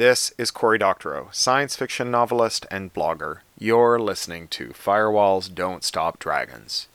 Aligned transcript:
This 0.00 0.32
is 0.38 0.50
Cory 0.50 0.78
Doctorow, 0.78 1.28
science 1.30 1.76
fiction 1.76 2.10
novelist 2.10 2.64
and 2.70 2.90
blogger. 2.90 3.40
You're 3.58 3.98
listening 3.98 4.48
to 4.48 4.68
Firewalls 4.68 5.54
Don't 5.54 5.84
Stop 5.84 6.18
Dragons. 6.18 6.88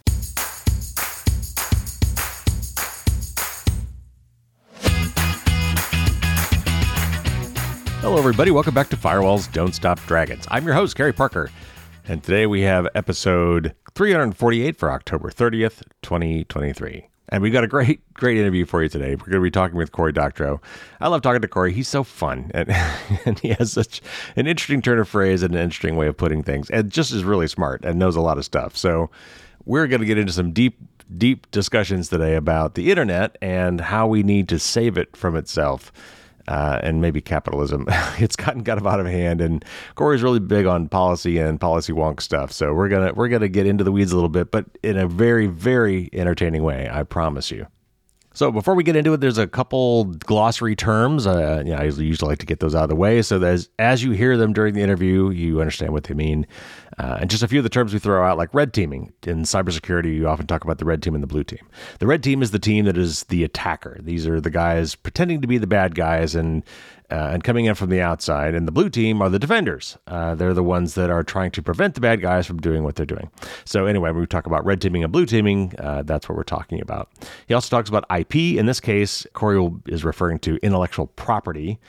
Hello, 8.01 8.17
everybody. 8.17 8.49
Welcome 8.49 8.73
back 8.73 8.89
to 8.89 8.97
Firewalls 8.97 9.51
Don't 9.51 9.75
Stop 9.75 10.03
Dragons. 10.07 10.47
I'm 10.49 10.65
your 10.65 10.73
host, 10.73 10.97
Gary 10.97 11.13
Parker, 11.13 11.51
and 12.07 12.23
today 12.23 12.47
we 12.47 12.61
have 12.61 12.87
episode 12.95 13.75
348 13.93 14.79
for 14.79 14.91
October 14.91 15.29
30th, 15.29 15.83
2023. 16.01 17.09
And 17.29 17.41
we've 17.41 17.53
got 17.53 17.63
a 17.63 17.67
great, 17.67 18.01
great 18.13 18.37
interview 18.37 18.65
for 18.65 18.83
you 18.83 18.89
today. 18.89 19.15
We're 19.15 19.25
going 19.25 19.31
to 19.31 19.41
be 19.41 19.51
talking 19.51 19.77
with 19.77 19.91
Cory 19.91 20.11
Doctorow. 20.11 20.61
I 20.99 21.07
love 21.07 21.21
talking 21.21 21.41
to 21.41 21.47
Cory. 21.47 21.73
He's 21.73 21.87
so 21.87 22.03
fun, 22.03 22.51
and, 22.53 22.69
and 23.25 23.39
he 23.39 23.49
has 23.49 23.71
such 23.73 24.01
an 24.35 24.47
interesting 24.47 24.81
turn 24.81 24.99
of 24.99 25.07
phrase 25.07 25.43
and 25.43 25.55
an 25.55 25.61
interesting 25.61 25.95
way 25.95 26.07
of 26.07 26.17
putting 26.17 26.43
things, 26.43 26.69
and 26.69 26.91
just 26.91 27.11
is 27.11 27.23
really 27.23 27.47
smart 27.47 27.83
and 27.83 27.99
knows 27.99 28.15
a 28.15 28.21
lot 28.21 28.37
of 28.37 28.45
stuff. 28.45 28.77
So 28.77 29.09
we're 29.65 29.87
going 29.87 30.01
to 30.01 30.07
get 30.07 30.17
into 30.17 30.33
some 30.33 30.51
deep, 30.51 30.77
deep 31.17 31.49
discussions 31.51 32.09
today 32.09 32.35
about 32.35 32.75
the 32.75 32.91
internet 32.91 33.37
and 33.41 33.81
how 33.81 34.07
we 34.07 34.23
need 34.23 34.47
to 34.49 34.59
save 34.59 34.97
it 34.97 35.15
from 35.15 35.35
itself 35.35 35.91
uh, 36.47 36.79
and 36.83 37.01
maybe 37.01 37.21
capitalism. 37.21 37.85
it's 38.17 38.35
gotten 38.35 38.63
kind 38.63 38.79
of 38.79 38.87
out 38.87 38.99
of 38.99 39.07
hand, 39.07 39.41
and 39.41 39.63
Cory's 39.95 40.23
really 40.23 40.39
big 40.39 40.65
on 40.65 40.87
policy 40.87 41.37
and 41.37 41.59
policy 41.59 41.93
wonk 41.93 42.21
stuff. 42.21 42.51
So 42.51 42.73
we're 42.73 42.89
gonna 42.89 43.13
we're 43.13 43.29
gonna 43.29 43.47
get 43.47 43.65
into 43.65 43.83
the 43.83 43.91
weeds 43.91 44.11
a 44.11 44.15
little 44.15 44.29
bit, 44.29 44.51
but 44.51 44.65
in 44.83 44.97
a 44.97 45.07
very 45.07 45.47
very 45.47 46.09
entertaining 46.13 46.63
way. 46.63 46.89
I 46.91 47.03
promise 47.03 47.51
you. 47.51 47.67
So 48.35 48.51
before 48.51 48.75
we 48.75 48.83
get 48.83 48.97
into 48.97 49.13
it, 49.13 49.21
there's 49.21 49.37
a 49.37 49.47
couple 49.47 50.03
glossary 50.03 50.75
terms. 50.75 51.25
Uh, 51.25 51.63
you 51.65 51.71
know, 51.71 51.77
I 51.77 51.83
usually 51.83 52.29
like 52.29 52.39
to 52.39 52.45
get 52.45 52.59
those 52.59 52.75
out 52.75 52.83
of 52.83 52.89
the 52.89 52.95
way 52.95 53.21
so 53.21 53.39
that 53.39 53.47
as, 53.47 53.69
as 53.79 54.03
you 54.03 54.11
hear 54.11 54.35
them 54.35 54.51
during 54.51 54.73
the 54.73 54.81
interview, 54.81 55.29
you 55.29 55.61
understand 55.61 55.93
what 55.93 56.03
they 56.03 56.13
mean. 56.13 56.45
Uh, 56.97 57.19
and 57.21 57.29
just 57.29 57.43
a 57.43 57.47
few 57.47 57.59
of 57.59 57.63
the 57.63 57.69
terms 57.69 57.93
we 57.93 57.99
throw 57.99 58.25
out, 58.25 58.37
like 58.37 58.53
red 58.53 58.73
teaming. 58.73 59.13
In 59.23 59.43
cybersecurity, 59.43 60.13
you 60.13 60.27
often 60.27 60.47
talk 60.47 60.65
about 60.65 60.79
the 60.79 60.85
red 60.85 61.01
team 61.01 61.13
and 61.13 61.23
the 61.23 61.27
blue 61.27 61.45
team. 61.45 61.65
The 61.99 62.07
red 62.07 62.21
team 62.23 62.41
is 62.41 62.51
the 62.51 62.59
team 62.59 62.83
that 62.85 62.97
is 62.97 63.23
the 63.23 63.45
attacker. 63.45 63.99
These 64.03 64.27
are 64.27 64.41
the 64.41 64.49
guys 64.49 64.95
pretending 64.95 65.39
to 65.39 65.47
be 65.47 65.57
the 65.57 65.65
bad 65.65 65.95
guys 65.95 66.35
and 66.35 66.61
uh, 67.11 67.29
and 67.31 67.43
coming 67.43 67.65
in 67.65 67.75
from 67.75 67.89
the 67.89 68.01
outside. 68.01 68.55
And 68.55 68.67
the 68.67 68.71
blue 68.71 68.89
team 68.89 69.21
are 69.21 69.29
the 69.29 69.39
defenders. 69.39 69.97
Uh, 70.07 70.35
they're 70.35 70.53
the 70.53 70.63
ones 70.63 70.95
that 70.95 71.09
are 71.09 71.23
trying 71.23 71.51
to 71.51 71.61
prevent 71.61 71.95
the 71.95 72.01
bad 72.01 72.21
guys 72.21 72.47
from 72.47 72.59
doing 72.59 72.83
what 72.83 72.95
they're 72.95 73.05
doing. 73.05 73.29
So 73.65 73.85
anyway, 73.85 74.11
when 74.11 74.21
we 74.21 74.27
talk 74.27 74.45
about 74.45 74.65
red 74.65 74.81
teaming 74.81 75.03
and 75.03 75.11
blue 75.11 75.25
teaming, 75.25 75.73
uh, 75.79 76.03
that's 76.03 76.27
what 76.27 76.35
we're 76.35 76.43
talking 76.43 76.81
about. 76.81 77.09
He 77.47 77.53
also 77.53 77.75
talks 77.75 77.89
about 77.89 78.05
IP. 78.15 78.35
In 78.57 78.65
this 78.65 78.79
case, 78.79 79.25
Cory 79.33 79.69
is 79.87 80.03
referring 80.03 80.39
to 80.39 80.57
intellectual 80.63 81.07
property 81.07 81.79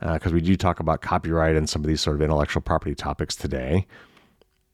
because 0.00 0.32
uh, 0.32 0.34
we 0.34 0.40
do 0.40 0.56
talk 0.56 0.80
about 0.80 1.02
copyright 1.02 1.56
and 1.56 1.68
some 1.68 1.82
of 1.82 1.88
these 1.88 2.00
sort 2.00 2.16
of 2.16 2.22
intellectual 2.22 2.62
property 2.62 2.94
topics 2.94 3.36
today. 3.36 3.86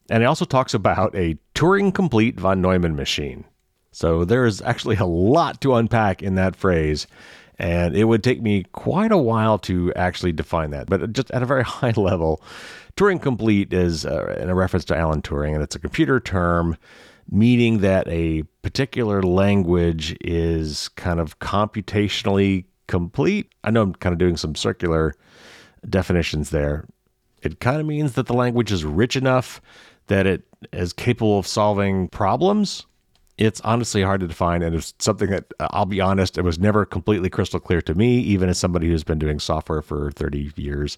And 0.08 0.22
he 0.22 0.26
also 0.26 0.44
talks 0.44 0.72
about 0.72 1.14
a 1.16 1.36
Turing 1.54 1.92
complete 1.92 2.38
von 2.38 2.60
Neumann 2.60 2.94
machine. 2.94 3.44
So 3.90 4.24
there 4.24 4.44
is 4.44 4.60
actually 4.62 4.96
a 4.96 5.06
lot 5.06 5.60
to 5.62 5.74
unpack 5.74 6.22
in 6.22 6.34
that 6.34 6.54
phrase. 6.54 7.06
And 7.58 7.96
it 7.96 8.04
would 8.04 8.22
take 8.22 8.42
me 8.42 8.64
quite 8.72 9.12
a 9.12 9.16
while 9.16 9.58
to 9.60 9.92
actually 9.94 10.32
define 10.32 10.70
that. 10.70 10.88
But 10.88 11.12
just 11.12 11.30
at 11.30 11.42
a 11.42 11.46
very 11.46 11.64
high 11.64 11.94
level, 11.96 12.42
Turing 12.96 13.20
complete 13.20 13.72
is 13.72 14.04
uh, 14.04 14.36
in 14.38 14.48
a 14.48 14.54
reference 14.54 14.84
to 14.86 14.96
Alan 14.96 15.22
Turing, 15.22 15.54
and 15.54 15.62
it's 15.62 15.76
a 15.76 15.80
computer 15.80 16.20
term 16.20 16.76
meaning 17.30 17.78
that 17.78 18.06
a 18.08 18.42
particular 18.62 19.22
language 19.22 20.16
is 20.20 20.88
kind 20.90 21.20
of 21.20 21.38
computationally 21.38 22.64
complete. 22.86 23.52
I 23.64 23.70
know 23.70 23.82
I'm 23.82 23.94
kind 23.94 24.12
of 24.12 24.18
doing 24.18 24.36
some 24.36 24.54
circular 24.54 25.14
definitions 25.88 26.50
there. 26.50 26.86
It 27.42 27.60
kind 27.60 27.80
of 27.80 27.86
means 27.86 28.12
that 28.14 28.26
the 28.26 28.34
language 28.34 28.72
is 28.72 28.84
rich 28.84 29.16
enough 29.16 29.60
that 30.06 30.26
it 30.26 30.42
is 30.72 30.92
capable 30.92 31.38
of 31.38 31.46
solving 31.46 32.08
problems. 32.08 32.86
It's 33.38 33.60
honestly 33.60 34.02
hard 34.02 34.20
to 34.20 34.26
define, 34.26 34.62
and 34.62 34.74
it's 34.74 34.94
something 34.98 35.30
that 35.30 35.52
uh, 35.60 35.68
I'll 35.70 35.84
be 35.86 36.00
honest, 36.00 36.38
it 36.38 36.42
was 36.42 36.58
never 36.58 36.86
completely 36.86 37.28
crystal 37.28 37.60
clear 37.60 37.82
to 37.82 37.94
me, 37.94 38.18
even 38.20 38.48
as 38.48 38.58
somebody 38.58 38.88
who's 38.88 39.04
been 39.04 39.18
doing 39.18 39.38
software 39.38 39.82
for 39.82 40.10
30 40.12 40.52
years. 40.56 40.96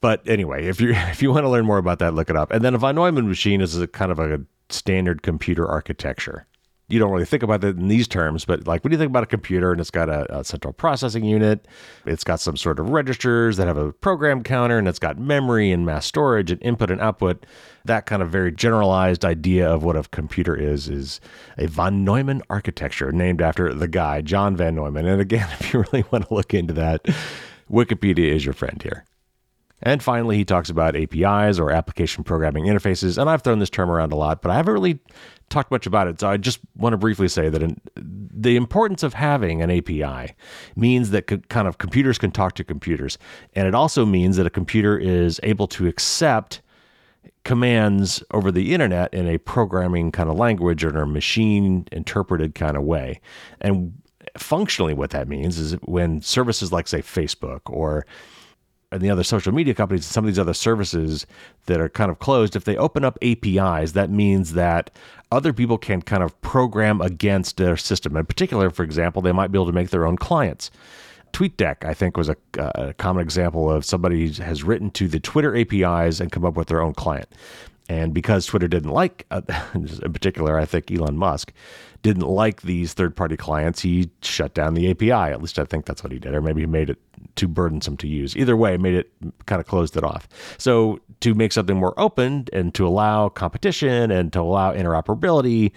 But 0.00 0.20
anyway, 0.28 0.66
if 0.66 0.80
you 0.80 0.90
if 0.94 1.22
you 1.22 1.30
want 1.32 1.44
to 1.44 1.48
learn 1.48 1.64
more 1.64 1.78
about 1.78 1.98
that, 2.00 2.14
look 2.14 2.28
it 2.28 2.36
up. 2.36 2.50
And 2.50 2.62
then 2.62 2.74
a 2.74 2.78
von 2.78 2.94
Neumann 2.94 3.28
machine 3.28 3.60
is 3.60 3.76
a 3.80 3.86
kind 3.86 4.12
of 4.12 4.18
a 4.18 4.42
standard 4.68 5.22
computer 5.22 5.66
architecture 5.66 6.46
you 6.88 6.98
don't 6.98 7.10
really 7.10 7.24
think 7.24 7.42
about 7.42 7.64
it 7.64 7.76
in 7.78 7.88
these 7.88 8.06
terms, 8.06 8.44
but 8.44 8.66
like 8.66 8.84
when 8.84 8.92
you 8.92 8.98
think 8.98 9.08
about 9.08 9.22
a 9.22 9.26
computer 9.26 9.72
and 9.72 9.80
it's 9.80 9.90
got 9.90 10.10
a, 10.10 10.40
a, 10.40 10.44
central 10.44 10.72
processing 10.72 11.24
unit, 11.24 11.66
it's 12.04 12.24
got 12.24 12.40
some 12.40 12.58
sort 12.58 12.78
of 12.78 12.90
registers 12.90 13.56
that 13.56 13.66
have 13.66 13.78
a 13.78 13.92
program 13.92 14.42
counter, 14.42 14.76
and 14.76 14.86
it's 14.86 14.98
got 14.98 15.18
memory 15.18 15.72
and 15.72 15.86
mass 15.86 16.04
storage 16.04 16.50
and 16.50 16.62
input 16.62 16.90
and 16.90 17.00
output. 17.00 17.46
That 17.86 18.04
kind 18.04 18.20
of 18.20 18.28
very 18.28 18.52
generalized 18.52 19.24
idea 19.24 19.68
of 19.68 19.82
what 19.82 19.96
a 19.96 20.02
computer 20.02 20.54
is 20.54 20.88
is 20.88 21.20
a 21.56 21.66
von 21.66 22.04
Neumann 22.04 22.42
architecture 22.50 23.12
named 23.12 23.40
after 23.40 23.72
the 23.72 23.88
guy 23.88 24.20
John 24.20 24.54
von 24.54 24.74
Neumann. 24.74 25.06
And 25.06 25.22
again, 25.22 25.48
if 25.60 25.72
you 25.72 25.80
really 25.80 26.04
want 26.10 26.28
to 26.28 26.34
look 26.34 26.52
into 26.52 26.74
that, 26.74 27.04
Wikipedia 27.70 28.28
is 28.28 28.44
your 28.44 28.54
friend 28.54 28.82
here. 28.82 29.04
And 29.84 30.02
finally, 30.02 30.36
he 30.36 30.44
talks 30.46 30.70
about 30.70 30.96
APIs 30.96 31.58
or 31.58 31.70
application 31.70 32.24
programming 32.24 32.64
interfaces. 32.64 33.18
And 33.18 33.28
I've 33.28 33.42
thrown 33.42 33.58
this 33.58 33.70
term 33.70 33.90
around 33.90 34.12
a 34.12 34.16
lot, 34.16 34.40
but 34.40 34.50
I 34.50 34.56
haven't 34.56 34.72
really 34.72 34.98
talked 35.48 35.70
much 35.70 35.86
about 35.86 36.08
it. 36.08 36.20
So 36.20 36.28
I 36.28 36.36
just 36.36 36.58
want 36.76 36.92
to 36.92 36.96
briefly 36.96 37.28
say 37.28 37.48
that 37.48 37.62
in, 37.62 37.80
the 37.96 38.56
importance 38.56 39.02
of 39.02 39.14
having 39.14 39.62
an 39.62 39.70
API 39.70 40.34
means 40.76 41.10
that 41.10 41.26
co- 41.26 41.38
kind 41.48 41.68
of 41.68 41.78
computers 41.78 42.18
can 42.18 42.30
talk 42.30 42.54
to 42.54 42.64
computers. 42.64 43.18
And 43.54 43.68
it 43.68 43.74
also 43.74 44.04
means 44.04 44.36
that 44.36 44.46
a 44.46 44.50
computer 44.50 44.98
is 44.98 45.40
able 45.42 45.66
to 45.68 45.86
accept 45.86 46.60
commands 47.44 48.22
over 48.32 48.50
the 48.50 48.72
internet 48.72 49.12
in 49.12 49.28
a 49.28 49.38
programming 49.38 50.10
kind 50.10 50.30
of 50.30 50.36
language 50.36 50.82
or 50.84 50.90
in 50.90 50.96
a 50.96 51.06
machine 51.06 51.86
interpreted 51.92 52.54
kind 52.54 52.76
of 52.76 52.82
way. 52.82 53.20
And 53.60 53.92
functionally, 54.36 54.94
what 54.94 55.10
that 55.10 55.28
means 55.28 55.58
is 55.58 55.74
when 55.82 56.22
services 56.22 56.72
like, 56.72 56.88
say, 56.88 57.02
Facebook 57.02 57.60
or 57.66 58.06
and 58.94 59.02
the 59.02 59.10
other 59.10 59.24
social 59.24 59.52
media 59.52 59.74
companies 59.74 60.06
and 60.06 60.12
some 60.12 60.24
of 60.24 60.28
these 60.28 60.38
other 60.38 60.54
services 60.54 61.26
that 61.66 61.80
are 61.80 61.88
kind 61.88 62.12
of 62.12 62.20
closed, 62.20 62.54
if 62.54 62.64
they 62.64 62.76
open 62.76 63.04
up 63.04 63.18
APIs, 63.22 63.92
that 63.92 64.08
means 64.08 64.52
that 64.52 64.90
other 65.32 65.52
people 65.52 65.76
can 65.76 66.00
kind 66.00 66.22
of 66.22 66.40
program 66.42 67.00
against 67.00 67.56
their 67.56 67.76
system. 67.76 68.16
In 68.16 68.24
particular, 68.24 68.70
for 68.70 68.84
example, 68.84 69.20
they 69.20 69.32
might 69.32 69.50
be 69.50 69.58
able 69.58 69.66
to 69.66 69.72
make 69.72 69.90
their 69.90 70.06
own 70.06 70.16
clients. 70.16 70.70
TweetDeck, 71.32 71.84
I 71.84 71.92
think, 71.92 72.16
was 72.16 72.28
a, 72.28 72.36
a 72.56 72.94
common 72.94 73.24
example 73.24 73.68
of 73.68 73.84
somebody 73.84 74.32
has 74.34 74.62
written 74.62 74.92
to 74.92 75.08
the 75.08 75.18
Twitter 75.18 75.56
APIs 75.56 76.20
and 76.20 76.30
come 76.30 76.44
up 76.44 76.54
with 76.54 76.68
their 76.68 76.80
own 76.80 76.94
client. 76.94 77.28
And 77.88 78.14
because 78.14 78.46
Twitter 78.46 78.68
didn't 78.68 78.92
like, 78.92 79.26
uh, 79.32 79.42
in 79.74 80.12
particular, 80.12 80.56
I 80.56 80.66
think 80.66 80.92
Elon 80.92 81.16
Musk 81.16 81.52
didn't 82.04 82.28
like 82.28 82.60
these 82.62 82.92
third 82.92 83.16
party 83.16 83.34
clients, 83.34 83.80
he 83.80 84.10
shut 84.20 84.52
down 84.52 84.74
the 84.74 84.90
API. 84.90 85.10
At 85.10 85.40
least 85.40 85.58
I 85.58 85.64
think 85.64 85.86
that's 85.86 86.04
what 86.04 86.12
he 86.12 86.18
did. 86.18 86.34
Or 86.34 86.42
maybe 86.42 86.60
he 86.60 86.66
made 86.66 86.90
it 86.90 86.98
too 87.34 87.48
burdensome 87.48 87.96
to 87.96 88.06
use. 88.06 88.36
Either 88.36 88.58
way, 88.58 88.76
made 88.76 88.94
it 88.94 89.10
kind 89.46 89.58
of 89.58 89.66
closed 89.66 89.96
it 89.96 90.04
off. 90.04 90.28
So 90.58 91.00
to 91.20 91.32
make 91.32 91.50
something 91.50 91.78
more 91.78 91.98
open 91.98 92.46
and 92.52 92.74
to 92.74 92.86
allow 92.86 93.30
competition 93.30 94.10
and 94.10 94.30
to 94.34 94.40
allow 94.42 94.74
interoperability, 94.74 95.72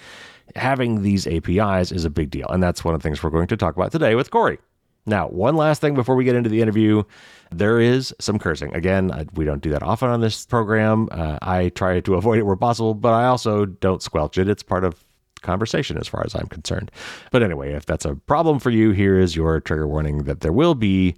having 0.57 1.01
these 1.01 1.25
APIs 1.27 1.93
is 1.93 2.03
a 2.03 2.09
big 2.09 2.29
deal. 2.29 2.49
And 2.49 2.61
that's 2.61 2.83
one 2.83 2.93
of 2.93 3.01
the 3.01 3.07
things 3.07 3.23
we're 3.23 3.29
going 3.29 3.47
to 3.47 3.55
talk 3.55 3.77
about 3.77 3.93
today 3.93 4.13
with 4.13 4.29
Cory. 4.29 4.59
Now, 5.05 5.29
one 5.29 5.55
last 5.55 5.79
thing 5.79 5.95
before 5.95 6.17
we 6.17 6.25
get 6.25 6.35
into 6.35 6.49
the 6.49 6.61
interview. 6.61 7.03
There 7.49 7.79
is 7.79 8.13
some 8.19 8.37
cursing. 8.37 8.75
Again, 8.75 9.29
we 9.35 9.45
don't 9.45 9.61
do 9.61 9.69
that 9.69 9.81
often 9.81 10.09
on 10.09 10.19
this 10.19 10.45
program. 10.45 11.07
Uh, 11.09 11.37
I 11.41 11.69
try 11.69 12.01
to 12.01 12.15
avoid 12.15 12.39
it 12.39 12.43
where 12.43 12.57
possible, 12.57 12.93
but 12.93 13.13
I 13.13 13.27
also 13.27 13.63
don't 13.63 14.03
squelch 14.03 14.37
it. 14.37 14.49
It's 14.49 14.63
part 14.63 14.83
of 14.83 15.06
conversation 15.47 15.97
as 15.97 16.07
far 16.07 16.23
as 16.25 16.35
I'm 16.35 16.47
concerned. 16.47 16.91
But 17.31 17.41
anyway, 17.41 17.73
if 17.73 17.85
that's 17.85 18.05
a 18.05 18.15
problem 18.15 18.59
for 18.59 18.69
you, 18.69 18.91
here 18.91 19.17
is 19.17 19.35
your 19.35 19.59
trigger 19.61 19.87
warning 19.87 20.23
that 20.25 20.41
there 20.41 20.53
will 20.53 20.75
be 20.75 21.15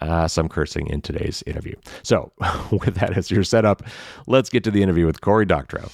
uh, 0.00 0.28
some 0.28 0.48
cursing 0.48 0.86
in 0.86 1.00
today's 1.00 1.42
interview. 1.46 1.74
So, 2.02 2.32
with 2.70 2.94
that 2.96 3.16
as 3.16 3.30
your 3.30 3.44
setup, 3.44 3.82
let's 4.26 4.48
get 4.48 4.64
to 4.64 4.70
the 4.70 4.82
interview 4.82 5.06
with 5.06 5.20
Cory 5.20 5.46
Doctorow. 5.46 5.90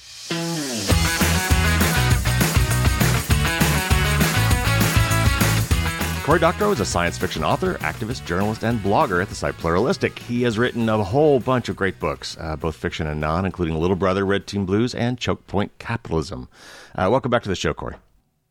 Cory 6.27 6.39
Doctorow 6.39 6.71
is 6.71 6.81
a 6.81 6.85
science 6.85 7.17
fiction 7.17 7.41
author, 7.41 7.75
activist, 7.75 8.25
journalist, 8.25 8.61
and 8.65 8.81
blogger 8.81 9.21
at 9.21 9.29
the 9.29 9.33
site 9.33 9.57
Pluralistic. 9.57 10.19
He 10.19 10.41
has 10.41 10.57
written 10.57 10.89
a 10.89 11.01
whole 11.01 11.39
bunch 11.39 11.69
of 11.69 11.77
great 11.77 12.01
books, 12.01 12.35
uh, 12.37 12.57
both 12.57 12.75
fiction 12.75 13.07
and 13.07 13.21
non, 13.21 13.45
including 13.45 13.75
Little 13.75 13.95
Brother, 13.95 14.25
Red 14.25 14.45
Team 14.45 14.65
Blues, 14.65 14.93
and 14.93 15.17
Chokepoint 15.17 15.69
Capitalism. 15.79 16.49
Uh, 16.95 17.07
welcome 17.09 17.31
back 17.31 17.43
to 17.43 17.49
the 17.49 17.55
show, 17.55 17.73
Cory. 17.73 17.95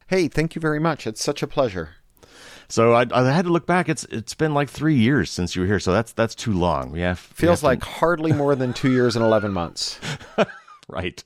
Hey, 0.06 0.26
thank 0.26 0.55
you 0.55 0.61
very 0.62 0.78
much. 0.78 1.06
It's 1.06 1.23
such 1.23 1.43
a 1.43 1.46
pleasure. 1.46 1.90
So 2.67 2.94
I, 2.94 3.05
I, 3.12 3.31
had 3.31 3.44
to 3.44 3.52
look 3.52 3.67
back. 3.67 3.90
It's 3.90 4.05
it's 4.05 4.32
been 4.32 4.55
like 4.55 4.70
three 4.70 4.96
years 4.96 5.31
since 5.31 5.55
you 5.55 5.61
were 5.61 5.69
here, 5.69 5.78
so 5.78 5.93
that's 5.93 6.12
that's 6.14 6.34
too 6.34 6.55
long. 6.55 6.96
Yeah, 6.96 7.12
feels 7.12 7.62
like 7.62 7.81
to... 7.81 7.87
hardly 7.87 8.32
more 8.32 8.55
than 8.55 8.73
two 8.73 8.90
years 8.90 9.17
and 9.17 9.23
eleven 9.23 9.52
months. 9.52 10.00
right. 10.88 11.23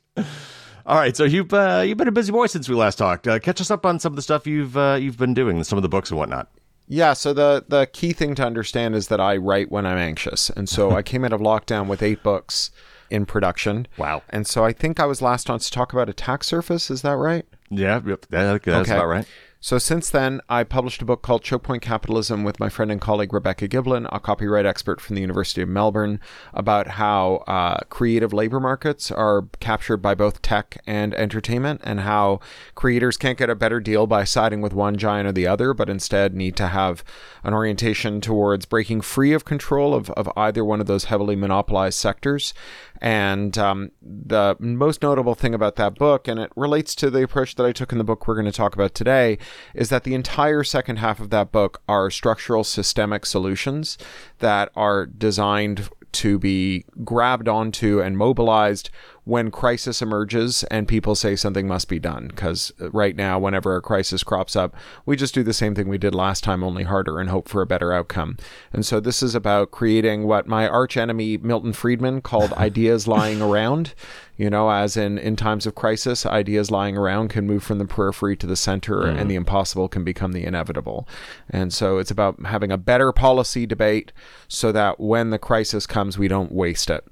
All 0.86 0.96
right, 0.96 1.16
so 1.16 1.24
you've 1.24 1.52
uh, 1.52 1.82
you've 1.86 1.98
been 1.98 2.08
a 2.08 2.12
busy 2.12 2.32
boy 2.32 2.46
since 2.46 2.68
we 2.68 2.74
last 2.74 2.96
talked. 2.96 3.28
Uh, 3.28 3.38
catch 3.38 3.60
us 3.60 3.70
up 3.70 3.84
on 3.86 3.98
some 3.98 4.12
of 4.12 4.16
the 4.16 4.22
stuff 4.22 4.46
you've 4.46 4.76
uh, 4.76 4.96
you've 5.00 5.18
been 5.18 5.34
doing, 5.34 5.62
some 5.64 5.78
of 5.78 5.82
the 5.82 5.88
books 5.88 6.10
and 6.10 6.18
whatnot. 6.18 6.48
Yeah, 6.88 7.12
so 7.12 7.32
the 7.32 7.64
the 7.68 7.86
key 7.86 8.12
thing 8.12 8.34
to 8.36 8.44
understand 8.44 8.94
is 8.96 9.08
that 9.08 9.20
I 9.20 9.36
write 9.36 9.70
when 9.70 9.86
I'm 9.86 9.98
anxious. 9.98 10.50
And 10.50 10.68
so 10.68 10.90
I 10.96 11.02
came 11.02 11.24
out 11.24 11.32
of 11.32 11.40
lockdown 11.40 11.86
with 11.86 12.02
8 12.02 12.22
books 12.22 12.70
in 13.10 13.26
production. 13.26 13.86
Wow. 13.96 14.22
And 14.30 14.46
so 14.46 14.64
I 14.64 14.72
think 14.72 14.98
I 14.98 15.06
was 15.06 15.20
last 15.22 15.48
on 15.50 15.58
to 15.60 15.70
talk 15.70 15.92
about 15.92 16.08
attack 16.08 16.42
surface, 16.44 16.90
is 16.90 17.02
that 17.02 17.16
right? 17.16 17.44
Yeah, 17.70 18.00
yep, 18.04 18.26
that, 18.30 18.62
that's 18.64 18.88
Okay. 18.88 18.92
about 18.96 19.06
right. 19.06 19.26
So 19.62 19.76
since 19.76 20.08
then, 20.08 20.40
I 20.48 20.64
published 20.64 21.02
a 21.02 21.04
book 21.04 21.20
called 21.20 21.42
Chokepoint 21.42 21.82
Capitalism 21.82 22.44
with 22.44 22.58
my 22.58 22.70
friend 22.70 22.90
and 22.90 22.98
colleague 22.98 23.34
Rebecca 23.34 23.68
Giblin, 23.68 24.08
a 24.10 24.18
copyright 24.18 24.64
expert 24.64 25.02
from 25.02 25.16
the 25.16 25.20
University 25.20 25.60
of 25.60 25.68
Melbourne, 25.68 26.18
about 26.54 26.88
how 26.92 27.44
uh, 27.46 27.80
creative 27.90 28.32
labor 28.32 28.58
markets 28.58 29.10
are 29.10 29.48
captured 29.60 29.98
by 29.98 30.14
both 30.14 30.40
tech 30.40 30.80
and 30.86 31.12
entertainment, 31.14 31.82
and 31.84 32.00
how 32.00 32.40
creators 32.74 33.18
can't 33.18 33.36
get 33.36 33.50
a 33.50 33.54
better 33.54 33.80
deal 33.80 34.06
by 34.06 34.24
siding 34.24 34.62
with 34.62 34.72
one 34.72 34.96
giant 34.96 35.28
or 35.28 35.32
the 35.32 35.46
other, 35.46 35.74
but 35.74 35.90
instead 35.90 36.34
need 36.34 36.56
to 36.56 36.68
have 36.68 37.04
an 37.44 37.52
orientation 37.52 38.22
towards 38.22 38.64
breaking 38.64 39.02
free 39.02 39.34
of 39.34 39.44
control 39.44 39.92
of, 39.92 40.08
of 40.12 40.32
either 40.38 40.64
one 40.64 40.80
of 40.80 40.86
those 40.86 41.04
heavily 41.04 41.36
monopolized 41.36 41.98
sectors. 41.98 42.54
And 43.00 43.56
um, 43.56 43.92
the 44.02 44.56
most 44.58 45.02
notable 45.02 45.34
thing 45.34 45.54
about 45.54 45.76
that 45.76 45.94
book, 45.94 46.28
and 46.28 46.38
it 46.38 46.52
relates 46.54 46.94
to 46.96 47.10
the 47.10 47.22
approach 47.22 47.54
that 47.54 47.64
I 47.64 47.72
took 47.72 47.92
in 47.92 47.98
the 47.98 48.04
book 48.04 48.26
we're 48.26 48.34
going 48.34 48.44
to 48.44 48.52
talk 48.52 48.74
about 48.74 48.94
today, 48.94 49.38
is 49.74 49.88
that 49.88 50.04
the 50.04 50.14
entire 50.14 50.62
second 50.62 50.96
half 50.96 51.18
of 51.18 51.30
that 51.30 51.50
book 51.50 51.82
are 51.88 52.10
structural 52.10 52.64
systemic 52.64 53.24
solutions 53.24 53.96
that 54.38 54.70
are 54.76 55.06
designed 55.06 55.88
to 56.12 56.38
be 56.38 56.84
grabbed 57.04 57.48
onto 57.48 58.00
and 58.00 58.18
mobilized 58.18 58.90
when 59.24 59.50
crisis 59.50 60.00
emerges 60.02 60.64
and 60.64 60.88
people 60.88 61.14
say 61.14 61.36
something 61.36 61.66
must 61.68 61.88
be 61.88 61.98
done. 61.98 62.28
Because 62.28 62.72
uh, 62.80 62.90
right 62.90 63.14
now, 63.14 63.38
whenever 63.38 63.76
a 63.76 63.82
crisis 63.82 64.22
crops 64.22 64.56
up, 64.56 64.74
we 65.06 65.16
just 65.16 65.34
do 65.34 65.42
the 65.42 65.52
same 65.52 65.74
thing 65.74 65.88
we 65.88 65.98
did 65.98 66.14
last 66.14 66.42
time, 66.42 66.64
only 66.64 66.84
harder, 66.84 67.18
and 67.18 67.30
hope 67.30 67.48
for 67.48 67.62
a 67.62 67.66
better 67.66 67.92
outcome. 67.92 68.36
And 68.72 68.84
so 68.84 69.00
this 69.00 69.22
is 69.22 69.34
about 69.34 69.70
creating 69.70 70.26
what 70.26 70.46
my 70.46 70.68
arch 70.68 70.96
enemy 70.96 71.36
Milton 71.36 71.72
Friedman 71.72 72.22
called 72.22 72.52
ideas 72.54 73.06
lying 73.06 73.42
around. 73.42 73.94
You 74.36 74.48
know, 74.48 74.70
as 74.70 74.96
in 74.96 75.18
in 75.18 75.36
times 75.36 75.66
of 75.66 75.74
crisis, 75.74 76.24
ideas 76.24 76.70
lying 76.70 76.96
around 76.96 77.28
can 77.28 77.46
move 77.46 77.62
from 77.62 77.78
the 77.78 77.84
periphery 77.84 78.36
to 78.38 78.46
the 78.46 78.56
center, 78.56 79.02
mm-hmm. 79.02 79.18
and 79.18 79.30
the 79.30 79.34
impossible 79.34 79.86
can 79.86 80.02
become 80.02 80.32
the 80.32 80.44
inevitable. 80.44 81.06
And 81.50 81.74
so 81.74 81.98
it's 81.98 82.10
about 82.10 82.46
having 82.46 82.72
a 82.72 82.78
better 82.78 83.12
policy 83.12 83.66
debate 83.66 84.12
so 84.48 84.72
that 84.72 84.98
when 84.98 85.28
the 85.28 85.38
crisis 85.38 85.86
comes, 85.86 86.16
we 86.16 86.26
don't 86.26 86.52
waste 86.52 86.88
it. 86.88 87.06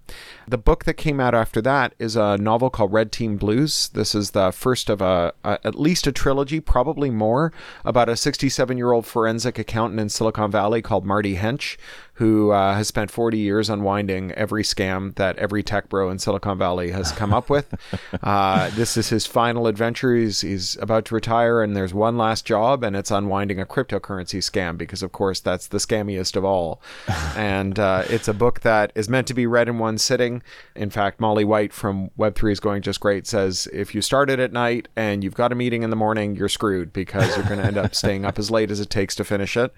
The 0.48 0.56
book 0.56 0.84
that 0.84 0.94
came 0.94 1.20
out 1.20 1.34
after 1.34 1.60
that 1.60 1.94
is 1.98 2.16
a 2.16 2.38
novel 2.38 2.70
called 2.70 2.90
Red 2.90 3.12
Team 3.12 3.36
Blues. 3.36 3.90
This 3.90 4.14
is 4.14 4.30
the 4.30 4.50
first 4.50 4.88
of 4.88 5.02
a, 5.02 5.34
a 5.44 5.58
at 5.62 5.74
least 5.74 6.06
a 6.06 6.12
trilogy, 6.12 6.58
probably 6.58 7.10
more, 7.10 7.52
about 7.84 8.08
a 8.08 8.16
67 8.16 8.78
year 8.78 8.92
old 8.92 9.04
forensic 9.04 9.58
accountant 9.58 10.00
in 10.00 10.08
Silicon 10.08 10.50
Valley 10.50 10.80
called 10.80 11.04
Marty 11.04 11.36
Hench, 11.36 11.76
who 12.18 12.50
uh, 12.50 12.74
has 12.74 12.88
spent 12.88 13.12
40 13.12 13.38
years 13.38 13.70
unwinding 13.70 14.32
every 14.32 14.64
scam 14.64 15.14
that 15.14 15.38
every 15.38 15.62
tech 15.62 15.88
bro 15.88 16.10
in 16.10 16.18
Silicon 16.18 16.58
Valley 16.58 16.90
has 16.90 17.12
come 17.12 17.32
up 17.32 17.48
with. 17.48 17.74
Uh, 18.22 18.70
this 18.70 18.96
is 18.96 19.08
his 19.08 19.26
final 19.26 19.66
adventure. 19.66 20.14
He's, 20.14 20.40
he's 20.40 20.76
about 20.78 21.04
to 21.06 21.14
retire, 21.14 21.62
and 21.62 21.76
there's 21.76 21.94
one 21.94 22.16
last 22.16 22.44
job, 22.44 22.82
and 22.82 22.96
it's 22.96 23.10
unwinding 23.10 23.60
a 23.60 23.66
cryptocurrency 23.66 24.38
scam 24.38 24.76
because, 24.76 25.02
of 25.02 25.12
course, 25.12 25.40
that's 25.40 25.68
the 25.68 25.78
scammiest 25.78 26.36
of 26.36 26.44
all. 26.44 26.82
and 27.36 27.78
uh, 27.78 28.02
it's 28.08 28.28
a 28.28 28.34
book 28.34 28.60
that 28.60 28.92
is 28.94 29.08
meant 29.08 29.26
to 29.28 29.34
be 29.34 29.46
read 29.46 29.68
in 29.68 29.78
one 29.78 29.98
sitting. 29.98 30.42
In 30.74 30.90
fact, 30.90 31.20
Molly 31.20 31.44
White 31.44 31.72
from 31.72 32.10
Web3 32.18 32.52
is 32.52 32.60
going 32.60 32.82
just 32.82 33.00
great 33.00 33.26
says 33.26 33.68
if 33.72 33.94
you 33.94 34.02
start 34.02 34.30
it 34.30 34.40
at 34.40 34.52
night 34.52 34.88
and 34.96 35.22
you've 35.22 35.34
got 35.34 35.52
a 35.52 35.54
meeting 35.54 35.82
in 35.82 35.90
the 35.90 35.96
morning, 35.96 36.34
you're 36.34 36.48
screwed 36.48 36.92
because 36.92 37.36
you're 37.36 37.46
going 37.46 37.60
to 37.60 37.66
end 37.66 37.78
up 37.78 37.94
staying 37.94 38.24
up 38.24 38.38
as 38.38 38.50
late 38.50 38.70
as 38.70 38.80
it 38.80 38.90
takes 38.90 39.14
to 39.16 39.24
finish 39.24 39.56
it 39.56 39.72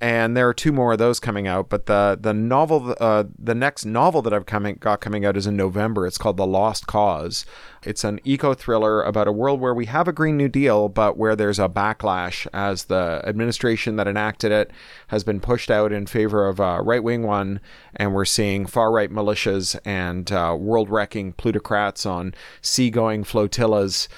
and 0.00 0.34
there 0.34 0.48
are 0.48 0.54
two 0.54 0.72
more 0.72 0.92
of 0.92 0.98
those 0.98 1.20
coming 1.20 1.46
out. 1.46 1.68
But 1.68 1.86
the 1.86 2.18
the 2.20 2.32
novel, 2.32 2.94
uh, 3.00 3.24
the 3.38 3.54
next 3.54 3.84
novel 3.84 4.22
that 4.22 4.32
I've 4.32 4.46
coming 4.46 4.76
got 4.80 5.00
coming 5.00 5.24
out 5.24 5.36
is 5.36 5.46
in 5.46 5.56
November. 5.56 6.06
It's 6.06 6.18
called 6.18 6.38
The 6.38 6.46
Lost 6.46 6.86
Cause. 6.86 7.44
It's 7.82 8.04
an 8.04 8.20
eco 8.24 8.52
thriller 8.52 9.02
about 9.02 9.28
a 9.28 9.32
world 9.32 9.60
where 9.60 9.74
we 9.74 9.86
have 9.86 10.06
a 10.06 10.12
Green 10.12 10.36
New 10.36 10.48
Deal, 10.48 10.88
but 10.88 11.16
where 11.16 11.34
there's 11.34 11.58
a 11.58 11.68
backlash 11.68 12.46
as 12.52 12.84
the 12.84 13.22
administration 13.24 13.96
that 13.96 14.06
enacted 14.06 14.52
it 14.52 14.70
has 15.08 15.24
been 15.24 15.40
pushed 15.40 15.70
out 15.70 15.90
in 15.90 16.06
favor 16.06 16.46
of 16.46 16.60
a 16.60 16.82
right 16.82 17.02
wing 17.02 17.22
one, 17.22 17.60
and 17.96 18.14
we're 18.14 18.26
seeing 18.26 18.66
far 18.66 18.90
right 18.92 19.10
militias 19.10 19.78
and 19.84 20.30
uh, 20.32 20.56
world 20.58 20.90
wrecking 20.90 21.32
plutocrats 21.32 22.04
on 22.04 22.34
seagoing 22.62 23.24
flotillas 23.24 24.08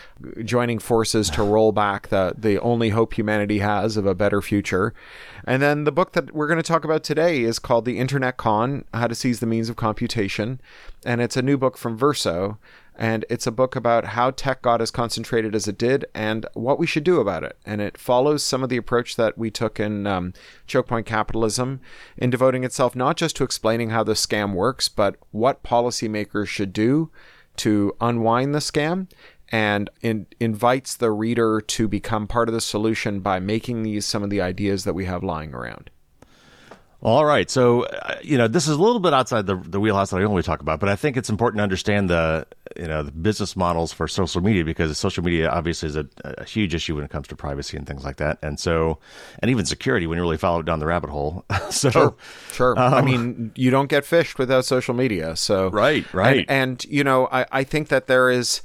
joining 0.45 0.79
forces 0.79 1.29
to 1.31 1.43
roll 1.43 1.73
back 1.73 2.09
the 2.09 2.35
the 2.37 2.59
only 2.61 2.91
hope 2.91 3.15
humanity 3.15 3.59
has 3.59 3.97
of 3.97 4.07
a 4.07 4.15
better 4.15 4.41
future. 4.41 4.95
And 5.45 5.61
then 5.63 5.85
the 5.85 5.93
book 5.93 6.13
that 6.13 6.35
we're 6.35 6.47
going 6.47 6.59
to 6.59 6.63
talk 6.63 6.85
about 6.85 7.03
today 7.03 7.43
is 7.43 7.59
called 7.59 7.85
The 7.85 7.99
Internet 7.99 8.37
Con 8.37 8.85
How 8.95 9.07
to 9.07 9.15
Seize 9.15 9.41
the 9.41 9.47
Means 9.47 9.69
of 9.69 9.77
Computation. 9.77 10.61
And 11.05 11.21
it's 11.21 11.37
a 11.37 11.43
new 11.43 11.59
book 11.59 11.77
from 11.77 11.97
Verso. 11.97 12.59
And 12.95 13.25
it's 13.31 13.47
a 13.47 13.53
book 13.53 13.75
about 13.75 14.05
how 14.05 14.31
tech 14.31 14.63
got 14.63 14.83
as 14.83 14.91
concentrated 14.91 15.55
as 15.55 15.67
it 15.67 15.79
did 15.79 16.05
and 16.15 16.47
what 16.53 16.79
we 16.79 16.87
should 16.87 17.05
do 17.05 17.21
about 17.21 17.43
it. 17.43 17.57
And 17.65 17.81
it 17.81 17.97
follows 17.97 18.45
some 18.45 18.63
of 18.63 18.69
the 18.69 18.77
approach 18.77 19.17
that 19.17 19.39
we 19.39 19.51
took 19.51 19.81
in 19.81 20.07
um, 20.07 20.35
Chokepoint 20.69 21.07
Capitalism 21.07 21.81
in 22.17 22.31
devoting 22.31 22.65
itself 22.65 22.95
not 22.95 23.17
just 23.17 23.35
to 23.37 23.45
explaining 23.45 23.91
how 23.91 24.05
the 24.05 24.13
scam 24.13 24.53
works, 24.53 24.89
but 24.89 25.17
what 25.31 25.65
policymakers 25.65 26.49
should 26.49 26.73
do 26.73 27.11
to 27.57 27.95
unwind 28.01 28.55
the 28.55 28.59
scam 28.61 29.09
and 29.53 29.91
in, 30.01 30.27
invites 30.41 30.97
the 30.97 31.11
reader 31.11 31.61
to 31.61 31.87
become 31.87 32.27
part 32.27 32.49
of 32.49 32.55
the 32.55 32.61
solution 32.61 33.21
by 33.21 33.39
making 33.39 33.83
these 33.83 34.07
some 34.07 34.23
of 34.23 34.31
the 34.31 34.41
ideas 34.41 34.85
that 34.85 34.95
we 34.95 35.05
have 35.05 35.23
lying 35.23 35.55
around. 35.55 35.91
All 37.03 37.25
right. 37.25 37.51
So, 37.51 37.83
uh, 37.83 38.15
you 38.23 38.39
know, 38.39 38.47
this 38.47 38.69
is 38.69 38.77
a 38.77 38.81
little 38.81 39.01
bit 39.01 39.13
outside 39.13 39.47
the, 39.47 39.57
the 39.57 39.81
wheelhouse 39.81 40.11
that 40.11 40.19
I 40.19 40.21
normally 40.21 40.45
talk 40.45 40.61
about, 40.61 40.79
but 40.79 40.89
I 40.89 40.95
think 40.95 41.17
it's 41.17 41.29
important 41.29 41.59
to 41.59 41.65
understand 41.65 42.09
the, 42.09 42.47
you 42.77 42.87
know, 42.87 43.03
the 43.03 43.11
business 43.11 43.57
models 43.57 43.93
for 43.93 44.07
social 44.07 44.41
media 44.41 44.65
because 44.65 44.97
social 44.97 45.25
media 45.25 45.51
obviously 45.51 45.89
is 45.89 45.97
a, 45.97 46.07
a 46.25 46.45
huge 46.45 46.77
issue 46.77 46.95
when 46.95 47.05
it 47.05 47.11
comes 47.11 47.27
to 47.29 47.37
privacy 47.37 47.77
and 47.77 47.89
things 47.89 48.05
like 48.05 48.19
that. 48.19 48.39
And 48.41 48.59
so, 48.59 49.01
and 49.41 49.51
even 49.51 49.67
security 49.67 50.07
when 50.07 50.17
you 50.17 50.23
really 50.23 50.37
follow 50.37 50.61
it 50.61 50.67
down 50.67 50.79
the 50.79 50.87
rabbit 50.87 51.11
hole. 51.11 51.45
so, 51.71 51.91
Sure, 51.91 52.17
sure. 52.53 52.79
I 52.79 53.03
mean, 53.03 53.51
you 53.57 53.73
don't 53.73 53.89
get 53.89 54.05
phished 54.05 54.39
without 54.39 54.65
social 54.65 54.95
media. 54.95 55.35
So 55.35 55.71
Right, 55.71 56.07
right. 56.15 56.47
And, 56.49 56.49
and 56.49 56.85
you 56.85 57.03
know, 57.03 57.27
I, 57.33 57.47
I 57.51 57.65
think 57.65 57.89
that 57.89 58.07
there 58.07 58.31
is 58.31 58.63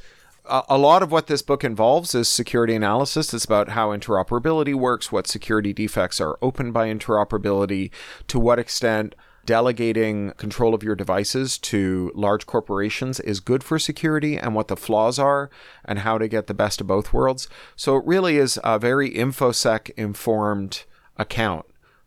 a, 0.50 0.78
lot 0.78 1.04
of 1.04 1.12
what 1.12 1.28
this 1.28 1.42
book 1.42 1.64
involves 1.64 2.16
is 2.16 2.28
security 2.28 2.76
analysis. 2.76 3.34
It's 3.34 3.46
about 3.46 3.70
how 3.70 3.90
interoperability 3.90 4.74
works, 4.74 5.12
what 5.12 5.28
security 5.28 5.74
defects 5.74 6.22
are 6.22 6.38
opened 6.42 6.74
by 6.74 6.88
interoperability, 6.88 7.92
to 8.28 8.40
what 8.40 8.60
extent 8.60 9.16
delegating 9.46 10.32
control 10.32 10.74
of 10.74 10.84
your 10.84 10.96
devices 10.96 11.58
to 11.58 12.12
large 12.14 12.46
corporations 12.46 13.20
is 13.22 13.40
good 13.40 13.64
for 13.64 13.80
security 13.80 14.38
and 14.38 14.54
what 14.54 14.68
the 14.68 14.76
flaws 14.76 15.18
are 15.18 15.50
and 15.86 16.00
how 16.00 16.18
to 16.18 16.28
get 16.28 16.48
the 16.48 16.54
best 16.54 16.82
of 16.82 16.88
both 16.88 17.14
worlds. 17.14 17.48
So 17.76 17.96
it 17.96 18.06
really 18.06 18.38
is 18.38 18.60
a 18.64 18.78
very 18.78 19.10
infosec 19.10 19.90
informed 19.96 20.84
account 21.16 21.66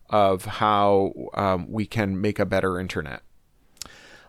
of 0.09 0.45
how 0.45 1.13
um, 1.33 1.69
we 1.69 1.85
can 1.85 2.21
make 2.21 2.37
a 2.37 2.45
better 2.45 2.79
internet. 2.79 3.23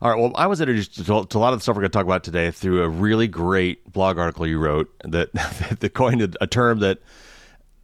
All 0.02 0.10
right. 0.10 0.18
Well, 0.20 0.32
I 0.34 0.48
was 0.48 0.60
introduced 0.60 0.96
to, 0.96 1.04
to 1.04 1.38
a 1.38 1.38
lot 1.38 1.52
of 1.52 1.60
the 1.60 1.62
stuff 1.62 1.76
we're 1.76 1.82
going 1.82 1.92
to 1.92 1.96
talk 1.96 2.04
about 2.06 2.24
today 2.24 2.50
through 2.50 2.82
a 2.82 2.88
really 2.88 3.28
great 3.28 3.92
blog 3.92 4.18
article 4.18 4.44
you 4.48 4.58
wrote 4.58 4.92
that 5.04 5.32
that 5.80 5.94
coined 5.94 6.36
a, 6.40 6.46
term 6.48 6.80
that 6.80 6.98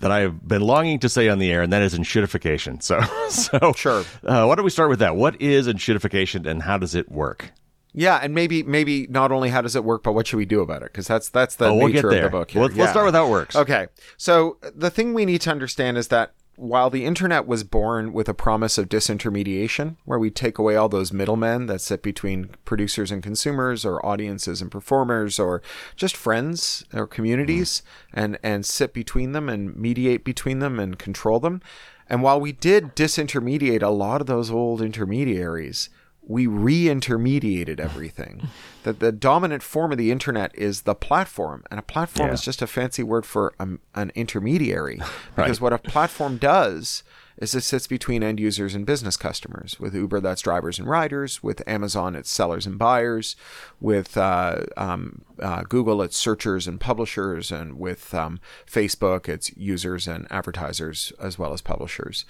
that 0.01 0.11
I've 0.11 0.47
been 0.47 0.63
longing 0.63 0.99
to 0.99 1.09
say 1.09 1.29
on 1.29 1.39
the 1.39 1.53
air, 1.53 1.63
and 1.63 1.73
that 1.73 1.83
is 1.83 1.97
enshittification. 1.97 2.83
So, 2.83 3.01
so 3.29 3.73
Sure. 3.73 4.01
Uh, 4.25 4.47
why 4.47 4.57
don't 4.57 4.65
we 4.65 4.71
start 4.71 4.91
with 4.91 4.99
that? 4.99 5.15
What 5.15 5.41
is 5.41 5.69
enshittification, 5.69 6.45
and 6.45 6.61
how 6.65 6.77
does 6.77 6.97
it 6.97 7.09
work? 7.09 7.53
Yeah, 7.93 8.19
and 8.21 8.35
maybe 8.35 8.65
maybe 8.65 9.07
not 9.09 9.31
only 9.31 9.51
how 9.51 9.61
does 9.61 9.77
it 9.77 9.85
work, 9.85 10.03
but 10.03 10.13
what 10.13 10.27
should 10.27 10.39
we 10.39 10.45
do 10.45 10.61
about 10.61 10.83
it? 10.83 10.93
Because 10.93 11.07
that's 11.07 11.29
that's 11.29 11.55
the 11.55 11.67
Oh, 11.67 11.77
we'll 11.77 11.87
nature 11.87 12.11
of 12.11 12.21
the 12.21 12.31
book. 12.31 12.51
Here. 12.51 12.63
Let's, 12.63 12.75
let's 12.75 12.89
Yeah. 12.89 12.91
start 12.91 13.07
with 13.07 13.15
how 13.15 13.27
it 13.29 13.31
works. 13.31 13.55
Okay. 13.55 13.87
So 14.17 14.59
the 14.75 14.91
thing 14.91 15.15
we 15.15 15.25
need 15.25 15.41
to 15.43 15.53
understand 15.53 15.97
is 15.97 16.09
that 16.09 16.33
while 16.59 16.91
the 16.91 17.05
internet 17.05 17.47
was 17.47 17.63
born 17.63 18.13
with 18.13 18.29
a 18.29 18.35
promise 18.35 18.79
of 18.79 18.89
disintermediation, 18.89 19.95
where 20.05 20.19
we 20.19 20.29
take 20.29 20.59
away 20.59 20.75
all 20.75 20.89
those 20.89 21.13
middlemen 21.13 21.67
that 21.67 21.81
sit 21.81 22.03
between 22.03 22.51
producers 22.65 23.13
and 23.13 23.23
consumers, 23.23 23.85
or 23.85 24.05
audiences 24.05 24.61
and 24.61 24.71
performers, 24.71 25.39
or 25.39 25.63
just 25.95 26.17
friends 26.17 26.85
or 26.93 27.07
communities, 27.07 27.83
mm. 28.13 28.23
and 28.23 28.39
and 28.43 28.67
sit 28.67 28.93
between 28.93 29.33
them 29.33 29.49
and 29.49 29.77
mediate 29.77 30.25
between 30.25 30.59
them 30.59 30.81
and 30.81 30.99
control 30.99 31.39
them. 31.39 31.63
And 32.09 32.23
while 32.23 32.41
we 32.41 32.53
did 32.53 32.97
disintermediate 32.97 33.83
a 33.83 33.89
lot 33.89 34.21
of 34.21 34.27
those 34.27 34.51
old 34.51 34.83
intermediaries, 34.83 35.91
we 36.29 36.47
re-intermediated 36.47 37.81
everything. 37.81 38.49
that 38.85 39.01
the 39.01 39.11
dominant 39.11 39.63
form 39.63 39.91
of 39.93 39.99
the 39.99 40.13
internet 40.13 40.55
is 40.55 40.83
the 40.83 40.95
platform, 40.95 41.65
and 41.71 41.81
a 41.81 41.83
platform 41.83 42.29
Yeah. 42.29 42.35
is 42.35 42.43
just 42.43 42.63
a 42.63 42.67
fancy 42.67 43.03
word 43.03 43.27
for 43.27 43.55
um, 43.59 43.81
an 43.95 44.13
intermediary. 44.15 45.01
Right. 45.37 45.45
Because 45.45 45.61
what 45.61 45.73
a 45.73 45.79
platform 45.79 46.37
does 46.37 47.05
is 47.37 47.55
it 47.55 47.61
sits 47.63 47.87
between 47.87 48.25
end 48.25 48.41
users 48.41 48.75
and 48.75 48.85
business 48.85 49.17
customers. 49.17 49.79
With 49.79 49.95
Uber, 49.95 50.21
that's 50.21 50.43
drivers 50.43 50.79
and 50.81 50.89
riders. 50.89 51.43
With 51.45 51.63
Amazon, 51.69 52.17
it's 52.17 52.29
sellers 52.31 52.67
and 52.67 52.77
buyers. 52.77 53.37
With 53.81 54.17
uh, 54.17 54.63
um, 54.77 55.23
uh, 55.41 55.63
Google, 55.63 56.03
it's 56.03 56.17
searchers 56.17 56.67
and 56.67 56.81
publishers. 56.81 57.53
And 57.53 57.79
with 57.79 58.13
um, 58.13 58.41
Facebook, 58.67 59.29
it's 59.29 59.57
users 59.57 60.09
and 60.09 60.27
advertisers 60.31 61.13
as 61.21 61.39
well 61.39 61.53
as 61.53 61.61
publishers. 61.61 62.25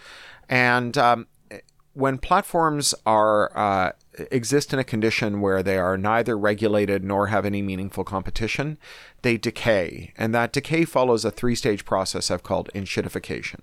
And 0.51 0.99
um, 0.99 1.27
when 1.95 2.19
platforms 2.19 2.95
are 3.07 3.57
uh, 3.57 3.93
exist 4.31 4.73
in 4.73 4.79
a 4.79 4.85
condition 4.85 5.41
where 5.41 5.63
they 5.63 5.79
are 5.79 5.97
neither 5.97 6.37
regulated 6.37 7.05
nor 7.05 7.29
have 7.29 7.45
any 7.45 7.63
meaningful 7.63 8.05
competition, 8.05 8.79
they 9.23 9.37
decay, 9.37 10.13
and 10.17 10.35
that 10.35 10.53
decay 10.53 10.85
follows 10.85 11.25
a 11.25 11.31
three-stage 11.31 11.85
process 11.85 12.31
I've 12.31 12.43
called 12.43 12.71
enshittification. 12.75 13.63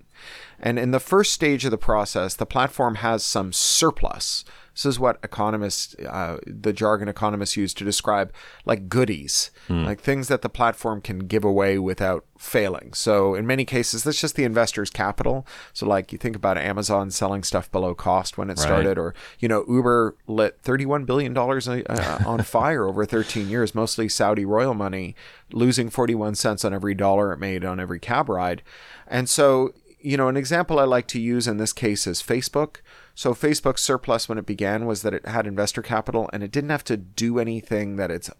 And 0.58 0.78
in 0.78 0.90
the 0.90 1.00
first 1.00 1.32
stage 1.32 1.64
of 1.64 1.70
the 1.70 1.78
process, 1.78 2.34
the 2.34 2.46
platform 2.46 2.96
has 2.96 3.24
some 3.24 3.52
surplus. 3.52 4.44
This 4.76 4.84
is 4.84 5.00
what 5.00 5.18
economists, 5.22 5.96
uh, 6.06 6.36
the 6.46 6.70
jargon 6.74 7.08
economists 7.08 7.56
use 7.56 7.72
to 7.72 7.82
describe 7.84 8.30
like 8.66 8.90
goodies, 8.90 9.50
like 9.70 10.00
things 10.02 10.28
that 10.28 10.42
the 10.42 10.50
platform 10.50 11.00
can 11.00 11.20
give 11.20 11.44
away 11.44 11.78
without 11.78 12.26
failing. 12.38 12.92
So 12.92 13.34
in 13.34 13.46
many 13.46 13.64
cases, 13.64 14.04
that's 14.04 14.20
just 14.20 14.36
the 14.36 14.44
investor's 14.44 14.90
capital. 14.90 15.46
So 15.72 15.86
like 15.86 16.12
you 16.12 16.18
think 16.18 16.36
about 16.36 16.58
Amazon 16.58 17.10
selling 17.10 17.42
stuff 17.42 17.72
below 17.72 17.94
cost 17.94 18.36
when 18.36 18.50
it 18.50 18.58
Right. 18.58 18.66
started, 18.66 18.98
or 18.98 19.14
you 19.38 19.48
know 19.48 19.64
Uber 19.66 20.14
lit 20.26 20.58
31 20.62 21.06
billion 21.06 21.32
dollars 21.32 21.66
uh, 21.66 22.22
on 22.26 22.42
fire 22.42 22.84
over 22.86 23.06
13 23.06 23.48
years, 23.48 23.74
mostly 23.74 24.10
Saudi 24.10 24.44
royal 24.44 24.74
money, 24.74 25.16
losing 25.52 25.88
41 25.88 26.34
cents 26.34 26.66
on 26.66 26.74
every 26.74 26.94
dollar 26.94 27.32
it 27.32 27.38
made 27.38 27.64
on 27.64 27.80
every 27.80 27.98
cab 27.98 28.28
ride. 28.28 28.62
And 29.06 29.26
so 29.26 29.72
you 29.98 30.16
know, 30.16 30.28
an 30.28 30.36
example 30.36 30.78
I 30.78 30.84
like 30.84 31.08
to 31.08 31.20
use 31.20 31.48
in 31.48 31.56
this 31.56 31.72
case 31.72 32.06
is 32.06 32.22
Facebook. 32.22 32.76
So 33.16 33.32
Facebook's 33.34 33.80
surplus 33.80 34.28
when 34.28 34.36
it 34.36 34.44
began 34.44 34.84
was 34.84 35.00
that 35.02 35.14
it 35.14 35.26
had 35.26 35.46
investor 35.46 35.80
capital 35.80 36.28
and 36.34 36.42
it 36.42 36.52
didn't 36.52 36.68
have 36.70 36.84
to 36.84 36.98
do 36.98 37.38
anything 37.38 37.96
that 37.96 38.10
its 38.10 38.30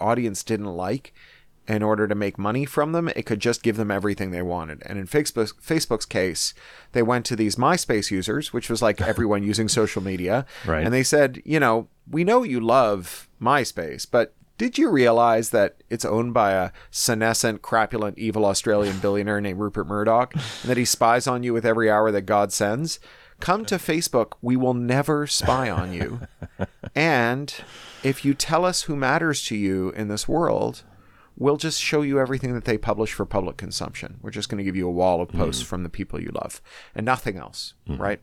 audience 0.00 0.42
didn't 0.42 0.66
like 0.76 1.14
in 1.68 1.80
order 1.82 2.08
to 2.08 2.14
make 2.16 2.36
money 2.36 2.64
from 2.64 2.90
them. 2.90 3.08
It 3.14 3.24
could 3.24 3.38
just 3.38 3.62
give 3.62 3.76
them 3.76 3.90
everything 3.90 4.32
they 4.32 4.42
wanted. 4.42 4.82
And 4.84 4.98
in 4.98 5.06
Facebook's, 5.06 5.52
Facebook's 5.54 6.06
case, 6.06 6.54
they 6.90 7.02
went 7.02 7.24
to 7.26 7.36
these 7.36 7.54
MySpace 7.54 8.10
users, 8.10 8.52
which 8.52 8.68
was 8.68 8.82
like 8.82 9.00
everyone 9.12 9.44
using 9.44 9.68
social 9.68 10.02
media, 10.02 10.44
Right. 10.66 10.84
and 10.84 10.92
they 10.92 11.04
said, 11.04 11.40
you 11.44 11.60
know, 11.60 11.86
we 12.10 12.24
know 12.24 12.42
you 12.42 12.58
love 12.60 13.28
MySpace, 13.40 14.06
but 14.10 14.34
did 14.58 14.76
you 14.76 14.90
realize 14.90 15.50
that 15.50 15.82
it's 15.88 16.04
owned 16.04 16.34
by 16.34 16.50
a 16.52 16.70
senescent, 16.90 17.62
crapulent, 17.62 18.18
evil 18.18 18.44
Australian 18.44 18.98
billionaire 19.00 19.40
named 19.40 19.60
Rupert 19.60 19.86
Murdoch, 19.86 20.34
and 20.34 20.42
that 20.64 20.76
he 20.76 20.84
spies 20.84 21.28
on 21.28 21.44
you 21.44 21.52
with 21.52 21.64
every 21.64 21.88
hour 21.88 22.10
that 22.10 22.22
God 22.22 22.52
sends? 22.52 22.98
Come 23.40 23.64
to 23.66 23.76
Facebook. 23.76 24.32
We 24.42 24.56
will 24.56 24.74
never 24.74 25.26
spy 25.26 25.70
on 25.70 25.92
you. 25.92 26.20
And 26.94 27.52
if 28.02 28.24
you 28.24 28.32
tell 28.32 28.64
us 28.64 28.82
who 28.84 28.96
matters 28.96 29.44
to 29.48 29.56
you 29.56 29.90
in 29.90 30.08
this 30.08 30.26
world, 30.26 30.82
we'll 31.36 31.58
just 31.58 31.78
show 31.78 32.00
you 32.00 32.18
everything 32.18 32.54
that 32.54 32.64
they 32.64 32.78
publish 32.78 33.12
for 33.12 33.26
public 33.26 33.58
consumption. 33.58 34.18
We're 34.22 34.30
just 34.30 34.48
going 34.48 34.56
to 34.58 34.64
give 34.64 34.76
you 34.76 34.88
a 34.88 34.92
wall 34.92 35.20
of 35.20 35.28
posts 35.28 35.60
from 35.62 35.82
the 35.82 35.90
people 35.90 36.18
you 36.22 36.30
love 36.34 36.62
and 36.94 37.04
nothing 37.04 37.36
else, 37.36 37.74
right? 37.86 38.20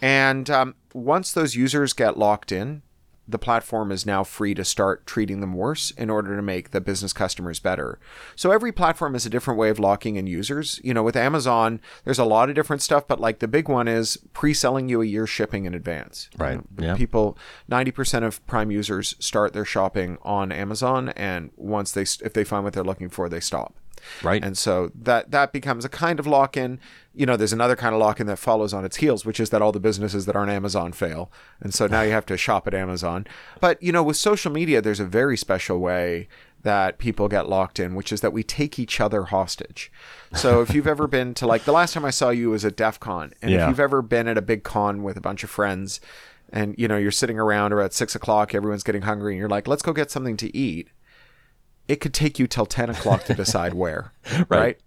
And 0.00 0.48
um, 0.48 0.74
once 0.94 1.32
those 1.32 1.54
users 1.54 1.92
get 1.92 2.16
locked 2.16 2.50
in, 2.50 2.80
the 3.28 3.38
platform 3.38 3.92
is 3.92 4.06
now 4.06 4.24
free 4.24 4.54
to 4.54 4.64
start 4.64 5.06
treating 5.06 5.40
them 5.40 5.52
worse 5.52 5.90
in 5.92 6.08
order 6.08 6.34
to 6.34 6.42
make 6.42 6.70
the 6.70 6.80
business 6.80 7.12
customers 7.12 7.60
better. 7.60 7.98
So 8.34 8.50
every 8.50 8.72
platform 8.72 9.14
is 9.14 9.26
a 9.26 9.30
different 9.30 9.60
way 9.60 9.68
of 9.68 9.78
locking 9.78 10.16
in 10.16 10.26
users. 10.26 10.80
You 10.82 10.94
know, 10.94 11.02
with 11.02 11.16
Amazon, 11.16 11.80
there's 12.04 12.18
a 12.18 12.24
lot 12.24 12.48
of 12.48 12.54
different 12.54 12.80
stuff, 12.80 13.06
but 13.06 13.20
like 13.20 13.40
the 13.40 13.48
big 13.48 13.68
one 13.68 13.86
is 13.86 14.16
pre-selling 14.32 14.88
you 14.88 15.02
a 15.02 15.06
year 15.06 15.26
shipping 15.26 15.66
in 15.66 15.74
advance. 15.74 16.30
Right. 16.38 16.52
You 16.52 16.56
know, 16.56 16.86
Yeah. 16.88 16.96
People, 16.96 17.36
90% 17.70 18.24
of 18.24 18.44
Prime 18.46 18.70
users 18.70 19.14
start 19.18 19.52
their 19.52 19.66
shopping 19.66 20.16
on 20.22 20.50
Amazon, 20.50 21.10
and 21.10 21.50
once 21.56 21.92
they, 21.92 22.02
if 22.02 22.32
they 22.32 22.44
find 22.44 22.64
what 22.64 22.72
they're 22.72 22.82
looking 22.82 23.10
for, 23.10 23.28
they 23.28 23.40
stop. 23.40 23.74
Right. 24.22 24.42
And 24.44 24.56
so 24.56 24.90
that 24.94 25.30
that 25.30 25.52
becomes 25.52 25.84
a 25.84 25.88
kind 25.88 26.18
of 26.20 26.26
lock 26.26 26.56
in. 26.56 26.78
You 27.14 27.26
know, 27.26 27.36
there's 27.36 27.52
another 27.52 27.76
kind 27.76 27.94
of 27.94 28.00
lock 28.00 28.20
in 28.20 28.26
that 28.28 28.38
follows 28.38 28.72
on 28.72 28.84
its 28.84 28.96
heels, 28.98 29.24
which 29.24 29.40
is 29.40 29.50
that 29.50 29.60
all 29.60 29.72
the 29.72 29.80
businesses 29.80 30.26
that 30.26 30.36
aren't 30.36 30.50
Amazon 30.52 30.92
fail. 30.92 31.32
And 31.60 31.74
so 31.74 31.86
now 31.86 32.02
you 32.02 32.12
have 32.12 32.26
to 32.26 32.36
shop 32.36 32.66
at 32.68 32.74
Amazon. 32.74 33.26
But, 33.60 33.82
you 33.82 33.90
know, 33.90 34.02
with 34.04 34.16
social 34.16 34.52
media, 34.52 34.80
there's 34.80 35.00
a 35.00 35.04
very 35.04 35.36
special 35.36 35.78
way 35.80 36.28
that 36.62 36.98
people 36.98 37.28
get 37.28 37.48
locked 37.48 37.78
in, 37.80 37.94
which 37.94 38.12
is 38.12 38.20
that 38.20 38.32
we 38.32 38.42
take 38.42 38.78
each 38.78 39.00
other 39.00 39.24
hostage. 39.24 39.90
So 40.34 40.60
if 40.60 40.74
you've 40.74 40.86
ever 40.88 41.06
been 41.06 41.32
to 41.34 41.46
like 41.46 41.64
the 41.64 41.72
last 41.72 41.94
time 41.94 42.04
I 42.04 42.10
saw 42.10 42.30
you 42.30 42.50
was 42.50 42.64
at 42.64 42.76
DEF 42.76 42.98
CON, 43.00 43.32
and 43.42 43.50
Yeah. 43.50 43.62
if 43.64 43.68
you've 43.70 43.80
ever 43.80 44.02
been 44.02 44.26
at 44.28 44.36
a 44.36 44.42
big 44.42 44.62
con 44.64 45.02
with 45.02 45.16
a 45.16 45.20
bunch 45.20 45.42
of 45.44 45.50
friends 45.50 46.00
and 46.50 46.74
you 46.78 46.88
know 46.88 46.96
you're 46.96 47.10
sitting 47.12 47.38
around 47.38 47.72
or 47.72 47.80
at 47.80 47.92
six 47.92 48.14
o'clock, 48.14 48.54
everyone's 48.54 48.82
getting 48.82 49.02
hungry, 49.02 49.34
and 49.34 49.38
you're 49.38 49.48
like, 49.48 49.68
let's 49.68 49.82
go 49.82 49.92
get 49.92 50.10
something 50.10 50.36
to 50.38 50.56
eat 50.56 50.88
it 51.88 51.96
could 51.96 52.14
take 52.14 52.38
you 52.38 52.46
till 52.46 52.66
10 52.66 52.90
o'clock 52.90 53.24
to 53.24 53.34
decide 53.34 53.74
where 53.74 54.12
right. 54.48 54.78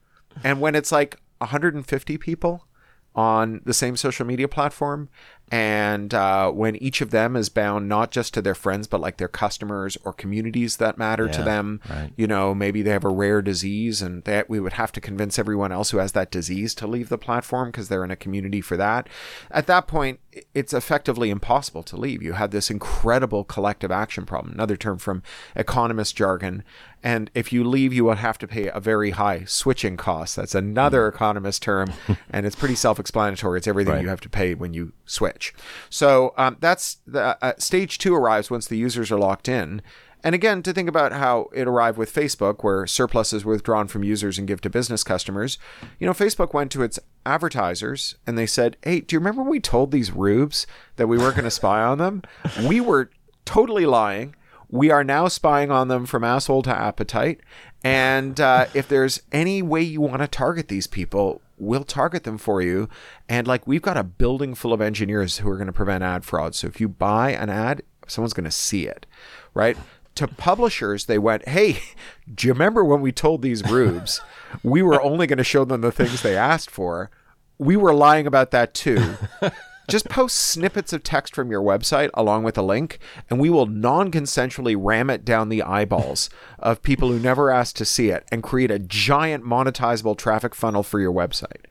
and 0.44 0.62
when 0.62 0.76
it's 0.76 0.92
like 0.92 1.20
150 1.40 2.18
people 2.18 2.66
on 3.14 3.62
the 3.66 3.74
same 3.74 3.98
social 3.98 4.26
media 4.26 4.48
platform 4.48 5.10
and 5.54 6.14
uh, 6.14 6.50
when 6.50 6.78
each 6.78 7.02
of 7.02 7.12
them 7.12 7.36
is 7.36 7.50
bound 7.50 7.90
not 7.90 8.10
just 8.10 8.34
to 8.34 8.42
their 8.42 8.56
friends 8.56 8.88
but 8.88 9.02
like 9.02 9.18
their 9.18 9.28
customers 9.28 9.98
or 10.06 10.14
communities 10.14 10.78
that 10.78 10.98
matter 10.98 11.28
to 11.28 11.44
them 11.44 11.82
right. 11.90 12.12
you 12.16 12.26
know 12.26 12.56
maybe 12.56 12.82
they 12.82 12.92
have 12.92 13.04
a 13.04 13.10
rare 13.10 13.42
disease 13.42 14.02
and 14.02 14.24
that 14.24 14.50
we 14.50 14.62
would 14.62 14.74
have 14.74 14.94
to 14.94 15.02
convince 15.02 15.38
everyone 15.38 15.74
else 15.74 15.92
who 15.92 15.98
has 15.98 16.14
that 16.14 16.32
disease 16.32 16.74
to 16.74 16.88
leave 16.88 17.10
the 17.10 17.18
platform 17.18 17.68
because 17.68 17.90
they're 17.90 18.06
in 18.06 18.12
a 18.12 18.16
community 18.16 18.62
for 18.62 18.78
that 18.78 19.10
at 19.50 19.68
that 19.68 19.88
point 19.88 20.22
it's 20.54 20.74
effectively 20.74 21.30
impossible 21.30 21.84
to 21.84 21.98
leave 21.98 22.24
you 22.24 22.34
have 22.34 22.52
this 22.52 22.72
incredible 22.72 23.44
collective 23.44 23.92
action 23.92 24.26
problem 24.26 24.54
another 24.54 24.78
term 24.78 24.98
from 24.98 25.22
economist 25.58 26.16
jargon 26.16 26.64
and 27.04 27.32
if 27.34 27.52
you 27.52 27.64
leave 27.64 27.94
you 27.94 28.04
will 28.06 28.16
have 28.16 28.38
to 28.38 28.48
pay 28.48 28.68
a 28.70 28.80
very 28.80 29.12
high 29.12 29.44
switching 29.46 29.98
cost 29.98 30.36
that's 30.36 30.54
another 30.56 31.08
economist 31.08 31.62
term 31.64 31.92
and 32.30 32.46
it's 32.46 32.56
pretty 32.56 32.76
self-explanatory 32.76 33.58
it's 33.58 33.68
everything 33.68 33.94
Right. 33.96 34.04
you 34.04 34.10
have 34.10 34.22
to 34.22 34.30
pay 34.30 34.54
when 34.54 34.74
you 34.74 34.94
switch 35.06 35.54
so 35.90 36.34
um, 36.38 36.58
that's 36.60 36.98
the 37.08 37.38
uh, 37.44 37.54
stage 37.58 37.98
two 37.98 38.16
arrives 38.16 38.50
once 38.52 38.68
the 38.68 38.78
users 38.78 39.12
are 39.12 39.20
locked 39.20 39.48
in 39.50 39.82
and 40.24 40.36
again, 40.36 40.62
to 40.62 40.72
think 40.72 40.88
about 40.88 41.14
how 41.14 41.50
it 41.52 41.68
arrived 41.68 41.98
with 41.98 42.14
Facebook, 42.14 42.64
where 42.64 42.86
surplus 42.86 43.34
is 43.34 43.44
withdrawn 43.44 43.88
from 43.88 44.04
users 44.04 44.38
and 44.38 44.48
give 44.48 44.62
to 44.62 44.70
business 44.70 45.04
customers, 45.04 45.58
you 46.00 46.06
know, 46.06 46.14
Facebook 46.14 46.54
went 46.54 46.72
to 46.74 46.84
its 46.84 47.00
advertisers 47.26 48.16
and 48.28 48.38
they 48.38 48.46
said, 48.46 48.78
Hey, 48.84 49.00
do 49.02 49.16
you 49.16 49.20
remember 49.20 49.42
when 49.42 49.50
we 49.50 49.60
told 49.60 49.90
these 49.92 50.12
rubes 50.12 50.68
that 50.98 51.08
we 51.08 51.18
weren't 51.18 51.34
going 51.34 51.46
to 51.46 51.50
spy 51.50 51.82
on 51.82 51.98
them? 51.98 52.22
We 52.68 52.80
were 52.82 53.10
totally 53.46 53.88
lying. 53.88 54.36
We 54.72 54.90
are 54.90 55.04
now 55.04 55.28
spying 55.28 55.70
on 55.70 55.90
them 55.90 56.06
from 56.06 56.24
asshole 56.24 56.64
to 56.64 56.76
appetite. 56.76 57.42
And 57.84 58.40
uh, 58.40 58.68
if 58.74 58.88
there's 58.88 59.22
any 59.32 59.62
way 59.62 59.82
you 59.82 60.02
want 60.02 60.22
to 60.22 60.28
target 60.28 60.70
these 60.70 60.88
people, 60.88 61.42
we'll 61.60 61.84
target 61.84 62.24
them 62.24 62.38
for 62.38 62.62
you. 62.62 62.90
And 63.30 63.48
like, 63.48 63.68
we've 63.68 63.82
got 63.82 63.98
a 63.98 64.04
building 64.04 64.56
full 64.56 64.74
of 64.74 64.82
engineers 64.82 65.38
who 65.38 65.50
are 65.50 65.58
going 65.58 65.68
to 65.68 65.74
prevent 65.74 66.04
ad 66.04 66.26
fraud. 66.26 66.56
So 66.56 66.68
if 66.68 66.82
you 66.82 66.88
buy 66.88 67.32
an 67.32 67.50
ad, 67.50 67.84
someone's 68.08 68.34
going 68.34 68.46
to 68.46 68.52
see 68.52 68.88
it, 68.88 69.06
right? 69.54 69.78
To 70.16 70.28
publishers, 70.28 71.06
they 71.06 71.20
went, 71.20 71.48
Hey, 71.48 71.80
do 72.34 72.48
you 72.48 72.54
remember 72.54 72.84
when 72.84 73.02
we 73.02 73.12
told 73.12 73.42
these 73.42 73.64
rubes 73.70 74.22
we 74.64 74.82
were 74.82 75.02
only 75.02 75.28
going 75.28 75.38
to 75.38 75.44
show 75.44 75.66
them 75.66 75.82
the 75.82 75.92
things 75.92 76.22
they 76.22 76.36
asked 76.36 76.72
for? 76.72 77.12
We 77.58 77.76
were 77.76 77.94
lying 77.94 78.26
about 78.26 78.52
that 78.52 78.74
too. 78.74 79.16
Just 79.92 80.08
post 80.08 80.38
snippets 80.38 80.94
of 80.94 81.04
text 81.04 81.36
from 81.36 81.52
your 81.52 81.62
website 81.62 82.10
along 82.14 82.44
with 82.44 82.58
a 82.58 82.62
link, 82.62 82.98
and 83.30 83.42
we 83.42 83.50
will 83.50 83.66
non 83.66 84.10
consensually 84.10 84.74
ram 84.80 85.10
it 85.10 85.26
down 85.26 85.50
the 85.50 85.62
eyeballs 85.62 86.30
of 86.60 86.82
people 86.82 87.10
who 87.10 87.20
never 87.20 87.52
asked 87.52 87.76
to 87.76 87.84
see 87.84 88.10
it 88.10 88.26
and 88.32 88.42
create 88.42 88.72
a 88.72 88.80
giant 88.80 89.44
monetizable 89.44 90.18
traffic 90.18 90.56
funnel 90.56 90.82
for 90.82 91.02
your 91.02 91.12
website. 91.12 91.66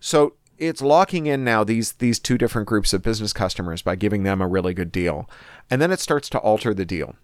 So 0.00 0.34
it's 0.58 0.82
locking 0.82 1.26
in 1.26 1.44
now 1.44 1.62
these 1.62 1.92
these 1.92 2.18
two 2.18 2.36
different 2.36 2.66
groups 2.66 2.92
of 2.92 3.02
business 3.02 3.32
customers 3.32 3.80
by 3.80 3.94
giving 3.94 4.24
them 4.24 4.40
a 4.40 4.48
really 4.48 4.74
good 4.74 4.90
deal. 4.90 5.30
And 5.70 5.80
then 5.80 5.92
it 5.92 6.00
starts 6.00 6.28
to 6.30 6.38
alter 6.38 6.74
the 6.74 6.84
deal. 6.84 7.14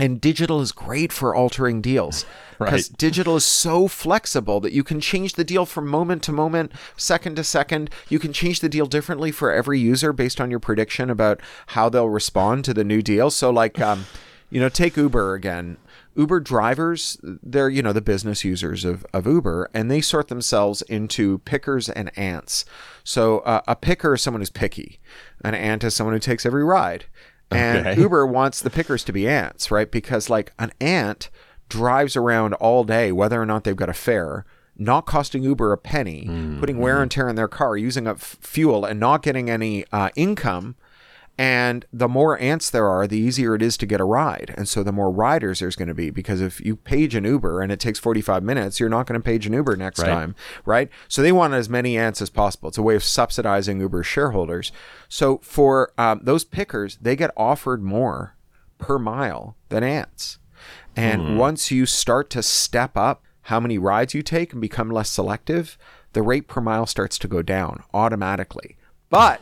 And 0.00 0.18
digital 0.18 0.62
is 0.62 0.72
great 0.72 1.12
for 1.12 1.34
altering 1.34 1.82
deals 1.82 2.24
because 2.58 2.88
Right. 2.90 2.98
digital 2.98 3.36
is 3.36 3.44
so 3.44 3.86
flexible 3.86 4.58
that 4.60 4.72
you 4.72 4.82
can 4.82 4.98
change 4.98 5.34
the 5.34 5.44
deal 5.44 5.66
from 5.66 5.86
moment 5.86 6.22
to 6.22 6.32
moment, 6.32 6.72
second 6.96 7.36
to 7.36 7.44
second. 7.44 7.90
You 8.08 8.18
can 8.18 8.32
change 8.32 8.60
the 8.60 8.68
deal 8.70 8.86
differently 8.86 9.30
for 9.30 9.52
every 9.52 9.78
user 9.78 10.14
based 10.14 10.40
on 10.40 10.50
your 10.50 10.58
prediction 10.58 11.10
about 11.10 11.40
how 11.68 11.90
they'll 11.90 12.08
respond 12.08 12.64
to 12.64 12.74
the 12.74 12.82
new 12.82 13.02
deal. 13.02 13.30
So, 13.30 13.50
like, 13.50 13.78
um, 13.78 14.06
you 14.48 14.58
know, 14.58 14.70
take 14.70 14.96
Uber 14.96 15.34
again. 15.34 15.76
Uber 16.16 16.40
drivers, 16.40 17.18
they're, 17.22 17.68
you 17.68 17.82
know, 17.82 17.92
the 17.92 18.00
business 18.00 18.42
users 18.42 18.84
of, 18.84 19.06
of 19.12 19.26
Uber, 19.26 19.70
and 19.72 19.90
they 19.90 20.00
sort 20.00 20.28
themselves 20.28 20.82
into 20.82 21.38
pickers 21.40 21.88
and 21.88 22.10
ants. 22.18 22.64
So, 23.04 23.40
uh, 23.40 23.60
a 23.68 23.76
picker 23.76 24.14
is 24.14 24.22
someone 24.22 24.40
who's 24.40 24.50
picky, 24.50 24.98
an 25.44 25.54
ant 25.54 25.84
is 25.84 25.94
someone 25.94 26.14
who 26.14 26.20
takes 26.20 26.44
every 26.44 26.64
ride. 26.64 27.04
And 27.50 27.86
Okay. 27.86 28.00
Uber 28.00 28.26
wants 28.26 28.60
the 28.60 28.70
pickers 28.70 29.02
to 29.04 29.12
be 29.12 29.26
ants, 29.28 29.70
right? 29.70 29.90
Because 29.90 30.30
like 30.30 30.52
an 30.58 30.72
ant 30.80 31.30
drives 31.68 32.16
around 32.16 32.54
all 32.54 32.84
day, 32.84 33.12
whether 33.12 33.40
or 33.40 33.46
not 33.46 33.64
they've 33.64 33.76
got 33.76 33.88
a 33.88 33.92
fare, 33.94 34.44
not 34.76 35.06
costing 35.06 35.42
Uber 35.42 35.72
a 35.72 35.78
penny, 35.78 36.26
putting 36.60 36.78
wear 36.78 37.02
and 37.02 37.10
tear 37.10 37.28
in 37.28 37.36
their 37.36 37.48
car, 37.48 37.76
using 37.76 38.06
up 38.06 38.16
f- 38.16 38.38
fuel, 38.40 38.84
and 38.84 38.98
not 39.00 39.22
getting 39.22 39.50
any 39.50 39.84
uh, 39.92 40.10
income. 40.16 40.76
And 41.40 41.86
the 41.90 42.06
more 42.06 42.38
ants 42.38 42.68
there 42.68 42.86
are, 42.86 43.06
the 43.06 43.16
easier 43.18 43.54
it 43.54 43.62
is 43.62 43.78
to 43.78 43.86
get 43.86 43.98
a 43.98 44.04
ride. 44.04 44.54
And 44.58 44.68
so 44.68 44.82
the 44.82 44.92
more 44.92 45.10
riders 45.10 45.60
there's 45.60 45.74
going 45.74 45.88
to 45.88 45.94
be 45.94 46.10
because 46.10 46.42
if 46.42 46.60
you 46.60 46.76
page 46.76 47.14
an 47.14 47.24
Uber 47.24 47.62
and 47.62 47.72
it 47.72 47.80
takes 47.80 47.98
45 47.98 48.42
minutes, 48.42 48.78
you're 48.78 48.90
not 48.90 49.06
going 49.06 49.18
to 49.18 49.24
page 49.24 49.46
an 49.46 49.54
Uber 49.54 49.74
next 49.76 50.00
Right. 50.00 50.08
time, 50.08 50.34
right? 50.66 50.90
So 51.08 51.22
they 51.22 51.32
want 51.32 51.54
as 51.54 51.70
many 51.70 51.96
ants 51.96 52.20
as 52.20 52.28
possible. 52.28 52.68
It's 52.68 52.76
a 52.76 52.82
way 52.82 52.94
of 52.94 53.02
subsidizing 53.02 53.80
Uber 53.80 54.02
shareholders. 54.02 54.70
So 55.08 55.38
for 55.38 55.92
um, 55.96 56.20
those 56.22 56.44
pickers, 56.44 56.98
they 57.00 57.16
get 57.16 57.30
offered 57.38 57.82
more 57.82 58.36
per 58.76 58.98
mile 58.98 59.56
than 59.70 59.82
ants. 59.82 60.38
And 60.94 61.38
once 61.38 61.70
you 61.70 61.86
start 61.86 62.28
to 62.30 62.42
step 62.42 62.98
up 62.98 63.22
how 63.44 63.60
many 63.60 63.78
rides 63.78 64.12
you 64.12 64.20
take 64.22 64.52
and 64.52 64.60
become 64.60 64.90
less 64.90 65.08
selective, 65.08 65.78
the 66.12 66.20
rate 66.20 66.48
per 66.48 66.60
mile 66.60 66.84
starts 66.84 67.16
to 67.20 67.28
go 67.28 67.40
down 67.40 67.82
automatically. 67.94 68.76
But 69.08 69.40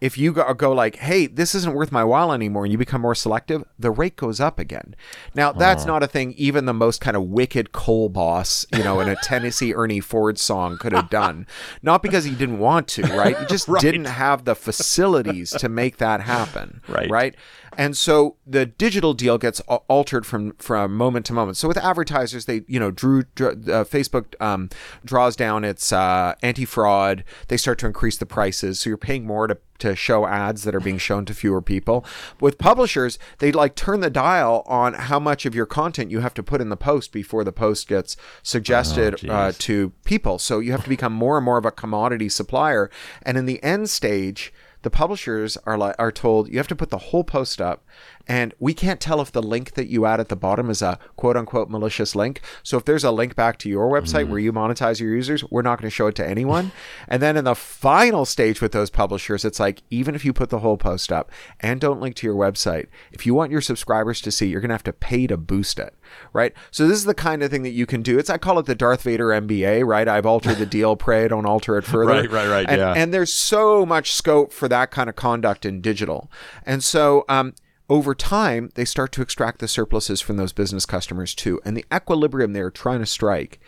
if 0.00 0.18
you 0.18 0.32
go, 0.32 0.52
go 0.54 0.72
like, 0.72 0.96
hey, 0.96 1.26
this 1.26 1.54
isn't 1.54 1.74
worth 1.74 1.90
my 1.90 2.04
while 2.04 2.32
anymore, 2.32 2.64
and 2.64 2.72
you 2.72 2.78
become 2.78 3.00
more 3.00 3.14
selective, 3.14 3.64
the 3.78 3.90
rate 3.90 4.16
goes 4.16 4.40
up 4.40 4.58
again. 4.58 4.94
Now, 5.34 5.52
that's 5.52 5.84
oh. 5.84 5.86
not 5.86 6.02
a 6.02 6.06
thing 6.06 6.34
even 6.36 6.66
the 6.66 6.74
most 6.74 7.00
kind 7.00 7.16
of 7.16 7.24
wicked 7.24 7.72
coal 7.72 8.08
boss, 8.08 8.66
you 8.74 8.84
know, 8.84 9.00
in 9.00 9.08
a 9.08 9.16
Tennessee 9.22 9.72
Ernie 9.74 10.00
Ford 10.00 10.38
song 10.38 10.76
could 10.78 10.92
have 10.92 11.08
done. 11.08 11.46
Not 11.82 12.02
because 12.02 12.24
he 12.24 12.34
didn't 12.34 12.58
want 12.58 12.88
to, 12.88 13.02
right? 13.02 13.38
He 13.38 13.46
just 13.48 13.68
didn't 13.80 14.04
have 14.04 14.44
the 14.44 14.54
facilities 14.54 15.50
to 15.52 15.68
make 15.68 15.96
that 15.98 16.20
happen, 16.20 16.82
Right. 16.88 17.10
Right. 17.10 17.34
And 17.76 17.96
so 17.96 18.36
the 18.46 18.66
digital 18.66 19.12
deal 19.14 19.38
gets 19.38 19.60
altered 19.60 20.26
from 20.26 20.52
from 20.54 20.96
moment 20.96 21.26
to 21.26 21.32
moment. 21.32 21.56
So 21.56 21.68
with 21.68 21.76
advertisers, 21.76 22.46
they 22.46 22.62
you 22.66 22.80
know 22.80 22.90
drew, 22.90 23.24
drew 23.34 23.50
uh, 23.50 23.84
Facebook 23.84 24.40
um, 24.40 24.70
draws 25.04 25.36
down 25.36 25.64
its 25.64 25.92
uh, 25.92 26.34
anti 26.42 26.64
fraud. 26.64 27.24
They 27.48 27.56
start 27.56 27.78
to 27.80 27.86
increase 27.86 28.16
the 28.16 28.26
prices, 28.26 28.80
so 28.80 28.90
you're 28.90 28.96
paying 28.96 29.26
more 29.26 29.46
to 29.46 29.58
to 29.78 29.94
show 29.94 30.26
ads 30.26 30.64
that 30.64 30.74
are 30.74 30.80
being 30.80 30.98
shown 30.98 31.24
to 31.26 31.34
fewer 31.34 31.60
people. 31.60 32.04
With 32.40 32.58
publishers, 32.58 33.18
they 33.38 33.52
like 33.52 33.74
turn 33.74 34.00
the 34.00 34.10
dial 34.10 34.62
on 34.66 34.94
how 34.94 35.18
much 35.18 35.44
of 35.44 35.54
your 35.54 35.66
content 35.66 36.10
you 36.10 36.20
have 36.20 36.34
to 36.34 36.42
put 36.42 36.60
in 36.60 36.70
the 36.70 36.76
post 36.76 37.12
before 37.12 37.44
the 37.44 37.52
post 37.52 37.88
gets 37.88 38.16
suggested 38.42 39.20
Oh, 39.28 39.32
uh, 39.32 39.52
to 39.58 39.90
people. 40.04 40.38
So 40.38 40.58
you 40.58 40.72
have 40.72 40.82
to 40.84 40.88
become 40.88 41.12
more 41.12 41.36
and 41.36 41.44
more 41.44 41.58
of 41.58 41.64
a 41.64 41.70
commodity 41.70 42.28
supplier. 42.28 42.90
And 43.22 43.36
in 43.36 43.46
the 43.46 43.62
end 43.62 43.90
stage, 43.90 44.52
the 44.86 44.90
publishers 44.90 45.58
are 45.66 45.76
like 45.76 45.96
are 45.98 46.12
told 46.12 46.48
you 46.48 46.58
have 46.58 46.68
to 46.68 46.76
put 46.76 46.90
the 46.90 46.98
whole 46.98 47.24
post 47.24 47.60
up 47.60 47.84
and 48.28 48.54
we 48.58 48.74
can't 48.74 49.00
tell 49.00 49.20
if 49.20 49.30
the 49.30 49.42
link 49.42 49.74
that 49.74 49.88
you 49.88 50.04
add 50.06 50.18
at 50.20 50.28
the 50.28 50.36
bottom 50.36 50.68
is 50.70 50.82
a 50.82 50.98
quote 51.16 51.36
unquote 51.36 51.70
malicious 51.70 52.16
link. 52.16 52.40
So 52.62 52.76
if 52.76 52.84
there's 52.84 53.04
a 53.04 53.10
link 53.10 53.36
back 53.36 53.58
to 53.58 53.68
your 53.68 53.88
website 53.90 54.28
where 54.28 54.38
you 54.38 54.52
monetize 54.52 55.00
your 55.00 55.14
users 55.14 55.44
we're 55.50 55.62
not 55.62 55.78
going 55.80 55.86
to 55.88 55.94
show 55.94 56.08
it 56.08 56.14
to 56.16 56.26
anyone. 56.28 56.72
And 57.08 57.22
then 57.22 57.36
in 57.36 57.44
the 57.44 57.54
final 57.54 58.24
stage 58.24 58.60
with 58.60 58.72
those 58.72 58.90
publishers 58.90 59.44
it's 59.44 59.60
like 59.60 59.82
even 59.90 60.14
if 60.14 60.24
you 60.24 60.32
put 60.32 60.50
the 60.50 60.58
whole 60.58 60.76
post 60.76 61.12
up 61.12 61.30
and 61.60 61.80
don't 61.80 62.00
link 62.00 62.16
to 62.16 62.26
your 62.26 62.34
website 62.34 62.86
if 63.12 63.24
you 63.26 63.34
want 63.34 63.52
your 63.52 63.60
subscribers 63.60 64.20
to 64.22 64.30
see 64.32 64.46
you're 64.48 64.60
going 64.60 64.70
to 64.70 64.74
have 64.74 64.82
to 64.82 64.92
pay 64.92 65.26
to 65.26 65.36
boost 65.36 65.78
it 65.78 65.94
right? 66.32 66.52
So 66.70 66.86
this 66.86 66.96
is 66.98 67.04
the 67.04 67.14
kind 67.14 67.42
of 67.42 67.50
thing 67.50 67.62
that 67.62 67.70
you 67.70 67.86
can 67.86 68.02
do. 68.02 68.18
It's 68.18 68.30
i 68.30 68.38
call 68.38 68.58
it 68.58 68.66
the 68.66 68.74
darth 68.74 69.02
vader 69.02 69.28
mba 69.28 69.86
right? 69.86 70.08
I've 70.08 70.26
altered 70.26 70.56
the 70.58 70.66
deal 70.66 70.96
pray 70.96 71.28
don't 71.28 71.46
alter 71.46 71.76
it 71.78 71.84
further. 71.94 72.12
Right, 72.12 72.30
right, 72.30 72.48
right, 72.48 72.66
And- 72.68 72.78
yeah. 72.78 72.92
and 72.96 73.14
there's 73.14 73.32
so 73.32 73.86
much 73.86 74.12
scope 74.12 74.52
for 74.52 74.68
that 74.68 74.90
kind 74.90 75.08
of 75.08 75.16
conduct 75.16 75.64
in 75.64 75.80
digital. 75.80 76.30
And 76.64 76.82
so 76.82 77.24
um, 77.28 77.54
over 77.88 78.14
time, 78.14 78.70
they 78.74 78.84
start 78.84 79.12
to 79.12 79.22
extract 79.22 79.60
the 79.60 79.68
surpluses 79.68 80.20
from 80.20 80.36
those 80.36 80.52
business 80.52 80.86
customers 80.86 81.34
too. 81.34 81.60
And 81.64 81.76
the 81.76 81.84
equilibrium 81.94 82.52
they're 82.52 82.70
trying 82.70 83.00
to 83.00 83.06
strike 83.06 83.60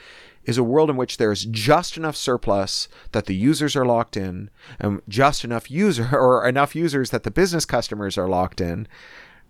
is 0.45 0.59
a 0.59 0.65
world 0.65 0.91
in 0.91 0.97
which 0.97 1.19
there's 1.19 1.45
just 1.45 1.97
enough 1.97 2.17
surplus 2.17 2.89
that 3.13 3.27
the 3.27 3.35
users 3.35 3.77
are 3.77 3.85
locked 3.85 4.17
in, 4.17 4.51
and 4.81 5.03
just 5.09 5.45
enough 5.45 5.71
user 5.71 6.09
or 6.13 6.49
enough 6.49 6.75
users 6.75 7.11
that 7.11 7.23
the 7.23 7.31
business 7.31 7.65
customers 7.65 8.17
are 8.17 8.29
locked 8.29 8.61
in, 8.61 8.89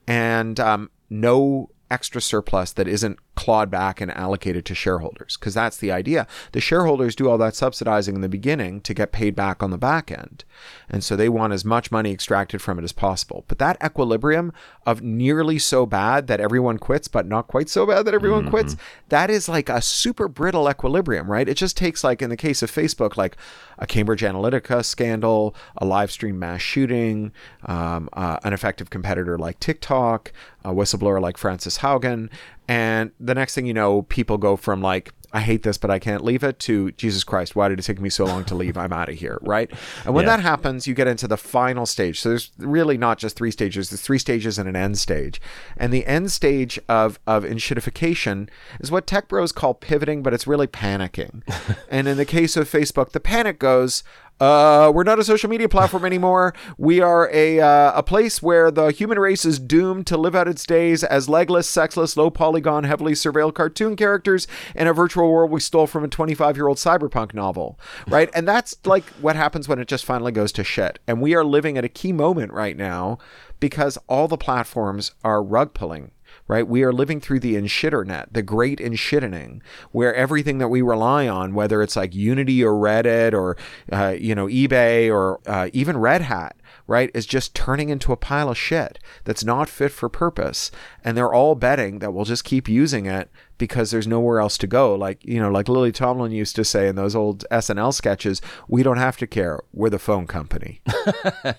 and 0.06 0.58
um, 0.58 0.90
no 1.08 1.70
extra 1.90 2.20
surplus 2.20 2.72
that 2.72 2.88
isn't 2.88 3.18
clawed 3.38 3.70
back 3.70 4.00
and 4.00 4.10
allocated 4.16 4.64
to 4.64 4.74
shareholders 4.74 5.36
because 5.36 5.54
that's 5.54 5.76
the 5.76 5.92
idea. 5.92 6.26
The 6.50 6.60
shareholders 6.60 7.14
do 7.14 7.30
all 7.30 7.38
that 7.38 7.54
subsidizing 7.54 8.16
in 8.16 8.20
the 8.20 8.28
beginning 8.28 8.80
to 8.80 8.92
get 8.92 9.12
paid 9.12 9.36
back 9.36 9.62
on 9.62 9.70
the 9.70 9.78
back 9.78 10.10
end. 10.10 10.42
And 10.88 11.04
so 11.04 11.14
they 11.14 11.28
want 11.28 11.52
as 11.52 11.64
much 11.64 11.92
money 11.92 12.10
extracted 12.10 12.60
from 12.60 12.80
it 12.80 12.82
as 12.82 12.90
possible. 12.90 13.44
But 13.46 13.60
that 13.60 13.76
equilibrium 13.80 14.52
of 14.84 15.02
nearly 15.02 15.60
so 15.60 15.86
bad 15.86 16.26
that 16.26 16.40
everyone 16.40 16.78
quits 16.78 17.06
but 17.06 17.26
not 17.26 17.46
quite 17.46 17.68
so 17.68 17.86
bad 17.86 18.06
that 18.06 18.14
everyone 18.14 18.50
quits 18.50 18.74
that 19.08 19.30
is 19.30 19.48
like 19.48 19.68
a 19.68 19.80
super 19.80 20.26
brittle 20.26 20.68
equilibrium 20.68 21.30
right? 21.30 21.48
It 21.48 21.56
just 21.56 21.76
takes 21.76 22.02
like 22.02 22.20
in 22.20 22.30
the 22.30 22.36
case 22.36 22.60
of 22.60 22.72
facebook 22.72 23.16
like 23.16 23.36
a 23.78 23.86
cambridge 23.86 24.22
analytica 24.22 24.84
scandal 24.84 25.54
a 25.76 25.84
live 25.84 26.10
stream 26.10 26.38
mass 26.38 26.60
shooting 26.60 27.30
um, 27.66 28.08
uh, 28.14 28.38
an 28.42 28.52
effective 28.52 28.90
competitor 28.90 29.38
like 29.38 29.60
tiktok 29.60 30.32
a 30.64 30.72
whistleblower 30.72 31.20
like 31.20 31.36
frances 31.36 31.78
haugen 31.78 32.28
and 32.68 33.10
the 33.18 33.34
next 33.34 33.54
thing 33.54 33.66
you 33.66 33.74
know 33.74 34.02
people 34.02 34.38
go 34.38 34.56
from 34.56 34.80
like 34.82 35.12
I 35.32 35.40
hate 35.40 35.62
this, 35.62 35.76
but 35.76 35.90
I 35.90 35.98
can't 35.98 36.24
leave 36.24 36.42
it 36.42 36.58
to 36.60 36.90
Jesus 36.92 37.22
Christ. 37.22 37.54
Why 37.54 37.68
did 37.68 37.78
it 37.78 37.82
take 37.82 38.00
me 38.00 38.08
so 38.08 38.24
long 38.24 38.44
to 38.46 38.54
leave? 38.54 38.78
I'm 38.78 38.92
out 38.94 39.10
of 39.10 39.16
here. 39.16 39.38
Right. 39.42 39.70
And 40.06 40.14
when 40.14 40.24
Yeah. 40.24 40.36
that 40.36 40.42
happens, 40.42 40.86
you 40.86 40.94
get 40.94 41.06
into 41.06 41.28
the 41.28 41.36
final 41.36 41.84
stage. 41.84 42.20
So 42.20 42.30
there's 42.30 42.50
really 42.58 42.96
not 42.96 43.18
just 43.18 43.36
three 43.36 43.50
stages. 43.50 43.90
There's 43.90 44.00
three 44.00 44.18
stages 44.18 44.58
and 44.58 44.68
an 44.68 44.74
end 44.76 44.96
stage. 44.98 45.40
And 45.76 45.92
the 45.92 46.06
end 46.06 46.32
stage 46.32 46.80
of, 46.88 47.18
of 47.26 47.44
enshittification 47.44 48.48
is 48.80 48.90
what 48.90 49.06
tech 49.06 49.28
bros 49.28 49.52
call 49.52 49.74
pivoting, 49.74 50.22
but 50.22 50.32
it's 50.32 50.46
really 50.46 50.66
panicking. 50.66 51.42
and 51.90 52.08
in 52.08 52.16
the 52.16 52.24
case 52.24 52.56
of 52.56 52.70
Facebook, 52.70 53.10
the 53.10 53.20
panic 53.20 53.58
goes, 53.58 54.02
uh, 54.40 54.92
we're 54.94 55.02
not 55.02 55.18
a 55.18 55.24
social 55.24 55.50
media 55.50 55.68
platform 55.68 56.04
anymore. 56.04 56.54
We 56.76 57.00
are 57.00 57.28
a 57.32 57.58
uh, 57.58 57.90
a 57.98 58.04
place 58.04 58.40
where 58.40 58.70
the 58.70 58.92
human 58.92 59.18
race 59.18 59.44
is 59.44 59.58
doomed 59.58 60.06
to 60.06 60.16
live 60.16 60.36
out 60.36 60.46
its 60.46 60.64
days 60.64 61.02
as 61.02 61.28
legless, 61.28 61.68
sexless, 61.68 62.16
low 62.16 62.30
polygon, 62.30 62.84
heavily 62.84 63.14
surveilled 63.14 63.54
cartoon 63.54 63.96
characters 63.96 64.46
in 64.76 64.86
a 64.86 64.92
virtual 64.92 65.17
world 65.26 65.50
we 65.50 65.60
stole 65.60 65.86
from 65.86 66.04
a 66.04 66.08
25 66.08 66.56
year 66.56 66.68
old 66.68 66.78
cyberpunk 66.78 67.34
novel, 67.34 67.78
right? 68.06 68.30
and 68.34 68.46
that's 68.46 68.76
like 68.84 69.04
what 69.20 69.36
happens 69.36 69.68
when 69.68 69.78
it 69.78 69.88
just 69.88 70.04
finally 70.04 70.32
goes 70.32 70.52
to 70.52 70.64
shit. 70.64 70.98
And 71.06 71.20
we 71.20 71.34
are 71.34 71.44
living 71.44 71.78
at 71.78 71.84
a 71.84 71.88
key 71.88 72.12
moment 72.12 72.52
right 72.52 72.76
now 72.76 73.18
because 73.60 73.98
all 74.06 74.28
the 74.28 74.36
platforms 74.36 75.12
are 75.24 75.42
rug 75.42 75.74
pulling 75.74 76.12
right? 76.46 76.66
We 76.66 76.82
are 76.82 76.92
living 76.92 77.20
through 77.20 77.40
the 77.40 77.56
inshitternet, 77.56 78.28
the 78.32 78.42
great 78.42 78.78
inshittening, 78.78 79.60
where 79.92 80.14
everything 80.14 80.58
that 80.58 80.68
we 80.68 80.82
rely 80.82 81.28
on, 81.28 81.54
whether 81.54 81.82
it's 81.82 81.96
like 81.96 82.14
Unity 82.14 82.64
or 82.64 82.72
Reddit 82.72 83.34
or, 83.34 83.56
uh, 83.92 84.14
you 84.18 84.34
know, 84.34 84.46
eBay 84.46 85.12
or 85.12 85.40
uh, 85.46 85.68
even 85.72 85.98
Red 85.98 86.22
Hat, 86.22 86.56
right, 86.88 87.10
is 87.14 87.26
just 87.26 87.54
turning 87.54 87.90
into 87.90 88.12
a 88.12 88.16
pile 88.16 88.48
of 88.48 88.58
shit 88.58 88.98
that's 89.24 89.44
not 89.44 89.68
fit 89.68 89.92
for 89.92 90.08
purpose. 90.08 90.72
And 91.04 91.16
they're 91.16 91.32
all 91.32 91.54
betting 91.54 92.00
that 92.00 92.12
we'll 92.12 92.24
just 92.24 92.42
keep 92.42 92.68
using 92.68 93.06
it 93.06 93.30
because 93.58 93.90
there's 93.90 94.06
nowhere 94.06 94.40
else 94.40 94.56
to 94.58 94.66
go. 94.66 94.94
Like, 94.94 95.24
you 95.24 95.40
know, 95.40 95.50
like 95.50 95.68
Lily 95.68 95.92
Tomlin 95.92 96.32
used 96.32 96.56
to 96.56 96.64
say 96.64 96.88
in 96.88 96.96
those 96.96 97.14
old 97.14 97.44
SNL 97.50 97.92
sketches, 97.92 98.40
we 98.68 98.82
don't 98.82 98.96
have 98.96 99.16
to 99.18 99.26
care. 99.26 99.60
We're 99.72 99.90
the 99.90 99.98
phone 99.98 100.26
company. 100.26 100.80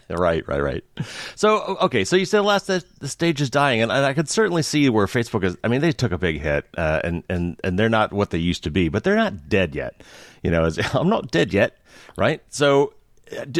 Right, 0.09 0.45
right, 0.47 0.61
right. 0.61 0.83
So, 1.35 1.77
okay, 1.81 2.03
so 2.03 2.15
you 2.15 2.25
said 2.25 2.41
last 2.41 2.67
that 2.67 2.83
the 2.99 3.07
stage 3.07 3.41
is 3.41 3.49
dying, 3.49 3.81
and, 3.81 3.91
I 3.91 4.13
could 4.13 4.27
certainly 4.27 4.63
see 4.63 4.89
where 4.89 5.05
Facebook 5.05 5.43
is. 5.43 5.55
I 5.63 5.67
mean, 5.67 5.81
they 5.81 5.91
took 5.91 6.11
a 6.11 6.17
big 6.17 6.41
hit, 6.41 6.65
uh, 6.77 7.01
and 7.03 7.23
and 7.29 7.59
and 7.63 7.79
they're 7.79 7.89
not 7.89 8.11
what 8.11 8.31
they 8.31 8.37
used 8.37 8.63
to 8.63 8.71
be, 8.71 8.89
but 8.89 9.03
they're 9.03 9.15
not 9.15 9.47
dead 9.47 9.75
yet. 9.75 10.01
You 10.43 10.51
know, 10.51 10.69
I'm 10.93 11.09
not 11.09 11.31
dead 11.31 11.53
yet, 11.53 11.77
right? 12.17 12.41
So, 12.49 12.93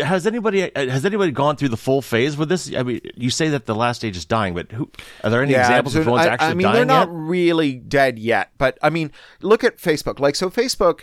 has 0.03 0.25
anybody 0.25 0.73
uh, 0.75 0.87
has 0.87 1.05
anybody 1.05 1.31
gone 1.31 1.55
through 1.55 1.69
the 1.69 1.77
full 1.77 2.01
phase 2.01 2.37
with 2.37 2.49
this? 2.49 2.73
I 2.73 2.83
mean, 2.83 3.01
you 3.15 3.29
say 3.29 3.49
that 3.49 3.65
the 3.65 3.75
last 3.75 3.97
stage 3.97 4.17
is 4.17 4.25
dying, 4.25 4.53
but 4.53 4.71
who 4.71 4.89
are 5.23 5.29
there 5.29 5.43
any 5.43 5.53
examples 5.53 5.95
of 5.95 6.05
so 6.05 6.11
ones 6.11 6.25
I, 6.25 6.29
actually 6.29 6.47
I 6.47 6.53
mean, 6.53 6.65
dying 6.65 6.75
they're 6.75 6.85
not 6.85 7.07
yet? 7.09 7.15
really 7.15 7.73
dead 7.75 8.19
yet, 8.19 8.51
but 8.57 8.77
I 8.81 8.89
mean, 8.89 9.11
look 9.41 9.63
at 9.63 9.77
Facebook. 9.77 10.19
Like, 10.19 10.35
so 10.35 10.49
Facebook, 10.49 11.01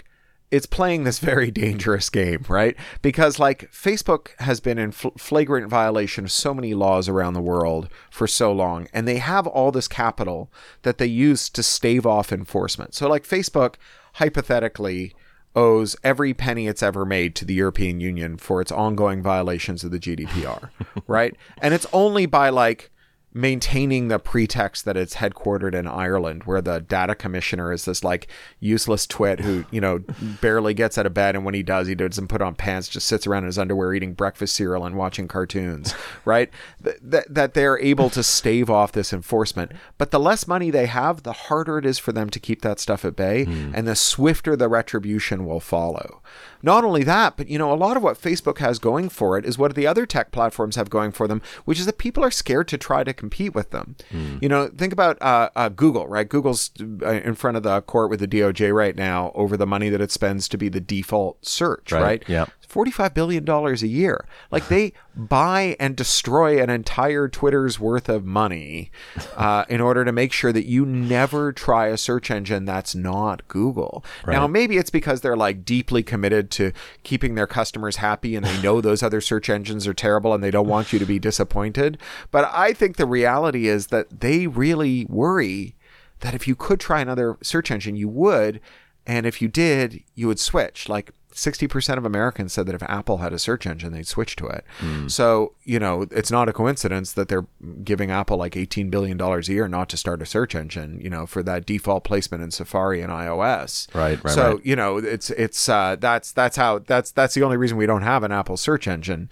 it's 0.50 0.66
playing 0.66 1.04
this 1.04 1.18
very 1.18 1.50
dangerous 1.62 2.10
game, 2.10 2.44
right? 2.48 2.76
Because 3.02 3.38
like 3.38 3.70
Facebook 3.72 4.28
has 4.40 4.60
been 4.60 4.78
in 4.78 4.92
fl- 4.92 5.08
flagrant 5.18 5.68
violation 5.68 6.24
of 6.24 6.32
so 6.32 6.54
many 6.54 6.74
laws 6.74 7.08
around 7.08 7.34
the 7.34 7.40
world 7.40 7.88
for 8.10 8.26
so 8.26 8.52
long, 8.52 8.88
and 8.92 9.06
they 9.06 9.18
have 9.18 9.46
all 9.46 9.70
this 9.70 9.88
capital 9.88 10.50
that 10.82 10.98
they 10.98 11.06
use 11.06 11.48
to 11.50 11.62
stave 11.62 12.06
off 12.06 12.32
enforcement. 12.32 12.94
So, 12.94 13.08
like, 13.08 13.24
Facebook 13.24 13.74
hypothetically 14.14 15.14
owes 15.56 15.96
every 16.04 16.34
penny 16.34 16.68
it's 16.68 16.82
ever 16.82 17.04
made 17.04 17.34
to 17.34 17.44
the 17.44 17.54
European 17.54 17.98
Union 17.98 18.36
for 18.36 18.60
its 18.60 18.70
ongoing 18.70 19.22
violations 19.22 19.82
of 19.82 19.90
the 19.90 19.98
GDPR, 19.98 20.68
right? 21.06 21.34
And 21.62 21.72
it's 21.72 21.86
only 21.92 22.26
by 22.26 22.50
like 22.50 22.90
maintaining 23.36 24.08
the 24.08 24.18
pretext 24.18 24.86
that 24.86 24.96
it's 24.96 25.16
headquartered 25.16 25.74
in 25.74 25.86
Ireland, 25.86 26.44
where 26.44 26.62
the 26.62 26.80
data 26.80 27.14
commissioner 27.14 27.70
is 27.70 27.84
this 27.84 28.02
like 28.02 28.28
useless 28.60 29.06
twit 29.06 29.40
who, 29.40 29.66
you 29.70 29.78
know, 29.78 29.98
barely 30.40 30.72
gets 30.72 30.96
out 30.96 31.04
of 31.04 31.12
bed. 31.12 31.36
And 31.36 31.44
when 31.44 31.52
he 31.52 31.62
does, 31.62 31.86
he 31.86 31.94
doesn't 31.94 32.28
put 32.28 32.40
on 32.40 32.54
pants, 32.54 32.88
just 32.88 33.06
sits 33.06 33.26
around 33.26 33.42
in 33.42 33.48
his 33.48 33.58
underwear 33.58 33.92
eating 33.92 34.14
breakfast 34.14 34.56
cereal 34.56 34.86
and 34.86 34.96
watching 34.96 35.28
cartoons, 35.28 35.94
right? 36.24 36.50
that, 36.80 37.32
that 37.32 37.54
they're 37.54 37.78
able 37.78 38.08
to 38.10 38.22
stave 38.22 38.70
off 38.70 38.92
this 38.92 39.12
enforcement. 39.12 39.72
But 39.98 40.12
the 40.12 40.20
less 40.20 40.48
money 40.48 40.70
they 40.70 40.86
have, 40.86 41.22
the 41.22 41.32
harder 41.34 41.76
it 41.76 41.84
is 41.84 41.98
for 41.98 42.12
them 42.12 42.30
to 42.30 42.40
keep 42.40 42.62
that 42.62 42.80
stuff 42.80 43.04
at 43.04 43.16
bay. 43.16 43.44
Mm. 43.44 43.72
And 43.74 43.86
the 43.86 43.96
swifter 43.96 44.56
the 44.56 44.68
retribution 44.68 45.44
will 45.44 45.60
follow. 45.60 46.22
Not 46.62 46.84
only 46.84 47.04
that, 47.04 47.36
but 47.36 47.48
you 47.48 47.58
know, 47.58 47.72
a 47.72 47.74
lot 47.76 47.96
of 47.96 48.02
what 48.02 48.20
Facebook 48.20 48.58
has 48.58 48.78
going 48.78 49.08
for 49.08 49.36
it 49.36 49.44
is 49.44 49.58
what 49.58 49.74
the 49.74 49.86
other 49.86 50.06
tech 50.06 50.32
platforms 50.32 50.76
have 50.76 50.90
going 50.90 51.12
for 51.12 51.28
them, 51.28 51.42
which 51.64 51.78
is 51.78 51.86
that 51.86 51.98
people 51.98 52.24
are 52.24 52.30
scared 52.30 52.68
to 52.68 52.78
try 52.78 53.04
to 53.04 53.12
compete 53.26 53.54
with 53.54 53.70
them. 53.70 53.96
Mm. 54.12 54.40
You 54.40 54.48
know, 54.48 54.68
think 54.68 54.92
about 54.92 55.20
uh, 55.20 55.50
uh, 55.56 55.68
Google, 55.68 56.06
right? 56.06 56.28
Google's 56.28 56.70
uh, 57.02 57.06
in 57.06 57.34
front 57.34 57.56
of 57.56 57.64
the 57.64 57.82
court 57.82 58.08
with 58.08 58.20
the 58.20 58.28
DOJ 58.28 58.72
right 58.72 58.94
now 58.94 59.32
over 59.34 59.56
the 59.56 59.66
money 59.66 59.88
that 59.90 60.00
it 60.00 60.12
spends 60.12 60.48
to 60.48 60.56
be 60.56 60.68
the 60.68 60.80
default 60.80 61.44
search, 61.44 61.90
right? 61.90 62.02
right? 62.02 62.24
Yeah. 62.28 62.46
$45 62.68 63.14
billion 63.14 63.48
a 63.48 63.74
year. 63.86 64.24
Like 64.50 64.68
they 64.68 64.92
buy 65.16 65.76
and 65.80 65.96
destroy 65.96 66.62
an 66.62 66.70
entire 66.70 67.28
Twitter's 67.28 67.80
worth 67.80 68.08
of 68.08 68.24
money 68.24 68.90
uh, 69.36 69.64
in 69.68 69.80
order 69.80 70.04
to 70.04 70.12
make 70.12 70.32
sure 70.32 70.52
that 70.52 70.66
you 70.66 70.84
never 70.84 71.52
try 71.52 71.86
a 71.86 71.96
search 71.96 72.30
engine 72.30 72.64
that's 72.64 72.94
not 72.94 73.46
Google. 73.48 74.04
Right. 74.24 74.34
Now, 74.34 74.46
maybe 74.46 74.76
it's 74.76 74.90
because 74.90 75.20
they're 75.20 75.36
like 75.36 75.64
deeply 75.64 76.02
committed 76.02 76.50
to 76.52 76.72
keeping 77.02 77.34
their 77.34 77.46
customers 77.46 77.96
happy 77.96 78.36
and 78.36 78.44
they 78.44 78.60
know 78.62 78.80
those 78.80 79.02
other 79.02 79.20
search 79.20 79.48
engines 79.48 79.86
are 79.86 79.94
terrible 79.94 80.34
and 80.34 80.42
they 80.42 80.50
don't 80.50 80.68
want 80.68 80.92
you 80.92 80.98
to 80.98 81.06
be 81.06 81.18
disappointed. 81.18 81.98
But 82.30 82.50
I 82.52 82.72
think 82.72 82.96
the 82.96 83.06
reality 83.06 83.68
is 83.68 83.88
that 83.88 84.20
they 84.20 84.46
really 84.46 85.06
worry 85.06 85.76
that 86.20 86.34
if 86.34 86.48
you 86.48 86.54
could 86.54 86.80
try 86.80 87.00
another 87.00 87.36
search 87.42 87.70
engine, 87.70 87.96
you 87.96 88.08
would. 88.08 88.60
And 89.06 89.26
if 89.26 89.40
you 89.40 89.48
did, 89.48 90.02
you 90.14 90.26
would 90.26 90.40
switch. 90.40 90.88
Like 90.88 91.12
60% 91.36 91.98
of 91.98 92.06
Americans 92.06 92.54
said 92.54 92.64
that 92.66 92.74
if 92.74 92.82
Apple 92.84 93.18
had 93.18 93.34
a 93.34 93.38
search 93.38 93.66
engine, 93.66 93.92
they'd 93.92 94.06
switch 94.06 94.36
to 94.36 94.46
it. 94.46 94.64
Mm. 94.80 95.10
So, 95.10 95.52
you 95.64 95.78
know, 95.78 96.06
it's 96.10 96.30
not 96.30 96.48
a 96.48 96.52
coincidence 96.52 97.12
that 97.12 97.28
they're 97.28 97.46
giving 97.84 98.10
Apple 98.10 98.38
like 98.38 98.54
$18 98.54 98.90
billion 98.90 99.20
a 99.20 99.40
year 99.42 99.68
not 99.68 99.90
to 99.90 99.98
start 99.98 100.22
a 100.22 100.26
search 100.26 100.54
engine, 100.54 100.98
you 100.98 101.10
know, 101.10 101.26
for 101.26 101.42
that 101.42 101.66
default 101.66 102.04
placement 102.04 102.42
in 102.42 102.50
Safari 102.50 103.02
and 103.02 103.12
iOS. 103.12 103.94
Right, 103.94 104.22
right. 104.24 104.34
So, 104.34 104.54
right. 104.54 104.66
you 104.66 104.76
know, 104.76 104.96
it's, 104.96 105.28
it's, 105.30 105.68
uh, 105.68 105.96
that's, 106.00 106.32
that's 106.32 106.56
how, 106.56 106.78
that's, 106.78 107.10
that's 107.10 107.34
the 107.34 107.42
only 107.42 107.58
reason 107.58 107.76
we 107.76 107.86
don't 107.86 108.02
have 108.02 108.22
an 108.22 108.32
Apple 108.32 108.56
search 108.56 108.88
engine 108.88 109.28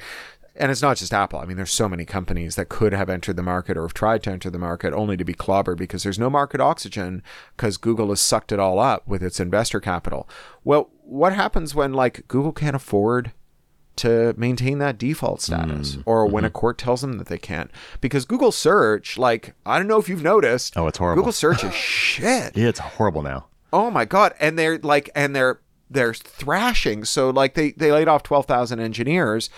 and 0.57 0.71
it's 0.71 0.83
not 0.83 0.97
just 0.97 1.13
Apple. 1.13 1.41
I 1.41 1.47
mean, 1.47 1.57
there's 1.57 1.73
so 1.73 1.89
many 1.89 2.05
companies 2.05 2.55
that 2.57 2.69
could 2.69 2.93
have 2.93 3.11
entered 3.11 3.37
the 3.37 3.43
market 3.43 3.77
or 3.77 3.83
have 3.83 3.95
tried 3.95 4.23
to 4.25 4.31
enter 4.31 4.51
the 4.51 4.59
market 4.59 4.93
only 4.93 5.17
to 5.17 5.25
be 5.25 5.35
clobbered 5.35 5.77
because 5.77 6.05
there's 6.05 6.19
no 6.19 6.31
market 6.31 6.61
oxygen 6.61 7.23
because 7.57 7.77
Google 7.77 8.09
has 8.11 8.21
sucked 8.21 8.53
it 8.53 8.61
all 8.61 8.79
up 8.79 9.07
with 9.07 9.23
its 9.23 9.41
investor 9.41 9.81
capital. 9.81 10.29
Well, 10.63 10.91
what 11.03 11.35
happens 11.35 11.75
when 11.75 11.93
like 11.93 12.27
Google 12.29 12.53
can't 12.53 12.77
afford 12.77 13.33
to 13.97 14.35
maintain 14.37 14.79
that 14.79 14.99
default 14.99 15.41
status 15.41 15.97
mm, 15.97 16.03
or 16.05 16.27
when 16.27 16.43
mm-hmm. 16.43 16.47
a 16.47 16.51
court 16.51 16.79
tells 16.79 17.01
them 17.01 17.19
that 17.19 17.29
they 17.29 17.39
can't? 17.39 17.71
Because 18.01 18.25
google 18.25 18.51
search 18.51 19.17
like 19.19 19.55
i 19.65 19.79
don't 19.79 19.87
know 19.87 19.99
if 19.99 20.09
you've 20.09 20.23
noticed 20.23 20.77
oh 20.77 20.87
it's 20.87 20.99
horrible. 20.99 21.23
Google 21.23 21.33
search 21.33 21.63
is 21.65 21.75
shit. 21.75 22.57
Yeah 22.57 22.69
it's 22.69 22.81
horrible 22.81 23.23
now. 23.23 23.47
Oh 23.73 23.91
my 23.91 24.05
god. 24.05 24.35
And 24.41 24.59
they're 24.59 24.79
like 24.79 25.11
and 25.15 25.35
they're 25.35 25.61
they're 25.91 26.15
thrashing. 26.15 27.05
So 27.05 27.31
like 27.31 27.55
they 27.55 27.73
they 27.73 27.93
laid 27.93 28.09
off 28.09 28.23
12,000 28.23 28.81
engineers 28.81 29.51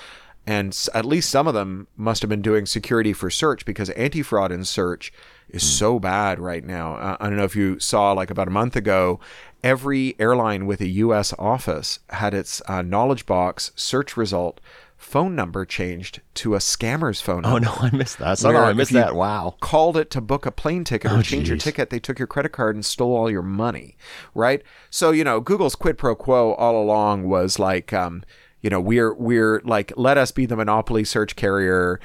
and 0.46 0.86
at 0.94 1.04
least 1.04 1.30
some 1.30 1.48
of 1.48 1.54
them 1.54 1.88
must 1.96 2.22
have 2.22 2.28
been 2.28 2.42
doing 2.42 2.66
security 2.66 3.12
for 3.12 3.30
search 3.30 3.64
because 3.64 3.90
anti-fraud 3.90 4.52
in 4.52 4.64
search 4.64 5.12
is 5.48 5.62
mm. 5.62 5.66
so 5.66 5.98
bad 5.98 6.38
right 6.38 6.64
now. 6.64 6.94
Uh, 6.94 7.16
I 7.20 7.28
don't 7.28 7.36
know 7.36 7.44
if 7.44 7.56
you 7.56 7.80
saw 7.80 8.12
like 8.12 8.30
about 8.30 8.48
a 8.48 8.52
month 8.52 8.76
ago, 8.76 9.18
every 9.64 10.14
airline 10.18 10.66
with 10.66 10.80
a 10.80 10.88
U.S. 10.88 11.34
office 11.38 11.98
had 12.10 12.32
its 12.32 12.62
uh, 12.68 12.82
knowledge 12.82 13.26
box 13.26 13.72
search 13.74 14.16
result 14.16 14.60
phone 14.96 15.34
number 15.34 15.64
changed 15.64 16.20
to 16.34 16.54
a 16.54 16.58
scammer's 16.58 17.20
phone 17.20 17.42
number. 17.42 17.68
Oh 17.68 17.72
no, 17.72 17.76
I 17.80 17.90
missed 17.94 18.18
that. 18.18 18.38
So 18.38 18.54
I 18.54 18.72
missed 18.72 18.92
that. 18.92 19.14
Wow. 19.14 19.56
Called 19.60 19.96
it 19.96 20.10
to 20.10 20.20
book 20.20 20.46
a 20.46 20.50
plane 20.50 20.84
ticket 20.84 21.10
or 21.10 21.18
oh, 21.18 21.22
change 21.22 21.44
geez. 21.44 21.48
your 21.48 21.58
ticket. 21.58 21.90
They 21.90 21.98
took 21.98 22.18
your 22.18 22.26
credit 22.26 22.52
card 22.52 22.74
and 22.74 22.84
stole 22.84 23.14
all 23.14 23.30
your 23.30 23.42
money. 23.42 23.96
Right. 24.34 24.62
So 24.90 25.10
you 25.10 25.24
know, 25.24 25.40
Google's 25.40 25.74
quid 25.74 25.98
pro 25.98 26.14
quo 26.14 26.54
all 26.54 26.80
along 26.80 27.24
was 27.24 27.58
like. 27.58 27.92
Um, 27.92 28.22
you 28.62 28.70
know 28.70 28.80
we're 28.80 29.14
we're 29.14 29.60
like 29.64 29.92
let 29.96 30.16
us 30.18 30.30
be 30.30 30.46
the 30.46 30.56
monopoly 30.56 31.04
search 31.04 31.36
carrier 31.36 32.00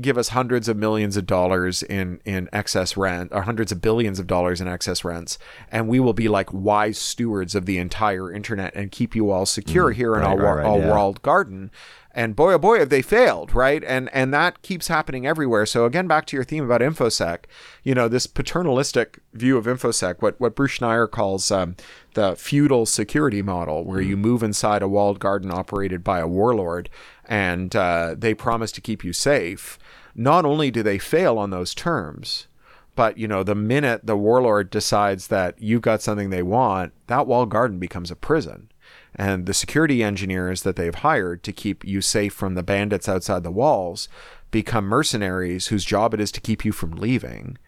give 0.00 0.18
us 0.18 0.28
hundreds 0.28 0.68
of 0.68 0.76
millions 0.76 1.16
of 1.16 1.26
dollars 1.26 1.82
in 1.82 2.20
in 2.24 2.48
excess 2.52 2.96
rent 2.96 3.30
or 3.32 3.42
hundreds 3.42 3.72
of 3.72 3.80
billions 3.80 4.18
of 4.18 4.26
dollars 4.26 4.60
in 4.60 4.68
excess 4.68 5.04
rents 5.04 5.38
and 5.70 5.88
we 5.88 5.98
will 5.98 6.12
be 6.12 6.28
like 6.28 6.52
wise 6.52 6.98
stewards 6.98 7.54
of 7.54 7.66
the 7.66 7.78
entire 7.78 8.32
internet 8.32 8.74
and 8.74 8.90
keep 8.90 9.16
you 9.16 9.30
all 9.30 9.46
secure 9.46 9.92
mm, 9.92 9.96
here 9.96 10.14
in 10.14 10.20
right, 10.20 10.38
our, 10.38 10.56
right, 10.56 10.66
our 10.66 10.78
yeah. 10.78 10.90
walled 10.90 11.22
garden 11.22 11.70
and 12.18 12.34
boy 12.34 12.54
oh 12.54 12.58
boy 12.58 12.80
have 12.80 12.88
they 12.88 13.00
failed 13.00 13.54
right? 13.54 13.84
And 13.84 14.10
and 14.12 14.34
that 14.34 14.62
keeps 14.62 14.88
happening 14.88 15.24
everywhere. 15.24 15.66
So 15.66 15.84
again 15.84 16.08
back 16.08 16.26
to 16.26 16.36
your 16.36 16.42
theme 16.42 16.64
about 16.64 16.80
infosec 16.80 17.44
you 17.84 17.94
know 17.94 18.08
this 18.08 18.26
paternalistic 18.26 19.20
view 19.32 19.56
of 19.56 19.66
infosec 19.66 20.16
what 20.20 20.38
what 20.40 20.56
bruce 20.56 20.78
schneier 20.78 21.08
calls 21.08 21.52
um, 21.52 21.76
the 22.14 22.34
feudal 22.34 22.86
security 22.86 23.40
model 23.40 23.84
where 23.84 24.00
you 24.00 24.16
mm. 24.16 24.20
move 24.20 24.42
inside 24.42 24.82
a 24.82 24.88
walled 24.88 25.20
garden 25.20 25.52
operated 25.52 26.02
by 26.02 26.18
a 26.18 26.26
warlord 26.26 26.90
and 27.26 27.76
uh, 27.76 28.16
they 28.18 28.34
promise 28.34 28.72
to 28.72 28.80
keep 28.80 29.04
you 29.04 29.12
safe. 29.12 29.78
Not 30.16 30.44
only 30.44 30.72
do 30.72 30.82
they 30.82 30.98
fail 30.98 31.38
on 31.38 31.50
those 31.50 31.72
terms 31.72 32.48
but 32.96 33.16
you 33.16 33.28
know 33.28 33.44
the 33.44 33.54
minute 33.54 34.00
the 34.04 34.16
warlord 34.16 34.70
decides 34.70 35.28
that 35.28 35.54
you've 35.60 35.82
got 35.82 36.02
something 36.02 36.30
they 36.30 36.42
want 36.42 36.92
that 37.06 37.28
walled 37.28 37.48
garden 37.48 37.78
becomes 37.78 38.10
a 38.10 38.16
prison 38.16 38.72
and 39.14 39.46
the 39.46 39.54
security 39.54 40.02
engineers 40.02 40.62
that 40.62 40.76
they've 40.76 40.94
hired 40.94 41.42
to 41.44 41.52
keep 41.52 41.84
you 41.84 42.00
safe 42.00 42.32
from 42.32 42.54
the 42.54 42.62
bandits 42.62 43.08
outside 43.08 43.42
the 43.42 43.50
walls 43.50 44.08
become 44.50 44.84
mercenaries 44.84 45.66
whose 45.66 45.84
job 45.84 46.14
it 46.14 46.20
is 46.20 46.32
to 46.32 46.40
keep 46.40 46.64
you 46.64 46.72
from 46.72 46.92
leaving. 46.92 47.58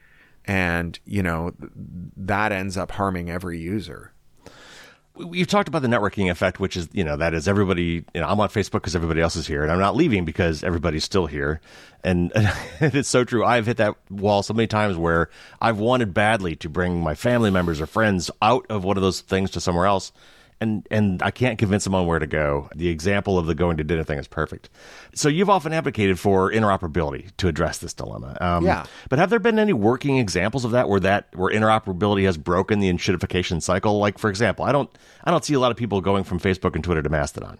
And, 0.46 0.98
you 1.04 1.22
know, 1.22 1.52
that 2.16 2.52
ends 2.52 2.76
up 2.76 2.92
harming 2.92 3.30
every 3.30 3.58
user. 3.58 4.12
You've 5.18 5.48
talked 5.48 5.68
about 5.68 5.82
the 5.82 5.88
networking 5.88 6.30
effect, 6.30 6.60
which 6.60 6.76
is, 6.78 6.88
you 6.92 7.04
know, 7.04 7.16
that 7.16 7.34
is 7.34 7.46
everybody, 7.46 8.04
you 8.14 8.20
know, 8.20 8.26
I'm 8.26 8.40
on 8.40 8.48
Facebook 8.48 8.74
because 8.74 8.96
everybody 8.96 9.20
else 9.20 9.36
is 9.36 9.46
here 9.46 9.62
and 9.62 9.70
I'm 9.70 9.78
not 9.78 9.94
leaving 9.94 10.24
because 10.24 10.64
everybody's 10.64 11.04
still 11.04 11.26
here. 11.26 11.60
And, 12.02 12.32
and 12.80 12.94
it's 12.94 13.08
so 13.08 13.24
true. 13.24 13.44
I've 13.44 13.66
hit 13.66 13.76
that 13.76 13.96
wall 14.08 14.42
so 14.42 14.54
many 14.54 14.66
times 14.66 14.96
where 14.96 15.28
I've 15.60 15.78
wanted 15.78 16.14
badly 16.14 16.56
to 16.56 16.70
bring 16.70 17.02
my 17.02 17.14
family 17.14 17.50
members 17.50 17.80
or 17.80 17.86
friends 17.86 18.30
out 18.40 18.64
of 18.70 18.82
one 18.82 18.96
of 18.96 19.02
those 19.02 19.20
things 19.20 19.50
to 19.50 19.60
somewhere 19.60 19.86
else 19.86 20.10
and 20.60 20.86
and 20.90 21.22
I 21.22 21.30
can't 21.30 21.58
convince 21.58 21.84
them 21.84 21.94
on 21.94 22.06
where 22.06 22.18
to 22.18 22.26
go. 22.26 22.68
The 22.74 22.88
example 22.88 23.38
of 23.38 23.46
the 23.46 23.54
going 23.54 23.76
to 23.78 23.84
dinner 23.84 24.04
thing 24.04 24.18
is 24.18 24.28
perfect. 24.28 24.68
So 25.14 25.28
you've 25.28 25.50
often 25.50 25.72
advocated 25.72 26.18
for 26.18 26.50
interoperability 26.52 27.34
to 27.38 27.48
address 27.48 27.78
this 27.78 27.94
dilemma. 27.94 28.36
Um, 28.40 28.64
yeah. 28.64 28.84
But 29.08 29.18
have 29.18 29.30
there 29.30 29.38
been 29.38 29.58
any 29.58 29.72
working 29.72 30.18
examples 30.18 30.64
of 30.64 30.70
that 30.72 30.88
where 30.88 31.00
that 31.00 31.28
where 31.34 31.52
interoperability 31.52 32.24
has 32.24 32.36
broken 32.36 32.80
the 32.80 32.92
enshittification 32.92 33.62
cycle? 33.62 33.98
Like 33.98 34.18
for 34.18 34.28
example, 34.28 34.64
I 34.64 34.72
don't 34.72 34.90
I 35.24 35.30
don't 35.30 35.44
see 35.44 35.54
a 35.54 35.60
lot 35.60 35.70
of 35.70 35.76
people 35.76 36.00
going 36.00 36.24
from 36.24 36.38
Facebook 36.38 36.74
and 36.74 36.84
Twitter 36.84 37.02
to 37.02 37.08
Mastodon. 37.08 37.58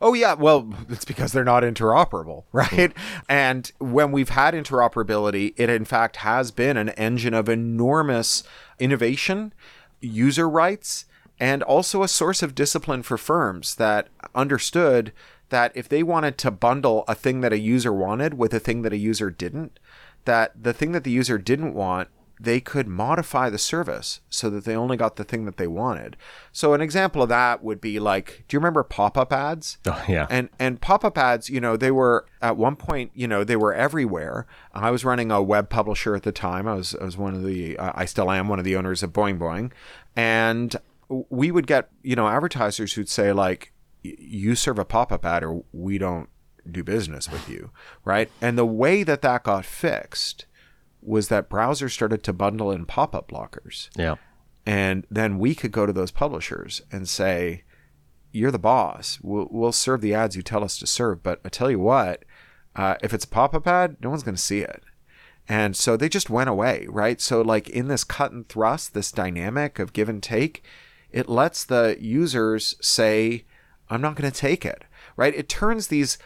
Oh 0.00 0.14
yeah, 0.14 0.34
well, 0.34 0.72
it's 0.88 1.04
because 1.04 1.32
they're 1.32 1.44
not 1.44 1.64
interoperable, 1.64 2.44
right? 2.52 2.70
Mm. 2.70 2.94
And 3.28 3.72
when 3.78 4.12
we've 4.12 4.30
had 4.30 4.54
interoperability, 4.54 5.52
it 5.56 5.68
in 5.68 5.84
fact 5.84 6.16
has 6.16 6.50
been 6.50 6.76
an 6.76 6.90
engine 6.90 7.34
of 7.34 7.48
enormous 7.48 8.42
innovation, 8.78 9.52
user 10.00 10.48
rights, 10.48 11.04
and 11.42 11.60
also 11.64 12.04
a 12.04 12.08
source 12.08 12.40
of 12.40 12.54
discipline 12.54 13.02
for 13.02 13.18
firms 13.18 13.74
that 13.74 14.06
understood 14.32 15.12
that 15.48 15.72
if 15.74 15.88
they 15.88 16.00
wanted 16.00 16.38
to 16.38 16.52
bundle 16.52 17.04
a 17.08 17.16
thing 17.16 17.40
that 17.40 17.52
a 17.52 17.58
user 17.58 17.92
wanted 17.92 18.34
with 18.34 18.54
a 18.54 18.60
thing 18.60 18.82
that 18.82 18.92
a 18.92 18.96
user 18.96 19.28
didn't, 19.28 19.80
that 20.24 20.52
the 20.62 20.72
thing 20.72 20.92
that 20.92 21.02
the 21.02 21.10
user 21.10 21.38
didn't 21.38 21.74
want, 21.74 22.06
they 22.38 22.60
could 22.60 22.86
modify 22.86 23.50
the 23.50 23.58
service 23.58 24.20
so 24.30 24.50
that 24.50 24.64
they 24.64 24.76
only 24.76 24.96
got 24.96 25.16
the 25.16 25.24
thing 25.24 25.44
that 25.44 25.56
they 25.56 25.66
wanted. 25.66 26.16
So 26.52 26.74
an 26.74 26.80
example 26.80 27.24
of 27.24 27.28
that 27.30 27.64
would 27.64 27.80
be 27.80 27.98
like, 27.98 28.44
do 28.46 28.54
you 28.54 28.60
remember 28.60 28.84
pop-up 28.84 29.32
ads? 29.32 29.78
Oh, 29.84 30.04
yeah. 30.08 30.28
And 30.30 30.48
and 30.60 30.80
pop-up 30.80 31.18
ads, 31.18 31.50
you 31.50 31.60
know, 31.60 31.76
they 31.76 31.90
were 31.90 32.24
at 32.40 32.56
one 32.56 32.76
point, 32.76 33.10
you 33.14 33.26
know, 33.26 33.42
they 33.42 33.56
were 33.56 33.74
everywhere. 33.74 34.46
I 34.72 34.92
was 34.92 35.04
running 35.04 35.32
a 35.32 35.42
web 35.42 35.70
publisher 35.70 36.14
at 36.14 36.22
the 36.22 36.30
time. 36.30 36.68
I 36.68 36.74
was 36.74 36.94
I 37.00 37.04
was 37.04 37.16
one 37.16 37.34
of 37.34 37.42
the 37.42 37.76
uh, 37.78 37.90
I 37.96 38.04
still 38.04 38.30
am 38.30 38.46
one 38.46 38.60
of 38.60 38.64
the 38.64 38.76
owners 38.76 39.02
of 39.02 39.12
Boing 39.12 39.38
Boing, 39.38 39.72
and 40.14 40.76
we 41.08 41.50
would 41.50 41.66
get 41.66 41.90
you 42.02 42.16
know 42.16 42.28
advertisers 42.28 42.94
who'd 42.94 43.08
say 43.08 43.32
like 43.32 43.72
you 44.02 44.54
serve 44.54 44.78
a 44.78 44.84
pop-up 44.84 45.24
ad 45.24 45.44
or 45.44 45.62
we 45.72 45.96
don't 45.98 46.28
do 46.70 46.82
business 46.84 47.30
with 47.30 47.48
you 47.48 47.70
right? 48.04 48.30
And 48.40 48.56
the 48.56 48.66
way 48.66 49.02
that 49.02 49.22
that 49.22 49.44
got 49.44 49.64
fixed 49.64 50.46
was 51.00 51.28
that 51.28 51.50
browsers 51.50 51.90
started 51.90 52.22
to 52.22 52.32
bundle 52.32 52.70
in 52.70 52.86
pop-up 52.86 53.28
blockers. 53.28 53.88
Yeah. 53.96 54.16
And 54.64 55.04
then 55.10 55.38
we 55.38 55.56
could 55.56 55.72
go 55.72 55.86
to 55.86 55.92
those 55.92 56.12
publishers 56.12 56.82
and 56.92 57.08
say 57.08 57.64
you're 58.30 58.52
the 58.52 58.58
boss. 58.58 59.18
We'll, 59.20 59.48
we'll 59.50 59.72
serve 59.72 60.00
the 60.00 60.14
ads 60.14 60.36
you 60.36 60.42
tell 60.42 60.64
us 60.64 60.78
to 60.78 60.86
serve 60.86 61.22
but 61.22 61.40
i 61.44 61.48
tell 61.48 61.70
you 61.70 61.80
what 61.80 62.24
uh, 62.74 62.94
if 63.02 63.12
it's 63.12 63.24
a 63.24 63.28
pop-up 63.28 63.66
ad 63.66 63.96
no 64.00 64.10
one's 64.10 64.22
going 64.22 64.36
to 64.36 64.40
see 64.40 64.60
it. 64.60 64.82
And 65.48 65.76
so 65.76 65.96
they 65.96 66.08
just 66.08 66.30
went 66.30 66.48
away, 66.48 66.86
right? 66.88 67.20
So, 67.20 67.42
like 67.42 67.68
in 67.68 67.88
this 67.88 68.04
cut 68.04 68.32
and 68.32 68.48
thrust, 68.48 68.94
this 68.94 69.10
dynamic 69.10 69.78
of 69.78 69.92
give 69.92 70.08
and 70.08 70.22
take, 70.22 70.64
it 71.12 71.28
lets 71.28 71.64
the 71.64 71.96
users 72.00 72.74
say, 72.80 73.44
I'm 73.90 74.00
not 74.00 74.16
going 74.16 74.30
to 74.30 74.36
take 74.36 74.64
it, 74.64 74.84
right? 75.16 75.34
It 75.34 75.48
turns 75.48 75.88
these 75.88 76.18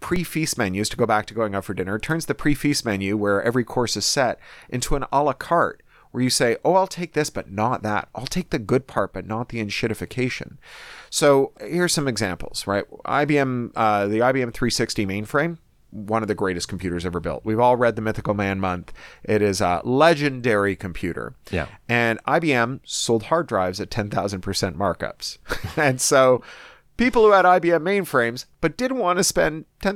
prix 0.00 0.24
fixe 0.24 0.56
menus 0.56 0.88
to 0.88 0.96
go 0.96 1.06
back 1.06 1.26
to 1.26 1.34
going 1.34 1.54
out 1.54 1.64
for 1.64 1.74
dinner 1.74 1.98
turns 1.98 2.26
the 2.26 2.34
prix 2.34 2.54
fixe 2.54 2.84
menu 2.84 3.16
where 3.16 3.42
every 3.42 3.64
course 3.64 3.96
is 3.96 4.04
set 4.06 4.38
into 4.70 4.96
an 4.96 5.04
a 5.12 5.22
la 5.22 5.34
carte 5.34 5.82
where 6.10 6.22
you 6.22 6.30
say 6.30 6.56
oh 6.64 6.74
i'll 6.74 6.86
take 6.86 7.12
this 7.12 7.28
but 7.28 7.50
not 7.50 7.82
that. 7.82 8.08
I'll 8.14 8.26
take 8.26 8.50
the 8.50 8.58
good 8.58 8.86
part 8.86 9.12
but 9.12 9.26
not 9.26 9.50
the 9.50 9.62
enshittification. 9.62 10.56
So 11.10 11.52
here's 11.60 11.92
some 11.92 12.08
examples 12.08 12.66
right? 12.66 12.84
Ibm 13.04 13.72
uh, 13.76 14.06
the 14.06 14.20
ibm 14.20 14.54
360 14.54 15.06
mainframe 15.06 15.58
one 15.94 16.22
of 16.22 16.28
the 16.28 16.34
greatest 16.34 16.68
computers 16.68 17.06
ever 17.06 17.20
built. 17.20 17.44
We've 17.44 17.60
all 17.60 17.76
read 17.76 17.94
the 17.94 18.02
Mythical 18.02 18.34
Man 18.34 18.58
Month. 18.58 18.92
It 19.22 19.40
is 19.40 19.60
a 19.60 19.80
legendary 19.84 20.74
computer. 20.74 21.34
Yeah. 21.50 21.68
And 21.88 22.22
IBM 22.24 22.80
sold 22.84 23.24
hard 23.24 23.46
drives 23.46 23.80
at 23.80 23.90
10,000% 23.90 24.10
markups. 24.76 25.38
and 25.78 26.00
so 26.00 26.42
people 26.96 27.22
who 27.24 27.30
had 27.30 27.44
IBM 27.44 27.82
mainframes 27.82 28.46
but 28.60 28.76
didn't 28.76 28.98
want 28.98 29.18
to 29.18 29.24
spend 29.24 29.66
10,000% 29.82 29.94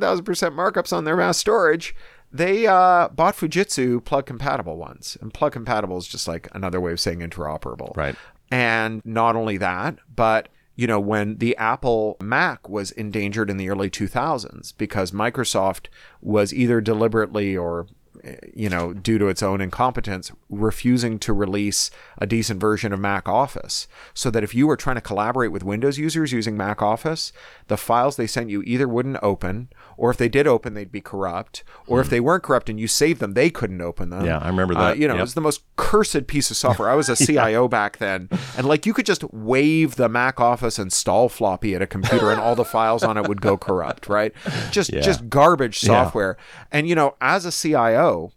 markups 0.55 0.93
on 0.93 1.05
their 1.05 1.17
mass 1.17 1.37
storage, 1.37 1.97
they 2.31 2.67
uh, 2.67 3.09
bought 3.09 3.37
Fujitsu 3.37 4.05
plug 4.05 4.27
compatible 4.27 4.77
ones. 4.77 5.19
And 5.21 5.35
plug 5.35 5.53
compatible 5.53 5.99
is 5.99 6.07
just 6.07 6.29
like 6.29 6.49
another 6.53 6.81
way 6.81 6.93
of 6.93 7.01
saying 7.01 7.21
interoperable. 7.21 7.97
Right. 7.97 8.15
And 8.51 9.03
not 9.05 9.35
only 9.35 9.59
that, 9.59 9.99
but 10.15 10.49
you 10.79 10.87
know, 10.87 11.01
when 11.01 11.39
the 11.39 11.57
Apple 11.57 12.17
Mac 12.23 12.69
was 12.69 12.93
endangered 12.93 13.51
in 13.51 13.57
the 13.57 13.69
early 13.69 13.91
2000s 13.91 14.73
because 14.79 15.11
Microsoft 15.11 15.87
was 16.23 16.55
either 16.55 16.81
deliberately 16.81 17.57
or 17.57 17.89
eh, 18.23 18.37
you 18.55 18.69
know, 18.69 18.93
due 18.93 19.19
to 19.19 19.27
its 19.27 19.43
own 19.43 19.61
incompetence, 19.61 20.31
refusing 20.49 21.19
to 21.19 21.33
release 21.33 21.91
a 22.19 22.29
decent 22.29 22.61
version 22.61 22.93
of 22.93 23.01
Mac 23.01 23.29
Office. 23.29 23.89
So 24.15 24.31
that 24.31 24.45
if 24.45 24.55
you 24.55 24.69
were 24.69 24.77
trying 24.77 24.95
to 24.95 25.01
collaborate 25.01 25.51
with 25.51 25.65
Windows 25.65 25.99
users 25.99 26.31
using 26.31 26.57
Mac 26.57 26.81
Office, 26.81 27.33
the 27.67 27.77
files 27.77 28.15
they 28.15 28.29
sent 28.29 28.49
you 28.49 28.63
either 28.63 28.87
wouldn't 28.87 29.19
open, 29.21 29.71
or 29.99 30.11
if 30.11 30.17
they 30.17 30.29
did 30.29 30.47
open, 30.47 30.73
they'd 30.75 30.91
be 30.93 31.01
corrupt, 31.03 31.65
or 31.87 32.01
if 32.01 32.09
they 32.09 32.21
weren't 32.21 32.43
corrupt 32.43 32.71
and 32.71 32.79
you 32.81 32.87
saved 32.89 33.21
them, 33.21 33.33
they 33.33 33.51
couldn't 33.51 33.81
open 33.83 34.11
them. 34.11 34.25
Yeah, 34.25 34.39
I 34.39 34.47
remember 34.49 34.75
Uh, 34.75 34.81
that. 34.91 34.99
you 34.99 35.07
know, 35.09 35.15
Yep. 35.15 35.19
it 35.19 35.23
was 35.23 35.35
the 35.35 35.41
most 35.43 35.63
cursed 35.77 36.27
piece 36.27 36.51
of 36.51 36.57
software. 36.57 36.89
I 36.89 36.95
was 36.95 37.09
a 37.11 37.17
CIO 37.27 37.69
back 37.69 37.99
then, 37.99 38.29
and 38.57 38.67
like 38.67 38.87
you 38.87 38.95
could 38.95 39.05
just 39.07 39.25
wave 39.33 39.97
the 39.97 40.09
Mac 40.09 40.41
Office 40.41 40.79
install 40.79 41.29
floppy 41.29 41.75
at 41.75 41.83
a 41.83 41.87
computer, 41.87 42.31
and 42.31 42.41
all 42.41 42.55
the 42.55 42.65
files 42.65 43.03
on 43.03 43.17
it 43.19 43.29
would 43.29 43.41
go 43.43 43.57
corrupt. 43.59 44.09
Right? 44.09 44.33
Just 44.71 44.93
Yeah. 44.93 45.01
just 45.01 45.29
garbage 45.29 45.83
Yeah. 45.83 45.89
software. 46.05 46.37
And 46.73 46.89
you 46.89 46.95
know, 46.95 47.17
as 47.21 47.45
a 47.45 47.51
CIO, 47.53 48.31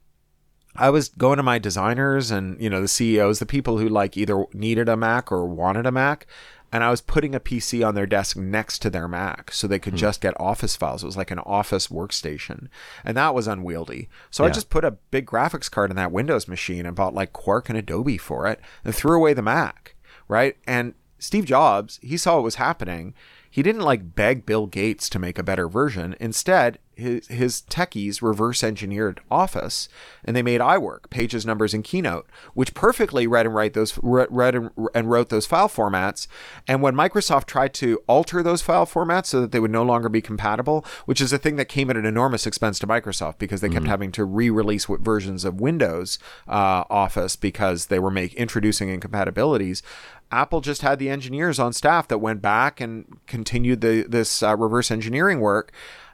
I 0.75 0.89
was 0.89 1.09
going 1.09 1.37
to 1.37 1.43
my 1.43 1.59
designers 1.59 2.31
and 2.31 2.59
you 2.61 2.69
know 2.69 2.81
the 2.81 2.87
CEOs, 2.87 3.39
the 3.39 3.45
people 3.45 3.77
who 3.77 3.87
like 3.89 4.15
either 4.17 4.45
needed 4.53 4.87
a 4.89 4.95
Mac 4.97 5.31
or 5.31 5.45
wanted 5.45 5.85
a 5.85 5.91
Mac, 5.91 6.25
and 6.71 6.83
I 6.83 6.89
was 6.89 7.01
putting 7.01 7.35
a 7.35 7.39
PC 7.39 7.85
on 7.85 7.95
their 7.95 8.05
desk 8.05 8.37
next 8.37 8.79
to 8.79 8.89
their 8.89 9.07
Mac 9.07 9.51
so 9.51 9.67
they 9.67 9.79
could 9.79 9.93
hmm. 9.93 9.97
just 9.97 10.21
get 10.21 10.39
Office 10.39 10.75
files. 10.75 11.03
It 11.03 11.07
was 11.07 11.17
like 11.17 11.31
an 11.31 11.39
Office 11.39 11.87
workstation, 11.87 12.67
and 13.03 13.17
that 13.17 13.35
was 13.35 13.47
unwieldy. 13.47 14.09
So 14.29 14.45
I 14.45 14.49
just 14.49 14.69
put 14.69 14.85
a 14.85 14.91
big 14.91 15.25
graphics 15.25 15.69
card 15.69 15.89
in 15.89 15.97
that 15.97 16.11
Windows 16.11 16.47
machine 16.47 16.85
and 16.85 16.95
bought 16.95 17.13
like 17.13 17.33
Quark 17.33 17.69
and 17.69 17.77
Adobe 17.77 18.17
for 18.17 18.47
it, 18.47 18.59
and 18.83 18.95
threw 18.95 19.17
away 19.17 19.33
the 19.33 19.41
Mac. 19.41 19.95
Right? 20.27 20.55
And 20.65 20.93
Steve 21.19 21.45
Jobs, 21.45 21.99
he 22.01 22.17
saw 22.17 22.35
what 22.35 22.43
was 22.43 22.55
happening. 22.55 23.13
He 23.51 23.61
didn't 23.61 23.81
like 23.81 24.15
beg 24.15 24.45
Bill 24.45 24.65
Gates 24.65 25.09
to 25.09 25.19
make 25.19 25.37
a 25.37 25.43
better 25.43 25.67
version. 25.67 26.15
Instead, 26.21 26.79
his, 26.95 27.27
his 27.27 27.63
techies 27.63 28.21
reverse 28.21 28.63
engineered 28.63 29.19
Office 29.29 29.89
and 30.23 30.35
they 30.35 30.41
made 30.41 30.61
iWork, 30.61 31.09
Pages, 31.09 31.45
Numbers, 31.45 31.73
and 31.73 31.83
Keynote, 31.83 32.29
which 32.53 32.73
perfectly 32.73 33.27
read 33.27 33.45
and 33.45 33.55
write 33.55 33.73
those 33.73 33.99
read 34.01 34.55
and, 34.55 34.71
and 34.95 35.09
wrote 35.09 35.29
those 35.29 35.45
file 35.45 35.67
formats. 35.67 36.27
And 36.67 36.81
when 36.81 36.95
Microsoft 36.95 37.45
tried 37.45 37.73
to 37.75 38.01
alter 38.07 38.41
those 38.41 38.61
file 38.61 38.85
formats 38.85 39.27
so 39.27 39.41
that 39.41 39.51
they 39.51 39.59
would 39.59 39.71
no 39.71 39.83
longer 39.83 40.09
be 40.09 40.21
compatible, 40.21 40.85
which 41.05 41.19
is 41.19 41.33
a 41.33 41.37
thing 41.37 41.57
that 41.57 41.65
came 41.65 41.89
at 41.89 41.97
an 41.97 42.05
enormous 42.05 42.47
expense 42.47 42.79
to 42.79 42.87
Microsoft 42.87 43.37
because 43.37 43.61
they 43.61 43.69
kept 43.69 43.87
having 43.87 44.11
to 44.13 44.23
re-release 44.23 44.85
versions 44.85 45.43
of 45.43 45.59
Windows 45.59 46.19
uh, 46.47 46.83
Office 46.89 47.35
because 47.35 47.87
they 47.87 47.99
were 47.99 48.11
make 48.11 48.33
introducing 48.35 48.89
incompatibilities. 48.89 49.83
Apple 50.31 50.61
just 50.61 50.81
had 50.81 50.99
the 50.99 51.09
engineers 51.09 51.59
on 51.59 51.73
staff 51.73 52.07
that 52.07 52.19
went 52.19 52.41
back 52.41 52.79
and 52.79 53.17
continued 53.27 53.81
the 53.81 54.03
this 54.03 54.41
uh, 54.41 54.55
reverse 54.55 54.89
engineering 54.91 55.39
work. 55.39 55.71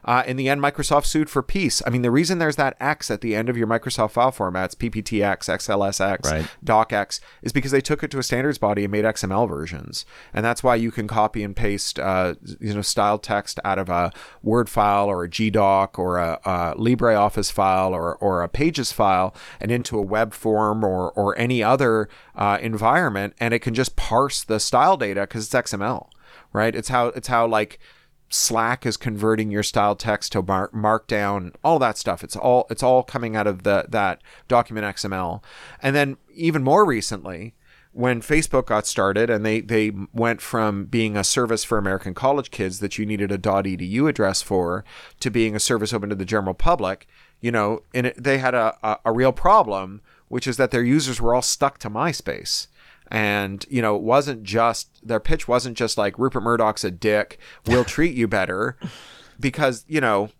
Uh, 0.08 0.22
in 0.26 0.38
the 0.38 0.48
end, 0.48 0.58
Microsoft 0.62 1.04
sued 1.04 1.28
for 1.28 1.42
peace. 1.42 1.82
I 1.86 1.90
mean, 1.90 2.00
the 2.00 2.10
reason 2.10 2.38
there's 2.38 2.56
that 2.56 2.78
X 2.80 3.10
at 3.10 3.20
the 3.20 3.36
end 3.36 3.50
of 3.50 3.58
your 3.58 3.66
Microsoft 3.66 4.12
file 4.12 4.32
formats, 4.32 4.74
PPTX, 4.74 5.50
XLSX, 5.50 6.24
Right. 6.24 6.46
DocX, 6.64 7.20
is 7.42 7.52
because 7.52 7.72
they 7.72 7.82
took 7.82 8.02
it 8.02 8.10
to 8.12 8.18
a 8.18 8.22
standards 8.22 8.56
body 8.56 8.84
and 8.84 8.90
made 8.90 9.04
XML 9.04 9.46
versions, 9.46 10.06
and 10.32 10.42
that's 10.42 10.62
why 10.62 10.76
you 10.76 10.90
can 10.90 11.08
copy 11.08 11.42
and 11.42 11.54
paste, 11.54 11.98
uh, 11.98 12.36
you 12.58 12.72
know, 12.72 12.80
style 12.80 13.18
text 13.18 13.60
out 13.66 13.78
of 13.78 13.90
a 13.90 14.10
Word 14.42 14.70
file 14.70 15.08
or 15.08 15.24
a 15.24 15.28
GDoc 15.28 15.98
or 15.98 16.16
a, 16.16 16.40
a 16.42 16.74
LibreOffice 16.78 17.52
file 17.52 17.92
or 17.92 18.16
or 18.16 18.42
a 18.42 18.48
Pages 18.48 18.90
file 18.92 19.34
and 19.60 19.70
into 19.70 19.98
a 19.98 20.02
web 20.02 20.32
form 20.32 20.84
or 20.84 21.10
or 21.12 21.36
any 21.38 21.62
other 21.62 22.08
uh, 22.34 22.56
environment, 22.62 23.34
and 23.38 23.52
it 23.52 23.58
can 23.58 23.74
just 23.74 23.94
parse 23.94 24.42
the 24.42 24.58
style 24.58 24.96
data 24.96 25.20
because 25.20 25.44
it's 25.44 25.70
XML, 25.70 26.08
right? 26.54 26.74
It's 26.74 26.88
how 26.88 27.08
it's 27.08 27.28
how 27.28 27.46
like 27.46 27.78
Slack 28.30 28.84
is 28.84 28.96
converting 28.96 29.50
your 29.50 29.62
style 29.62 29.96
text 29.96 30.32
to 30.32 30.42
mar- 30.42 30.70
markdown, 30.74 31.54
all 31.64 31.78
that 31.78 31.96
stuff. 31.96 32.22
It's 32.22 32.36
all 32.36 32.66
it's 32.70 32.82
all 32.82 33.02
coming 33.02 33.36
out 33.36 33.46
of 33.46 33.62
the 33.62 33.86
that 33.88 34.22
document 34.48 34.86
XML. 34.86 35.42
And 35.82 35.96
then 35.96 36.16
even 36.34 36.62
more 36.62 36.84
recently, 36.84 37.54
when 37.92 38.20
Facebook 38.20 38.66
got 38.66 38.86
started 38.86 39.30
and 39.30 39.44
they 39.44 39.60
they 39.60 39.92
went 40.12 40.40
from 40.40 40.84
being 40.84 41.16
a 41.16 41.24
service 41.24 41.64
for 41.64 41.78
American 41.78 42.14
college 42.14 42.50
kids 42.50 42.80
that 42.80 42.98
you 42.98 43.06
needed 43.06 43.32
a 43.32 43.38
.edu 43.38 44.08
address 44.08 44.42
for 44.42 44.84
to 45.20 45.30
being 45.30 45.56
a 45.56 45.60
service 45.60 45.92
open 45.92 46.10
to 46.10 46.14
the 46.14 46.24
general 46.24 46.54
public, 46.54 47.06
you 47.40 47.50
know, 47.50 47.82
and 47.94 48.08
it, 48.08 48.22
they 48.22 48.38
had 48.38 48.54
a, 48.54 48.76
a, 48.82 48.98
a 49.06 49.12
real 49.12 49.32
problem, 49.32 50.02
which 50.28 50.46
is 50.46 50.58
that 50.58 50.70
their 50.70 50.84
users 50.84 51.20
were 51.20 51.34
all 51.34 51.42
stuck 51.42 51.78
to 51.78 51.88
MySpace 51.88 52.66
and 53.10 53.64
you 53.68 53.82
know 53.82 53.96
it 53.96 54.02
wasn't 54.02 54.42
just 54.42 55.06
their 55.06 55.20
pitch 55.20 55.48
wasn't 55.48 55.76
just 55.76 55.96
like 55.98 56.18
rupert 56.18 56.42
murdoch's 56.42 56.84
a 56.84 56.90
dick 56.90 57.38
we'll 57.66 57.84
treat 57.96 58.14
you 58.14 58.28
better. 58.28 58.76
Because 59.40 59.84
you 59.88 60.00
know 60.00 60.30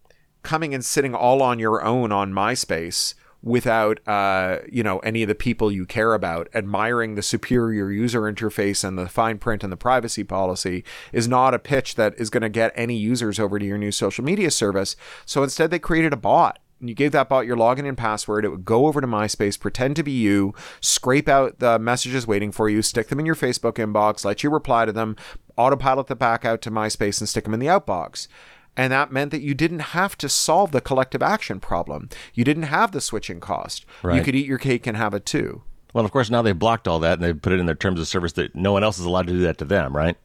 coming 0.43 0.75
and 0.75 0.85
sitting 0.85 1.15
all 1.15 1.43
on 1.43 1.59
your 1.59 1.83
own 1.83 2.13
on 2.13 2.33
myspace 2.33 3.15
without 3.43 4.01
uh, 4.09 4.59
you 4.71 4.83
know 4.83 4.99
any 5.01 5.23
of 5.23 5.29
the 5.29 5.35
people 5.35 5.71
you 5.71 5.87
care 5.87 6.15
about 6.15 6.49
admiring 6.55 7.15
the 7.15 7.23
superior 7.23 7.91
user 7.91 8.23
interface 8.23 8.83
and 8.83 8.99
the 8.99 9.09
fine 9.09 9.39
print 9.39 9.63
and 9.63 9.73
the 9.73 9.77
privacy 9.77 10.25
policy 10.25 10.85
is 11.13 11.29
not 11.29 11.55
a 11.55 11.59
pitch 11.59 11.95
that 11.95 12.15
is 12.19 12.31
going 12.31 12.43
to 12.43 12.49
get 12.49 12.73
any 12.75 12.97
users 12.97 13.39
over 13.39 13.59
to 13.59 13.65
your 13.65 13.79
new 13.79 13.93
social 13.93 14.25
media 14.25 14.51
service. 14.51 14.97
So 15.25 15.43
instead 15.43 15.71
they 15.71 15.79
created 15.79 16.13
a 16.13 16.17
bot 16.17 16.59
you 16.81 16.95
gave 16.95 17.13
that 17.13 17.29
bot 17.29 17.47
your 17.47 17.57
login 17.57 17.87
and 17.89 17.99
password, 17.99 18.45
it 18.45 18.51
would 18.51 18.65
go 18.65 18.87
over 18.87 19.01
to 19.01 19.07
MySpace, 19.07 19.59
pretend 19.59 19.97
to 19.97 20.03
be 20.03 20.13
you, 20.13 20.55
scrape 20.81 21.29
out 21.29 21.59
the 21.59 21.79
messages 21.79 22.27
waiting 22.27 22.53
for 22.53 22.69
you, 22.69 22.83
stick 22.83 23.09
them 23.09 23.19
in 23.19 23.27
your 23.27 23.35
Facebook 23.35 23.75
inbox, 23.75 24.25
let 24.25 24.43
you 24.43 24.51
reply 24.51 24.85
to 24.85 24.93
them, 24.93 25.17
autopilot 25.57 26.07
the 26.07 26.17
back 26.17 26.45
out 26.45 26.63
to 26.63 26.71
MySpace, 26.71 27.21
and 27.21 27.29
stick 27.29 27.45
them 27.45 27.55
in 27.55 27.61
the 27.61 27.67
outbox. 27.67 28.29
And 28.77 28.93
that 28.93 29.11
meant 29.11 29.33
that 29.33 29.43
you 29.43 29.55
didn't 29.55 29.81
have 29.81 30.17
to 30.19 30.29
solve 30.29 30.71
the 30.71 30.81
collective 30.81 31.23
action 31.23 31.59
problem. 31.59 32.09
You 32.33 32.45
didn't 32.45 32.65
have 32.65 32.93
the 32.93 33.01
switching 33.01 33.41
cost. 33.41 33.85
You 34.19 34.23
could 34.23 34.37
eat 34.37 34.47
your 34.47 34.59
cake 34.59 34.87
and 34.87 34.97
have 34.97 35.15
it 35.15 35.27
too. 35.27 35.63
Well, 35.93 36.05
of 36.05 36.13
course, 36.13 36.31
now 36.31 36.43
they've 36.43 36.57
blocked 36.57 36.87
all 36.87 37.01
that 37.01 37.15
and 37.15 37.23
they've 37.23 37.41
put 37.41 37.53
it 37.53 37.59
in 37.59 37.67
their 37.67 37.75
terms 37.75 37.99
of 37.99 38.07
service 38.07 38.35
that 38.35 38.55
no 38.55 38.73
one 38.73 38.85
else 38.85 39.01
is 39.01 39.05
allowed 39.05 39.27
to 39.27 39.33
do 39.33 39.41
that 39.41 39.59
to 39.59 39.65
them, 39.65 39.97
right? 39.97 40.17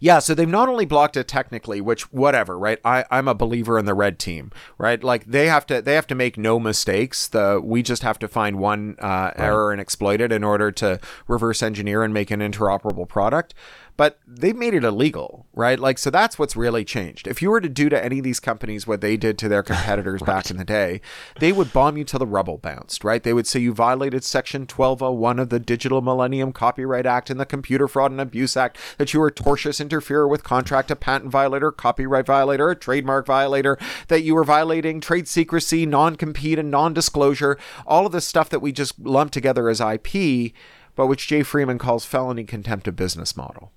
Yeah, 0.00 0.18
so 0.18 0.34
they've 0.34 0.48
not 0.48 0.68
only 0.68 0.84
blocked 0.84 1.16
it 1.16 1.28
technically, 1.28 1.80
which 1.80 2.12
whatever, 2.12 2.58
right? 2.58 2.78
I, 2.84 3.04
I'm 3.10 3.28
a 3.28 3.34
believer 3.34 3.78
in 3.78 3.84
the 3.84 3.94
red 3.94 4.18
team, 4.18 4.50
right? 4.78 5.02
Like 5.02 5.26
they 5.26 5.48
have 5.48 5.66
to 5.66 5.82
they 5.82 5.94
have 5.94 6.06
to 6.08 6.14
make 6.14 6.38
no 6.38 6.58
mistakes. 6.58 7.28
The 7.28 7.60
we 7.62 7.82
just 7.82 8.02
have 8.02 8.18
to 8.20 8.28
find 8.28 8.58
one 8.58 8.96
uh, 8.98 9.32
error 9.36 9.72
and 9.72 9.80
exploit 9.80 10.20
it 10.20 10.32
in 10.32 10.44
order 10.44 10.72
to 10.72 11.00
reverse 11.26 11.62
engineer 11.62 12.02
and 12.02 12.14
make 12.14 12.30
an 12.30 12.40
interoperable 12.40 13.08
product. 13.08 13.54
But 13.96 14.18
they've 14.26 14.56
made 14.56 14.74
it 14.74 14.84
illegal, 14.84 15.46
right? 15.52 15.78
Like 15.78 15.98
so 15.98 16.10
that's 16.10 16.38
what's 16.38 16.56
really 16.56 16.84
changed. 16.84 17.26
If 17.26 17.42
you 17.42 17.50
were 17.50 17.60
to 17.60 17.68
do 17.68 17.88
to 17.88 18.04
any 18.04 18.18
of 18.18 18.24
these 18.24 18.40
companies 18.40 18.86
what 18.86 19.00
they 19.00 19.16
did 19.16 19.38
to 19.38 19.48
their 19.48 19.62
competitors 19.72 20.22
back 20.22 20.50
in 20.50 20.56
the 20.56 20.64
day, 20.64 21.00
they 21.38 21.52
would 21.52 21.72
bomb 21.72 21.96
you 21.96 22.04
till 22.04 22.18
the 22.18 22.26
rubble 22.26 22.58
bounced, 22.58 23.04
right? 23.04 23.22
They 23.22 23.32
would 23.32 23.46
say 23.46 23.60
you 23.60 23.72
violated 23.74 24.24
section 24.24 24.62
1201 24.62 25.38
of 25.38 25.48
the 25.50 25.60
Digital 25.60 26.00
Millennium 26.00 26.52
Copyright 26.52 27.06
Act 27.06 27.30
and 27.30 27.38
the 27.38 27.46
Computer 27.46 27.86
Fraud 27.86 28.10
and 28.10 28.20
Abuse 28.20 28.56
Act, 28.56 28.78
that 28.98 29.12
you 29.12 29.20
were 29.20 29.28
a 29.28 29.32
tortious 29.32 29.80
interferer 29.80 30.26
with 30.26 30.44
contract, 30.44 30.90
a 30.90 30.96
patent 30.96 31.30
violator, 31.30 31.70
copyright 31.70 32.26
violator, 32.26 32.70
a 32.70 32.76
trademark 32.76 33.26
violator, 33.26 33.78
that 34.08 34.22
you 34.22 34.34
were 34.34 34.44
violating 34.44 35.00
trade 35.00 35.28
secrecy, 35.28 35.86
non-compete 35.86 36.58
and 36.58 36.70
non-disclosure, 36.70 37.58
all 37.86 38.06
of 38.06 38.12
this 38.12 38.26
stuff 38.26 38.48
that 38.48 38.60
we 38.60 38.72
just 38.72 38.98
lump 38.98 39.30
together 39.30 39.68
as 39.68 39.80
IP, 39.80 40.52
but 40.94 41.06
which 41.06 41.26
Jay 41.26 41.42
Freeman 41.42 41.78
calls 41.78 42.04
felony 42.04 42.44
contempt 42.44 42.88
of 42.88 42.96
business 42.96 43.36
model. 43.36 43.72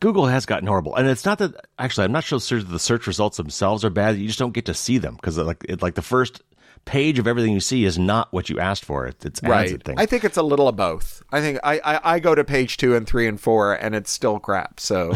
Google 0.00 0.26
has 0.26 0.46
gotten 0.46 0.66
horrible, 0.66 0.96
and 0.96 1.06
it's 1.06 1.24
not 1.24 1.38
that. 1.38 1.54
Actually, 1.78 2.04
I'm 2.06 2.12
not 2.12 2.24
sure 2.24 2.38
the 2.38 2.78
search 2.78 3.06
results 3.06 3.36
themselves 3.36 3.84
are 3.84 3.90
bad. 3.90 4.16
You 4.16 4.26
just 4.26 4.38
don't 4.38 4.52
get 4.52 4.66
to 4.66 4.74
see 4.74 4.98
them 4.98 5.14
because 5.14 5.36
like 5.38 5.64
it, 5.68 5.82
like 5.82 5.94
the 5.94 6.02
first 6.02 6.42
page 6.84 7.18
of 7.18 7.26
everything 7.26 7.52
you 7.52 7.60
see 7.60 7.84
is 7.84 7.98
not 7.98 8.32
what 8.32 8.48
you 8.48 8.58
asked 8.58 8.84
for. 8.84 9.06
It, 9.06 9.24
it's 9.24 9.42
right. 9.42 9.82
I 9.98 10.06
think 10.06 10.24
it's 10.24 10.36
a 10.36 10.42
little 10.42 10.68
of 10.68 10.76
both. 10.76 11.22
I 11.30 11.40
think 11.40 11.58
I, 11.62 11.80
I, 11.84 12.14
I 12.14 12.18
go 12.18 12.34
to 12.34 12.44
page 12.44 12.78
two 12.78 12.94
and 12.96 13.06
three 13.06 13.28
and 13.28 13.40
four, 13.40 13.74
and 13.74 13.94
it's 13.94 14.10
still 14.10 14.38
crap. 14.38 14.80
So 14.80 15.12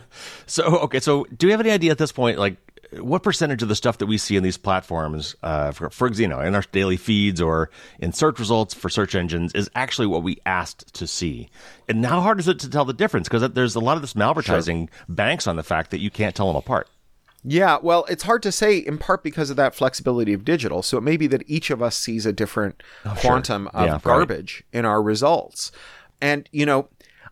So 0.46 0.64
okay, 0.82 1.00
so 1.00 1.24
do 1.36 1.46
we 1.46 1.50
have 1.50 1.60
any 1.60 1.70
idea 1.70 1.90
at 1.90 1.98
this 1.98 2.12
point, 2.12 2.38
like 2.38 2.56
what 2.92 3.22
percentage 3.22 3.62
of 3.62 3.68
the 3.68 3.76
stuff 3.76 3.98
that 3.98 4.06
we 4.06 4.18
see 4.18 4.36
in 4.36 4.42
these 4.42 4.56
platforms, 4.56 5.36
uh, 5.42 5.72
for, 5.72 5.90
for 5.90 6.12
you 6.12 6.28
know, 6.28 6.40
in 6.40 6.54
our 6.54 6.64
daily 6.72 6.96
feeds 6.96 7.40
or 7.40 7.70
in 7.98 8.12
search 8.12 8.38
results 8.38 8.74
for 8.74 8.88
search 8.88 9.14
engines, 9.14 9.52
is 9.54 9.70
actually 9.74 10.06
what 10.06 10.22
we 10.22 10.38
asked 10.46 10.94
to 10.94 11.06
see? 11.06 11.48
And 11.88 12.04
how 12.04 12.20
hard 12.20 12.40
is 12.40 12.48
it 12.48 12.58
to 12.60 12.70
tell 12.70 12.84
the 12.84 12.92
difference? 12.92 13.28
Because 13.28 13.50
there's 13.52 13.74
a 13.74 13.80
lot 13.80 13.96
of 13.96 14.02
this 14.02 14.14
malvertising 14.14 14.88
banks 15.08 15.46
on 15.46 15.56
the 15.56 15.62
fact 15.62 15.90
that 15.90 16.00
you 16.00 16.10
can't 16.10 16.34
tell 16.34 16.46
them 16.46 16.56
apart. 16.56 16.88
Yeah, 17.44 17.78
well, 17.80 18.04
it's 18.08 18.24
hard 18.24 18.42
to 18.42 18.52
say 18.52 18.78
in 18.78 18.98
part 18.98 19.22
because 19.22 19.48
of 19.48 19.56
that 19.56 19.74
flexibility 19.74 20.32
of 20.32 20.44
digital. 20.44 20.82
So 20.82 20.98
it 20.98 21.02
may 21.02 21.16
be 21.16 21.28
that 21.28 21.44
each 21.46 21.70
of 21.70 21.80
us 21.80 21.96
sees 21.96 22.26
a 22.26 22.32
different 22.32 22.82
quantum 23.18 23.68
of 23.68 23.86
Yeah, 23.86 23.92
right. 23.92 24.02
garbage 24.02 24.64
in 24.72 24.84
our 24.84 25.00
results. 25.00 25.70
And, 26.20 26.48
you 26.52 26.66
know, 26.66 26.88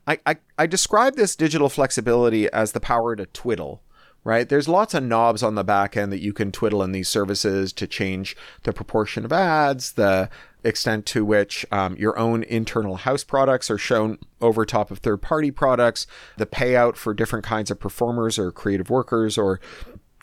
I, 0.06 0.20
I, 0.24 0.36
I 0.56 0.66
describe 0.66 1.16
this 1.16 1.34
digital 1.34 1.68
flexibility 1.68 2.48
as 2.52 2.70
the 2.70 2.80
power 2.80 3.16
to 3.16 3.26
twiddle, 3.26 3.82
right? 4.26 4.48
There's 4.48 4.66
lots 4.66 4.92
of 4.92 5.04
knobs 5.04 5.44
on 5.44 5.54
the 5.54 5.62
back 5.62 5.96
end 5.96 6.10
that 6.10 6.20
you 6.20 6.32
can 6.32 6.50
twiddle 6.50 6.82
in 6.82 6.90
these 6.90 7.08
services 7.08 7.72
to 7.74 7.86
change 7.86 8.36
the 8.64 8.72
proportion 8.72 9.24
of 9.24 9.32
ads, 9.32 9.92
the 9.92 10.28
extent 10.64 11.06
to 11.06 11.24
which 11.24 11.64
um, 11.70 11.94
your 11.94 12.18
own 12.18 12.42
internal 12.42 12.96
house 12.96 13.22
products 13.22 13.70
are 13.70 13.78
shown 13.78 14.18
over 14.40 14.66
top 14.66 14.90
of 14.90 14.98
third 14.98 15.22
party 15.22 15.52
products, 15.52 16.08
the 16.38 16.44
payout 16.44 16.96
for 16.96 17.14
different 17.14 17.44
kinds 17.44 17.70
of 17.70 17.78
performers 17.78 18.36
or 18.36 18.50
creative 18.50 18.90
workers 18.90 19.38
or 19.38 19.60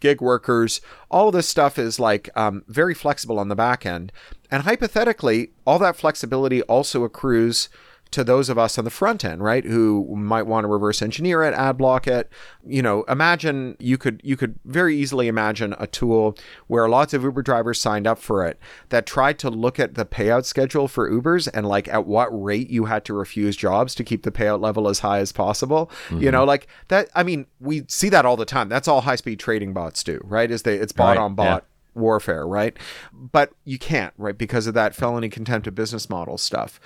gig 0.01 0.19
workers. 0.19 0.81
All 1.09 1.29
of 1.29 1.33
this 1.33 1.47
stuff 1.47 1.79
is 1.79 1.97
like 1.97 2.29
um, 2.35 2.65
very 2.67 2.93
flexible 2.93 3.39
on 3.39 3.47
the 3.47 3.55
back 3.55 3.85
end. 3.85 4.11
And 4.51 4.63
hypothetically, 4.63 5.51
all 5.65 5.79
that 5.79 5.95
flexibility 5.95 6.61
also 6.63 7.05
accrues 7.05 7.69
to 8.13 8.23
those 8.23 8.49
of 8.49 8.57
us 8.57 8.77
on 8.77 8.85
the 8.85 8.91
front 8.91 9.23
end, 9.23 9.43
right? 9.43 9.63
Who 9.63 10.15
might 10.15 10.43
want 10.43 10.63
to 10.65 10.67
reverse 10.67 11.01
engineer 11.01 11.43
it, 11.43 11.53
ad 11.53 11.77
block 11.77 12.07
it. 12.07 12.29
You 12.65 12.81
know, 12.81 13.03
imagine 13.03 13.77
you 13.79 13.97
could 13.97 14.21
you 14.23 14.35
could 14.35 14.59
very 14.65 14.97
easily 14.97 15.27
imagine 15.27 15.75
a 15.79 15.87
tool 15.87 16.37
where 16.67 16.89
lots 16.89 17.13
of 17.13 17.23
Uber 17.23 17.41
drivers 17.41 17.79
signed 17.79 18.07
up 18.07 18.19
for 18.19 18.45
it 18.45 18.59
that 18.89 19.05
tried 19.05 19.39
to 19.39 19.49
look 19.49 19.79
at 19.79 19.95
the 19.95 20.05
payout 20.05 20.45
schedule 20.45 20.87
for 20.87 21.09
Ubers 21.09 21.49
and 21.53 21.67
like 21.67 21.87
at 21.87 22.05
what 22.05 22.27
rate 22.29 22.69
you 22.69 22.85
had 22.85 23.05
to 23.05 23.13
refuse 23.13 23.55
jobs 23.55 23.95
to 23.95 24.03
keep 24.03 24.23
the 24.23 24.31
payout 24.31 24.61
level 24.61 24.87
as 24.87 24.99
high 24.99 25.19
as 25.19 25.31
possible. 25.31 25.89
You 26.09 26.17
mm-hmm. 26.17 26.31
know, 26.31 26.43
like 26.43 26.67
that 26.89 27.09
I 27.15 27.23
mean, 27.23 27.47
we 27.59 27.85
see 27.87 28.09
that 28.09 28.25
all 28.25 28.37
the 28.37 28.45
time. 28.45 28.69
That's 28.69 28.87
all 28.87 29.01
high 29.01 29.15
speed 29.15 29.39
trading 29.39 29.73
bots 29.73 30.03
do, 30.03 30.19
right? 30.23 30.49
Is 30.51 30.63
they 30.63 30.75
it's 30.75 30.91
bot 30.91 31.13
Right, 31.13 31.17
on 31.17 31.35
bot 31.35 31.65
warfare, 31.95 32.47
right? 32.47 32.77
But 33.11 33.51
you 33.65 33.77
can't, 33.77 34.13
right? 34.17 34.37
Because 34.37 34.67
of 34.67 34.73
that 34.73 34.95
felony 34.95 35.29
contempt 35.29 35.67
of 35.67 35.75
business 35.75 36.09
model 36.09 36.37
stuff. 36.37 36.79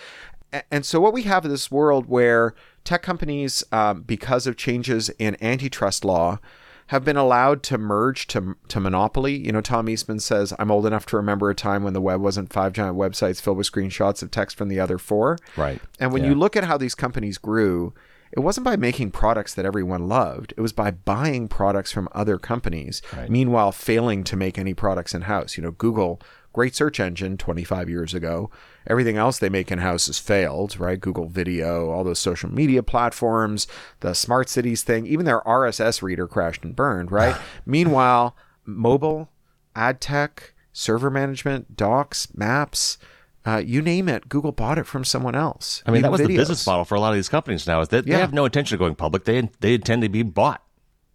And 0.71 0.85
so 0.85 0.99
what 1.01 1.13
we 1.13 1.23
have 1.23 1.45
is 1.45 1.51
this 1.51 1.71
world 1.71 2.07
where 2.07 2.53
tech 2.83 3.01
companies, 3.03 3.63
um, 3.71 4.01
because 4.03 4.47
of 4.47 4.55
changes 4.55 5.09
in 5.19 5.35
antitrust 5.43 6.05
law, 6.05 6.39
have 6.87 7.03
been 7.03 7.17
allowed 7.17 7.63
to 7.63 7.77
merge 7.77 8.27
to 8.27 8.55
to 8.69 8.79
monopoly. 8.79 9.35
You 9.35 9.51
know, 9.51 9.59
Tom 9.59 9.89
Eastman 9.89 10.19
says, 10.21 10.53
"I'm 10.57 10.71
old 10.71 10.85
enough 10.85 11.05
to 11.07 11.17
remember 11.17 11.49
a 11.49 11.55
time 11.55 11.83
when 11.83 11.91
the 11.93 11.99
web 11.99 12.21
wasn't 12.21 12.53
five 12.53 12.71
giant 12.71 12.95
websites 12.97 13.41
filled 13.41 13.57
with 13.57 13.69
screenshots 13.69 14.23
of 14.23 14.31
text 14.31 14.57
from 14.57 14.69
the 14.69 14.79
other 14.79 14.97
four. 14.97 15.37
Right. 15.57 15.81
And 15.99 16.13
when 16.13 16.23
Yeah. 16.23 16.29
you 16.29 16.35
look 16.35 16.55
at 16.55 16.63
how 16.63 16.77
these 16.77 16.95
companies 16.95 17.37
grew, 17.37 17.93
it 18.31 18.39
wasn't 18.39 18.63
by 18.63 18.77
making 18.77 19.11
products 19.11 19.53
that 19.53 19.65
everyone 19.65 20.07
loved. 20.07 20.53
It 20.55 20.61
was 20.61 20.71
by 20.71 20.91
buying 20.91 21.49
products 21.49 21.91
from 21.91 22.07
other 22.13 22.37
companies, 22.37 23.01
meanwhile 23.27 23.73
failing 23.73 24.23
to 24.25 24.37
make 24.37 24.57
any 24.57 24.73
products 24.73 25.13
in 25.13 25.23
house. 25.23 25.57
You 25.57 25.63
know, 25.63 25.71
Google, 25.71 26.21
great 26.53 26.73
search 26.73 26.99
engine 27.01 27.35
25 27.37 27.89
years 27.89 28.13
ago. 28.13 28.49
Everything 28.87 29.17
else 29.17 29.37
they 29.39 29.49
make 29.49 29.71
in 29.71 29.79
house 29.79 30.07
has 30.07 30.17
failed, 30.19 30.79
right? 30.79 30.99
Google 30.99 31.27
Video, 31.27 31.89
all 31.89 32.03
those 32.03 32.19
social 32.19 32.49
media 32.51 32.81
platforms, 32.83 33.67
the 33.99 34.13
smart 34.13 34.49
cities 34.49 34.81
thing, 34.83 35.05
even 35.05 35.25
their 35.25 35.41
RSS 35.41 36.01
reader 36.01 36.27
crashed 36.27 36.63
and 36.63 36.75
burned, 36.75 37.11
right? 37.11 37.35
meanwhile, 37.65 38.35
mobile, 38.65 39.29
ad 39.75 39.99
tech, 40.01 40.53
server 40.71 41.09
management, 41.09 41.75
docs, 41.75 42.29
maps, 42.33 42.97
uh, 43.45 43.57
you 43.65 43.81
name 43.81 44.09
it, 44.09 44.27
Google 44.27 44.51
bought 44.51 44.77
it 44.77 44.85
from 44.85 45.05
someone 45.05 45.33
else. 45.35 45.81
I 45.85 45.91
mean, 45.91 46.01
that 46.01 46.11
was 46.11 46.19
the 46.19 46.27
business 46.35 46.67
model 46.67 46.83
for 46.83 46.95
a 46.95 46.99
lot 46.99 47.09
of 47.09 47.15
these 47.15 47.29
companies 47.29 47.65
now. 47.65 47.79
Is 47.79 47.87
that 47.89 48.05
Yeah. 48.05 48.15
they 48.15 48.21
have 48.21 48.33
no 48.33 48.43
intention 48.45 48.75
of 48.75 48.79
going 48.79 48.95
public. 48.95 49.23
They 49.23 49.49
they 49.61 49.75
intend 49.75 50.01
to 50.01 50.09
be 50.09 50.21
bought. 50.21 50.61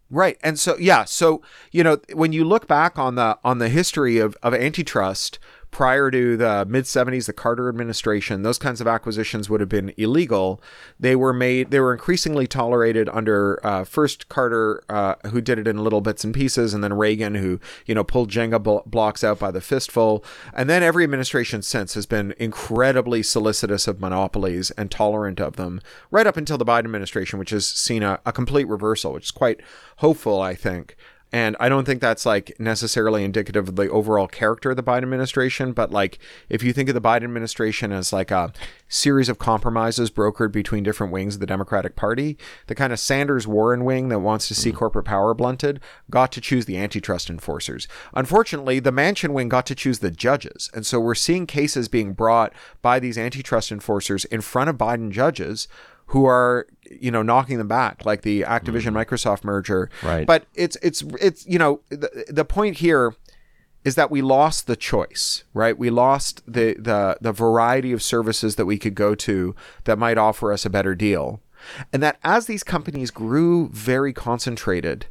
Right. 0.08 0.38
And 0.42 0.58
so 0.58 0.76
yeah, 0.78 1.04
so 1.04 1.42
you 1.72 1.84
know, 1.84 1.98
when 2.14 2.32
you 2.32 2.44
look 2.44 2.66
back 2.66 2.98
on 2.98 3.16
the 3.16 3.38
on 3.44 3.58
the 3.58 3.68
history 3.68 4.16
of, 4.18 4.34
of 4.42 4.54
antitrust 4.54 5.38
prior 5.72 6.10
to 6.10 6.36
the 6.36 6.64
mid 6.68 6.84
70s, 6.84 7.26
the 7.26 7.32
Carter 7.32 7.68
administration, 7.68 8.42
those 8.42 8.58
kinds 8.58 8.80
of 8.80 8.86
acquisitions 8.86 9.50
would 9.50 9.60
have 9.60 9.70
been 9.70 9.92
illegal. 9.96 10.62
They 11.00 11.16
were 11.16 11.32
made 11.32 11.70
they 11.70 11.80
were 11.80 11.92
increasingly 11.92 12.46
tolerated 12.46 13.08
under 13.08 13.58
uh, 13.66 13.84
first 13.84 14.28
Carter 14.28 14.84
uh, 14.88 15.14
who 15.28 15.40
did 15.40 15.58
it 15.58 15.66
in 15.66 15.82
little 15.82 16.02
bits 16.02 16.22
and 16.22 16.34
pieces 16.34 16.74
and 16.74 16.84
then 16.84 16.92
Reagan 16.92 17.34
who, 17.34 17.58
you 17.86 17.94
know, 17.94 18.04
pulled 18.04 18.30
Jenga 18.30 18.62
blo- 18.62 18.82
blocks 18.86 19.24
out 19.24 19.38
by 19.38 19.50
the 19.50 19.62
fistful. 19.62 20.24
And 20.52 20.68
then 20.70 20.82
every 20.82 21.04
administration 21.04 21.62
since 21.62 21.94
has 21.94 22.06
been 22.06 22.34
incredibly 22.38 23.22
solicitous 23.22 23.88
of 23.88 23.98
monopolies 23.98 24.70
and 24.72 24.90
tolerant 24.90 25.40
of 25.40 25.56
them 25.56 25.80
right 26.10 26.26
up 26.26 26.36
until 26.36 26.58
the 26.58 26.66
Biden 26.66 26.84
administration 26.84 27.38
which 27.38 27.50
has 27.50 27.66
seen 27.66 28.02
a, 28.02 28.20
a 28.26 28.32
complete 28.32 28.68
reversal, 28.68 29.14
which 29.14 29.24
is 29.24 29.30
quite 29.30 29.60
hopeful, 29.96 30.40
I 30.40 30.54
think. 30.54 30.96
And 31.32 31.56
I 31.58 31.70
don't 31.70 31.86
think 31.86 32.02
that's 32.02 32.26
like 32.26 32.54
necessarily 32.58 33.24
indicative 33.24 33.68
of 33.68 33.76
the 33.76 33.88
overall 33.88 34.26
character 34.26 34.70
of 34.70 34.76
the 34.76 34.82
Biden 34.82 35.04
administration, 35.04 35.72
but 35.72 35.90
like 35.90 36.18
if 36.50 36.62
you 36.62 36.74
think 36.74 36.90
of 36.90 36.94
the 36.94 37.00
Biden 37.00 37.24
administration 37.24 37.90
as 37.90 38.12
like 38.12 38.30
a 38.30 38.52
series 38.88 39.30
of 39.30 39.38
compromises 39.38 40.10
brokered 40.10 40.52
between 40.52 40.82
different 40.82 41.10
wings 41.10 41.34
of 41.34 41.40
the 41.40 41.46
Democratic 41.46 41.96
Party, 41.96 42.36
the 42.66 42.74
kind 42.74 42.92
of 42.92 43.00
Sanders 43.00 43.46
Warren 43.46 43.84
wing 43.84 44.10
that 44.10 44.18
wants 44.18 44.46
to 44.48 44.54
see 44.54 44.72
mm. 44.72 44.76
corporate 44.76 45.06
power 45.06 45.32
blunted 45.32 45.80
got 46.10 46.32
to 46.32 46.40
choose 46.40 46.66
the 46.66 46.76
antitrust 46.76 47.30
enforcers. 47.30 47.88
Unfortunately, 48.12 48.78
the 48.78 48.92
Manchin 48.92 49.30
wing 49.30 49.48
got 49.48 49.64
to 49.66 49.74
choose 49.74 50.00
the 50.00 50.10
judges. 50.10 50.70
And 50.74 50.84
so 50.84 51.00
we're 51.00 51.14
seeing 51.14 51.46
cases 51.46 51.88
being 51.88 52.12
brought 52.12 52.52
by 52.82 52.98
these 52.98 53.16
antitrust 53.16 53.72
enforcers 53.72 54.26
in 54.26 54.42
front 54.42 54.68
of 54.68 54.76
Biden 54.76 55.10
judges 55.10 55.66
who 56.12 56.26
are 56.26 56.66
you 56.90 57.10
know 57.10 57.22
knocking 57.22 57.56
them 57.56 57.68
back 57.68 58.04
like 58.04 58.20
the 58.20 58.42
Activision 58.42 58.92
mm-hmm. 58.92 58.98
Microsoft 58.98 59.44
merger. 59.44 59.90
Right. 60.02 60.26
but 60.26 60.46
it's 60.54 60.76
it's 60.82 61.02
it's 61.20 61.46
you 61.46 61.58
know 61.58 61.80
the, 61.88 62.26
the 62.28 62.44
point 62.44 62.78
here 62.78 63.14
is 63.82 63.94
that 63.94 64.10
we 64.10 64.20
lost 64.20 64.66
the 64.66 64.76
choice 64.76 65.44
right? 65.54 65.76
We 65.76 65.88
lost 65.88 66.42
the 66.46 66.74
the 66.78 67.16
the 67.20 67.32
variety 67.32 67.92
of 67.92 68.02
services 68.02 68.56
that 68.56 68.66
we 68.66 68.78
could 68.78 68.94
go 68.94 69.14
to 69.14 69.54
that 69.84 69.98
might 69.98 70.18
offer 70.18 70.52
us 70.52 70.66
a 70.66 70.70
better 70.70 70.94
deal. 70.94 71.40
And 71.92 72.02
that 72.02 72.18
as 72.22 72.46
these 72.46 72.62
companies 72.62 73.10
grew 73.10 73.68
very 73.70 74.12
concentrated 74.12 75.06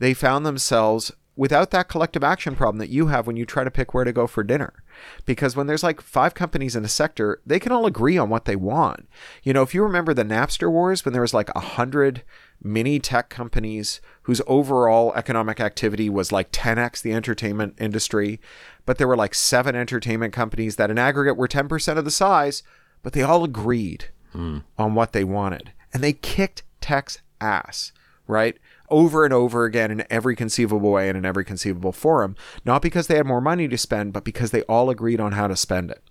they 0.00 0.14
found 0.14 0.44
themselves 0.44 1.12
without 1.34 1.70
that 1.70 1.88
collective 1.88 2.22
action 2.22 2.54
problem 2.54 2.78
that 2.78 2.90
you 2.90 3.06
have 3.06 3.26
when 3.26 3.36
you 3.36 3.46
try 3.46 3.64
to 3.64 3.70
pick 3.70 3.94
where 3.94 4.04
to 4.04 4.12
go 4.12 4.26
for 4.26 4.42
dinner. 4.42 4.82
Because 5.24 5.56
when 5.56 5.66
there's 5.66 5.82
like 5.82 6.00
five 6.00 6.34
companies 6.34 6.76
in 6.76 6.84
a 6.84 6.88
sector, 6.88 7.40
they 7.46 7.58
can 7.58 7.72
all 7.72 7.86
agree 7.86 8.18
on 8.18 8.28
what 8.28 8.44
they 8.44 8.56
want. 8.56 9.08
You 9.42 9.52
know, 9.52 9.62
if 9.62 9.74
you 9.74 9.82
remember 9.82 10.12
the 10.12 10.24
Napster 10.24 10.70
wars, 10.70 11.04
when 11.04 11.12
there 11.12 11.22
was 11.22 11.32
like 11.32 11.50
a 11.54 11.60
hundred 11.60 12.22
mini 12.62 12.98
tech 12.98 13.30
companies 13.30 14.00
whose 14.22 14.42
overall 14.46 15.12
economic 15.14 15.58
activity 15.58 16.10
was 16.10 16.32
like 16.32 16.52
10x 16.52 17.00
the 17.00 17.12
entertainment 17.12 17.74
industry, 17.78 18.38
but 18.84 18.98
there 18.98 19.08
were 19.08 19.16
like 19.16 19.34
seven 19.34 19.74
entertainment 19.74 20.32
companies 20.32 20.76
that 20.76 20.90
in 20.90 20.98
aggregate 20.98 21.36
were 21.36 21.48
10% 21.48 21.96
of 21.96 22.04
the 22.04 22.10
size, 22.10 22.62
but 23.02 23.14
they 23.14 23.22
all 23.22 23.42
agreed 23.42 24.10
hmm. 24.32 24.58
on 24.78 24.94
what 24.94 25.12
they 25.12 25.24
wanted. 25.24 25.72
And 25.94 26.02
they 26.02 26.12
kicked 26.12 26.62
tech's 26.80 27.18
ass, 27.40 27.92
right? 28.26 28.58
Over 28.88 29.24
and 29.24 29.32
over 29.32 29.64
again 29.64 29.90
in 29.90 30.04
every 30.10 30.36
conceivable 30.36 30.90
way 30.90 31.08
and 31.08 31.16
in 31.16 31.24
every 31.24 31.44
conceivable 31.44 31.92
forum, 31.92 32.36
not 32.64 32.82
because 32.82 33.06
they 33.06 33.16
had 33.16 33.26
more 33.26 33.40
money 33.40 33.66
to 33.68 33.78
spend, 33.78 34.12
but 34.12 34.24
because 34.24 34.50
they 34.50 34.62
all 34.62 34.90
agreed 34.90 35.20
on 35.20 35.32
how 35.32 35.46
to 35.46 35.56
spend 35.56 35.90
it. 35.90 36.02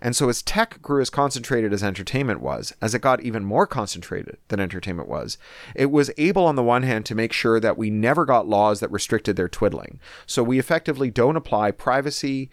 And 0.00 0.16
so 0.16 0.28
as 0.28 0.42
tech 0.42 0.82
grew 0.82 1.00
as 1.00 1.10
concentrated 1.10 1.72
as 1.72 1.84
entertainment 1.84 2.40
was, 2.40 2.74
as 2.82 2.94
it 2.94 3.02
got 3.02 3.22
even 3.22 3.44
more 3.44 3.66
concentrated 3.66 4.38
than 4.48 4.60
entertainment 4.60 5.08
was, 5.08 5.38
it 5.74 5.90
was 5.90 6.10
able 6.16 6.44
on 6.44 6.56
the 6.56 6.62
one 6.62 6.82
hand 6.82 7.06
to 7.06 7.14
make 7.14 7.32
sure 7.32 7.60
that 7.60 7.78
we 7.78 7.90
never 7.90 8.24
got 8.24 8.48
laws 8.48 8.80
that 8.80 8.90
restricted 8.90 9.36
their 9.36 9.48
twiddling. 9.48 10.00
So 10.26 10.42
we 10.42 10.58
effectively 10.58 11.10
don't 11.10 11.36
apply 11.36 11.70
privacy, 11.70 12.50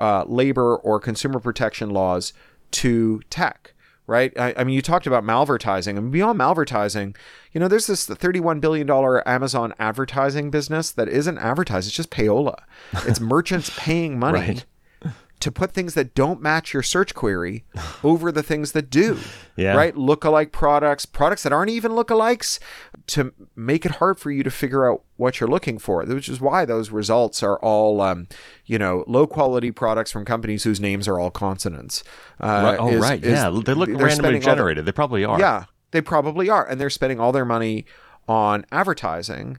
uh, 0.00 0.24
labor, 0.26 0.76
or 0.76 0.98
consumer 0.98 1.38
protection 1.38 1.90
laws 1.90 2.32
to 2.72 3.20
tech 3.30 3.74
right? 4.06 4.32
I, 4.38 4.54
I 4.56 4.64
mean, 4.64 4.74
you 4.74 4.82
talked 4.82 5.06
about 5.06 5.24
malvertising, 5.24 5.96
and 5.96 6.10
beyond 6.10 6.38
malvertising, 6.38 7.16
you 7.52 7.60
know, 7.60 7.68
there's 7.68 7.86
this 7.86 8.06
$31 8.06 8.60
billion 8.60 8.88
Amazon 9.26 9.74
advertising 9.78 10.50
business 10.50 10.90
that 10.92 11.08
isn't 11.08 11.38
advertised, 11.38 11.86
it's 11.88 11.96
just 11.96 12.10
payola. 12.10 12.56
It's 13.06 13.20
merchants 13.20 13.70
paying 13.76 14.18
money 14.18 14.38
Right. 14.38 14.64
To 15.42 15.52
put 15.52 15.72
things 15.72 15.94
that 15.94 16.14
don't 16.14 16.40
match 16.40 16.72
your 16.72 16.82
search 16.82 17.14
query 17.14 17.64
over 18.04 18.32
the 18.32 18.42
things 18.42 18.72
that 18.72 18.88
do. 18.90 19.18
Yeah. 19.56 19.74
Right? 19.74 19.94
Lookalike 19.94 20.50
products, 20.52 21.04
products 21.04 21.42
that 21.42 21.52
aren't 21.52 21.70
even 21.70 21.92
lookalikes, 21.92 22.58
to 23.08 23.32
make 23.56 23.84
it 23.84 23.92
hard 23.96 24.18
for 24.18 24.30
you 24.30 24.42
to 24.42 24.50
figure 24.50 24.90
out 24.90 25.02
what 25.16 25.40
you're 25.40 25.48
looking 25.50 25.78
for, 25.78 26.04
which 26.04 26.28
is 26.28 26.40
why 26.40 26.64
those 26.64 26.90
results 26.90 27.42
are 27.42 27.58
all, 27.58 28.00
um, 28.00 28.28
you 28.66 28.78
know, 28.78 29.04
low 29.06 29.26
quality 29.26 29.70
products 29.70 30.10
from 30.12 30.24
companies 30.24 30.64
whose 30.64 30.80
names 30.80 31.06
are 31.08 31.18
all 31.18 31.30
consonants. 31.30 32.02
Uh, 32.40 32.46
Right. 32.64 32.76
Oh, 32.80 32.88
is- 32.88 33.00
right. 33.02 33.22
is- 33.22 33.32
yeah. 33.32 33.50
They 33.50 33.74
look 33.74 33.88
randomly 33.88 34.10
spending 34.10 34.34
all 34.44 34.50
the- 34.50 34.56
generated. 34.56 34.86
they 34.86 34.92
probably 34.92 35.24
are. 35.24 35.38
yeah, 35.38 35.64
they 35.90 36.00
probably 36.00 36.48
are. 36.48 36.64
And 36.66 36.80
they're 36.80 36.88
spending 36.90 37.20
all 37.20 37.32
their 37.32 37.44
money 37.44 37.84
on 38.28 38.64
advertising. 38.72 39.58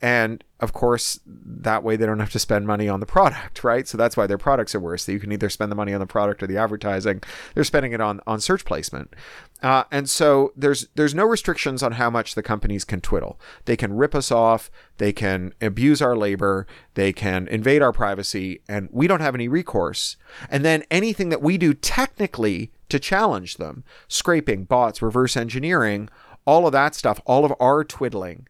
And 0.00 0.44
of 0.60 0.72
course, 0.72 1.20
that 1.26 1.82
way 1.82 1.96
they 1.96 2.06
don't 2.06 2.20
have 2.20 2.32
to 2.32 2.38
spend 2.38 2.66
money 2.66 2.88
on 2.88 3.00
the 3.00 3.06
product, 3.06 3.62
right? 3.64 3.86
So 3.86 3.96
that's 3.96 4.16
why 4.16 4.26
their 4.26 4.38
products 4.38 4.74
are 4.74 4.80
worse. 4.80 5.06
That 5.06 5.12
you 5.12 5.20
can 5.20 5.32
either 5.32 5.48
spend 5.48 5.72
the 5.72 5.76
money 5.76 5.92
on 5.94 6.00
the 6.00 6.06
product 6.06 6.42
or 6.42 6.46
the 6.46 6.56
advertising. 6.56 7.22
They're 7.54 7.64
spending 7.64 7.92
it 7.92 8.00
on 8.00 8.20
on 8.26 8.40
search 8.40 8.64
placement, 8.64 9.14
uh, 9.62 9.84
and 9.90 10.08
so 10.08 10.52
there's 10.56 10.88
there's 10.94 11.14
no 11.14 11.24
restrictions 11.24 11.82
on 11.82 11.92
how 11.92 12.10
much 12.10 12.34
the 12.34 12.42
companies 12.42 12.84
can 12.84 13.00
twiddle. 13.00 13.40
They 13.64 13.76
can 13.76 13.96
rip 13.96 14.14
us 14.14 14.30
off. 14.30 14.70
They 14.98 15.12
can 15.12 15.52
abuse 15.60 16.00
our 16.00 16.16
labor. 16.16 16.66
They 16.94 17.12
can 17.12 17.48
invade 17.48 17.82
our 17.82 17.92
privacy, 17.92 18.60
and 18.68 18.88
we 18.92 19.06
don't 19.06 19.20
have 19.20 19.34
any 19.34 19.48
recourse. 19.48 20.16
And 20.48 20.64
then 20.64 20.84
anything 20.90 21.28
that 21.30 21.42
we 21.42 21.58
do 21.58 21.74
technically 21.74 22.72
to 22.88 22.98
challenge 22.98 23.56
them, 23.56 23.84
scraping, 24.08 24.64
bots, 24.64 25.02
reverse 25.02 25.36
engineering, 25.36 26.08
all 26.44 26.66
of 26.66 26.72
that 26.72 26.94
stuff, 26.94 27.20
all 27.26 27.44
of 27.44 27.52
our 27.60 27.84
twiddling 27.84 28.46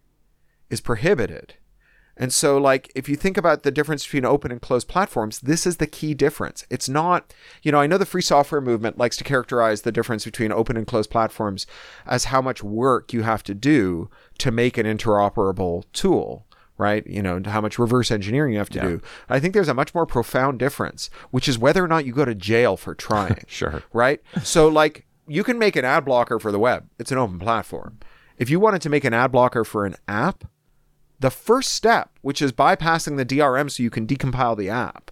is 0.70 0.80
prohibited. 0.80 1.54
And 2.20 2.32
so, 2.32 2.58
like, 2.58 2.90
if 2.96 3.08
you 3.08 3.14
think 3.14 3.36
about 3.36 3.62
the 3.62 3.70
difference 3.70 4.02
between 4.04 4.24
open 4.24 4.50
and 4.50 4.60
closed 4.60 4.88
platforms, 4.88 5.38
this 5.38 5.64
is 5.68 5.76
the 5.76 5.86
key 5.86 6.14
difference. 6.14 6.66
It's 6.68 6.88
not, 6.88 7.32
you 7.62 7.70
know, 7.70 7.78
I 7.78 7.86
know 7.86 7.96
the 7.96 8.04
free 8.04 8.22
software 8.22 8.60
movement 8.60 8.98
likes 8.98 9.16
to 9.18 9.24
characterize 9.24 9.82
the 9.82 9.92
difference 9.92 10.24
between 10.24 10.50
open 10.50 10.76
and 10.76 10.84
closed 10.84 11.10
platforms 11.10 11.64
as 12.06 12.24
how 12.24 12.42
much 12.42 12.60
work 12.60 13.12
you 13.12 13.22
have 13.22 13.44
to 13.44 13.54
do 13.54 14.10
to 14.38 14.50
make 14.50 14.76
an 14.76 14.84
interoperable 14.84 15.84
tool, 15.92 16.44
right? 16.76 17.06
You 17.06 17.22
know, 17.22 17.40
how 17.44 17.60
much 17.60 17.78
reverse 17.78 18.10
engineering 18.10 18.52
you 18.54 18.58
have 18.58 18.70
to 18.70 18.80
do. 18.80 19.00
I 19.28 19.38
think 19.38 19.54
there's 19.54 19.68
a 19.68 19.74
much 19.74 19.94
more 19.94 20.04
profound 20.06 20.58
difference, 20.58 21.10
which 21.30 21.48
is 21.48 21.56
whether 21.56 21.84
or 21.84 21.88
not 21.88 22.04
you 22.04 22.12
go 22.12 22.24
to 22.24 22.34
jail 22.34 22.76
for 22.76 22.96
trying 22.96 23.44
Sure. 23.46 23.84
right? 23.92 24.20
So 24.42 24.66
like 24.66 25.06
you 25.28 25.44
can 25.44 25.56
make 25.56 25.76
an 25.76 25.84
ad 25.84 26.04
blocker 26.04 26.40
for 26.40 26.50
the 26.50 26.58
web. 26.58 26.88
It's 26.98 27.12
an 27.12 27.18
open 27.18 27.38
platform. 27.38 27.98
If 28.38 28.50
you 28.50 28.58
wanted 28.58 28.82
to 28.82 28.88
make 28.90 29.04
an 29.04 29.14
ad 29.14 29.30
blocker 29.30 29.64
for 29.64 29.86
an 29.86 29.94
app, 30.08 30.44
the 31.20 31.30
first 31.30 31.72
step, 31.72 32.10
which 32.22 32.40
is 32.40 32.52
bypassing 32.52 33.16
the 33.16 33.26
DRM 33.26 33.70
so 33.70 33.82
you 33.82 33.90
can 33.90 34.06
decompile 34.06 34.56
the 34.56 34.68
app, 34.68 35.10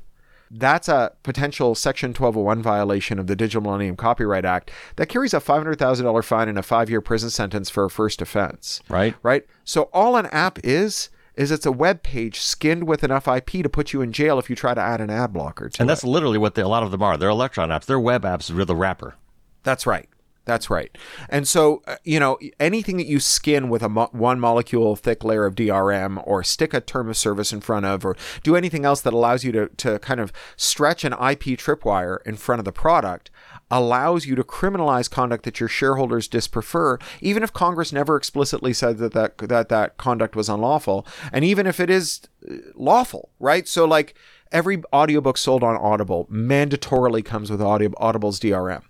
that's 0.50 0.88
a 0.88 1.12
potential 1.22 1.74
Section 1.74 2.11
1201 2.11 2.62
violation 2.62 3.18
of 3.18 3.26
the 3.26 3.34
Digital 3.34 3.62
Millennium 3.62 3.96
Copyright 3.96 4.44
Act 4.44 4.70
that 4.96 5.09
carries 5.09 5.34
a 5.34 5.40
$500,000 5.40 6.24
fine 6.24 6.48
and 6.48 6.59
a 6.59 6.62
five 6.62 6.88
year 6.88 7.00
prison 7.00 7.30
sentence 7.30 7.68
for 7.68 7.84
a 7.84 7.90
first 7.90 8.22
offense. 8.22 8.80
Right. 8.88 9.14
Right? 9.22 9.44
So 9.64 9.88
all 9.92 10.16
an 10.16 10.26
app 10.26 10.59
is, 10.62 11.11
is 11.34 11.50
it's 11.50 11.66
a 11.66 11.72
web 11.72 12.02
page 12.02 12.40
skinned 12.40 12.84
with 12.84 13.02
enough 13.02 13.28
IP 13.28 13.62
to 13.62 13.68
put 13.68 13.92
you 13.92 14.00
in 14.02 14.12
jail 14.12 14.38
if 14.38 14.48
you 14.48 14.57
try 14.57 14.72
to 14.74 14.80
add 14.80 15.00
an 15.00 15.11
ad 15.11 15.32
blocker 15.32 15.68
to 15.68 15.76
it. 15.76 15.80
And 15.80 15.86
it. 15.86 15.90
that's 15.90 16.04
literally 16.04 16.38
what 16.38 16.54
they, 16.54 16.62
a 16.62 16.68
lot 16.68 16.82
of 16.82 16.92
them 16.92 17.02
are. 17.02 17.16
They're 17.16 17.28
Electron 17.28 17.70
apps. 17.70 17.86
They're 17.86 18.00
web 18.00 18.22
apps 18.22 18.54
with 18.54 18.70
a 18.70 18.76
wrapper. 18.76 19.16
That's 19.64 19.86
right. 19.86 20.09
That's 20.47 20.70
right. 20.70 20.97
And 21.28 21.47
so, 21.47 21.82
uh, 21.88 21.97
you 22.05 22.20
know, 22.20 22.38
anything 22.61 22.97
that 22.99 23.07
you 23.07 23.18
skin 23.18 23.68
with 23.68 23.82
a 23.82 23.88
mo- 23.88 24.09
one 24.12 24.38
molecule 24.38 24.94
thick 24.94 25.24
layer 25.24 25.44
of 25.44 25.57
DRM 25.57 26.22
or 26.24 26.44
stick 26.44 26.72
a 26.72 26.80
term 26.80 27.09
of 27.09 27.16
service 27.16 27.53
in 27.53 27.61
front 27.61 27.84
of 27.84 28.05
or 28.05 28.16
do 28.44 28.55
anything 28.55 28.84
else 28.84 29.01
that 29.01 29.12
allows 29.12 29.42
you 29.42 29.51
to, 29.51 29.68
to 29.76 29.99
kind 29.99 30.20
of 30.20 30.32
stretch 30.57 31.05
an 31.05 31.12
IP 31.12 31.59
tripwire 31.59 32.18
in 32.24 32.36
front 32.36 32.61
of 32.61 32.64
the 32.64 32.72
product 32.72 33.28
allows 33.72 34.24
you 34.24 34.36
to 34.36 34.44
criminalize 34.44 35.11
conduct 35.11 35.44
that 35.44 35.59
your 35.59 35.68
shareholders 35.68 36.28
disprefer, 36.28 37.03
even 37.20 37.42
if 37.42 37.53
Congress 37.53 37.92
never 37.92 38.14
explicitly 38.16 38.72
said 38.72 38.99
that 38.99 39.12
that, 39.14 39.36
that, 39.38 39.68
that 39.68 39.97
conduct 39.97 40.36
was 40.36 40.49
unlawful. 40.49 41.05
And 41.32 41.44
even 41.44 41.66
if 41.66 41.80
it 41.80 41.90
is 41.90 42.20
uh, 42.49 42.55
lawful, 42.76 43.30
right? 43.40 43.66
So, 43.66 43.84
like, 43.84 44.14
every 44.53 44.80
audiobook 44.92 45.36
sold 45.36 45.64
on 45.64 45.76
Audible 45.76 46.26
mandatorily 46.30 47.24
comes 47.24 47.51
with 47.51 47.61
Audible's 47.61 48.38
DRM. 48.38 48.82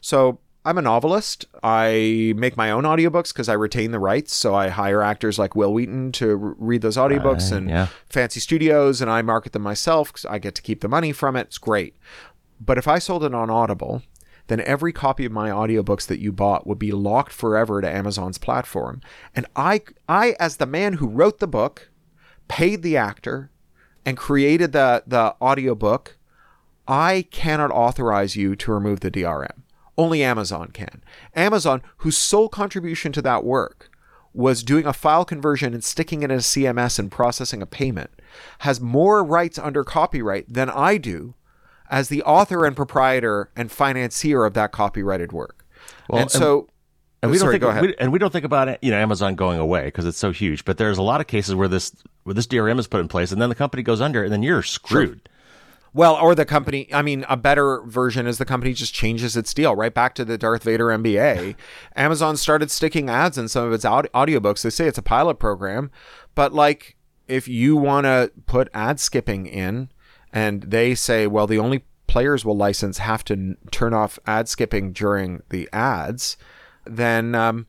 So 0.00 0.38
I'm 0.64 0.78
a 0.78 0.82
novelist. 0.82 1.44
I 1.62 2.34
make 2.36 2.56
my 2.56 2.70
own 2.70 2.84
audiobooks 2.84 3.32
because 3.32 3.48
I 3.48 3.54
retain 3.54 3.90
the 3.90 3.98
rights. 3.98 4.32
So 4.32 4.54
I 4.54 4.68
hire 4.68 5.02
actors 5.02 5.38
like 5.38 5.56
Wil 5.56 5.72
Wheaton 5.72 6.12
to 6.12 6.30
r- 6.30 6.54
read 6.56 6.82
those 6.82 6.96
audiobooks 6.96 7.50
and 7.50 7.68
yeah. 7.68 7.88
fancy 8.08 8.38
studios, 8.38 9.00
and 9.00 9.10
I 9.10 9.22
market 9.22 9.52
them 9.52 9.62
myself 9.62 10.12
because 10.12 10.24
I 10.26 10.38
get 10.38 10.54
to 10.54 10.62
keep 10.62 10.80
the 10.80 10.88
money 10.88 11.12
from 11.12 11.34
it. 11.34 11.48
It's 11.48 11.58
great. 11.58 11.96
But 12.60 12.78
if 12.78 12.86
I 12.86 13.00
sold 13.00 13.24
it 13.24 13.34
on 13.34 13.50
Audible, 13.50 14.02
then 14.46 14.60
every 14.60 14.92
copy 14.92 15.24
of 15.24 15.32
my 15.32 15.50
audiobooks 15.50 16.06
that 16.06 16.20
you 16.20 16.30
bought 16.30 16.66
would 16.66 16.78
be 16.78 16.92
locked 16.92 17.32
forever 17.32 17.80
to 17.80 17.90
Amazon's 17.90 18.38
platform. 18.38 19.00
And 19.34 19.46
I 19.56 19.82
I 20.08 20.36
as 20.38 20.58
the 20.58 20.66
man 20.66 20.94
who 20.94 21.08
wrote 21.08 21.38
the 21.38 21.48
book, 21.48 21.90
paid 22.46 22.82
the 22.82 22.96
actor, 22.96 23.50
and 24.04 24.16
created 24.16 24.72
the 24.72 25.02
the 25.06 25.34
audiobook, 25.40 26.18
I 26.86 27.26
cannot 27.30 27.70
authorize 27.70 28.36
you 28.36 28.54
to 28.56 28.72
remove 28.72 29.00
the 29.00 29.10
DRM. 29.10 29.61
Only 29.98 30.22
Amazon 30.22 30.68
can. 30.68 31.02
Amazon, 31.34 31.82
whose 31.98 32.16
sole 32.16 32.48
contribution 32.48 33.12
to 33.12 33.22
that 33.22 33.44
work 33.44 33.90
was 34.34 34.62
doing 34.62 34.86
a 34.86 34.92
file 34.92 35.24
conversion 35.24 35.74
and 35.74 35.84
sticking 35.84 36.22
it 36.22 36.30
in 36.30 36.38
a 36.38 36.40
CMS 36.40 36.98
and 36.98 37.10
processing 37.10 37.60
a 37.60 37.66
payment, 37.66 38.10
has 38.60 38.80
more 38.80 39.22
rights 39.22 39.58
under 39.58 39.84
copyright 39.84 40.50
than 40.50 40.70
I 40.70 40.96
do 40.96 41.34
as 41.90 42.08
the 42.08 42.22
author 42.22 42.64
and 42.64 42.74
proprietor 42.74 43.50
and 43.54 43.70
financier 43.70 44.44
of 44.44 44.54
that 44.54 44.72
copyrighted 44.72 45.32
work. 45.32 45.66
Well, 46.08 46.22
and 46.22 46.30
so, 46.30 46.68
And 47.20 47.30
we 47.30 47.38
don't 47.38 47.50
think 47.50 47.60
go 47.60 47.68
ahead. 47.68 47.82
we, 47.82 47.94
and 47.98 48.10
we 48.10 48.18
don't 48.18 48.32
think 48.32 48.46
about 48.46 48.68
it, 48.68 48.78
you 48.82 48.90
know, 48.90 48.96
Amazon 48.96 49.34
going 49.34 49.60
away 49.60 49.84
because 49.84 50.06
it's 50.06 50.18
so 50.18 50.32
huge. 50.32 50.64
But 50.64 50.78
there's 50.78 50.96
a 50.96 51.02
lot 51.02 51.20
of 51.20 51.26
cases 51.26 51.54
where 51.54 51.68
this 51.68 51.92
where 52.22 52.34
this 52.34 52.46
DRM 52.46 52.78
is 52.78 52.86
put 52.86 53.00
in 53.00 53.08
place, 53.08 53.30
and 53.30 53.42
then 53.42 53.50
the 53.50 53.54
company 53.54 53.82
goes 53.82 54.00
under, 54.00 54.24
and 54.24 54.32
then 54.32 54.42
you're 54.42 54.62
screwed. 54.62 55.28
Well, 55.94 56.14
or 56.14 56.34
the 56.34 56.46
company, 56.46 56.88
I 56.92 57.02
mean, 57.02 57.26
a 57.28 57.36
better 57.36 57.82
version 57.82 58.26
is 58.26 58.38
the 58.38 58.46
company 58.46 58.72
just 58.72 58.94
changes 58.94 59.36
its 59.36 59.52
deal 59.52 59.76
right 59.76 59.92
back 59.92 60.14
to 60.14 60.24
the 60.24 60.38
Darth 60.38 60.62
Vader 60.62 60.86
MBA. 60.86 61.54
Amazon 61.96 62.36
started 62.36 62.70
sticking 62.70 63.10
ads 63.10 63.36
in 63.36 63.48
some 63.48 63.66
of 63.66 63.72
its 63.72 63.84
aud- 63.84 64.08
audiobooks. 64.14 64.62
They 64.62 64.70
say 64.70 64.86
it's 64.86 64.96
a 64.96 65.02
pilot 65.02 65.38
program, 65.38 65.90
but 66.34 66.54
like 66.54 66.96
if 67.28 67.46
you 67.46 67.76
want 67.76 68.04
to 68.04 68.32
put 68.46 68.68
ad 68.72 69.00
skipping 69.00 69.46
in 69.46 69.90
and 70.32 70.62
they 70.62 70.94
say, 70.94 71.26
well, 71.26 71.46
the 71.46 71.58
only 71.58 71.84
players 72.06 72.44
will 72.44 72.56
license 72.56 72.98
have 72.98 73.24
to 73.24 73.34
n- 73.34 73.56
turn 73.70 73.94
off 73.94 74.18
ad 74.26 74.48
skipping 74.48 74.92
during 74.92 75.42
the 75.50 75.68
ads, 75.72 76.36
then 76.84 77.34
um, 77.34 77.66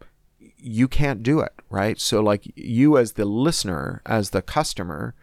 you 0.58 0.88
can't 0.88 1.24
do 1.24 1.40
it, 1.40 1.54
right? 1.70 2.00
So, 2.00 2.22
like, 2.22 2.52
you 2.56 2.98
as 2.98 3.14
the 3.14 3.26
listener, 3.26 4.02
as 4.06 4.32
the 4.32 4.42
customer, 4.42 5.14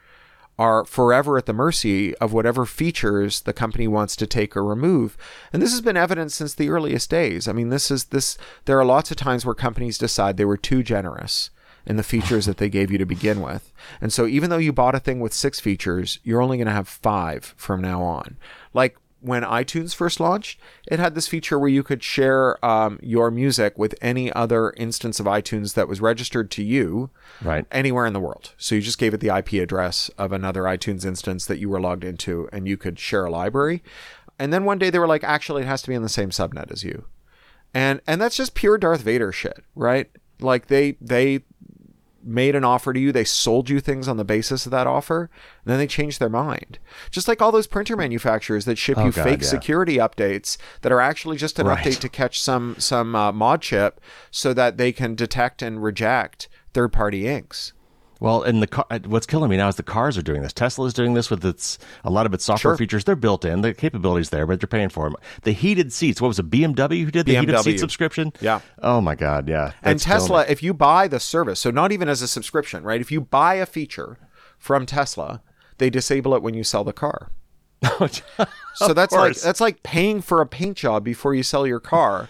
are 0.61 0.85
forever 0.85 1.39
at 1.39 1.47
the 1.47 1.55
mercy 1.55 2.15
of 2.17 2.35
whatever 2.35 2.67
features 2.67 3.41
the 3.41 3.53
company 3.55 3.89
wants 3.89 4.15
to 4.15 4.27
take 4.27 4.55
or 4.55 4.63
remove. 4.63 5.17
And 5.55 5.63
this 5.63 5.71
has 5.71 5.81
been 5.81 5.97
evident 5.97 6.33
since 6.33 6.53
the 6.53 6.69
earliest 6.69 7.09
days. 7.09 7.49
I 7.49 7.53
mean, 7.53 7.71
this 7.71 7.91
is 7.91 8.05
this 8.05 8.37
there 8.67 8.79
are 8.79 8.85
lots 8.85 9.11
of 9.11 9.17
times 9.17 9.47
where 9.47 9.55
companies 9.55 9.97
decide 9.97 10.37
they 10.37 10.45
were 10.45 10.59
too 10.59 10.83
generous 10.83 11.49
in 11.87 11.97
the 11.97 12.03
features 12.03 12.45
that 12.45 12.59
they 12.59 12.69
gave 12.69 12.91
you 12.91 12.99
to 12.99 13.07
begin 13.07 13.41
with. 13.41 13.73
And 14.03 14.13
so 14.13 14.27
even 14.27 14.51
though 14.51 14.59
you 14.59 14.71
bought 14.71 14.95
a 14.95 15.01
thing 15.01 15.21
with 15.21 15.33
6 15.33 15.61
features, 15.61 16.19
you're 16.23 16.43
only 16.43 16.59
going 16.59 16.67
to 16.67 16.75
have 16.75 16.89
5 16.89 17.55
from 17.57 17.81
now 17.81 18.03
on. 18.03 18.37
Like 18.75 18.99
when 19.21 19.43
iTunes 19.43 19.95
first 19.95 20.19
launched, 20.21 20.59
it 20.89 20.99
had 20.99 21.15
this 21.15 21.29
feature 21.29 21.59
where 21.59 21.69
you 21.69 21.83
could 21.83 22.03
share 22.03 22.65
um, 22.65 22.99
your 23.03 23.31
music 23.31 23.77
with 23.79 23.95
any 24.01 24.33
other 24.33 24.73
instance 24.77 25.21
of 25.21 25.27
iTunes 25.27 25.75
that 25.75 25.89
was 25.89 26.01
registered 26.01 26.51
to 26.53 26.63
you 26.63 27.11
Right. 27.43 27.65
anywhere 27.71 28.07
in 28.07 28.13
the 28.13 28.21
world. 28.21 28.55
So 28.57 28.75
you 28.75 28.81
just 28.81 28.99
gave 28.99 29.13
it 29.15 29.21
the 29.21 29.29
IP 29.37 29.55
address 29.55 30.11
of 30.19 30.33
another 30.33 30.63
iTunes 30.63 31.05
instance 31.05 31.47
that 31.47 31.59
you 31.59 31.69
were 31.69 31.81
logged 31.81 32.05
into 32.05 32.49
and 32.53 32.67
you 32.67 32.77
could 32.77 32.99
share 32.99 33.27
a 33.27 33.31
library. 33.31 33.83
And 34.39 34.53
then 34.53 34.65
one 34.65 34.79
day 34.79 34.89
they 34.91 34.99
were 34.99 35.07
like, 35.07 35.23
actually, 35.25 35.63
it 35.63 35.67
has 35.69 35.83
to 35.83 35.89
be 35.89 35.95
in 35.95 36.03
the 36.03 36.09
same 36.09 36.31
subnet 36.31 36.71
as 36.73 36.83
you. 36.83 37.05
And 37.75 38.01
and 38.07 38.21
that's 38.21 38.37
just 38.37 38.55
pure 38.55 38.79
Darth 38.79 39.03
Vader 39.03 39.31
shit, 39.33 39.63
right? 39.75 40.11
Like 40.41 40.67
they 40.69 40.97
they 41.01 41.41
made 42.23 42.55
an 42.55 42.65
offer 42.65 42.93
to 42.93 43.01
you, 43.01 43.13
they 43.13 43.25
sold 43.25 43.69
you 43.71 43.81
things 43.81 44.07
on 44.09 44.17
the 44.17 44.25
basis 44.25 44.67
of 44.67 44.73
that 44.73 44.87
offer, 44.87 45.31
and 45.65 45.71
then 45.73 45.79
they 45.79 45.87
changed 45.87 46.21
their 46.21 46.29
mind. 46.29 46.79
Just 47.11 47.29
like 47.29 47.41
all 47.41 47.53
those 47.53 47.67
printer 47.67 47.97
manufacturers 47.97 48.65
that 48.67 48.79
ship 48.79 48.99
Oh, 48.99 49.07
you 49.07 49.13
God, 49.13 49.25
fake 49.25 49.41
yeah. 49.43 49.49
security 49.49 49.97
updates 49.97 50.57
that 50.83 50.93
are 50.93 51.01
actually 51.01 51.37
just 51.37 51.59
an 51.59 51.67
Right. 51.67 51.85
update 51.85 51.99
to 52.01 52.09
catch 52.09 52.41
some 52.41 52.77
some 52.79 53.15
uh, 53.15 53.33
mod 53.33 53.63
chip 53.63 54.01
so 54.31 54.53
that 54.55 54.77
they 54.77 54.93
can 54.93 55.15
detect 55.15 55.63
and 55.63 55.83
reject 55.83 56.49
third 56.75 56.93
party 56.93 57.27
inks. 57.27 57.73
Well, 58.21 58.43
and 58.43 58.63
the 58.63 58.67
car, 58.67 58.85
uh, 58.91 58.99
what's 59.07 59.27
killing 59.27 59.51
me 59.51 59.57
now 59.57 59.69
is 59.69 59.77
the 59.77 59.83
cars 59.83 60.19
are 60.19 60.23
doing 60.23 60.43
this. 60.43 60.53
Tesla 60.53 60.85
is 60.87 60.93
doing 60.93 61.15
this 61.15 61.31
with 61.31 61.43
its 61.45 61.79
a 62.05 62.11
lot 62.11 62.27
of 62.27 62.35
its 62.35 62.45
software 62.45 62.73
Sure. 62.73 62.77
features. 62.77 63.05
They're 63.05 63.17
built 63.17 63.47
in, 63.47 63.63
the 63.63 63.73
capabilities 63.73 64.29
there, 64.29 64.47
but 64.47 64.61
you're 64.61 64.69
paying 64.69 64.91
for 64.91 65.09
them. 65.09 65.17
The 65.43 65.53
heated 65.53 65.91
seats. 65.93 66.21
What 66.21 66.29
was 66.29 66.39
it? 66.39 66.51
BMW 66.51 67.05
who 67.05 67.11
did 67.11 67.25
the 67.25 67.37
heated 67.37 67.59
seat 67.61 67.81
subscription? 67.81 68.33
Yeah. 68.41 68.61
Oh 68.83 69.01
my 69.01 69.15
God. 69.15 69.49
Yeah. 69.49 69.73
and 69.83 69.99
Tesla, 69.99 70.45
if 70.49 70.63
you 70.63 70.75
buy 70.75 71.09
the 71.09 71.19
service, 71.19 71.61
so 71.61 71.71
not 71.71 71.93
even 71.93 72.09
as 72.09 72.21
a 72.21 72.29
subscription, 72.29 72.85
right? 72.85 73.01
If 73.01 73.11
you 73.11 73.23
buy 73.23 73.55
a 73.55 73.67
feature 73.67 74.19
from 74.59 74.85
Tesla, 74.85 75.43
they 75.79 75.89
disable 75.89 76.35
it 76.35 76.43
when 76.43 76.53
you 76.55 76.63
sell 76.63 76.85
the 76.85 76.93
car. 76.93 77.31
so 78.75 78.93
that's 78.93 79.15
like 79.15 79.37
that's 79.37 79.61
like 79.61 79.83
paying 79.83 80.21
for 80.21 80.43
a 80.43 80.47
paint 80.47 80.77
job 80.77 81.03
before 81.03 81.35
you 81.35 81.43
sell 81.43 81.67
your 81.67 81.81
car. 81.81 82.29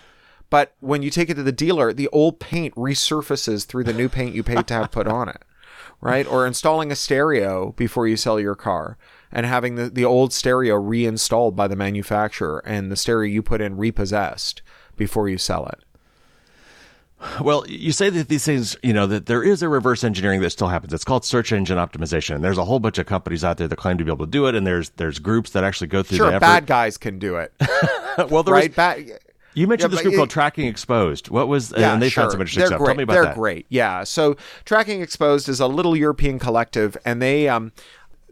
But 0.49 0.75
when 0.81 1.03
you 1.03 1.11
take 1.11 1.31
it 1.31 1.35
to 1.35 1.43
the 1.43 1.53
dealer, 1.53 1.93
the 1.93 2.09
old 2.09 2.41
paint 2.41 2.75
resurfaces 2.75 3.67
through 3.67 3.85
the 3.85 3.93
new 3.93 4.09
paint 4.09 4.35
you 4.35 4.43
paid 4.43 4.67
to 4.69 4.75
have 4.75 4.91
put 4.91 5.07
on 5.07 5.29
it. 5.29 5.43
Right? 6.01 6.27
Or 6.27 6.47
installing 6.47 6.91
a 6.91 6.97
stereo 6.97 7.73
before 7.73 8.07
you 8.09 8.17
sell 8.17 8.41
your 8.41 8.55
car 8.55 8.97
and 9.31 9.45
having 9.45 9.75
the, 9.75 9.91
the 9.91 10.05
old 10.05 10.33
stereo 10.33 10.77
reinstalled 10.77 11.55
by 11.55 11.69
the 11.69 11.77
manufacturer 11.77 12.63
and 12.65 12.91
the 12.91 12.97
stereo 12.97 13.31
you 13.31 13.43
put 13.43 13.61
in 13.61 13.77
repossessed 13.77 14.63
before 14.97 15.29
you 15.29 15.37
sell 15.37 15.67
it. 15.67 15.81
Well, 17.43 17.67
you 17.69 17.93
say 17.93 18.09
that 18.09 18.29
these 18.29 18.47
things, 18.47 18.79
you 18.83 18.95
know, 18.95 19.07
that 19.07 19.27
there 19.27 19.43
is 19.43 19.63
a 19.63 19.69
reverse 19.69 20.05
engineering 20.05 20.41
that 20.41 20.49
still 20.51 20.69
happens. 20.69 20.95
It's 20.95 21.05
called 21.05 21.23
search 21.23 21.53
engine 21.53 21.77
optimization. 21.77 22.37
And 22.37 22.43
there's 22.43 22.57
a 22.57 22.65
whole 22.65 22.79
bunch 22.79 22.97
of 22.97 23.05
companies 23.05 23.45
out 23.45 23.59
there 23.59 23.69
that 23.69 23.77
claim 23.77 23.99
to 23.99 24.05
be 24.05 24.11
able 24.11 24.25
to 24.25 24.31
do 24.31 24.47
it, 24.47 24.55
and 24.55 24.67
there's 24.67 24.89
there's 24.91 25.19
groups 25.19 25.51
that 25.51 25.63
actually 25.63 25.89
go 25.89 26.03
through 26.03 26.17
Sure, 26.17 26.29
the 26.31 26.37
effort. 26.37 26.41
bad 26.41 26.67
guys 26.67 26.97
can 26.97 27.19
do 27.19 27.37
it. 27.37 27.53
well, 28.31 28.43
there 28.43 28.55
right? 28.55 28.75
Bad 28.75 29.19
you 29.55 29.67
mentioned 29.67 29.93
Yeah, 29.93 29.97
this 29.97 30.03
group 30.03 30.17
called 30.17 30.31
Tracking 30.31 30.67
Exposed. 30.67 31.29
What 31.29 31.49
was? 31.49 31.73
Yeah, 31.77 31.93
and 31.93 32.03
they 32.03 32.09
sure. 32.09 32.23
found 32.23 32.33
some 32.33 32.41
interesting 32.41 32.61
They're 32.61 32.67
stuff. 32.69 32.79
Great. 32.79 32.87
Tell 32.87 32.97
me 32.97 33.03
about 33.03 33.13
They're 33.15 33.25
that. 33.25 33.35
great. 33.35 33.67
Yeah. 33.69 34.05
So 34.05 34.37
Tracking 34.65 35.03
Exposed 35.03 35.49
is 35.49 35.61
a 35.61 35.67
little 35.67 35.97
European 35.97 36.39
collective, 36.39 36.97
and 37.05 37.21
they 37.21 37.49
um 37.49 37.73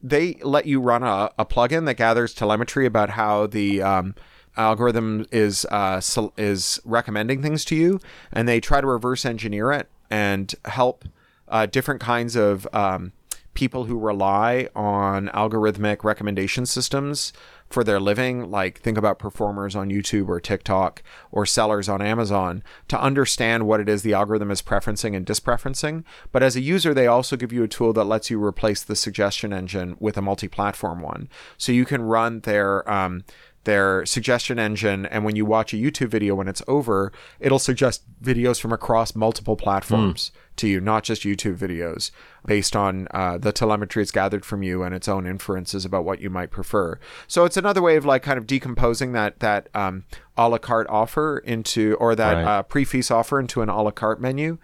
they 0.03 0.39
let 0.43 0.67
you 0.67 0.81
run 0.81 1.03
a, 1.03 1.31
a 1.39 1.45
plugin 1.45 1.87
that 1.87 1.95
gathers 1.95 2.35
telemetry 2.35 2.87
about 2.87 3.11
how 3.11 3.47
the 3.47 3.83
um 3.83 4.15
algorithm 4.57 5.27
is 5.31 5.65
uh 5.67 6.01
is 6.37 6.81
recommending 6.85 7.43
things 7.43 7.65
to 7.67 7.77
you, 7.77 8.01
and 8.33 8.49
they 8.49 8.61
try 8.61 8.81
to 8.81 8.87
reverse 8.87 9.25
engineer 9.25 9.73
it 9.73 9.89
and 10.11 10.55
help 10.65 11.05
uh, 11.49 11.67
different 11.67 12.01
kinds 12.01 12.37
of 12.37 12.67
um, 12.73 13.13
people 13.55 13.85
who 13.85 13.99
rely 13.99 14.69
on 14.77 15.29
algorithmic 15.29 16.05
recommendation 16.05 16.65
systems 16.67 17.33
for 17.69 17.85
their 17.85 18.01
living, 18.01 18.51
like 18.51 18.81
think 18.81 18.97
about 18.97 19.19
performers 19.19 19.77
on 19.77 19.91
YouTube 19.91 20.29
or 20.29 20.41
TikTok 20.41 21.03
or 21.31 21.45
sellers 21.45 21.89
on 21.89 22.01
Amazon, 22.01 22.63
to 22.89 23.01
understand 23.01 23.67
what 23.67 23.81
it 23.81 23.89
is 23.89 24.03
the 24.03 24.15
algorithm 24.15 24.51
is 24.51 24.63
preferencing 24.63 25.15
and 25.15 25.27
dispreferencing. 25.27 26.05
But 26.33 26.43
as 26.43 26.57
a 26.57 26.61
user, 26.61 26.95
they 26.95 27.07
also 27.07 27.37
give 27.37 27.53
you 27.53 27.63
a 27.63 27.69
tool 27.69 27.93
that 27.93 28.05
lets 28.05 28.31
you 28.31 28.43
replace 28.43 28.83
the 28.83 28.97
suggestion 28.97 29.53
engine 29.53 29.97
with 30.01 30.17
a 30.17 30.23
multi 30.23 30.49
platform 30.49 31.01
one. 31.01 31.29
So 31.57 31.73
you 31.73 31.85
can 31.85 32.03
run 32.03 32.41
their 32.41 32.89
um, 32.91 33.25
their 33.65 34.07
suggestion 34.07 34.59
engine 34.59 35.05
and 35.07 35.25
when 35.25 35.37
you 35.37 35.45
watch 35.45 35.75
a 35.75 35.77
YouTube 35.77 36.09
video 36.09 36.35
when 36.35 36.49
it's 36.49 36.63
over, 36.67 37.13
it'll 37.41 37.59
suggest 37.59 38.03
videos 38.23 38.61
from 38.61 38.73
across 38.73 39.15
multiple 39.15 39.57
platforms 39.57 40.33
to 40.57 40.67
you, 40.67 40.81
not 40.81 41.05
just 41.05 41.23
YouTube 41.23 41.57
videos 41.57 42.11
based 42.47 42.75
on 42.75 43.07
uh, 43.13 43.37
the 43.37 43.53
telemetry 43.53 44.03
it's 44.03 44.11
gathered 44.11 44.45
from 44.45 44.63
you 44.63 44.83
and 44.83 44.95
its 44.95 45.07
own 45.07 45.27
inferences 45.27 45.85
about 45.85 46.05
what 46.05 46.21
you 46.21 46.31
might 46.31 46.51
prefer. 46.51 46.99
So 47.27 47.45
it's 47.45 47.57
another 47.57 47.83
way 47.83 47.97
of 47.97 48.05
like 48.07 48.23
kind 48.23 48.39
of 48.39 48.47
decomposing 48.47 49.13
that 49.13 49.41
that 49.41 49.69
um, 49.75 50.05
a 50.37 50.49
la 50.49 50.59
carte 50.59 50.87
offer 50.89 51.39
into 51.39 51.95
or 52.01 52.15
that 52.15 52.35
Right. 52.35 52.45
uh, 52.45 52.63
prix 52.63 52.85
fixe 52.85 53.11
offer 53.11 53.39
into 53.39 53.61
an 53.61 53.69
a 53.69 53.83
la 53.83 53.91
carte 53.91 54.21
menu 54.21 54.59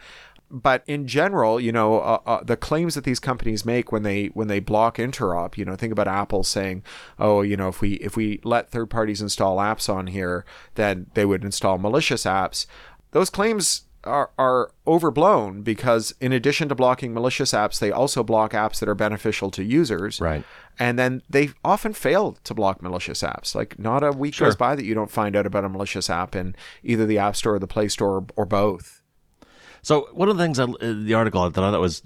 but 0.55 0.84
in 0.86 1.09
general, 1.09 1.59
you 1.61 1.72
know, 1.72 1.98
uh, 1.98 2.20
uh, 2.24 2.44
the 2.44 2.57
claims 2.57 2.94
that 2.94 3.02
these 3.02 3.18
companies 3.18 3.64
make 3.66 3.90
when 3.90 4.05
they 4.05 4.26
when 4.26 4.46
they 4.46 4.61
block 4.61 4.98
interop, 4.98 5.57
you 5.57 5.64
know, 5.64 5.74
think 5.74 5.92
about 5.92 6.07
Apple 6.07 6.44
saying, 6.44 6.84
"Oh, 7.18 7.42
you 7.42 7.57
know, 7.57 7.68
if 7.68 7.80
we 7.80 7.94
if 7.94 8.16
we 8.16 8.40
let 8.44 8.70
third 8.70 8.88
parties 8.88 9.20
install 9.20 9.57
apps 9.59 9.92
on 9.92 10.07
here, 10.07 10.44
then 10.76 11.07
they 11.14 11.24
would 11.24 11.42
install 11.44 11.76
malicious 11.78 12.24
apps." 12.24 12.66
Those 13.11 13.30
claims 13.30 13.82
are 14.05 14.30
are 14.38 14.70
overblown 14.86 15.62
because 15.62 16.14
in 16.20 16.32
addition 16.32 16.68
to 16.68 16.74
blocking 16.74 17.12
malicious 17.12 17.52
apps, 17.52 17.80
they 17.80 17.90
also 17.90 18.22
block 18.22 18.52
apps 18.52 18.78
that 18.78 18.88
are 18.88 18.94
beneficial 18.94 19.50
to 19.50 19.64
users. 19.64 20.20
Right. 20.20 20.44
And 20.78 20.98
then 20.98 21.22
they 21.28 21.50
often 21.64 21.92
fail 21.94 22.36
to 22.44 22.55
block 22.55 22.82
malicious 22.82 23.22
apps. 23.22 23.55
Like 23.55 23.78
not 23.78 24.05
a 24.05 24.12
week 24.12 24.34
Sure. 24.34 24.46
goes 24.48 24.57
by 24.57 24.76
that 24.76 24.84
you 24.84 24.94
don't 24.94 25.11
find 25.11 25.34
out 25.34 25.46
about 25.46 25.64
a 25.64 25.68
malicious 25.68 26.09
app 26.11 26.36
in 26.36 26.55
either 26.82 27.07
the 27.07 27.18
App 27.18 27.34
Store 27.34 27.55
or 27.55 27.59
the 27.59 27.66
Play 27.66 27.88
Store 27.88 28.24
or 28.36 28.44
both. 28.44 29.00
So 29.85 30.09
one 30.12 30.28
of 30.28 30.37
the 30.37 30.43
things 30.43 30.59
I, 30.59 30.66
the 30.66 31.14
article 31.14 31.49
that 31.49 31.62
I 31.62 31.70
thought 31.70 31.80
was, 31.80 32.03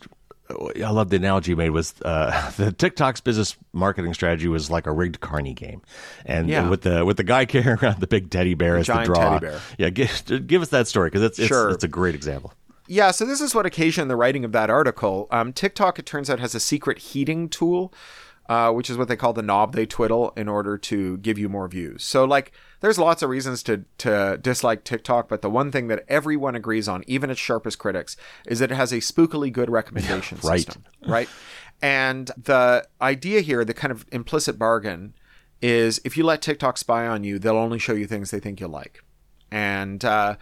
I 0.51 0.91
love 0.91 1.11
the 1.11 1.16
analogy 1.16 1.53
you 1.53 1.57
made 1.57 1.70
was 1.70 1.95
uh, 2.05 2.51
the 2.57 2.72
TikTok's 2.72 3.20
business 3.20 3.57
marketing 3.72 4.12
strategy 4.14 4.49
was 4.49 4.70
like 4.70 4.87
a 4.87 4.93
rigged 4.93 5.20
carny 5.20 5.55
game, 5.55 5.81
and 6.26 6.49
Yeah. 6.49 6.68
with 6.68 6.83
the 6.83 7.05
with 7.05 7.16
the 7.16 7.24
guy 7.24 7.45
carrying 7.47 7.79
around 7.79 8.01
the 8.01 8.07
big 8.07 8.31
teddy 8.31 8.55
bear 8.55 8.76
as 8.76 8.87
the 8.87 9.03
draw. 9.05 9.39
teddy 9.39 9.47
bear. 9.47 9.61
Yeah, 9.79 9.91
give, 9.91 10.47
give 10.47 10.61
us 10.62 10.68
that 10.68 10.89
story 10.89 11.09
because 11.11 11.22
it's, 11.22 11.39
it's 11.39 11.49
Sure. 11.49 11.70
it's 11.70 11.85
a 11.85 11.89
great 11.89 12.14
example. 12.14 12.53
Yeah, 12.91 13.11
so 13.11 13.26
this 13.26 13.43
is 13.43 13.55
what 13.55 13.66
occasioned 13.66 14.11
the 14.11 14.16
writing 14.16 14.47
of 14.47 14.53
that 14.53 14.70
article. 14.70 15.29
Um, 15.31 15.53
TikTok, 15.53 15.99
it 15.99 16.07
turns 16.07 16.31
out, 16.31 16.41
has 16.41 16.55
a 16.55 16.61
secret 16.61 16.97
heating 16.99 17.51
tool, 17.51 17.93
uh, 18.49 18.72
which 18.72 18.88
is 18.88 18.96
what 18.96 19.09
they 19.09 19.16
call 19.16 19.32
the 19.32 19.42
knob 19.42 19.74
they 19.74 19.84
twiddle 19.84 20.32
in 20.36 20.49
order 20.49 20.78
to 20.78 21.18
give 21.18 21.38
you 21.38 21.49
more 21.49 21.68
views. 21.68 22.03
So, 22.03 22.24
like, 22.24 22.53
there's 22.80 22.99
lots 22.99 23.22
of 23.22 23.28
reasons 23.28 23.62
to 23.64 23.84
to 23.99 24.38
dislike 24.40 24.84
TikTok, 24.84 25.28
but 25.28 25.42
the 25.42 25.51
one 25.51 25.70
thing 25.70 25.88
that 25.88 26.05
everyone 26.09 26.55
agrees 26.55 26.88
on, 26.88 27.05
even 27.07 27.28
its 27.30 27.40
sharpest 27.40 27.78
critics, 27.78 28.16
is 28.46 28.59
that 28.61 28.70
it 28.70 28.76
has 28.76 28.92
a 28.92 28.99
spookily 28.99 29.53
good 29.53 29.68
recommendation 29.68 30.38
right. 30.42 30.61
system. 30.61 30.84
Right. 31.07 31.28
And 31.82 32.30
the 32.42 32.88
idea 33.01 33.40
here, 33.40 33.64
the 33.64 33.74
kind 33.74 33.92
of 33.92 34.07
implicit 34.11 34.59
bargain, 34.59 35.14
is 35.61 36.01
if 36.05 36.16
you 36.16 36.24
let 36.24 36.42
TikTok 36.42 36.78
spy 36.78 37.07
on 37.07 37.24
you, 37.24 37.38
they'll 37.38 37.57
only 37.57 37.78
show 37.78 37.92
you 37.92 38.07
things 38.07 38.30
they 38.30 38.40
think 38.40 38.61
you'll 38.61 38.70
like. 38.70 39.03
And 39.51 40.05
uh, 40.05 40.36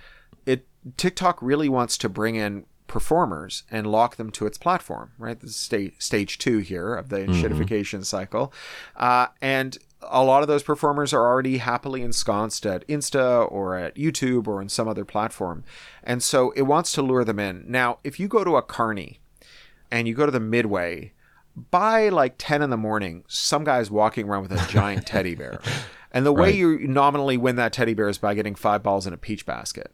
it 0.45 0.67
TikTok 0.97 1.43
really 1.43 1.69
wants 1.69 1.99
to 1.99 2.09
bring 2.09 2.37
in 2.37 2.67
performers 2.87 3.65
and 3.71 3.87
lock 3.87 4.17
them 4.17 4.31
to 4.33 4.47
its 4.47 4.59
platform, 4.59 5.13
right? 5.19 5.39
This 5.41 5.51
is 5.51 5.57
stage 5.57 5.95
stage 5.99 6.39
two 6.39 6.59
here 6.59 6.95
of 6.95 7.09
the 7.09 7.19
shitification 7.27 8.05
cycle, 8.05 8.53
uh, 8.97 9.27
and 9.41 9.79
a 10.03 10.23
lot 10.23 10.43
of 10.43 10.49
those 10.49 10.63
performers 10.63 11.13
are 11.13 11.23
already 11.27 11.59
happily 11.59 12.03
ensconced 12.03 12.65
at 12.67 12.87
Insta 12.87 13.51
or 13.51 13.75
at 13.77 13.97
YouTube 13.97 14.47
or 14.47 14.61
in 14.63 14.69
some 14.69 14.87
other 14.89 15.05
platform, 15.05 15.65
and 16.05 16.23
so 16.23 16.51
it 16.53 16.63
wants 16.63 16.93
to 16.93 17.03
lure 17.03 17.25
them 17.25 17.39
in. 17.39 17.65
Now, 17.67 17.99
if 18.05 18.21
you 18.21 18.29
go 18.29 18.45
to 18.45 18.57
a 18.57 18.63
carny 18.63 19.21
and 19.91 20.07
you 20.07 20.15
go 20.15 20.27
to 20.27 20.33
the 20.33 20.41
midway 20.41 21.13
by 21.71 22.09
like 22.11 22.35
10 22.37 22.61
in 22.61 22.69
the 22.71 22.77
morning 22.77 23.25
some 23.29 23.65
guy's 23.65 23.91
walking 23.91 24.29
around 24.29 24.43
with 24.43 24.53
a 24.53 24.67
giant 24.71 25.07
teddy 25.07 25.35
bear 25.35 25.59
and 26.13 26.27
the 26.27 26.33
way 26.33 26.49
Right. 26.49 26.55
you 26.55 26.87
nominally 26.87 27.39
win 27.39 27.57
that 27.57 27.73
teddy 27.73 27.95
bear 27.95 28.11
is 28.11 28.19
by 28.19 28.35
getting 28.35 28.55
five 28.55 28.83
balls 28.83 29.07
in 29.07 29.15
a 29.15 29.17
peach 29.17 29.47
basket 29.47 29.91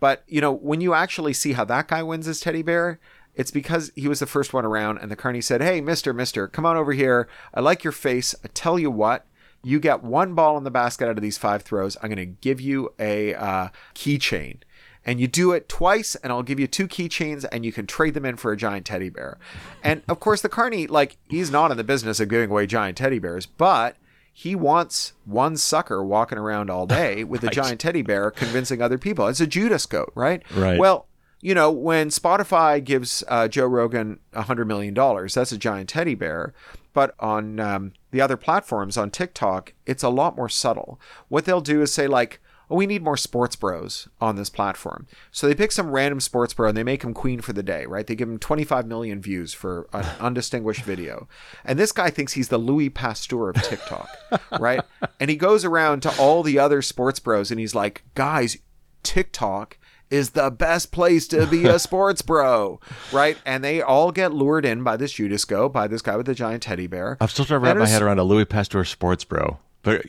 but 0.00 0.22
you 0.26 0.40
know 0.40 0.52
when 0.52 0.80
you 0.80 0.94
actually 0.94 1.32
see 1.32 1.52
how 1.52 1.64
that 1.64 1.88
guy 1.88 2.02
wins 2.02 2.26
his 2.26 2.40
teddy 2.40 2.62
bear 2.62 2.98
it's 3.36 3.50
because 3.50 3.92
he 3.94 4.08
was 4.08 4.18
the 4.18 4.26
first 4.26 4.54
one 4.54 4.64
around 4.64 4.98
and 4.98 5.10
the 5.10 5.16
carney 5.16 5.40
said 5.40 5.62
hey 5.62 5.80
mister 5.80 6.12
mister 6.12 6.48
come 6.48 6.66
on 6.66 6.76
over 6.76 6.92
here. 6.92 7.28
I 7.54 7.60
like 7.60 7.84
your 7.84 7.92
face. 7.92 8.34
I 8.42 8.48
tell 8.48 8.78
you 8.78 8.90
what 8.90 9.26
you 9.62 9.78
get 9.78 10.02
one 10.02 10.34
ball 10.34 10.56
in 10.56 10.64
the 10.64 10.70
basket 10.70 11.08
out 11.08 11.16
of 11.16 11.22
these 11.22 11.38
five 11.38 11.62
throws. 11.62 11.96
I'm 11.96 12.08
going 12.08 12.16
to 12.16 12.36
give 12.40 12.60
you 12.60 12.94
a 12.98 13.34
uh, 13.34 13.68
keychain. 13.94 14.58
And 15.04 15.20
you 15.20 15.28
do 15.28 15.52
it 15.52 15.68
twice 15.68 16.16
and 16.16 16.32
I'll 16.32 16.42
give 16.42 16.58
you 16.58 16.66
two 16.66 16.88
keychains 16.88 17.44
and 17.52 17.64
you 17.64 17.72
can 17.72 17.86
trade 17.86 18.14
them 18.14 18.24
in 18.24 18.36
for 18.36 18.52
a 18.52 18.56
giant 18.56 18.86
teddy 18.86 19.08
bear. 19.08 19.38
And 19.82 20.02
of 20.08 20.18
course 20.18 20.40
the 20.40 20.48
carney 20.48 20.86
like 20.86 21.16
he's 21.28 21.50
not 21.50 21.70
in 21.70 21.76
the 21.76 21.84
business 21.84 22.18
of 22.20 22.28
giving 22.28 22.50
away 22.50 22.66
giant 22.66 22.96
teddy 22.96 23.18
bears, 23.18 23.46
but 23.46 23.96
he 24.38 24.54
wants 24.54 25.14
one 25.24 25.56
sucker 25.56 26.04
walking 26.04 26.36
around 26.36 26.68
all 26.68 26.86
day 26.86 27.24
with 27.32 27.42
a 27.42 27.48
giant 27.48 27.80
teddy 27.80 28.02
bear 28.02 28.30
convincing 28.30 28.82
other 28.82 28.98
people. 28.98 29.26
It's 29.28 29.40
a 29.40 29.46
Judas 29.46 29.86
goat, 29.86 30.12
right? 30.14 30.42
Right. 30.54 30.78
Well, 30.78 31.06
you 31.40 31.54
know, 31.54 31.70
when 31.70 32.10
Spotify 32.10 32.84
gives 32.84 33.24
uh, 33.28 33.48
Joe 33.48 33.64
Rogan 33.64 34.18
$100 34.34 34.66
million, 34.66 34.92
that's 34.92 35.52
a 35.52 35.56
giant 35.56 35.88
teddy 35.88 36.14
bear. 36.14 36.52
But 36.92 37.14
on 37.18 37.58
um, 37.58 37.94
the 38.10 38.20
other 38.20 38.36
platforms, 38.36 38.98
on 38.98 39.10
TikTok, 39.10 39.72
it's 39.86 40.02
a 40.02 40.10
lot 40.10 40.36
more 40.36 40.50
subtle. 40.50 41.00
What 41.28 41.46
they'll 41.46 41.62
do 41.62 41.80
is 41.80 41.90
say, 41.90 42.06
like, 42.06 42.38
Oh, 42.68 42.74
we 42.76 42.86
need 42.86 43.02
more 43.02 43.16
sports 43.16 43.54
bros 43.54 44.08
on 44.20 44.36
this 44.36 44.50
platform. 44.50 45.06
So 45.30 45.46
they 45.46 45.54
pick 45.54 45.70
some 45.70 45.90
random 45.90 46.20
sports 46.20 46.52
bro 46.52 46.68
and 46.68 46.76
they 46.76 46.82
make 46.82 47.02
him 47.02 47.14
queen 47.14 47.40
for 47.40 47.52
the 47.52 47.62
day, 47.62 47.86
right? 47.86 48.06
They 48.06 48.16
give 48.16 48.28
him 48.28 48.38
25 48.38 48.86
million 48.86 49.20
views 49.20 49.54
for 49.54 49.88
an 49.92 50.04
undistinguished 50.20 50.82
video. 50.82 51.28
And 51.64 51.78
this 51.78 51.92
guy 51.92 52.10
thinks 52.10 52.32
he's 52.32 52.48
the 52.48 52.58
Louis 52.58 52.90
Pasteur 52.90 53.50
of 53.50 53.62
TikTok, 53.62 54.08
right? 54.60 54.80
And 55.20 55.30
he 55.30 55.36
goes 55.36 55.64
around 55.64 56.00
to 56.02 56.18
all 56.18 56.42
the 56.42 56.58
other 56.58 56.82
sports 56.82 57.20
bros 57.20 57.50
and 57.50 57.60
he's 57.60 57.74
like, 57.74 58.02
guys, 58.14 58.58
TikTok 59.02 59.78
is 60.10 60.30
the 60.30 60.50
best 60.50 60.92
place 60.92 61.26
to 61.28 61.46
be 61.46 61.66
a 61.66 61.78
sports 61.80 62.22
bro, 62.22 62.80
right? 63.12 63.36
And 63.44 63.62
they 63.62 63.82
all 63.82 64.12
get 64.12 64.32
lured 64.32 64.64
in 64.64 64.82
by 64.82 64.96
this 64.96 65.12
Judas 65.12 65.44
go, 65.44 65.68
by 65.68 65.86
this 65.86 66.02
guy 66.02 66.16
with 66.16 66.26
the 66.26 66.34
giant 66.34 66.62
teddy 66.62 66.86
bear. 66.86 67.16
I'm 67.20 67.28
still 67.28 67.44
trying 67.44 67.60
to 67.60 67.66
wrap 67.66 67.76
my 67.76 67.86
head 67.86 68.02
around 68.02 68.18
a 68.18 68.24
Louis 68.24 68.44
Pasteur 68.44 68.84
sports 68.84 69.24
bro, 69.24 69.58
but 69.82 70.04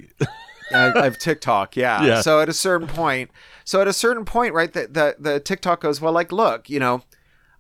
I, 0.74 0.92
I 1.00 1.04
have 1.04 1.18
TikTok, 1.18 1.76
yeah. 1.76 2.04
Yeah. 2.04 2.22
So 2.22 2.40
at 2.42 2.50
a 2.50 2.54
certain 2.54 2.88
point, 2.88 3.32
so 3.64 3.82
at 3.82 3.88
a 3.88 3.94
certain 3.94 4.26
point, 4.26 4.54
right, 4.54 4.72
the, 4.72 4.88
the 4.88 5.16
the 5.20 5.40
TikTok 5.40 5.82
goes, 5.82 6.02
well, 6.02 6.14
like, 6.14 6.32
look, 6.32 6.70
you 6.70 6.80
know, 6.80 7.04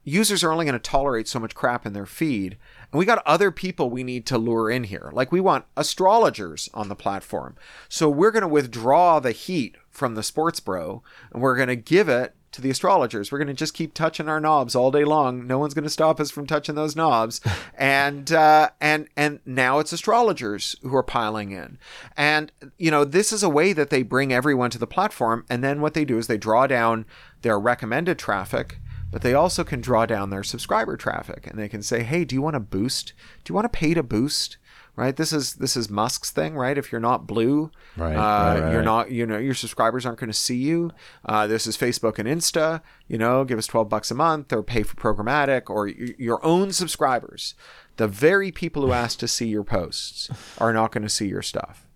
users 0.03 0.43
are 0.43 0.51
only 0.51 0.65
going 0.65 0.73
to 0.73 0.79
tolerate 0.79 1.27
so 1.27 1.39
much 1.39 1.55
crap 1.55 1.85
in 1.85 1.93
their 1.93 2.05
feed, 2.05 2.57
and 2.91 2.99
we 2.99 3.05
got 3.05 3.21
other 3.25 3.51
people 3.51 3.89
we 3.89 4.03
need 4.03 4.25
to 4.27 4.37
lure 4.37 4.69
in 4.69 4.85
here. 4.85 5.09
Like, 5.13 5.31
we 5.31 5.41
want 5.41 5.65
astrologers 5.75 6.69
on 6.73 6.89
the 6.89 6.95
platform, 6.95 7.55
so 7.89 8.09
we're 8.09 8.31
going 8.31 8.41
to 8.41 8.47
withdraw 8.47 9.19
the 9.19 9.31
heat 9.31 9.75
from 9.89 10.15
the 10.15 10.23
sports 10.23 10.59
bro, 10.59 11.03
and 11.33 11.41
we're 11.41 11.55
going 11.55 11.67
to 11.69 11.75
give 11.75 12.09
it 12.09 12.35
to 12.57 12.61
the 12.61 12.69
astrologers. 12.69 13.31
We're 13.31 13.37
going 13.37 13.47
to 13.47 13.53
just 13.53 13.73
keep 13.73 13.93
touching 13.93 14.27
our 14.27 14.39
knobs 14.39 14.75
all 14.75 14.91
day 14.91 15.05
long. 15.05 15.47
No 15.47 15.59
one's 15.59 15.73
going 15.73 15.83
to 15.83 15.89
stop 15.89 16.19
us 16.19 16.31
from 16.31 16.45
touching 16.45 16.75
those 16.75 16.95
knobs. 16.95 17.39
and 17.77 18.31
uh, 18.31 18.71
and 18.81 19.07
and 19.15 19.39
now 19.45 19.79
it's 19.79 19.93
astrologers 19.93 20.75
who 20.81 20.95
are 20.95 21.03
piling 21.03 21.51
in. 21.51 21.77
And 22.17 22.51
you 22.77 22.91
know, 22.91 23.05
this 23.05 23.31
is 23.31 23.43
a 23.43 23.49
way 23.49 23.73
that 23.73 23.89
they 23.89 24.03
bring 24.03 24.33
everyone 24.33 24.71
to 24.71 24.79
the 24.79 24.87
platform. 24.87 25.45
And 25.49 25.63
then 25.63 25.79
what 25.79 25.93
they 25.93 26.03
do 26.03 26.17
is 26.17 26.27
they 26.27 26.37
draw 26.37 26.67
down 26.67 27.05
their 27.43 27.59
recommended 27.59 28.19
traffic 28.19 28.79
but 29.09 29.21
they 29.21 29.33
also 29.33 29.63
can 29.63 29.79
draw 29.79 30.05
down 30.05 30.31
their 30.31 30.43
subscriber 30.43 30.97
traffic 30.97 31.47
and 31.47 31.57
they 31.57 31.69
can 31.69 31.81
say 31.81 32.03
hey 32.03 32.25
do 32.25 32.35
you 32.35 32.41
want 32.41 32.55
to 32.55 32.59
boost 32.59 33.13
do 33.43 33.51
you 33.51 33.55
want 33.55 33.63
to 33.63 33.69
pay 33.69 33.93
to 33.93 34.03
boost 34.03 34.57
right? 34.97 35.15
This 35.15 35.31
is 35.31 35.53
this 35.53 35.77
is 35.77 35.89
musk's 35.89 36.31
thing 36.31 36.55
right? 36.55 36.77
If 36.77 36.91
you're 36.91 36.99
not 36.99 37.25
blue 37.25 37.71
Right, 37.95 38.15
uh, 38.15 38.59
right, 38.59 38.71
you're 38.73 38.83
not 38.83 39.11
you 39.11 39.25
know 39.25 39.37
your 39.37 39.53
subscribers 39.53 40.05
aren't 40.05 40.19
going 40.19 40.29
to 40.29 40.33
see 40.37 40.57
you. 40.57 40.91
Uh, 41.23 41.47
this 41.47 41.65
is 41.65 41.77
facebook 41.77 42.19
and 42.19 42.27
insta 42.27 42.81
you 43.07 43.17
know 43.17 43.45
give 43.45 43.57
us 43.57 43.67
12 43.67 43.87
bucks 43.87 44.11
a 44.11 44.15
month 44.15 44.51
or 44.51 44.61
pay 44.61 44.83
for 44.83 44.95
programmatic 44.95 45.69
or 45.69 45.85
y- 45.85 46.15
your 46.17 46.43
own 46.45 46.73
subscribers. 46.73 47.55
The 47.95 48.07
very 48.09 48.51
people 48.51 48.81
who 48.81 48.91
ask 49.03 49.17
to 49.19 49.27
see 49.29 49.47
your 49.47 49.63
posts 49.63 50.29
are 50.57 50.73
not 50.73 50.91
going 50.91 51.03
to 51.03 51.09
see 51.09 51.27
your 51.27 51.41
stuff 51.41 51.86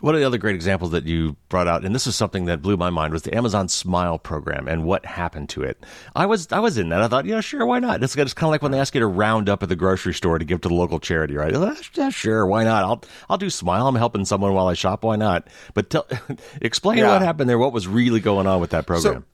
One 0.00 0.14
of 0.14 0.20
the 0.20 0.26
other 0.26 0.38
great 0.38 0.54
examples 0.54 0.92
that 0.92 1.06
you 1.06 1.34
brought 1.48 1.66
out, 1.66 1.84
and 1.84 1.92
this 1.92 2.06
is 2.06 2.14
something 2.14 2.44
that 2.44 2.62
blew 2.62 2.76
my 2.76 2.88
mind, 2.88 3.12
was 3.12 3.22
the 3.22 3.34
Amazon 3.34 3.68
Smile 3.68 4.16
program 4.16 4.68
and 4.68 4.84
what 4.84 5.04
happened 5.04 5.48
to 5.50 5.62
it. 5.64 5.84
I 6.14 6.24
was 6.26 6.46
I 6.52 6.60
was 6.60 6.78
in 6.78 6.88
that. 6.90 7.02
I 7.02 7.08
thought, 7.08 7.24
yeah, 7.26 7.40
sure, 7.40 7.66
why 7.66 7.80
not? 7.80 8.00
It's, 8.04 8.14
it's 8.16 8.32
kind 8.32 8.46
of 8.48 8.52
like 8.52 8.62
when 8.62 8.70
they 8.70 8.78
ask 8.78 8.94
you 8.94 9.00
to 9.00 9.06
round 9.08 9.48
up 9.48 9.60
at 9.64 9.68
the 9.68 9.74
grocery 9.76 10.14
store 10.14 10.38
to 10.38 10.44
give 10.44 10.60
to 10.60 10.68
the 10.68 10.74
local 10.74 11.00
charity, 11.00 11.34
right? 11.34 11.52
"Ah, 11.54 11.74
Yeah, 11.94 12.10
sure, 12.10 12.46
why 12.46 12.62
not? 12.62 12.84
I'll 12.84 13.02
I'll 13.28 13.38
do 13.38 13.50
Smile. 13.50 13.88
I'm 13.88 13.96
helping 13.96 14.24
someone 14.24 14.54
while 14.54 14.68
I 14.68 14.74
shop. 14.74 15.02
Why 15.02 15.16
not? 15.16 15.48
But 15.74 15.90
tell, 15.90 16.06
explain 16.62 16.98
Yeah. 16.98 17.12
what 17.14 17.22
happened 17.22 17.50
there. 17.50 17.58
What 17.58 17.72
was 17.72 17.88
really 17.88 18.20
going 18.20 18.46
on 18.46 18.60
with 18.60 18.70
that 18.70 18.86
program? 18.86 19.14
So 19.14 19.24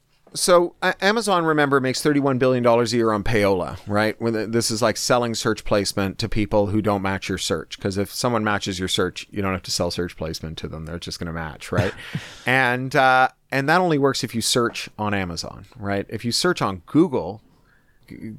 uh, 0.82 0.92
Amazon, 1.00 1.44
remember, 1.44 1.80
makes 1.80 2.02
thirty-one 2.02 2.38
billion 2.38 2.62
dollars 2.62 2.92
a 2.92 2.96
year 2.96 3.12
on 3.12 3.22
payola, 3.22 3.78
right? 3.86 4.20
When 4.20 4.50
this 4.50 4.70
is 4.70 4.82
like 4.82 4.96
selling 4.96 5.34
search 5.34 5.64
placement 5.64 6.18
to 6.18 6.28
people 6.28 6.66
who 6.66 6.82
don't 6.82 7.02
match 7.02 7.28
your 7.28 7.38
search. 7.38 7.76
Because 7.78 7.96
if 7.96 8.12
someone 8.12 8.42
matches 8.42 8.78
your 8.78 8.88
search, 8.88 9.28
you 9.30 9.42
don't 9.42 9.52
have 9.52 9.62
to 9.62 9.70
sell 9.70 9.90
search 9.90 10.16
placement 10.16 10.58
to 10.58 10.68
them; 10.68 10.86
they're 10.86 10.98
just 10.98 11.20
going 11.20 11.28
to 11.28 11.32
match, 11.32 11.70
right? 11.70 11.94
and 12.46 12.96
uh, 12.96 13.28
and 13.52 13.68
that 13.68 13.80
only 13.80 13.98
works 13.98 14.24
if 14.24 14.34
you 14.34 14.40
search 14.40 14.90
on 14.98 15.14
Amazon, 15.14 15.66
right? 15.76 16.06
If 16.08 16.24
you 16.24 16.32
search 16.32 16.60
on 16.60 16.82
Google, 16.86 17.40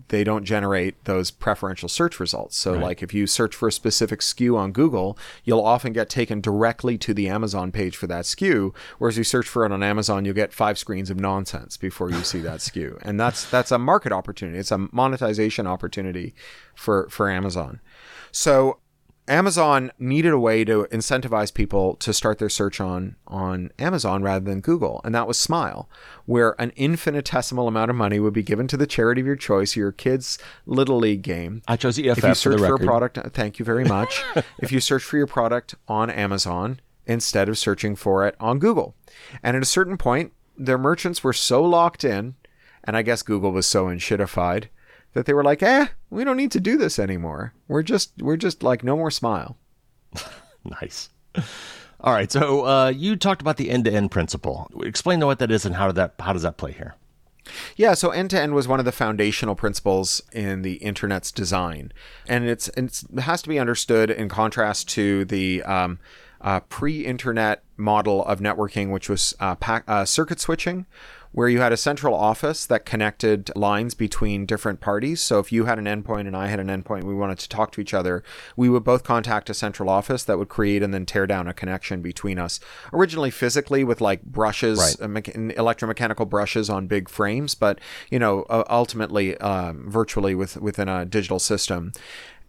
they 0.07 0.23
don't 0.23 0.43
generate 0.43 1.03
those 1.05 1.31
preferential 1.31 1.89
search 1.89 2.19
results. 2.19 2.57
So, 2.57 2.73
like 2.73 3.01
if 3.01 3.13
you 3.13 3.27
search 3.27 3.55
for 3.55 3.67
a 3.67 3.71
specific 3.71 4.19
SKU 4.19 4.57
on 4.57 4.71
Google, 4.71 5.17
you'll 5.43 5.63
often 5.63 5.93
get 5.93 6.09
taken 6.09 6.41
directly 6.41 6.97
to 6.99 7.13
the 7.13 7.27
Amazon 7.27 7.71
page 7.71 7.95
for 7.95 8.07
that 8.07 8.25
SKU. 8.25 8.73
Whereas 8.97 9.17
you 9.17 9.23
search 9.23 9.47
for 9.47 9.65
it 9.65 9.71
on 9.71 9.83
Amazon, 9.83 10.25
you'll 10.25 10.33
get 10.33 10.53
five 10.53 10.77
screens 10.77 11.09
of 11.09 11.19
nonsense 11.19 11.77
before 11.77 12.09
you 12.09 12.23
see 12.23 12.39
that 12.39 12.59
SKU, 12.59 12.99
and 13.03 13.19
that's 13.19 13.49
that's 13.49 13.71
a 13.71 13.77
market 13.77 14.11
opportunity. 14.11 14.57
It's 14.57 14.71
a 14.71 14.87
monetization 14.91 15.67
opportunity 15.67 16.35
for 16.75 17.07
for 17.09 17.29
Amazon. 17.29 17.79
So. 18.31 18.79
Amazon 19.27 19.91
needed 19.97 20.31
a 20.31 20.39
way 20.39 20.63
to 20.65 20.87
incentivize 20.91 21.51
people 21.53 21.95
to 21.95 22.13
start 22.13 22.37
their 22.37 22.49
search 22.49 22.79
on 22.79 23.15
on 23.25 23.71
Amazon 23.79 24.21
rather 24.21 24.45
than 24.45 24.61
Google, 24.61 25.01
and 25.03 25.15
that 25.15 25.27
was 25.27 25.37
Smile, 25.37 25.89
where 26.25 26.59
an 26.61 26.71
infinitesimal 26.75 27.67
amount 27.67 27.89
of 27.89 27.95
money 27.95 28.19
would 28.19 28.33
be 28.33 28.43
given 28.43 28.67
to 28.67 28.77
the 28.77 28.85
charity 28.85 29.21
of 29.21 29.27
your 29.27 29.35
choice, 29.35 29.75
your 29.75 29.91
kid's 29.91 30.37
little 30.67 30.97
league 30.97 31.23
game. 31.23 31.63
I 31.67 31.75
chose 31.75 31.97
EFF 31.97 32.17
If 32.19 32.23
you 32.23 32.29
for 32.29 32.35
search 32.35 32.59
the 32.59 32.67
for, 32.67 32.75
a 32.75 32.79
product, 32.79 33.17
uh, 33.17 33.23
thank 33.29 33.57
you 33.57 33.65
very 33.65 33.83
much. 33.97 34.23
if 34.59 34.71
you 34.71 34.79
search 34.79 35.03
for 35.03 35.17
your 35.17 35.27
product 35.27 35.73
on 35.87 36.09
Amazon 36.11 36.79
instead 37.07 37.49
of 37.49 37.57
searching 37.57 37.95
for 37.95 38.27
it 38.27 38.35
on 38.39 38.59
Google, 38.59 38.95
and 39.41 39.57
at 39.57 39.63
a 39.63 39.65
certain 39.65 39.97
point, 39.97 40.33
their 40.57 40.77
merchants 40.77 41.23
were 41.23 41.33
so 41.33 41.63
locked 41.63 42.03
in, 42.03 42.35
and 42.83 42.95
I 42.95 43.01
guess 43.01 43.23
Google 43.23 43.51
was 43.51 43.65
so 43.65 43.87
enshittified 43.87 44.65
that 45.15 45.25
they 45.25 45.33
were 45.33 45.43
like, 45.43 45.63
"Eh, 45.63 45.87
we 46.11 46.23
don't 46.23 46.37
need 46.37 46.51
to 46.51 46.59
do 46.59 46.77
this 46.77 46.99
anymore. 46.99 47.53
We're 47.67 47.81
just 47.81 48.11
we're 48.21 48.37
just 48.37 48.61
like 48.61 48.83
no 48.83 48.95
more 48.95 49.11
Smile." 49.11 49.57
Nice. 50.81 51.09
All 51.99 52.13
right, 52.13 52.31
so 52.31 52.65
uh, 52.65 52.87
you 52.87 53.15
talked 53.15 53.41
about 53.41 53.57
the 53.57 53.69
end-to-end 53.69 54.09
principle. 54.09 54.67
Explain 54.81 55.23
what 55.23 55.37
that 55.37 55.51
is 55.51 55.63
and 55.63 55.75
how 55.75 55.87
did 55.87 55.95
that 55.95 56.15
how 56.19 56.33
does 56.33 56.41
that 56.41 56.57
play 56.57 56.71
here? 56.71 56.95
Yeah, 57.75 57.93
so 57.93 58.09
end 58.09 58.31
to 58.31 58.41
end 58.41 58.55
was 58.55 58.67
one 58.67 58.79
of 58.79 58.85
the 58.85 58.91
foundational 58.91 59.55
principles 59.55 60.21
in 60.31 60.63
the 60.63 60.75
internet's 60.75 61.31
design, 61.31 61.93
and 62.27 62.45
it's, 62.45 62.69
it's 62.75 63.03
it 63.03 63.21
has 63.21 63.41
to 63.43 63.49
be 63.49 63.59
understood 63.59 64.09
in 64.09 64.29
contrast 64.29 64.89
to 64.89 65.25
the 65.25 65.61
um, 65.63 65.99
uh, 66.41 66.61
pre-internet 66.61 67.63
model 67.77 68.25
of 68.25 68.39
networking, 68.39 68.91
which 68.91 69.09
was 69.09 69.35
uh, 69.39 69.55
pack, 69.55 69.83
uh, 69.87 70.05
circuit 70.05 70.39
switching, 70.39 70.85
where 71.35 71.49
you 71.49 71.59
had 71.59 71.73
a 71.73 71.77
central 71.77 72.15
office 72.15 72.65
that 72.65 72.85
connected 72.85 73.51
lines 73.57 73.93
between 73.93 74.45
different 74.45 74.79
parties. 74.79 75.19
So 75.19 75.37
if 75.39 75.51
you 75.51 75.65
had 75.65 75.77
an 75.77 75.83
endpoint 75.83 76.27
and 76.27 76.35
I 76.35 76.47
had 76.47 76.61
an 76.61 76.67
endpoint, 76.67 77.03
we 77.03 77.13
wanted 77.13 77.39
to 77.39 77.49
talk 77.49 77.73
to 77.73 77.81
each 77.81 77.93
other, 77.93 78.23
we 78.55 78.69
would 78.69 78.85
both 78.85 79.03
contact 79.03 79.49
a 79.49 79.53
central 79.53 79.89
office 79.89 80.23
that 80.23 80.37
would 80.37 80.47
create 80.47 80.81
and 80.81 80.93
then 80.93 81.05
tear 81.05 81.27
down 81.27 81.49
a 81.49 81.53
connection 81.53 82.01
between 82.01 82.39
us. 82.39 82.61
Originally 82.93 83.31
physically 83.31 83.83
with 83.83 83.99
like 83.99 84.23
brushes, 84.23 84.79
Right. 84.79 84.95
uh, 85.01 85.09
mecha- 85.09 85.53
electromechanical 85.57 86.29
brushes 86.29 86.69
on 86.69 86.87
big 86.87 87.09
frames, 87.09 87.53
but 87.53 87.79
you 88.09 88.17
know, 88.17 88.45
ultimately 88.49 89.37
um, 89.39 89.91
virtually 89.91 90.35
with 90.35 90.55
within 90.55 90.87
a 90.87 91.03
digital 91.03 91.39
system, 91.39 91.91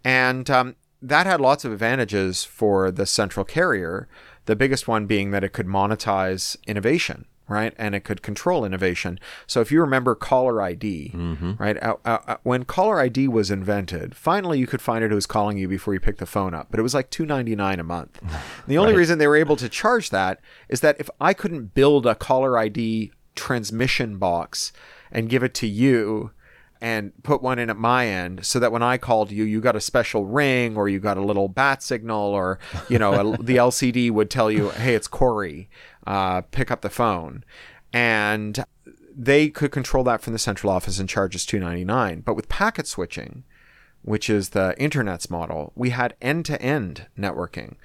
and 0.05 0.49
um, 0.49 0.77
that 1.01 1.25
had 1.25 1.41
lots 1.41 1.65
of 1.65 1.73
advantages 1.73 2.45
for 2.45 2.89
the 2.89 3.05
central 3.05 3.43
carrier. 3.43 4.07
The 4.45 4.55
biggest 4.55 4.87
one 4.87 5.07
being 5.07 5.31
that 5.31 5.43
it 5.43 5.51
could 5.51 5.67
monetize 5.67 6.55
innovation. 6.65 7.25
Right, 7.49 7.73
and 7.77 7.95
it 7.95 8.01
could 8.01 8.21
control 8.21 8.65
innovation. 8.65 9.19
So, 9.45 9.61
if 9.61 9.71
you 9.71 9.79
remember 9.79 10.15
caller 10.15 10.61
ID, 10.61 11.11
right, 11.57 11.81
uh, 11.81 11.95
uh, 12.03 12.37
when 12.43 12.65
caller 12.65 12.99
ID 12.99 13.29
was 13.29 13.49
invented, 13.49 14.15
finally 14.15 14.59
you 14.59 14.67
could 14.67 14.81
find 14.81 15.01
out 15.03 15.11
who 15.11 15.15
was 15.15 15.25
calling 15.25 15.57
you 15.57 15.67
before 15.69 15.93
you 15.93 15.99
picked 16.01 16.19
the 16.19 16.25
phone 16.25 16.53
up. 16.53 16.67
But 16.69 16.79
it 16.79 16.83
was 16.83 16.93
like 16.93 17.09
two 17.09 17.25
ninety 17.25 17.55
nine 17.55 17.79
a 17.79 17.83
month. 17.83 18.19
the 18.67 18.77
only 18.77 18.93
reason 18.93 19.17
they 19.17 19.27
were 19.27 19.37
able 19.37 19.55
to 19.57 19.69
charge 19.69 20.09
that 20.09 20.41
is 20.67 20.81
that 20.81 20.97
if 20.99 21.09
I 21.21 21.33
couldn't 21.33 21.73
build 21.73 22.05
a 22.05 22.15
caller 22.15 22.57
ID 22.57 23.11
transmission 23.35 24.17
box 24.17 24.73
and 25.11 25.29
give 25.29 25.43
it 25.43 25.53
to 25.53 25.67
you 25.67 26.31
and 26.81 27.11
put 27.23 27.41
one 27.41 27.59
in 27.59 27.69
at 27.69 27.77
my 27.77 28.07
end 28.07 28.45
so 28.45 28.59
that 28.59 28.71
when 28.71 28.83
I 28.83 28.97
called 28.97 29.31
you, 29.31 29.43
you 29.43 29.61
got 29.61 29.75
a 29.75 29.81
special 29.81 30.25
ring 30.25 30.77
or 30.77 30.89
you 30.89 30.99
got 30.99 31.17
a 31.17 31.21
little 31.21 31.47
bat 31.47 31.81
signal 31.83 32.17
or, 32.17 32.59
you 32.89 32.99
know, 32.99 33.13
a, 33.13 33.37
the 33.37 33.57
LCD 33.57 34.11
would 34.11 34.29
tell 34.29 34.51
you, 34.51 34.69
hey, 34.69 34.95
it's 34.95 35.07
Cory, 35.07 35.69
uh, 36.05 36.41
pick 36.41 36.71
up 36.71 36.81
the 36.81 36.89
phone. 36.89 37.43
And 37.93 38.63
they 39.15 39.49
could 39.49 39.71
control 39.71 40.03
that 40.03 40.21
from 40.21 40.33
the 40.33 40.39
central 40.39 40.71
office 40.71 40.99
and 40.99 41.09
charge 41.09 41.35
us 41.35 41.45
$2.99. 41.45 42.23
But 42.23 42.35
with 42.35 42.49
packet 42.49 42.87
switching, 42.87 43.43
which 44.03 44.29
is 44.29 44.49
the 44.49 44.75
internet's 44.77 45.29
model, 45.29 45.73
we 45.75 45.89
had 45.89 46.15
end 46.21 46.45
to 46.45 46.61
end 46.61 47.07
networking 47.17 47.75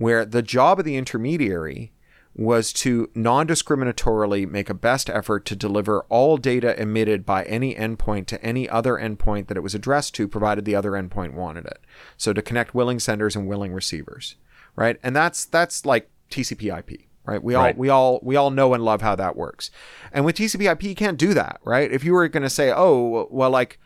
where 0.00 0.24
the 0.24 0.40
job 0.40 0.78
of 0.78 0.84
the 0.86 0.96
intermediary 0.96 1.92
was 2.34 2.72
to 2.72 3.10
non 3.14 3.46
discriminatorily 3.46 4.48
make 4.48 4.70
a 4.70 4.74
best 4.74 5.10
effort 5.10 5.44
to 5.46 5.56
deliver 5.56 6.02
all 6.08 6.36
data 6.36 6.80
emitted 6.80 7.26
by 7.26 7.42
any 7.44 7.74
endpoint 7.74 8.26
to 8.26 8.42
any 8.42 8.68
other 8.68 8.94
endpoint 8.94 9.48
that 9.48 9.56
it 9.56 9.62
was 9.62 9.74
addressed 9.74 10.14
to, 10.14 10.28
provided 10.28 10.64
the 10.64 10.74
other 10.74 10.92
endpoint 10.92 11.34
wanted 11.34 11.66
it. 11.66 11.80
So 12.16 12.32
to 12.32 12.40
connect 12.42 12.74
willing 12.74 13.00
senders 13.00 13.34
and 13.34 13.48
willing 13.48 13.72
receivers, 13.72 14.36
right? 14.76 14.96
And 15.02 15.14
that's 15.14 15.44
that's 15.44 15.84
like 15.84 16.08
TCP/IP, 16.30 17.00
right? 17.24 17.42
We 17.42 17.54
all 17.54 17.64
Right. 17.64 17.76
we 17.76 17.88
all 17.88 18.20
we 18.22 18.36
all 18.36 18.50
know 18.50 18.74
and 18.74 18.84
love 18.84 19.02
how 19.02 19.16
that 19.16 19.36
works. 19.36 19.70
And 20.12 20.24
with 20.24 20.36
TCP/IP, 20.36 20.84
you 20.84 20.94
can't 20.94 21.18
do 21.18 21.34
that, 21.34 21.60
right? 21.64 21.90
If 21.90 22.04
you 22.04 22.12
were 22.12 22.28
going 22.28 22.44
to 22.44 22.50
say, 22.50 22.72
oh, 22.74 23.26
well, 23.30 23.50
like 23.50 23.80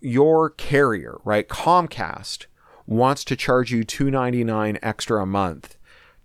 your 0.00 0.50
carrier, 0.50 1.18
right? 1.24 1.48
Comcast 1.48 2.46
wants 2.86 3.22
to 3.24 3.36
charge 3.36 3.70
you 3.70 3.84
299 3.84 4.78
extra 4.82 5.22
a 5.22 5.26
month 5.26 5.76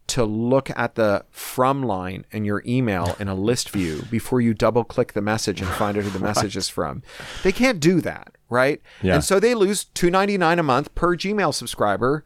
to 0.08 0.24
look 0.24 0.70
at 0.78 0.96
the 0.96 1.26
from 1.32 1.84
line 1.84 2.26
in 2.32 2.46
your 2.46 2.62
email 2.66 3.16
in 3.20 3.28
a 3.28 3.36
list 3.36 3.70
view 3.70 4.04
before 4.12 4.42
you 4.42 4.54
double 4.54 4.84
click 4.84 5.14
the 5.14 5.22
message 5.22 5.62
and 5.62 5.70
find 5.72 5.98
out 5.98 6.04
who 6.04 6.10
the 6.10 6.20
message 6.24 6.58
is 6.58 6.70
from. 6.70 7.04
They 7.44 7.52
can't 7.52 7.80
do 7.80 8.02
that, 8.02 8.36
right? 8.50 8.82
Yeah. 9.02 9.16
And 9.16 9.24
so 9.24 9.40
they 9.40 9.56
lose 9.56 9.86
299 9.86 10.60
a 10.60 10.64
month 10.64 10.94
per 10.96 11.16
Gmail 11.16 11.54
subscriber 11.54 12.24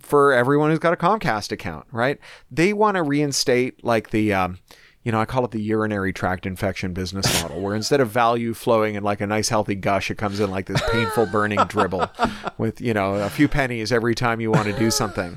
for 0.00 0.32
everyone 0.32 0.70
who's 0.70 0.78
got 0.78 0.92
a 0.92 0.96
Comcast 0.96 1.52
account, 1.52 1.86
right? 1.92 2.18
They 2.50 2.72
want 2.72 2.96
to 2.96 3.02
reinstate 3.02 3.84
like 3.84 4.10
the 4.10 4.32
um, 4.32 4.58
you 5.06 5.12
know, 5.12 5.20
I 5.20 5.24
call 5.24 5.44
it 5.44 5.52
the 5.52 5.62
urinary 5.62 6.12
tract 6.12 6.46
infection 6.46 6.92
business 6.92 7.40
model, 7.40 7.60
where 7.60 7.76
instead 7.76 8.00
of 8.00 8.10
value 8.10 8.52
flowing 8.54 8.96
in 8.96 9.04
like 9.04 9.20
a 9.20 9.26
nice 9.26 9.48
healthy 9.48 9.76
gush, 9.76 10.10
it 10.10 10.16
comes 10.16 10.40
in 10.40 10.50
like 10.50 10.66
this 10.66 10.82
painful 10.90 11.26
burning 11.26 11.60
dribble 11.68 12.10
with, 12.58 12.80
you 12.80 12.92
know, 12.92 13.14
a 13.14 13.30
few 13.30 13.46
pennies 13.46 13.92
every 13.92 14.16
time 14.16 14.40
you 14.40 14.50
want 14.50 14.66
to 14.66 14.76
do 14.76 14.90
something. 14.90 15.36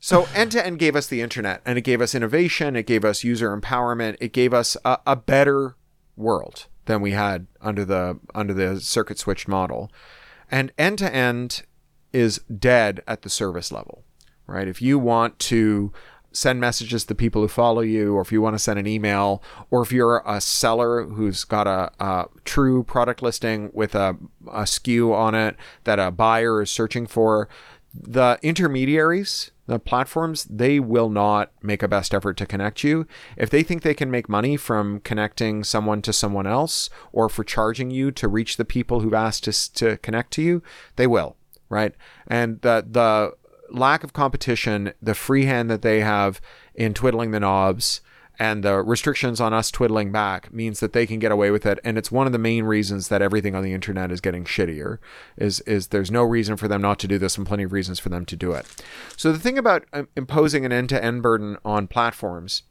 So 0.00 0.28
end 0.34 0.52
to 0.52 0.64
end 0.64 0.78
gave 0.78 0.94
us 0.94 1.06
the 1.06 1.20
internet 1.20 1.60
and 1.64 1.76
it 1.76 1.82
gave 1.82 2.00
us 2.00 2.14
innovation, 2.14 2.76
it 2.76 2.86
gave 2.86 3.04
us 3.04 3.24
user 3.24 3.56
empowerment, 3.56 4.16
it 4.20 4.32
gave 4.32 4.54
us 4.54 4.76
a, 4.84 4.98
a 5.06 5.16
better 5.16 5.76
world 6.16 6.66
than 6.86 7.00
we 7.00 7.12
had 7.12 7.46
under 7.60 7.84
the 7.84 8.18
under 8.34 8.54
the 8.54 8.80
circuit 8.80 9.18
switched 9.18 9.48
model. 9.48 9.90
And 10.50 10.72
end 10.78 10.98
to 10.98 11.14
end 11.14 11.62
is 12.12 12.38
dead 12.38 13.02
at 13.06 13.22
the 13.22 13.28
service 13.28 13.70
level, 13.70 14.04
right? 14.46 14.68
If 14.68 14.80
you 14.80 14.98
want 14.98 15.38
to 15.40 15.92
send 16.32 16.60
messages 16.60 17.04
to 17.04 17.14
people 17.14 17.42
who 17.42 17.48
follow 17.48 17.80
you, 17.80 18.14
or 18.14 18.20
if 18.20 18.30
you 18.30 18.40
want 18.40 18.54
to 18.54 18.58
send 18.58 18.78
an 18.78 18.86
email, 18.86 19.42
or 19.70 19.82
if 19.82 19.92
you're 19.92 20.22
a 20.26 20.40
seller 20.40 21.04
who's 21.04 21.44
got 21.44 21.66
a, 21.66 21.90
a 22.02 22.26
true 22.44 22.82
product 22.84 23.22
listing 23.22 23.70
with 23.72 23.94
a, 23.94 24.16
a 24.46 24.62
SKU 24.62 25.12
on 25.12 25.34
it 25.34 25.56
that 25.84 25.98
a 25.98 26.10
buyer 26.10 26.62
is 26.62 26.70
searching 26.70 27.06
for, 27.06 27.48
the 27.94 28.38
intermediaries, 28.42 29.50
the 29.68 29.78
platforms, 29.78 30.44
they 30.44 30.80
will 30.80 31.10
not 31.10 31.52
make 31.62 31.82
a 31.82 31.88
best 31.88 32.14
effort 32.14 32.38
to 32.38 32.46
connect 32.46 32.82
you. 32.82 33.06
If 33.36 33.50
they 33.50 33.62
think 33.62 33.82
they 33.82 33.92
can 33.92 34.10
make 34.10 34.26
money 34.26 34.56
from 34.56 35.00
connecting 35.00 35.62
someone 35.62 36.00
to 36.02 36.12
someone 36.12 36.46
else 36.46 36.88
or 37.12 37.28
for 37.28 37.44
charging 37.44 37.90
you 37.90 38.10
to 38.12 38.28
reach 38.28 38.56
the 38.56 38.64
people 38.64 39.00
who've 39.00 39.12
asked 39.12 39.44
to, 39.44 39.72
to 39.74 39.98
connect 39.98 40.32
to 40.32 40.42
you, 40.42 40.62
they 40.96 41.06
will, 41.06 41.36
right? 41.68 41.94
And 42.26 42.62
the, 42.62 42.84
the 42.90 43.36
lack 43.70 44.02
of 44.02 44.14
competition, 44.14 44.94
the 45.02 45.14
free 45.14 45.44
hand 45.44 45.70
that 45.70 45.82
they 45.82 46.00
have 46.00 46.40
in 46.74 46.94
twiddling 46.94 47.32
the 47.32 47.40
knobs, 47.40 48.00
and 48.38 48.62
the 48.62 48.82
restrictions 48.82 49.40
on 49.40 49.52
us 49.52 49.70
twiddling 49.70 50.12
back 50.12 50.52
means 50.52 50.78
that 50.80 50.92
they 50.92 51.06
can 51.06 51.18
get 51.18 51.32
away 51.32 51.50
with 51.50 51.66
it. 51.66 51.80
And 51.82 51.98
it's 51.98 52.12
one 52.12 52.26
of 52.26 52.32
the 52.32 52.38
main 52.38 52.64
reasons 52.64 53.08
that 53.08 53.20
everything 53.20 53.54
on 53.54 53.64
the 53.64 53.72
internet 53.72 54.12
is 54.12 54.20
getting 54.20 54.44
shittier 54.44 54.98
is 55.36 55.60
is 55.60 55.88
there's 55.88 56.10
no 56.10 56.22
reason 56.22 56.56
for 56.56 56.68
them 56.68 56.80
not 56.80 56.98
to 57.00 57.08
do 57.08 57.18
this 57.18 57.36
and 57.36 57.46
plenty 57.46 57.64
of 57.64 57.72
reasons 57.72 57.98
for 57.98 58.10
them 58.10 58.24
to 58.26 58.36
do 58.36 58.52
it. 58.52 58.66
So 59.16 59.32
the 59.32 59.38
thing 59.38 59.58
about 59.58 59.84
um, 59.92 60.08
imposing 60.16 60.64
an 60.64 60.72
end-to-end 60.72 61.22
burden 61.22 61.56
on 61.64 61.88
platforms 61.88 62.62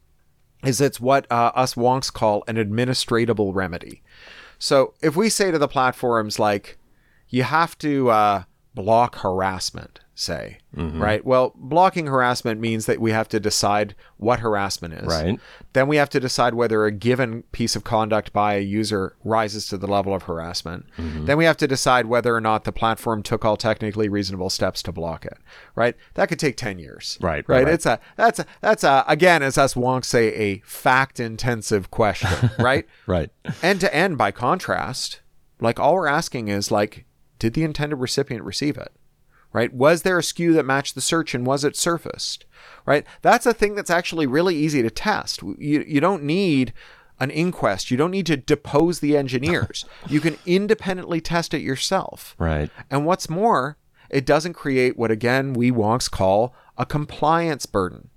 is 0.64 0.80
it's 0.80 1.00
what 1.00 1.30
uh, 1.30 1.52
us 1.54 1.74
wonks 1.74 2.12
call 2.12 2.44
an 2.48 2.56
administratable 2.56 3.54
remedy. 3.54 4.02
So 4.58 4.94
if 5.02 5.16
we 5.16 5.28
say 5.28 5.50
to 5.50 5.58
the 5.58 5.68
platforms 5.68 6.38
like 6.38 6.78
you 7.28 7.42
have 7.42 7.76
to 7.78 8.10
uh, 8.10 8.42
block 8.74 9.16
harassment 9.16 10.00
say, 10.18 10.58
mm-hmm. 10.76 11.00
right? 11.00 11.24
Well, 11.24 11.52
blocking 11.54 12.08
harassment 12.08 12.60
means 12.60 12.86
that 12.86 13.00
we 13.00 13.12
have 13.12 13.28
to 13.28 13.38
decide 13.38 13.94
what 14.16 14.40
harassment 14.40 14.94
is. 14.94 15.06
Right. 15.06 15.38
Then 15.74 15.86
we 15.86 15.96
have 15.96 16.10
to 16.10 16.18
decide 16.18 16.54
whether 16.54 16.84
a 16.84 16.90
given 16.90 17.44
piece 17.52 17.76
of 17.76 17.84
conduct 17.84 18.32
by 18.32 18.54
a 18.54 18.60
user 18.60 19.14
rises 19.22 19.68
to 19.68 19.78
the 19.78 19.86
level 19.86 20.12
of 20.12 20.24
harassment. 20.24 20.86
Mm-hmm. 20.96 21.26
Then 21.26 21.38
we 21.38 21.44
have 21.44 21.56
to 21.58 21.68
decide 21.68 22.06
whether 22.06 22.34
or 22.34 22.40
not 22.40 22.64
the 22.64 22.72
platform 22.72 23.22
took 23.22 23.44
all 23.44 23.56
technically 23.56 24.08
reasonable 24.08 24.50
steps 24.50 24.82
to 24.84 24.92
block 24.92 25.24
it. 25.24 25.38
Right. 25.76 25.94
That 26.14 26.28
could 26.28 26.40
take 26.40 26.56
10 26.56 26.80
years. 26.80 27.16
Right. 27.20 27.48
Right. 27.48 27.64
right. 27.64 27.72
It's 27.72 27.86
a, 27.86 28.00
that's 28.16 28.40
a, 28.40 28.46
that's 28.60 28.82
a, 28.82 29.04
again, 29.06 29.44
as 29.44 29.56
us 29.56 29.74
wonks 29.74 30.06
say, 30.06 30.34
a 30.34 30.58
fact 30.60 31.20
intensive 31.20 31.92
question. 31.92 32.50
right. 32.58 32.86
right. 33.06 33.30
End 33.62 33.80
to 33.82 33.94
end, 33.94 34.18
by 34.18 34.32
contrast, 34.32 35.20
like 35.60 35.78
all 35.78 35.94
we're 35.94 36.08
asking 36.08 36.48
is 36.48 36.72
like, 36.72 37.04
did 37.38 37.54
the 37.54 37.62
intended 37.62 37.96
recipient 37.96 38.44
receive 38.44 38.76
it? 38.76 38.92
Right? 39.52 39.72
Was 39.72 40.02
there 40.02 40.18
a 40.18 40.22
SKU 40.22 40.54
that 40.54 40.66
matched 40.66 40.94
the 40.94 41.00
search 41.00 41.34
and 41.34 41.46
was 41.46 41.64
it 41.64 41.76
surfaced, 41.76 42.44
right? 42.86 43.06
That's 43.22 43.46
a 43.46 43.54
thing 43.54 43.74
that's 43.74 43.90
actually 43.90 44.26
really 44.26 44.56
easy 44.56 44.82
to 44.82 44.90
test. 44.90 45.42
You, 45.42 45.84
you 45.86 46.00
don't 46.00 46.22
need 46.22 46.72
an 47.20 47.30
inquest. 47.30 47.90
You 47.90 47.96
don't 47.96 48.10
need 48.10 48.26
to 48.26 48.36
depose 48.36 49.00
the 49.00 49.16
engineers. 49.16 49.84
you 50.08 50.20
can 50.20 50.38
independently 50.46 51.20
test 51.20 51.54
it 51.54 51.62
yourself. 51.62 52.34
Right. 52.38 52.70
And 52.90 53.06
what's 53.06 53.28
more, 53.28 53.76
it 54.10 54.24
doesn't 54.24 54.54
create 54.54 54.96
what 54.96 55.10
again 55.10 55.52
we 55.52 55.70
wonks 55.70 56.10
call 56.10 56.54
a 56.76 56.86
compliance 56.86 57.66
burden. 57.66 58.10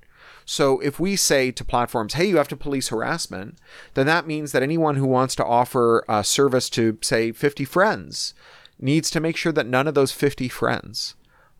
So 0.46 0.80
if 0.80 1.00
we 1.00 1.16
say 1.16 1.52
to 1.52 1.64
platforms, 1.64 2.16
hey, 2.16 2.26
you 2.26 2.38
have 2.38 2.48
to 2.50 2.58
police 2.58 2.90
harassment, 2.90 3.58
then 3.94 4.06
that 4.08 4.28
means 4.28 4.52
that 4.52 4.64
anyone 4.64 4.96
who 4.96 5.06
wants 5.06 5.36
to 5.36 5.46
offer 5.46 6.04
a 6.10 6.24
service 6.24 6.70
to, 6.72 6.98
say, 7.02 7.32
50 7.32 7.64
friends 7.64 8.34
needs 8.80 9.10
to 9.12 9.20
make 9.20 9.38
sure 9.38 9.52
that 9.52 9.68
none 9.68 9.88
of 9.88 9.94
those 9.94 10.12
50 10.12 10.50
friends 10.50 11.16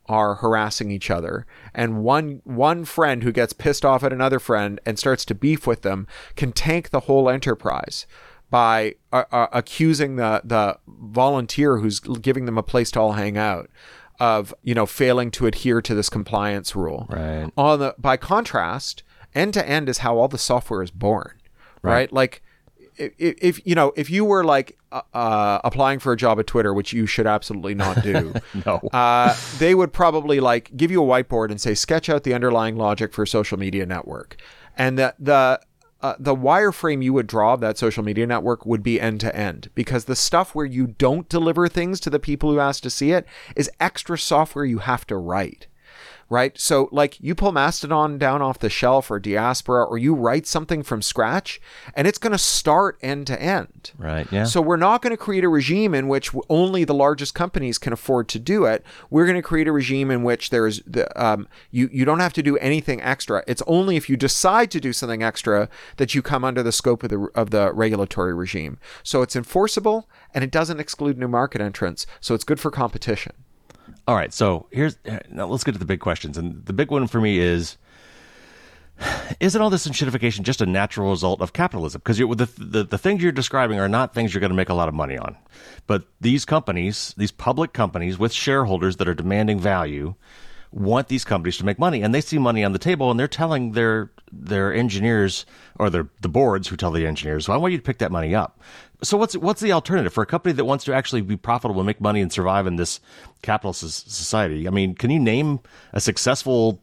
are 0.06 0.36
harassing 0.36 0.90
each 0.90 1.10
other. 1.10 1.46
And 1.74 2.02
one 2.02 2.40
one 2.44 2.84
friend 2.84 3.22
who 3.22 3.32
gets 3.32 3.52
pissed 3.52 3.84
off 3.84 4.02
at 4.02 4.12
another 4.12 4.38
friend 4.38 4.80
and 4.84 4.98
starts 4.98 5.24
to 5.26 5.34
beef 5.34 5.66
with 5.66 5.82
them 5.82 6.06
can 6.36 6.52
tank 6.52 6.90
the 6.90 7.00
whole 7.00 7.28
enterprise 7.28 8.06
by 8.50 8.94
uh, 9.12 9.24
uh, 9.32 9.46
accusing 9.52 10.16
the 10.16 10.42
the 10.44 10.78
volunteer 10.86 11.78
who's 11.78 12.00
giving 12.00 12.44
them 12.44 12.58
a 12.58 12.62
place 12.62 12.90
to 12.92 13.00
all 13.00 13.12
hang 13.12 13.36
out 13.36 13.70
of 14.20 14.54
you 14.62 14.74
know 14.74 14.86
failing 14.86 15.30
to 15.30 15.46
adhere 15.46 15.80
to 15.80 15.94
this 15.94 16.10
compliance 16.10 16.76
rule. 16.76 17.06
Right. 17.08 17.50
On 17.56 17.78
the 17.78 17.94
by 17.98 18.16
contrast 18.16 19.02
end 19.34 19.54
to 19.54 19.66
end 19.66 19.88
is 19.88 19.98
how 19.98 20.18
all 20.18 20.28
the 20.28 20.38
software 20.38 20.82
is 20.82 20.90
born 20.90 21.32
right, 21.80 21.92
right? 21.92 22.12
like 22.12 22.42
if, 22.96 23.12
if, 23.18 23.66
you 23.66 23.74
know 23.74 23.92
if 23.96 24.10
you 24.10 24.24
were 24.24 24.44
like 24.44 24.78
uh, 24.90 25.02
uh, 25.14 25.60
applying 25.64 25.98
for 25.98 26.12
a 26.12 26.16
job 26.16 26.38
at 26.38 26.46
Twitter, 26.46 26.74
which 26.74 26.92
you 26.92 27.06
should 27.06 27.26
absolutely 27.26 27.74
not 27.74 28.02
do, 28.02 28.32
no, 28.66 28.76
uh, 28.92 29.36
they 29.58 29.74
would 29.74 29.92
probably 29.92 30.40
like 30.40 30.76
give 30.76 30.90
you 30.90 31.02
a 31.02 31.06
whiteboard 31.06 31.50
and 31.50 31.60
say 31.60 31.74
sketch 31.74 32.08
out 32.08 32.24
the 32.24 32.34
underlying 32.34 32.76
logic 32.76 33.12
for 33.12 33.22
a 33.22 33.26
social 33.26 33.58
media 33.58 33.86
network, 33.86 34.36
and 34.76 34.98
the 34.98 35.14
the 35.18 35.60
uh, 36.02 36.16
the 36.18 36.34
wireframe 36.34 37.02
you 37.02 37.12
would 37.12 37.28
draw 37.28 37.54
of 37.54 37.60
that 37.60 37.78
social 37.78 38.02
media 38.02 38.26
network 38.26 38.66
would 38.66 38.82
be 38.82 39.00
end 39.00 39.20
to 39.20 39.34
end 39.36 39.70
because 39.74 40.06
the 40.06 40.16
stuff 40.16 40.54
where 40.54 40.66
you 40.66 40.86
don't 40.86 41.28
deliver 41.28 41.68
things 41.68 42.00
to 42.00 42.10
the 42.10 42.18
people 42.18 42.50
who 42.50 42.58
ask 42.58 42.82
to 42.82 42.90
see 42.90 43.12
it 43.12 43.24
is 43.54 43.70
extra 43.78 44.18
software 44.18 44.64
you 44.64 44.78
have 44.78 45.06
to 45.06 45.16
write 45.16 45.68
right? 46.32 46.58
So, 46.58 46.88
like, 46.92 47.20
you 47.20 47.34
pull 47.34 47.52
Mastodon 47.52 48.16
down 48.16 48.40
off 48.40 48.58
the 48.58 48.70
shelf 48.70 49.10
or 49.10 49.20
Diaspora, 49.20 49.84
or 49.84 49.98
you 49.98 50.14
write 50.14 50.46
something 50.46 50.82
from 50.82 51.02
scratch, 51.02 51.60
and 51.94 52.08
it's 52.08 52.16
going 52.16 52.32
to 52.32 52.38
start 52.38 52.96
end 53.02 53.26
to 53.26 53.40
end. 53.40 53.92
Right. 53.98 54.26
Yeah. 54.32 54.44
So, 54.44 54.62
we're 54.62 54.78
not 54.78 55.02
going 55.02 55.10
to 55.10 55.18
create 55.18 55.44
a 55.44 55.50
regime 55.50 55.94
in 55.94 56.08
which 56.08 56.30
only 56.48 56.84
the 56.84 56.94
largest 56.94 57.34
companies 57.34 57.76
can 57.76 57.92
afford 57.92 58.28
to 58.30 58.38
do 58.38 58.64
it. 58.64 58.82
We're 59.10 59.26
going 59.26 59.36
to 59.36 59.42
create 59.42 59.68
a 59.68 59.72
regime 59.72 60.10
in 60.10 60.22
which 60.22 60.48
there's 60.48 60.80
the 60.86 61.06
um, 61.22 61.48
you 61.70 61.90
you 61.92 62.06
don't 62.06 62.20
have 62.20 62.32
to 62.32 62.42
do 62.42 62.56
anything 62.56 63.02
extra. 63.02 63.44
It's 63.46 63.62
only 63.66 63.96
if 63.96 64.08
you 64.08 64.16
decide 64.16 64.70
to 64.70 64.80
do 64.80 64.94
something 64.94 65.22
extra 65.22 65.68
that 65.98 66.14
you 66.14 66.22
come 66.22 66.44
under 66.44 66.62
the 66.62 66.72
scope 66.72 67.02
of 67.02 67.10
the 67.10 67.28
of 67.34 67.50
the 67.50 67.74
regulatory 67.74 68.32
regime. 68.32 68.78
So, 69.02 69.20
it's 69.20 69.36
enforceable 69.36 70.08
and 70.32 70.42
it 70.42 70.50
doesn't 70.50 70.80
exclude 70.80 71.18
new 71.18 71.28
market 71.28 71.60
entrants. 71.60 72.06
So, 72.22 72.34
it's 72.34 72.44
good 72.44 72.58
for 72.58 72.70
competition. 72.70 73.34
All 74.06 74.16
right, 74.16 74.32
so 74.32 74.66
here's 74.72 74.96
now 75.30 75.46
let's 75.46 75.62
get 75.62 75.72
to 75.72 75.78
the 75.78 75.84
big 75.84 76.00
questions, 76.00 76.36
and 76.36 76.64
the 76.66 76.72
big 76.72 76.90
one 76.90 77.06
for 77.06 77.20
me 77.20 77.38
is: 77.38 77.76
Isn't 79.40 79.62
all 79.62 79.70
this 79.70 79.86
enshittification 79.86 80.42
just 80.42 80.60
a 80.60 80.66
natural 80.66 81.10
result 81.10 81.40
of 81.40 81.52
capitalism? 81.52 82.00
Because 82.04 82.18
the, 82.18 82.48
the 82.58 82.84
the 82.84 82.98
things 82.98 83.22
you're 83.22 83.30
describing 83.30 83.78
are 83.78 83.88
not 83.88 84.12
things 84.12 84.34
you're 84.34 84.40
going 84.40 84.50
to 84.50 84.56
make 84.56 84.68
a 84.68 84.74
lot 84.74 84.88
of 84.88 84.94
money 84.94 85.16
on, 85.16 85.36
but 85.86 86.04
these 86.20 86.44
companies, 86.44 87.14
these 87.16 87.30
public 87.30 87.72
companies 87.72 88.18
with 88.18 88.32
shareholders 88.32 88.96
that 88.96 89.06
are 89.06 89.14
demanding 89.14 89.60
value, 89.60 90.14
want 90.72 91.08
these 91.08 91.24
companies 91.24 91.58
to 91.58 91.64
make 91.64 91.78
money, 91.78 92.02
and 92.02 92.14
they 92.14 92.20
see 92.20 92.38
money 92.38 92.64
on 92.64 92.72
the 92.72 92.78
table, 92.78 93.10
and 93.10 93.20
they're 93.20 93.28
telling 93.28 93.72
their 93.72 94.10
their 94.32 94.72
engineers 94.72 95.44
or 95.78 95.90
their 95.90 96.08
the 96.22 96.28
boards 96.28 96.68
who 96.68 96.76
tell 96.76 96.90
the 96.90 97.06
engineers, 97.06 97.48
"Well, 97.48 97.56
I 97.56 97.60
want 97.60 97.72
you 97.72 97.78
to 97.78 97.84
pick 97.84 97.98
that 97.98 98.10
money 98.10 98.34
up." 98.34 98.58
So 99.02 99.16
what's 99.16 99.36
what's 99.36 99.60
the 99.60 99.72
alternative 99.72 100.12
for 100.12 100.22
a 100.22 100.26
company 100.26 100.52
that 100.54 100.64
wants 100.64 100.84
to 100.84 100.94
actually 100.94 101.20
be 101.20 101.36
profitable 101.36 101.80
and 101.80 101.86
make 101.86 102.00
money 102.00 102.20
and 102.20 102.32
survive 102.32 102.66
in 102.66 102.76
this 102.76 103.00
capitalist 103.42 104.10
society? 104.10 104.66
I 104.66 104.70
mean, 104.70 104.94
can 104.94 105.10
you 105.10 105.20
name 105.20 105.60
a 105.92 106.00
successful 106.00 106.80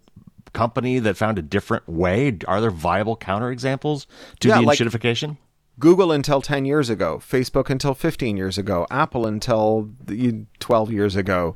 company 0.53 0.99
that 0.99 1.17
found 1.17 1.37
a 1.39 1.41
different 1.41 1.87
way? 1.87 2.37
Are 2.47 2.61
there 2.61 2.71
viable 2.71 3.17
counterexamples 3.17 4.05
to 4.41 4.49
yeah, 4.49 4.59
the 4.59 4.65
enshittification? 4.65 5.29
Like 5.29 5.37
Google 5.79 6.11
until 6.11 6.41
10 6.41 6.65
years 6.65 6.89
ago, 6.89 7.21
Facebook 7.25 7.69
until 7.69 7.93
15 7.93 8.35
years 8.35 8.57
ago, 8.57 8.85
Apple 8.91 9.25
until 9.25 9.89
12 10.59 10.91
years 10.91 11.15
ago, 11.15 11.55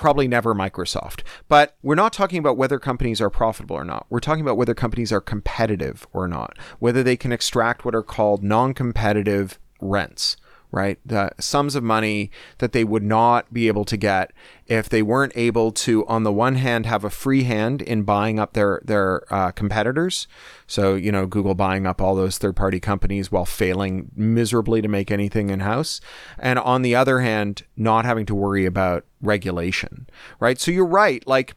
probably 0.00 0.26
never 0.26 0.54
Microsoft. 0.54 1.22
But 1.46 1.76
we're 1.82 1.94
not 1.94 2.12
talking 2.12 2.38
about 2.38 2.56
whether 2.56 2.78
companies 2.78 3.20
are 3.20 3.30
profitable 3.30 3.76
or 3.76 3.84
not. 3.84 4.06
We're 4.10 4.18
talking 4.18 4.42
about 4.42 4.56
whether 4.56 4.74
companies 4.74 5.12
are 5.12 5.20
competitive 5.20 6.06
or 6.12 6.26
not, 6.26 6.58
whether 6.80 7.04
they 7.04 7.16
can 7.16 7.30
extract 7.30 7.84
what 7.84 7.94
are 7.94 8.02
called 8.02 8.42
non 8.42 8.74
competitive 8.74 9.58
rents 9.80 10.36
right? 10.72 10.98
The 11.04 11.30
sums 11.38 11.74
of 11.74 11.82
money 11.82 12.30
that 12.58 12.72
they 12.72 12.84
would 12.84 13.02
not 13.02 13.52
be 13.52 13.68
able 13.68 13.84
to 13.86 13.96
get 13.96 14.32
if 14.66 14.88
they 14.88 15.02
weren't 15.02 15.32
able 15.34 15.72
to, 15.72 16.06
on 16.06 16.22
the 16.22 16.32
one 16.32 16.54
hand, 16.54 16.86
have 16.86 17.04
a 17.04 17.10
free 17.10 17.42
hand 17.42 17.82
in 17.82 18.02
buying 18.02 18.38
up 18.38 18.52
their 18.52 18.80
their 18.84 19.32
uh, 19.32 19.50
competitors. 19.50 20.28
So 20.66 20.94
you 20.94 21.10
know, 21.10 21.26
Google 21.26 21.54
buying 21.54 21.86
up 21.86 22.00
all 22.00 22.14
those 22.14 22.38
third 22.38 22.56
party 22.56 22.80
companies 22.80 23.32
while 23.32 23.44
failing 23.44 24.10
miserably 24.14 24.80
to 24.82 24.88
make 24.88 25.10
anything 25.10 25.50
in 25.50 25.60
house, 25.60 26.00
and 26.38 26.58
on 26.58 26.82
the 26.82 26.94
other 26.94 27.20
hand, 27.20 27.64
not 27.76 28.04
having 28.04 28.26
to 28.26 28.34
worry 28.34 28.66
about 28.66 29.04
regulation, 29.20 30.08
right? 30.38 30.60
So 30.60 30.70
you're 30.70 30.86
right, 30.86 31.26
like. 31.26 31.54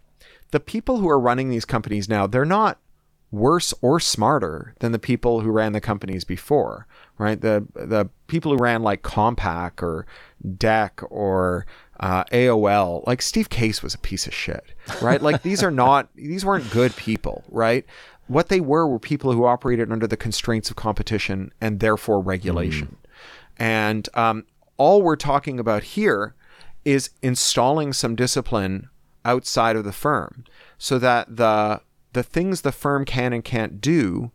The 0.52 0.60
people 0.60 1.00
who 1.00 1.10
are 1.10 1.20
running 1.20 1.50
these 1.50 1.66
companies 1.66 2.08
now, 2.08 2.28
they're 2.28 2.46
not 2.46 2.78
worse 3.34 3.74
or 3.82 4.00
smarter 4.00 4.76
than 4.80 4.92
the 4.92 5.00
people 5.00 5.42
who 5.42 5.50
ran 5.50 5.74
the 5.74 5.82
companies 5.82 6.24
before, 6.24 6.86
right? 7.18 7.40
The 7.40 7.66
the 7.74 8.10
people 8.28 8.52
who 8.52 8.58
ran 8.58 8.84
like 8.84 9.02
Compaq 9.02 9.82
or 9.82 10.06
DEC 10.46 11.06
or 11.10 11.66
uh, 12.00 12.24
AOL, 12.26 13.06
like 13.08 13.22
Steve 13.22 13.50
Case 13.50 13.84
was 13.84 13.94
a 13.94 14.00
piece 14.00 14.28
of 14.28 14.34
shit, 14.34 14.74
right? 15.02 15.22
like 15.22 15.42
these 15.42 15.64
are 15.64 15.72
not 15.72 16.10
these 16.16 16.46
weren't 16.46 16.70
good 16.72 16.96
people, 16.96 17.44
right? 17.50 17.86
What 18.28 18.50
they 18.50 18.62
were 18.62 18.88
were 18.88 19.00
people 19.00 19.34
who 19.34 19.46
operated 19.46 19.92
under 19.92 20.08
the 20.08 20.18
constraints 20.18 20.70
of 20.70 20.76
competition 20.76 21.52
and 21.60 21.80
therefore 21.80 22.22
regulation. 22.22 22.88
Mm. 22.88 23.10
And 23.58 24.10
um, 24.14 24.46
all 24.78 25.02
we're 25.02 25.16
talking 25.16 25.60
about 25.60 25.84
here 25.84 26.34
is 26.86 27.12
installing 27.22 27.94
some 27.94 28.16
discipline 28.16 28.90
outside 29.26 29.76
of 29.76 29.84
the 29.84 29.92
firm 29.92 30.44
so 30.78 31.00
that 31.00 31.36
the 31.36 31.82
the 32.14 32.24
things 32.24 32.62
the 32.62 32.72
firm 32.72 33.06
can 33.06 33.34
and 33.34 33.44
can't 33.44 33.82
do 33.82 34.32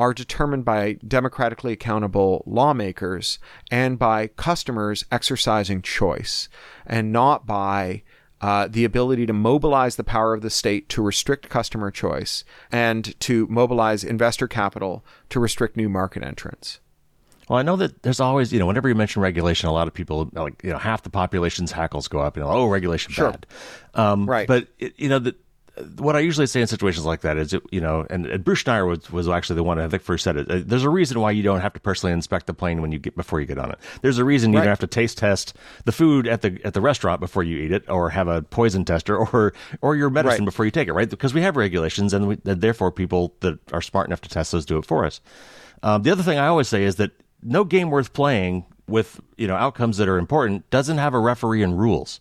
are 0.00 0.14
determined 0.14 0.64
by 0.64 0.94
democratically 1.06 1.74
accountable 1.74 2.42
lawmakers 2.46 3.38
and 3.70 3.98
by 3.98 4.28
customers 4.28 5.04
exercising 5.12 5.82
choice 5.82 6.48
and 6.86 7.12
not 7.12 7.44
by 7.44 8.02
uh, 8.40 8.66
the 8.66 8.86
ability 8.86 9.26
to 9.26 9.34
mobilize 9.34 9.96
the 9.96 10.02
power 10.02 10.32
of 10.32 10.40
the 10.40 10.48
state 10.48 10.88
to 10.88 11.02
restrict 11.02 11.50
customer 11.50 11.90
choice 11.90 12.44
and 12.72 13.20
to 13.20 13.46
mobilize 13.50 14.02
investor 14.02 14.48
capital 14.48 15.04
to 15.28 15.38
restrict 15.38 15.76
new 15.76 15.90
market 15.90 16.22
entrants. 16.22 16.80
Well, 17.50 17.58
I 17.58 17.62
know 17.62 17.76
that 17.76 18.02
there's 18.02 18.20
always, 18.20 18.54
you 18.54 18.58
know, 18.58 18.64
whenever 18.64 18.88
you 18.88 18.94
mention 18.94 19.20
regulation, 19.20 19.68
a 19.68 19.72
lot 19.72 19.86
of 19.86 19.92
people, 19.92 20.30
like, 20.32 20.64
you 20.64 20.70
know, 20.70 20.78
half 20.78 21.02
the 21.02 21.10
population's 21.10 21.72
hackles 21.72 22.08
go 22.08 22.20
up. 22.20 22.38
You 22.38 22.42
know, 22.42 22.48
oh, 22.48 22.66
regulation 22.68 23.12
Sure. 23.12 23.32
bad. 23.32 23.46
Um, 23.92 24.24
Right. 24.24 24.48
But 24.48 24.68
it, 24.78 24.94
you 24.96 25.10
know, 25.10 25.18
the, 25.18 25.36
what 25.98 26.16
I 26.16 26.20
usually 26.20 26.46
say 26.46 26.60
in 26.60 26.66
situations 26.66 27.04
like 27.06 27.20
that 27.22 27.36
is, 27.36 27.52
it, 27.52 27.62
you 27.70 27.80
know, 27.80 28.06
and, 28.10 28.26
and 28.26 28.42
Bruce 28.44 28.62
Schneier 28.64 28.86
was, 28.86 29.10
was 29.10 29.28
actually 29.28 29.56
the 29.56 29.62
one 29.62 29.78
I 29.78 29.88
think 29.88 30.02
first 30.02 30.24
said 30.24 30.36
it. 30.36 30.50
Uh, 30.50 30.60
There's 30.64 30.84
a 30.84 30.90
reason 30.90 31.20
why 31.20 31.30
you 31.30 31.42
don't 31.42 31.60
have 31.60 31.72
to 31.74 31.80
personally 31.80 32.12
inspect 32.12 32.46
the 32.46 32.54
plane 32.54 32.80
when 32.82 32.92
you 32.92 32.98
get 32.98 33.16
before 33.16 33.40
you 33.40 33.46
get 33.46 33.58
on 33.58 33.70
it. 33.70 33.78
There's 34.02 34.18
a 34.18 34.24
reason 34.24 34.52
you 34.52 34.58
Right. 34.58 34.64
don't 34.64 34.70
have 34.72 34.78
to 34.80 34.86
taste 34.86 35.18
test 35.18 35.54
the 35.84 35.92
food 35.92 36.26
at 36.26 36.42
the 36.42 36.58
at 36.64 36.74
the 36.74 36.80
restaurant 36.80 37.20
before 37.20 37.42
you 37.42 37.58
eat 37.58 37.72
it, 37.72 37.88
or 37.88 38.10
have 38.10 38.28
a 38.28 38.42
poison 38.42 38.84
tester, 38.84 39.16
or 39.32 39.52
or 39.82 39.96
your 39.96 40.10
medicine 40.10 40.44
Right. 40.44 40.50
before 40.50 40.64
you 40.64 40.70
take 40.70 40.88
it, 40.88 40.92
right? 40.92 41.08
Because 41.08 41.34
we 41.34 41.42
have 41.42 41.56
regulations, 41.56 42.12
and, 42.12 42.28
we, 42.28 42.38
and 42.44 42.60
therefore 42.60 42.90
people 42.92 43.34
that 43.40 43.58
are 43.72 43.82
smart 43.82 44.06
enough 44.08 44.20
to 44.22 44.28
test 44.28 44.52
those 44.52 44.66
do 44.66 44.78
it 44.78 44.84
for 44.84 45.04
us. 45.04 45.20
Um, 45.82 46.02
the 46.02 46.10
other 46.10 46.22
thing 46.22 46.38
I 46.38 46.46
always 46.48 46.68
say 46.68 46.84
is 46.84 46.96
that 46.96 47.10
no 47.42 47.64
game 47.64 47.90
worth 47.90 48.12
playing 48.12 48.66
with 48.86 49.20
you 49.36 49.46
know 49.46 49.54
outcomes 49.56 49.96
that 49.98 50.08
are 50.08 50.18
important 50.18 50.68
doesn't 50.70 50.98
have 50.98 51.14
a 51.14 51.18
referee 51.18 51.62
and 51.62 51.78
rules, 51.78 52.20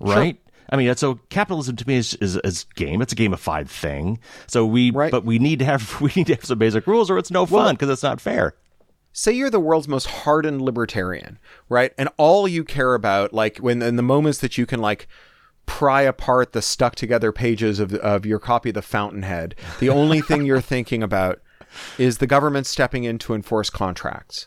right? 0.00 0.38
I 0.70 0.76
mean, 0.76 0.94
so 0.94 1.16
capitalism 1.30 1.74
to 1.76 1.88
me 1.88 1.96
is, 1.96 2.14
is 2.14 2.36
is 2.44 2.64
game. 2.76 3.02
It's 3.02 3.12
a 3.12 3.16
gamified 3.16 3.68
thing. 3.68 4.20
So 4.46 4.64
we, 4.64 4.92
Right. 4.92 5.10
but 5.10 5.24
we 5.24 5.38
need 5.40 5.58
to 5.58 5.64
have 5.64 6.00
we 6.00 6.12
need 6.16 6.28
to 6.28 6.34
have 6.36 6.44
some 6.44 6.58
basic 6.58 6.86
rules, 6.86 7.10
or 7.10 7.18
it's 7.18 7.30
no 7.30 7.44
fun 7.46 7.74
because 7.74 7.90
it's 7.90 8.02
not 8.04 8.20
fair. 8.20 8.54
say 9.12 9.32
you're 9.32 9.50
the 9.50 9.58
world's 9.60 9.88
most 9.88 10.06
hardened 10.06 10.62
libertarian, 10.62 11.38
right? 11.68 11.92
And 11.98 12.08
all 12.16 12.46
you 12.46 12.62
care 12.64 12.94
about, 12.94 13.32
like 13.32 13.58
when 13.58 13.82
in 13.82 13.96
the 13.96 14.02
moments 14.02 14.38
that 14.38 14.56
you 14.56 14.64
can 14.66 14.80
like 14.80 15.08
pry 15.66 16.02
apart 16.02 16.52
the 16.52 16.62
stuck 16.62 16.94
together 16.94 17.32
pages 17.32 17.80
of 17.80 17.92
of 17.94 18.24
your 18.24 18.38
copy 18.38 18.68
of 18.70 18.74
the 18.76 18.82
Fountainhead, 18.82 19.56
the 19.80 19.88
only 19.88 20.20
thing 20.28 20.44
you're 20.46 20.60
thinking 20.60 21.02
about 21.02 21.40
is 21.98 22.18
the 22.18 22.26
government 22.28 22.66
stepping 22.66 23.02
in 23.04 23.18
to 23.18 23.34
enforce 23.34 23.70
contracts. 23.70 24.46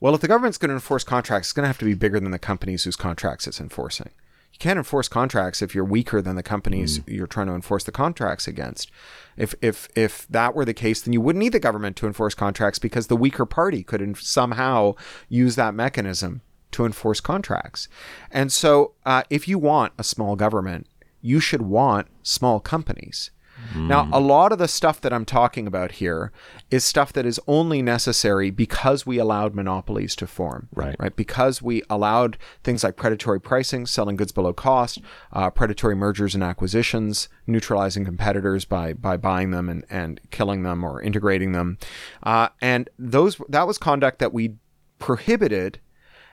Well, 0.00 0.14
if 0.14 0.20
the 0.20 0.28
government's 0.28 0.58
going 0.58 0.68
to 0.68 0.74
enforce 0.74 1.02
contracts, 1.02 1.48
it's 1.48 1.52
going 1.52 1.64
to 1.64 1.68
have 1.68 1.78
to 1.78 1.84
be 1.84 1.94
bigger 1.94 2.20
than 2.20 2.30
the 2.30 2.38
companies 2.38 2.84
whose 2.84 2.94
contracts 2.96 3.48
it's 3.48 3.60
enforcing. 3.60 4.10
You 4.52 4.58
can't 4.58 4.78
enforce 4.78 5.08
contracts 5.08 5.62
if 5.62 5.74
you're 5.74 5.84
weaker 5.84 6.20
than 6.20 6.36
the 6.36 6.42
companies 6.42 7.00
you're 7.06 7.28
trying 7.28 7.46
to 7.46 7.54
enforce 7.54 7.84
the 7.84 7.92
contracts 7.92 8.48
against. 8.48 8.90
If 9.36 9.54
if 9.62 9.88
if 9.94 10.26
that 10.28 10.54
were 10.54 10.64
the 10.64 10.74
case, 10.74 11.00
then 11.00 11.12
you 11.12 11.20
wouldn't 11.20 11.42
need 11.42 11.52
the 11.52 11.60
government 11.60 11.96
to 11.96 12.06
enforce 12.06 12.34
contracts 12.34 12.80
because 12.80 13.06
the 13.06 13.16
weaker 13.16 13.46
party 13.46 13.84
could 13.84 14.02
in- 14.02 14.16
somehow 14.16 14.94
use 15.28 15.54
that 15.56 15.74
mechanism 15.74 16.40
to 16.72 16.84
enforce 16.84 17.20
contracts. 17.20 17.88
And 18.30 18.52
so, 18.52 18.94
uh, 19.06 19.22
if 19.30 19.48
you 19.48 19.58
want 19.58 19.92
a 19.96 20.04
small 20.04 20.36
government, 20.36 20.86
you 21.20 21.40
should 21.40 21.62
want 21.62 22.08
small 22.22 22.60
companies. 22.60 23.30
Now, 23.74 24.08
a 24.12 24.20
lot 24.20 24.52
of 24.52 24.58
the 24.58 24.68
stuff 24.68 25.00
that 25.02 25.12
I'm 25.12 25.24
talking 25.24 25.66
about 25.66 25.92
here 25.92 26.32
is 26.70 26.84
stuff 26.84 27.12
that 27.12 27.26
is 27.26 27.40
only 27.46 27.82
necessary 27.82 28.50
because 28.50 29.06
we 29.06 29.18
allowed 29.18 29.54
monopolies 29.54 30.16
to 30.16 30.26
form. 30.26 30.68
Right. 30.74 30.96
Right. 30.98 31.14
Because 31.14 31.62
we 31.62 31.82
allowed 31.90 32.38
things 32.64 32.84
like 32.84 32.96
predatory 32.96 33.40
pricing, 33.40 33.86
selling 33.86 34.16
goods 34.16 34.32
below 34.32 34.52
cost, 34.52 35.00
uh, 35.32 35.50
predatory 35.50 35.94
mergers 35.94 36.34
and 36.34 36.42
acquisitions, 36.42 37.28
neutralizing 37.46 38.04
competitors 38.04 38.64
by 38.64 38.92
by 38.92 39.16
buying 39.16 39.50
them 39.50 39.68
and, 39.68 39.84
and 39.90 40.20
killing 40.30 40.62
them 40.62 40.84
or 40.84 41.02
integrating 41.02 41.52
them. 41.52 41.78
Uh, 42.22 42.48
and 42.60 42.88
those 42.98 43.40
that 43.48 43.66
was 43.66 43.78
conduct 43.78 44.18
that 44.18 44.32
we 44.32 44.56
prohibited 44.98 45.80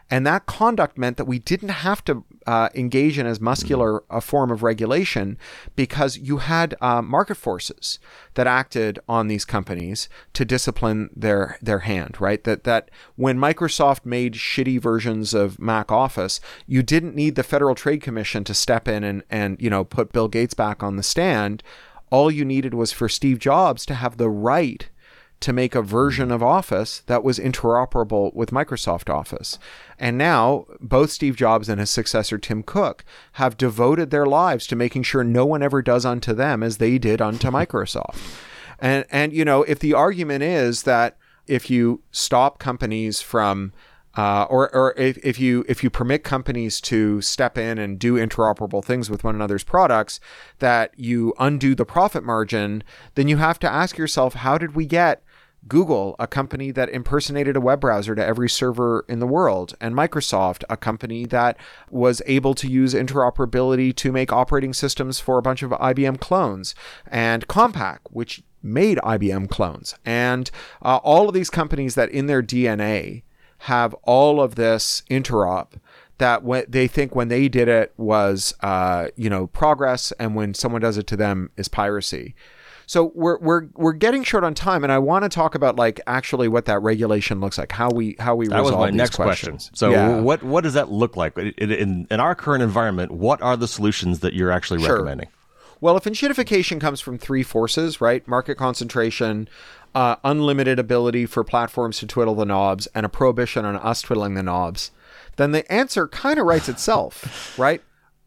and 0.09 0.25
that 0.27 0.45
conduct 0.45 0.97
meant 0.97 1.17
that 1.17 1.25
we 1.25 1.39
didn't 1.39 1.69
have 1.69 2.03
to 2.05 2.23
uh, 2.45 2.69
engage 2.75 3.17
in 3.17 3.25
as 3.25 3.41
muscular 3.41 4.03
a 4.09 4.21
form 4.21 4.51
of 4.51 4.61
regulation 4.61 5.37
because 5.75 6.17
you 6.17 6.37
had 6.37 6.75
uh, 6.79 7.01
market 7.01 7.35
forces 7.35 7.97
that 8.35 8.45
acted 8.45 8.99
on 9.09 9.27
these 9.27 9.45
companies 9.45 10.07
to 10.33 10.45
discipline 10.45 11.09
their 11.15 11.57
their 11.61 11.79
hand. 11.79 12.21
Right. 12.21 12.43
That 12.43 12.65
that 12.65 12.91
when 13.15 13.39
Microsoft 13.39 14.05
made 14.05 14.35
shitty 14.35 14.79
versions 14.79 15.33
of 15.33 15.59
Mac 15.59 15.91
Office, 15.91 16.39
you 16.67 16.83
didn't 16.83 17.15
need 17.15 17.35
the 17.35 17.43
Federal 17.43 17.73
Trade 17.73 18.01
Commission 18.01 18.43
to 18.43 18.53
step 18.53 18.87
in 18.87 19.03
and 19.03 19.23
and 19.31 19.59
you 19.59 19.71
know 19.71 19.83
put 19.83 20.13
Bill 20.13 20.27
Gates 20.27 20.53
back 20.53 20.83
on 20.83 20.97
the 20.97 21.03
stand. 21.03 21.63
All 22.11 22.29
you 22.29 22.45
needed 22.45 22.75
was 22.75 22.91
for 22.91 23.09
Steve 23.09 23.39
Jobs 23.39 23.85
to 23.87 23.95
have 23.95 24.17
the 24.17 24.29
right 24.29 24.87
to 25.41 25.53
make 25.53 25.75
a 25.75 25.81
version 25.81 26.31
of 26.31 26.41
Office 26.41 27.03
that 27.07 27.23
was 27.23 27.39
interoperable 27.39 28.33
with 28.33 28.51
Microsoft 28.51 29.13
Office. 29.13 29.59
And 29.99 30.17
now, 30.17 30.65
both 30.79 31.11
Steve 31.11 31.35
Jobs 31.35 31.69
and 31.69 31.79
his 31.79 31.89
successor, 31.89 32.37
Tim 32.37 32.63
Cook, 32.63 33.05
have 33.33 33.57
devoted 33.57 34.09
their 34.09 34.25
lives 34.25 34.65
to 34.67 34.75
making 34.75 35.03
sure 35.03 35.23
no 35.23 35.45
one 35.45 35.61
ever 35.61 35.81
does 35.81 36.05
unto 36.05 36.33
them 36.33 36.63
as 36.63 36.77
they 36.77 36.97
did 36.97 37.21
unto 37.21 37.49
Microsoft. 37.49 38.19
And, 38.79 39.05
and, 39.09 39.33
you 39.33 39.45
know, 39.45 39.63
if 39.63 39.79
the 39.79 39.93
argument 39.93 40.43
is 40.43 40.83
that 40.83 41.17
if 41.47 41.69
you 41.69 42.01
stop 42.11 42.59
companies 42.59 43.21
from 43.21 43.71
uh, 44.15 44.45
or, 44.49 44.73
or 44.73 44.93
if, 44.97 45.17
if 45.23 45.39
you 45.39 45.65
if 45.67 45.83
you 45.83 45.89
permit 45.89 46.23
companies 46.23 46.79
to 46.81 47.21
step 47.21 47.57
in 47.57 47.77
and 47.77 47.99
do 47.99 48.15
interoperable 48.15 48.83
things 48.83 49.09
with 49.09 49.23
one 49.23 49.35
another's 49.35 49.63
products, 49.63 50.19
that 50.59 50.93
you 50.97 51.33
undo 51.39 51.75
the 51.75 51.85
profit 51.85 52.23
margin, 52.23 52.83
then 53.15 53.27
you 53.27 53.37
have 53.37 53.59
to 53.59 53.71
ask 53.71 53.97
yourself, 53.97 54.35
how 54.35 54.57
did 54.57 54.75
we 54.75 54.85
get 54.85 55.21
Google, 55.67 56.15
a 56.19 56.27
company 56.27 56.71
that 56.71 56.89
impersonated 56.89 57.55
a 57.55 57.61
web 57.61 57.81
browser 57.81 58.13
to 58.13 58.23
every 58.23 58.47
server 58.47 59.03
in 59.09 59.19
the 59.19 59.27
world, 59.27 59.73
and 59.81 59.95
Microsoft, 59.95 60.63
a 60.69 60.77
company 60.77 61.25
that 61.25 61.57
was 61.89 62.21
able 62.27 62.53
to 62.53 62.67
use 62.67 62.93
interoperability 62.93 63.95
to 63.95 64.11
make 64.11 64.31
operating 64.31 64.73
systems 64.73 65.19
for 65.19 65.37
a 65.37 65.41
bunch 65.41 65.63
of 65.63 65.71
IBM 65.71 66.19
clones, 66.19 66.75
and 67.07 67.47
Compaq, 67.47 67.99
which 68.11 68.43
made 68.61 68.99
IBM 68.99 69.49
clones, 69.49 69.95
and 70.05 70.51
uh, 70.83 70.97
all 70.97 71.27
of 71.27 71.33
these 71.33 71.49
companies 71.49 71.95
that 71.95 72.09
in 72.09 72.27
their 72.27 72.43
DNA 72.43 73.23
have 73.65 73.93
all 74.03 74.41
of 74.41 74.55
this 74.55 75.03
interop 75.09 75.73
that 76.17 76.43
what 76.43 76.71
they 76.71 76.87
think 76.87 77.15
when 77.15 77.27
they 77.27 77.47
did 77.49 77.67
it 77.67 77.93
was 77.97 78.53
uh, 78.61 79.07
you 79.15 79.29
know 79.29 79.47
progress 79.47 80.11
and 80.19 80.35
when 80.35 80.53
someone 80.53 80.81
does 80.81 80.97
it 80.97 81.07
to 81.07 81.17
them 81.17 81.49
is 81.57 81.67
piracy 81.67 82.35
so 82.87 83.11
we're 83.15 83.39
we're 83.39 83.67
we're 83.73 83.93
getting 83.93 84.23
short 84.23 84.43
on 84.43 84.53
time 84.53 84.83
and 84.83 84.93
i 84.93 84.99
want 84.99 85.23
to 85.23 85.29
talk 85.29 85.55
about 85.55 85.75
like 85.75 85.99
actually 86.05 86.47
what 86.47 86.65
that 86.65 86.79
regulation 86.83 87.39
looks 87.39 87.57
like 87.57 87.71
how 87.71 87.89
we 87.89 88.15
how 88.19 88.35
we 88.35 88.47
That 88.47 88.59
was 88.59 88.69
resolve 88.69 88.81
my 88.81 88.91
these 88.91 88.97
next 88.97 89.15
questions. 89.15 89.69
question. 89.69 89.75
So, 89.75 89.89
Yeah. 89.91 90.21
what 90.21 90.43
what 90.43 90.63
does 90.63 90.75
that 90.75 90.91
look 90.91 91.17
like 91.17 91.35
in, 91.37 92.05
in, 92.09 92.19
our 92.19 92.35
current 92.35 92.61
environment? 92.61 93.11
What 93.11 93.41
are 93.41 93.57
the 93.57 93.67
solutions 93.67 94.19
that 94.19 94.33
you're 94.33 94.51
actually 94.51 94.81
Sure. 94.81 94.97
recommending? 94.97 95.29
Well, 95.81 95.97
if 95.97 96.03
enshittification 96.05 96.79
comes 96.79 97.01
from 97.01 97.17
three 97.17 97.43
forces, 97.43 97.99
right? 97.99 98.25
Market 98.27 98.55
concentration, 98.55 99.49
uh, 99.95 100.17
unlimited 100.23 100.77
ability 100.77 101.25
for 101.25 101.43
platforms 101.43 101.97
to 101.99 102.05
twiddle 102.05 102.35
the 102.35 102.45
knobs, 102.45 102.87
and 102.93 103.05
a 103.05 103.09
prohibition 103.09 103.65
on 103.65 103.77
us 103.77 104.01
twiddling 104.01 104.35
the 104.35 104.43
knobs, 104.43 104.91
then 105.37 105.51
the 105.51 105.69
answer 105.71 106.07
kind 106.07 106.37
of 106.37 106.45
writes 106.45 106.69
itself, 106.69 107.57
right? 107.57 107.81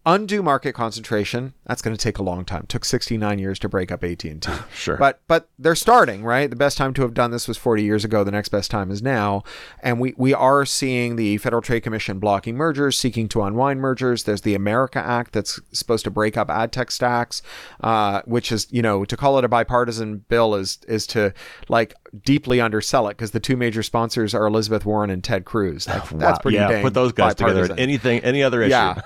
Undo 0.07 0.43
market 0.43 0.73
concentration. 0.73 1.53
That's 1.67 1.83
going 1.83 1.95
to 1.95 2.03
take 2.03 2.17
a 2.17 2.23
long 2.23 2.47
time. 2.47 2.65
took 2.67 2.85
69 2.87 3.39
years 3.39 3.59
to 3.59 3.69
break 3.69 3.93
up 3.93 4.03
AT&T. 4.03 4.41
Sure. 4.75 4.97
But 4.97 5.21
but 5.29 5.49
they're 5.59 5.75
starting, 5.75 6.23
right? 6.25 6.49
The 6.49 6.57
best 6.57 6.79
time 6.79 6.95
to 6.95 7.03
have 7.03 7.13
done 7.13 7.31
this 7.31 7.47
was 7.49 7.59
40 7.59 7.83
years 7.83 8.05
ago. 8.05 8.23
The 8.25 8.31
next 8.31 8.49
best 8.49 8.71
time 8.71 8.91
is 8.91 9.03
now. 9.03 9.43
And 9.83 10.01
we, 10.01 10.15
we 10.17 10.33
are 10.33 10.65
seeing 10.65 11.17
the 11.17 11.37
Federal 11.39 11.61
Trade 11.61 11.81
Commission 11.83 12.19
blocking 12.21 12.57
mergers, 12.57 12.97
seeking 12.99 13.29
to 13.31 13.43
unwind 13.43 13.81
mergers. 13.81 14.23
There's 14.23 14.43
the 14.43 14.55
America 14.55 14.99
Act 15.01 15.33
that's 15.33 15.61
supposed 15.73 16.05
to 16.05 16.11
break 16.11 16.37
up 16.37 16.49
ad 16.49 16.73
tech 16.73 16.91
stacks, 16.91 17.43
uh, 17.83 18.23
which 18.25 18.51
is, 18.53 18.67
you 18.71 18.81
know, 18.83 19.05
to 19.05 19.17
call 19.17 19.37
it 19.39 19.45
a 19.45 19.49
bipartisan 19.49 20.19
bill 20.29 20.55
is 20.55 20.79
is 20.89 21.07
to 21.09 21.35
like 21.69 21.95
deeply 22.25 22.61
undersell 22.61 23.09
it 23.09 23.17
because 23.17 23.33
the 23.33 23.41
two 23.41 23.57
major 23.57 23.83
sponsors 23.83 24.33
are 24.33 24.47
Elizabeth 24.47 24.87
Warren 24.87 25.11
and 25.11 25.23
Ted 25.25 25.45
Cruz. 25.45 25.85
That's 25.87 26.13
Wow. 26.13 26.39
pretty 26.41 26.57
yeah, 26.57 26.69
dang 26.69 26.83
put 26.83 26.95
those 26.95 27.13
guys 27.13 27.35
together. 27.35 27.55
bipartisan. 27.63 27.79
At 27.79 27.83
anything, 27.83 28.21
any 28.21 28.43
other 28.43 28.63
issue? 28.63 28.71
Yeah. 28.71 29.01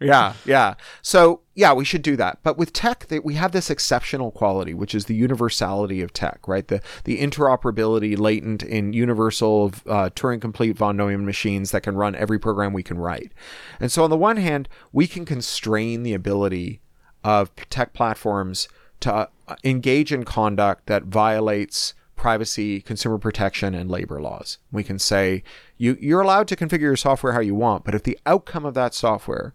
Yeah, 0.00 0.34
yeah. 0.44 0.74
So, 1.02 1.40
yeah, 1.54 1.72
we 1.72 1.84
should 1.84 2.02
do 2.02 2.16
that. 2.16 2.38
But 2.44 2.56
with 2.56 2.72
tech, 2.72 3.06
they, 3.08 3.18
we 3.18 3.34
have 3.34 3.50
this 3.50 3.68
exceptional 3.68 4.30
quality, 4.30 4.72
which 4.72 4.94
is 4.94 5.06
the 5.06 5.14
universality 5.14 6.00
of 6.02 6.12
tech, 6.12 6.46
right? 6.46 6.66
The 6.66 6.80
the 7.04 7.18
interoperability 7.20 8.16
latent 8.16 8.62
in 8.62 8.92
universal 8.92 9.72
uh, 9.86 10.10
Turing 10.10 10.40
complete 10.40 10.76
von 10.76 10.96
Neumann 10.96 11.26
machines 11.26 11.72
that 11.72 11.82
can 11.82 11.96
run 11.96 12.14
every 12.14 12.38
program 12.38 12.72
we 12.72 12.84
can 12.84 12.98
write. 12.98 13.32
And 13.80 13.90
so, 13.90 14.04
on 14.04 14.10
the 14.10 14.16
one 14.16 14.36
hand, 14.36 14.68
we 14.92 15.08
can 15.08 15.24
constrain 15.24 16.04
the 16.04 16.14
ability 16.14 16.80
of 17.24 17.50
tech 17.68 17.92
platforms 17.92 18.68
to 19.00 19.12
uh, 19.12 19.56
engage 19.64 20.12
in 20.12 20.24
conduct 20.24 20.86
that 20.86 21.04
violates 21.04 21.94
privacy, 22.14 22.80
consumer 22.80 23.18
protection, 23.18 23.74
and 23.74 23.90
labor 23.90 24.20
laws. 24.20 24.58
We 24.70 24.84
can 24.84 24.98
say 24.98 25.42
you 25.76 25.96
you're 26.00 26.20
allowed 26.20 26.46
to 26.48 26.56
configure 26.56 26.82
your 26.82 26.96
software 26.96 27.32
how 27.32 27.40
you 27.40 27.54
want, 27.56 27.84
but 27.84 27.94
if 27.94 28.04
the 28.04 28.18
outcome 28.26 28.64
of 28.64 28.74
that 28.74 28.94
software 28.94 29.54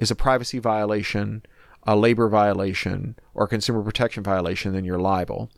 is 0.00 0.10
a 0.10 0.16
privacy 0.16 0.58
violation, 0.58 1.44
a 1.86 1.94
labor 1.94 2.28
violation 2.28 3.16
or 3.34 3.46
consumer 3.46 3.82
protection 3.82 4.24
violation, 4.24 4.72
then 4.72 4.84
you're 4.84 4.98
liable. 4.98 5.50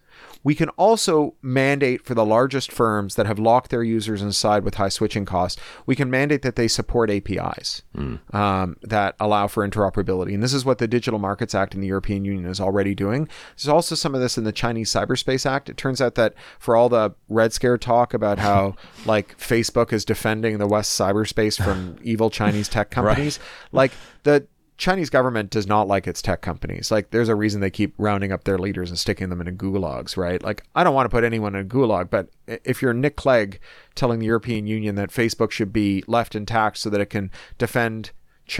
We 0.44 0.54
can 0.54 0.68
also 0.70 1.34
mandate 1.40 2.04
for 2.04 2.14
the 2.14 2.24
largest 2.24 2.72
firms 2.72 3.14
that 3.14 3.26
have 3.26 3.38
locked 3.38 3.70
their 3.70 3.82
users 3.82 4.22
inside 4.22 4.64
with 4.64 4.74
high 4.74 4.88
switching 4.88 5.24
costs, 5.24 5.60
we 5.86 5.94
can 5.94 6.10
mandate 6.10 6.42
that 6.42 6.56
they 6.56 6.68
support 6.68 7.10
APIs 7.10 7.82
mm. 7.96 8.34
um, 8.34 8.76
that 8.82 9.14
allow 9.20 9.46
for 9.46 9.66
interoperability. 9.66 10.34
And 10.34 10.42
this 10.42 10.52
is 10.52 10.64
what 10.64 10.78
the 10.78 10.88
Digital 10.88 11.18
Markets 11.18 11.54
Act 11.54 11.74
in 11.74 11.80
the 11.80 11.86
European 11.86 12.24
Union 12.24 12.46
is 12.46 12.60
already 12.60 12.94
doing. 12.94 13.28
There's 13.56 13.68
also 13.68 13.94
some 13.94 14.14
of 14.14 14.20
this 14.20 14.36
in 14.36 14.44
the 14.44 14.52
Chinese 14.52 14.90
Cyberspace 14.90 15.46
Act. 15.46 15.68
It 15.68 15.76
turns 15.76 16.00
out 16.00 16.16
that 16.16 16.34
for 16.58 16.76
all 16.76 16.88
the 16.88 17.14
Red 17.28 17.52
Scare 17.52 17.78
talk 17.78 18.14
about 18.14 18.38
how 18.38 18.76
like 19.06 19.38
Facebook 19.38 19.92
is 19.92 20.04
defending 20.04 20.58
the 20.58 20.66
West 20.66 20.98
cyberspace 20.98 21.62
from 21.62 21.96
evil 22.02 22.30
Chinese 22.30 22.68
tech 22.68 22.90
companies, 22.90 23.38
right. 23.38 23.72
like 23.72 23.92
the 24.24 24.46
Chinese 24.82 25.10
government 25.10 25.48
does 25.50 25.68
not 25.68 25.86
like 25.86 26.08
its 26.08 26.20
tech 26.20 26.40
companies. 26.40 26.90
Like, 26.90 27.12
there's 27.12 27.28
a 27.28 27.36
reason 27.36 27.60
they 27.60 27.70
keep 27.70 27.94
rounding 27.98 28.32
up 28.32 28.42
their 28.42 28.58
leaders 28.58 28.90
and 28.90 28.98
sticking 28.98 29.28
them 29.28 29.40
in 29.40 29.56
gulags, 29.56 30.16
right? 30.16 30.42
Like, 30.42 30.64
I 30.74 30.82
don't 30.82 30.92
want 30.92 31.04
to 31.06 31.14
put 31.14 31.22
anyone 31.22 31.54
in 31.54 31.64
a 31.64 31.68
gulag, 31.68 32.10
but 32.10 32.30
if 32.48 32.82
you're 32.82 32.92
Nick 32.92 33.14
Clegg 33.14 33.60
telling 33.94 34.18
the 34.18 34.26
European 34.26 34.66
Union 34.66 34.96
that 34.96 35.10
Facebook 35.10 35.52
should 35.52 35.72
be 35.72 36.02
left 36.08 36.34
intact 36.34 36.78
so 36.78 36.90
that 36.90 37.00
it 37.00 37.10
can 37.10 37.30
defend 37.58 38.10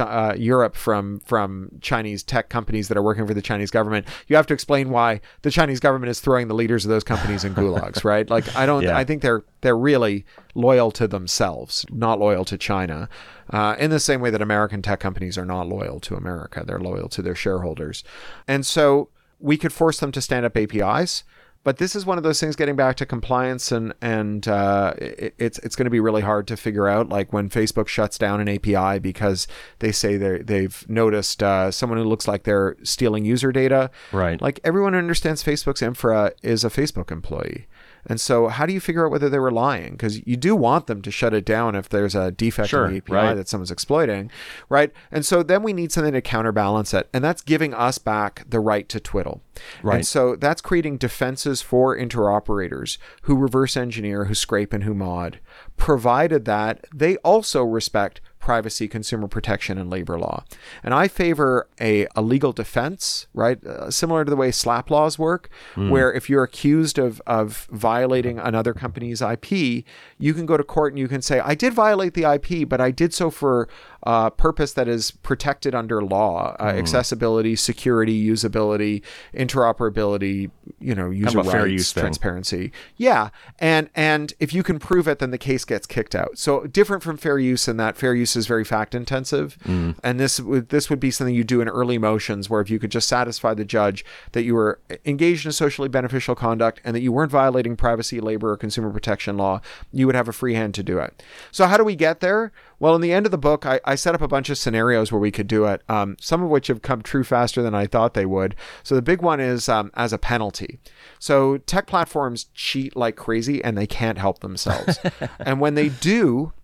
uh, 0.00 0.34
Europe 0.36 0.76
from 0.76 1.20
from 1.20 1.70
Chinese 1.80 2.22
tech 2.22 2.48
companies 2.48 2.88
that 2.88 2.96
are 2.96 3.02
working 3.02 3.26
for 3.26 3.34
the 3.34 3.42
Chinese 3.42 3.70
government, 3.70 4.06
you 4.28 4.36
have 4.36 4.46
to 4.46 4.54
explain 4.54 4.90
why 4.90 5.20
the 5.42 5.50
Chinese 5.50 5.80
government 5.80 6.10
is 6.10 6.20
throwing 6.20 6.48
the 6.48 6.54
leaders 6.54 6.84
of 6.84 6.88
those 6.88 7.04
companies 7.04 7.44
in 7.44 7.54
gulags, 7.54 8.04
right? 8.12 8.28
Like 8.28 8.54
I 8.56 8.66
don't, 8.66 8.82
yeah. 8.82 8.96
I 8.96 9.04
think 9.04 9.22
they're 9.22 9.44
they're 9.60 9.76
really 9.76 10.24
loyal 10.54 10.90
to 10.92 11.08
themselves, 11.08 11.86
not 11.90 12.18
loyal 12.18 12.44
to 12.46 12.58
China, 12.58 13.08
uh, 13.50 13.76
in 13.78 13.90
the 13.90 14.00
same 14.00 14.20
way 14.20 14.30
that 14.30 14.42
American 14.42 14.82
tech 14.82 15.00
companies 15.00 15.38
are 15.38 15.46
not 15.46 15.68
loyal 15.68 16.00
to 16.00 16.14
America. 16.14 16.64
They're 16.66 16.80
loyal 16.80 17.08
to 17.10 17.22
their 17.22 17.34
shareholders, 17.34 18.04
and 18.46 18.66
so 18.66 19.08
we 19.38 19.56
could 19.56 19.72
force 19.72 19.98
them 19.98 20.12
to 20.12 20.20
stand 20.20 20.46
up 20.46 20.56
APIs 20.56 21.24
but 21.64 21.78
this 21.78 21.94
is 21.94 22.04
one 22.04 22.18
of 22.18 22.24
those 22.24 22.40
things 22.40 22.56
getting 22.56 22.76
back 22.76 22.96
to 22.96 23.06
compliance 23.06 23.70
and 23.72 23.94
and 24.00 24.48
uh, 24.48 24.94
it, 24.98 25.34
it's 25.38 25.58
it's 25.60 25.76
going 25.76 25.84
to 25.84 25.90
be 25.90 26.00
really 26.00 26.22
hard 26.22 26.46
to 26.48 26.56
figure 26.56 26.88
out 26.88 27.08
like 27.08 27.32
when 27.32 27.48
Facebook 27.48 27.88
shuts 27.88 28.18
down 28.18 28.40
an 28.40 28.48
API 28.48 28.98
because 28.98 29.46
they 29.78 29.92
say 29.92 30.16
they 30.16 30.38
they've 30.38 30.84
noticed 30.88 31.42
uh, 31.42 31.70
someone 31.70 31.98
who 31.98 32.04
looks 32.04 32.26
like 32.26 32.44
they're 32.44 32.76
stealing 32.82 33.24
user 33.24 33.52
data. 33.52 33.90
Right. 34.10 34.40
Like 34.40 34.60
everyone 34.64 34.92
who 34.92 34.98
understands 34.98 35.42
Facebook's 35.42 35.82
infra 35.82 36.32
is 36.42 36.64
a 36.64 36.70
Facebook 36.70 37.10
employee 37.10 37.66
and 38.06 38.20
so, 38.20 38.48
how 38.48 38.66
do 38.66 38.72
you 38.72 38.80
figure 38.80 39.06
out 39.06 39.12
whether 39.12 39.28
they 39.28 39.38
were 39.38 39.52
lying? 39.52 39.92
Because 39.92 40.26
you 40.26 40.36
do 40.36 40.56
want 40.56 40.88
them 40.88 41.02
to 41.02 41.10
shut 41.10 41.32
it 41.32 41.44
down 41.44 41.76
if 41.76 41.88
there's 41.88 42.14
a 42.14 42.32
defect 42.32 42.70
sure, 42.70 42.86
in 42.86 42.92
the 42.92 42.96
API 42.98 43.12
right. 43.12 43.34
that 43.34 43.48
someone's 43.48 43.70
exploiting, 43.70 44.30
right? 44.68 44.92
And 45.12 45.24
so 45.24 45.42
then 45.42 45.62
we 45.62 45.72
need 45.72 45.92
something 45.92 46.12
to 46.12 46.20
counterbalance 46.20 46.92
it, 46.94 47.08
and 47.12 47.22
that's 47.22 47.42
giving 47.42 47.72
us 47.74 47.98
back 47.98 48.44
the 48.48 48.60
right 48.60 48.88
to 48.88 48.98
twiddle. 48.98 49.40
Right. 49.82 49.96
And 49.96 50.06
so 50.06 50.34
that's 50.34 50.60
creating 50.60 50.96
defenses 50.96 51.62
for 51.62 51.96
interoperators 51.96 52.98
who 53.22 53.36
reverse 53.36 53.76
engineer, 53.76 54.24
who 54.24 54.34
scrape, 54.34 54.72
and 54.72 54.82
who 54.82 54.94
mod, 54.94 55.38
provided 55.76 56.44
that 56.46 56.84
they 56.92 57.16
also 57.18 57.62
respect 57.62 58.20
privacy, 58.42 58.88
consumer 58.88 59.28
protection, 59.28 59.78
and 59.78 59.88
labor 59.88 60.18
law. 60.18 60.44
And 60.82 60.92
I 60.92 61.08
favor 61.08 61.68
a, 61.80 62.06
a 62.14 62.20
legal 62.20 62.52
defense, 62.52 63.28
right? 63.32 63.64
Uh, 63.64 63.90
similar 63.90 64.24
to 64.24 64.30
the 64.30 64.36
way 64.36 64.50
SLAPP 64.50 64.90
laws 64.90 65.18
work, 65.18 65.48
mm. 65.74 65.88
where 65.88 66.12
if 66.12 66.28
you're 66.28 66.42
accused 66.42 66.98
of, 66.98 67.22
of 67.26 67.68
violating 67.70 68.38
another 68.38 68.74
company's 68.74 69.22
IP, 69.22 69.84
you 70.18 70.34
can 70.34 70.44
go 70.44 70.56
to 70.56 70.64
court 70.64 70.92
and 70.92 70.98
you 70.98 71.08
can 71.08 71.22
say, 71.22 71.40
I 71.40 71.54
did 71.54 71.72
violate 71.72 72.14
the 72.14 72.30
IP, 72.30 72.68
but 72.68 72.80
I 72.80 72.90
did 72.90 73.14
so 73.14 73.30
for 73.30 73.68
uh, 74.04 74.30
purpose 74.30 74.72
that 74.72 74.88
is 74.88 75.10
protected 75.10 75.74
under 75.74 76.02
law 76.02 76.56
uh, 76.58 76.72
mm. 76.72 76.78
accessibility 76.78 77.54
security 77.54 78.28
usability 78.28 79.02
interoperability 79.34 80.50
you 80.80 80.94
know 80.94 81.10
user 81.10 81.42
kind 81.42 81.46
of 81.48 81.54
rights 81.54 81.92
transparency 81.92 82.68
thing. 82.68 82.72
yeah 82.96 83.28
and 83.58 83.88
and 83.94 84.34
if 84.40 84.52
you 84.52 84.62
can 84.62 84.78
prove 84.78 85.06
it 85.06 85.18
then 85.18 85.30
the 85.30 85.38
case 85.38 85.64
gets 85.64 85.86
kicked 85.86 86.14
out 86.14 86.36
so 86.36 86.66
different 86.66 87.02
from 87.02 87.16
fair 87.16 87.38
use 87.38 87.68
in 87.68 87.76
that 87.76 87.96
fair 87.96 88.14
use 88.14 88.34
is 88.34 88.46
very 88.46 88.64
fact 88.64 88.94
intensive 88.94 89.56
mm. 89.64 89.96
and 90.02 90.18
this 90.18 90.40
would 90.40 90.68
this 90.70 90.90
would 90.90 91.00
be 91.00 91.10
something 91.10 91.34
you 91.34 91.44
do 91.44 91.60
in 91.60 91.68
early 91.68 91.98
motions 91.98 92.50
where 92.50 92.60
if 92.60 92.70
you 92.70 92.78
could 92.78 92.90
just 92.90 93.08
satisfy 93.08 93.54
the 93.54 93.64
judge 93.64 94.04
that 94.32 94.42
you 94.42 94.54
were 94.54 94.80
engaged 95.04 95.46
in 95.46 95.52
socially 95.52 95.88
beneficial 95.88 96.34
conduct 96.34 96.80
and 96.84 96.96
that 96.96 97.02
you 97.02 97.12
weren't 97.12 97.30
violating 97.30 97.76
privacy 97.76 98.20
labor 98.20 98.50
or 98.50 98.56
consumer 98.56 98.90
protection 98.90 99.36
law 99.36 99.60
you 99.92 100.06
would 100.06 100.16
have 100.16 100.28
a 100.28 100.32
free 100.32 100.54
hand 100.54 100.74
to 100.74 100.82
do 100.82 100.98
it 100.98 101.22
so 101.52 101.66
how 101.66 101.76
do 101.76 101.84
we 101.84 101.94
get 101.94 102.20
there 102.20 102.52
well, 102.82 102.96
in 102.96 103.00
the 103.00 103.12
end 103.12 103.26
of 103.26 103.30
the 103.30 103.38
book, 103.38 103.64
I, 103.64 103.78
I 103.84 103.94
set 103.94 104.12
up 104.12 104.20
a 104.20 104.26
bunch 104.26 104.50
of 104.50 104.58
scenarios 104.58 105.12
where 105.12 105.20
we 105.20 105.30
could 105.30 105.46
do 105.46 105.66
it, 105.66 105.82
um, 105.88 106.16
some 106.20 106.42
of 106.42 106.50
which 106.50 106.66
have 106.66 106.82
come 106.82 107.00
true 107.00 107.22
faster 107.22 107.62
than 107.62 107.76
I 107.76 107.86
thought 107.86 108.14
they 108.14 108.26
would. 108.26 108.56
So 108.82 108.96
the 108.96 109.02
big 109.02 109.22
one 109.22 109.38
is 109.38 109.68
um, 109.68 109.92
as 109.94 110.12
a 110.12 110.18
penalty. 110.18 110.80
So 111.20 111.58
tech 111.58 111.86
platforms 111.86 112.46
cheat 112.54 112.96
like 112.96 113.14
crazy 113.14 113.62
and 113.62 113.78
they 113.78 113.86
can't 113.86 114.18
help 114.18 114.40
themselves. 114.40 114.98
and 115.38 115.60
when 115.60 115.76
they 115.76 115.90
do, 115.90 116.54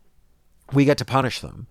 we 0.73 0.85
get 0.85 0.99
to 0.99 1.05
punish 1.05 1.39
them. 1.39 1.69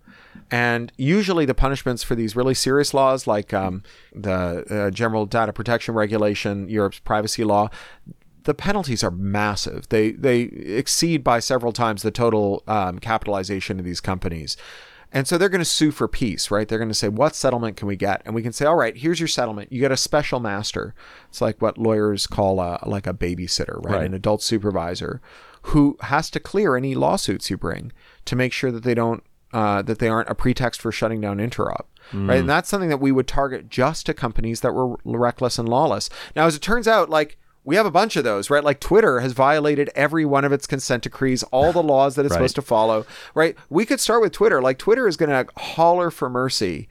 And 0.50 0.94
usually, 0.96 1.44
the 1.44 1.52
punishments 1.52 2.02
for 2.02 2.14
these 2.14 2.34
really 2.34 2.54
serious 2.54 2.94
laws, 2.94 3.26
like 3.26 3.52
um, 3.52 3.82
the 4.14 4.64
uh, 4.86 4.90
General 4.90 5.26
Data 5.26 5.52
Protection 5.52 5.94
Regulation, 5.94 6.70
Europe's 6.70 7.00
privacy 7.00 7.44
law, 7.44 7.68
the 8.48 8.54
penalties 8.54 9.04
are 9.04 9.10
massive. 9.10 9.86
They 9.90 10.12
they 10.12 10.40
exceed 10.40 11.22
by 11.22 11.38
several 11.38 11.70
times 11.70 12.00
the 12.00 12.10
total 12.10 12.62
um, 12.66 12.98
capitalization 12.98 13.78
of 13.78 13.84
these 13.84 14.00
companies. 14.00 14.56
And 15.12 15.28
so 15.28 15.36
they're 15.36 15.50
going 15.50 15.58
to 15.58 15.66
sue 15.66 15.90
for 15.90 16.08
peace, 16.08 16.50
right? 16.50 16.66
They're 16.66 16.78
going 16.78 16.88
to 16.88 16.94
say, 16.94 17.10
what 17.10 17.34
settlement 17.34 17.76
can 17.76 17.88
we 17.88 17.96
get? 17.96 18.22
And 18.24 18.34
we 18.34 18.42
can 18.42 18.54
say, 18.54 18.64
all 18.64 18.76
right, 18.76 18.96
here's 18.96 19.20
your 19.20 19.28
settlement. 19.28 19.70
You 19.70 19.80
get 19.80 19.92
a 19.92 19.98
special 19.98 20.40
master. 20.40 20.94
It's 21.28 21.42
like 21.42 21.60
what 21.60 21.76
lawyers 21.76 22.26
call 22.26 22.58
a, 22.58 22.82
like 22.86 23.06
a 23.06 23.12
babysitter, 23.12 23.84
right? 23.84 23.96
right? 23.96 24.06
An 24.06 24.14
adult 24.14 24.42
supervisor 24.42 25.20
who 25.62 25.98
has 26.00 26.30
to 26.30 26.40
clear 26.40 26.74
any 26.74 26.94
lawsuits 26.94 27.50
you 27.50 27.58
bring 27.58 27.92
to 28.24 28.36
make 28.36 28.54
sure 28.54 28.72
that 28.72 28.82
they 28.82 28.94
don't, 28.94 29.22
uh, 29.52 29.82
that 29.82 29.98
they 29.98 30.08
aren't 30.08 30.30
a 30.30 30.34
pretext 30.34 30.80
for 30.80 30.92
shutting 30.92 31.20
down 31.20 31.36
Interop. 31.38 31.84
Mm. 32.12 32.28
Right. 32.28 32.38
And 32.38 32.48
that's 32.48 32.68
something 32.68 32.90
that 32.90 33.00
we 33.00 33.12
would 33.12 33.28
target 33.28 33.68
just 33.68 34.06
to 34.06 34.14
companies 34.14 34.60
that 34.60 34.72
were 34.72 34.96
reckless 35.04 35.58
and 35.58 35.68
lawless. 35.68 36.08
Now, 36.34 36.46
as 36.46 36.56
it 36.56 36.62
turns 36.62 36.88
out, 36.88 37.10
like, 37.10 37.38
we 37.68 37.76
have 37.76 37.84
a 37.84 37.90
bunch 37.90 38.16
of 38.16 38.24
those, 38.24 38.48
right? 38.48 38.64
Like 38.64 38.80
Twitter 38.80 39.20
has 39.20 39.34
violated 39.34 39.90
every 39.94 40.24
one 40.24 40.46
of 40.46 40.52
its 40.52 40.66
consent 40.66 41.02
decrees, 41.02 41.42
all 41.52 41.70
the 41.70 41.82
laws 41.82 42.14
that 42.14 42.24
it's 42.24 42.30
right. 42.30 42.38
supposed 42.38 42.54
to 42.54 42.62
follow, 42.62 43.04
right? 43.34 43.58
We 43.68 43.84
could 43.84 44.00
start 44.00 44.22
with 44.22 44.32
Twitter. 44.32 44.62
Like 44.62 44.78
Twitter 44.78 45.06
is 45.06 45.18
going 45.18 45.28
to 45.28 45.52
holler 45.60 46.10
for 46.10 46.30
mercy 46.30 46.88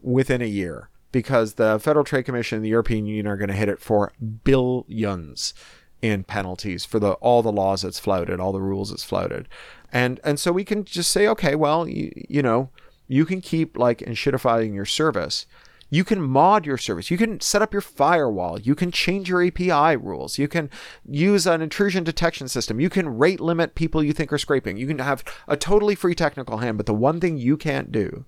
within 0.00 0.40
a 0.40 0.46
year 0.46 0.90
because 1.10 1.54
the 1.54 1.80
Federal 1.80 2.04
Trade 2.04 2.22
Commission 2.22 2.54
and 2.54 2.64
the 2.64 2.68
European 2.68 3.04
Union 3.04 3.26
are 3.26 3.36
going 3.36 3.48
to 3.48 3.54
hit 3.54 3.68
it 3.68 3.80
for 3.80 4.12
billions 4.44 5.54
in 6.00 6.22
penalties 6.22 6.84
for 6.84 7.00
the 7.00 7.14
all 7.14 7.42
the 7.42 7.50
laws 7.50 7.82
it's 7.82 7.98
flouted, 7.98 8.38
all 8.38 8.52
the 8.52 8.60
rules 8.60 8.92
it's 8.92 9.02
flouted. 9.02 9.48
And 9.92 10.20
and 10.22 10.38
so 10.38 10.52
we 10.52 10.64
can 10.64 10.84
just 10.84 11.10
say, 11.10 11.26
okay, 11.26 11.56
well, 11.56 11.88
you, 11.88 12.12
you 12.28 12.42
know, 12.42 12.70
you 13.08 13.24
can 13.24 13.40
keep 13.40 13.76
like 13.76 13.98
enshittifying 13.98 14.72
your 14.72 14.86
service 14.86 15.46
you 15.92 16.04
can 16.04 16.22
mod 16.22 16.64
your 16.64 16.78
service. 16.78 17.10
You 17.10 17.18
can 17.18 17.38
set 17.42 17.60
up 17.60 17.74
your 17.74 17.82
firewall. 17.82 18.58
You 18.58 18.74
can 18.74 18.90
change 18.90 19.28
your 19.28 19.46
API 19.46 19.94
rules. 19.94 20.38
You 20.38 20.48
can 20.48 20.70
use 21.06 21.46
an 21.46 21.60
intrusion 21.60 22.02
detection 22.02 22.48
system. 22.48 22.80
You 22.80 22.88
can 22.88 23.18
rate 23.18 23.40
limit 23.40 23.74
people 23.74 24.02
you 24.02 24.14
think 24.14 24.32
are 24.32 24.38
scraping. 24.38 24.78
You 24.78 24.86
can 24.86 25.00
have 25.00 25.22
a 25.46 25.54
totally 25.54 25.94
free 25.94 26.14
technical 26.14 26.56
hand. 26.56 26.78
But 26.78 26.86
the 26.86 26.94
one 26.94 27.20
thing 27.20 27.36
you 27.36 27.58
can't 27.58 27.92
do 27.92 28.24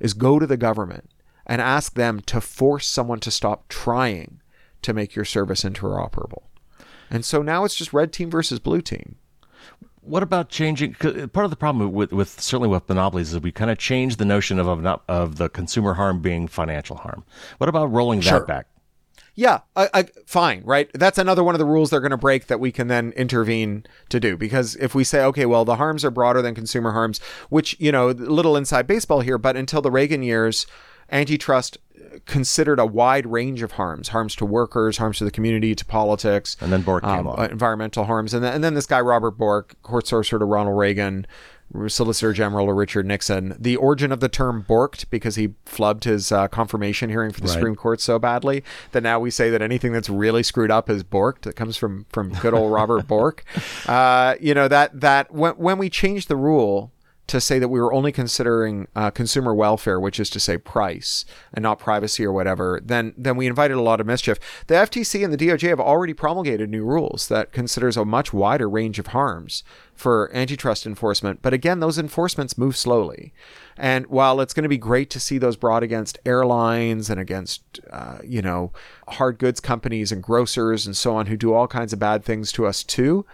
is 0.00 0.14
go 0.14 0.38
to 0.38 0.46
the 0.46 0.56
government 0.56 1.10
and 1.44 1.60
ask 1.60 1.92
them 1.92 2.20
to 2.22 2.40
force 2.40 2.86
someone 2.86 3.20
to 3.20 3.30
stop 3.30 3.68
trying 3.68 4.40
to 4.80 4.94
make 4.94 5.14
your 5.14 5.26
service 5.26 5.62
interoperable. 5.62 6.44
And 7.10 7.22
so 7.22 7.42
now 7.42 7.64
it's 7.64 7.76
just 7.76 7.92
red 7.92 8.14
team 8.14 8.30
versus 8.30 8.60
blue 8.60 8.80
team 8.80 9.16
what 10.04 10.22
about 10.22 10.48
changing? 10.48 10.96
Uh, 11.00 11.26
part 11.26 11.44
of 11.44 11.50
the 11.50 11.56
problem 11.56 11.92
with, 11.92 12.12
with 12.12 12.40
certainly 12.40 12.68
with 12.68 12.88
monopolies 12.88 13.32
is 13.32 13.40
we 13.40 13.52
kind 13.52 13.70
of 13.70 13.78
change 13.78 14.16
the 14.16 14.24
notion 14.24 14.58
of 14.58 14.68
of, 14.68 15.00
of 15.08 15.36
the 15.36 15.48
consumer 15.48 15.94
harm 15.94 16.20
being 16.20 16.48
financial 16.48 16.96
harm. 16.96 17.24
What 17.58 17.68
about 17.68 17.92
rolling 17.92 18.20
sure. 18.20 18.40
that 18.40 18.46
back? 18.46 18.66
Yeah, 19.36 19.60
I, 19.74 19.88
I, 19.92 20.02
fine, 20.26 20.62
right? 20.64 20.88
That's 20.94 21.18
another 21.18 21.42
one 21.42 21.56
of 21.56 21.58
the 21.58 21.64
rules 21.64 21.90
they're 21.90 22.00
going 22.00 22.10
to 22.12 22.16
break 22.16 22.46
that 22.46 22.60
we 22.60 22.70
can 22.70 22.86
then 22.86 23.12
intervene 23.16 23.84
to 24.10 24.20
do. 24.20 24.36
Because 24.36 24.76
if 24.76 24.94
we 24.94 25.02
say, 25.02 25.24
okay, 25.24 25.44
well, 25.44 25.64
the 25.64 25.76
harms 25.76 26.04
are 26.04 26.10
broader 26.10 26.40
than 26.40 26.54
consumer 26.54 26.92
harms, 26.92 27.18
which, 27.48 27.74
you 27.80 27.90
know, 27.90 28.10
a 28.10 28.12
little 28.12 28.56
inside 28.56 28.86
baseball 28.86 29.20
here, 29.20 29.36
but 29.36 29.56
until 29.56 29.82
the 29.82 29.90
Reagan 29.90 30.22
years, 30.22 30.68
antitrust 31.10 31.78
considered 32.26 32.78
a 32.78 32.86
wide 32.86 33.26
range 33.26 33.62
of 33.62 33.72
harms 33.72 34.08
harms 34.08 34.34
to 34.36 34.44
workers 34.44 34.98
harms 34.98 35.18
to 35.18 35.24
the 35.24 35.30
community 35.30 35.74
to 35.74 35.84
politics 35.84 36.56
and 36.60 36.72
then 36.72 36.82
bork 36.82 37.04
um, 37.04 37.26
environmental 37.50 38.04
harms. 38.04 38.34
And 38.34 38.42
then, 38.44 38.54
and 38.54 38.64
then 38.64 38.74
this 38.74 38.86
guy 38.86 39.00
robert 39.00 39.32
bork 39.32 39.80
court 39.82 40.06
sorcerer 40.06 40.38
to 40.38 40.44
ronald 40.44 40.78
reagan 40.78 41.26
solicitor 41.88 42.32
general 42.32 42.66
to 42.66 42.72
richard 42.72 43.06
nixon. 43.06 43.56
The 43.58 43.76
origin 43.76 44.12
of 44.12 44.20
the 44.20 44.28
term 44.28 44.64
borked 44.68 45.10
because 45.10 45.36
he 45.36 45.48
flubbed 45.66 46.04
his 46.04 46.30
uh, 46.30 46.48
confirmation 46.48 47.10
hearing 47.10 47.32
for 47.32 47.40
the 47.40 47.46
right. 47.46 47.54
supreme 47.54 47.74
court 47.74 48.00
so 48.00 48.18
badly 48.18 48.62
that 48.92 49.02
now 49.02 49.18
we 49.18 49.30
say 49.30 49.50
that 49.50 49.62
anything 49.62 49.92
that's 49.92 50.08
really 50.08 50.42
screwed 50.42 50.70
up 50.70 50.88
is 50.88 51.02
borked. 51.02 51.46
It 51.46 51.56
comes 51.56 51.76
from 51.76 52.06
from 52.10 52.32
good 52.34 52.54
old 52.54 52.72
robert 52.72 53.06
bork. 53.08 53.44
Uh, 53.86 54.36
you 54.40 54.54
know 54.54 54.68
that 54.68 55.00
that 55.00 55.32
when, 55.32 55.52
when 55.54 55.78
we 55.78 55.90
change 55.90 56.26
the 56.26 56.36
rule 56.36 56.92
to 57.26 57.40
say 57.40 57.58
that 57.58 57.68
we 57.68 57.80
were 57.80 57.92
only 57.92 58.12
considering 58.12 58.86
uh, 58.94 59.10
consumer 59.10 59.54
welfare, 59.54 59.98
which 59.98 60.20
is 60.20 60.28
to 60.30 60.40
say 60.40 60.58
price 60.58 61.24
and 61.52 61.62
not 61.62 61.78
privacy 61.78 62.24
or 62.24 62.32
whatever, 62.32 62.80
then 62.84 63.14
then 63.16 63.36
we 63.36 63.46
invited 63.46 63.76
a 63.76 63.82
lot 63.82 64.00
of 64.00 64.06
mischief. 64.06 64.38
The 64.66 64.74
FTC 64.74 65.24
and 65.24 65.32
the 65.32 65.38
DOJ 65.38 65.68
have 65.68 65.80
already 65.80 66.12
promulgated 66.12 66.68
new 66.68 66.84
rules 66.84 67.28
that 67.28 67.52
considers 67.52 67.96
a 67.96 68.04
much 68.04 68.32
wider 68.32 68.68
range 68.68 68.98
of 68.98 69.08
harms 69.08 69.64
for 69.94 70.30
antitrust 70.34 70.86
enforcement. 70.86 71.40
But 71.40 71.54
again, 71.54 71.80
those 71.80 71.98
enforcements 71.98 72.58
move 72.58 72.76
slowly. 72.76 73.32
And 73.76 74.06
while 74.08 74.40
it's 74.40 74.52
going 74.52 74.64
to 74.64 74.68
be 74.68 74.78
great 74.78 75.08
to 75.10 75.20
see 75.20 75.38
those 75.38 75.56
brought 75.56 75.82
against 75.82 76.18
airlines 76.26 77.08
and 77.08 77.18
against, 77.18 77.80
uh, 77.90 78.18
you 78.24 78.42
know, 78.42 78.72
hard 79.08 79.38
goods 79.38 79.60
companies 79.60 80.12
and 80.12 80.22
grocers 80.22 80.86
and 80.86 80.96
so 80.96 81.16
on 81.16 81.26
who 81.26 81.36
do 81.36 81.54
all 81.54 81.66
kinds 81.66 81.92
of 81.92 81.98
bad 81.98 82.24
things 82.24 82.52
to 82.52 82.66
us 82.66 82.82
too, 82.82 83.24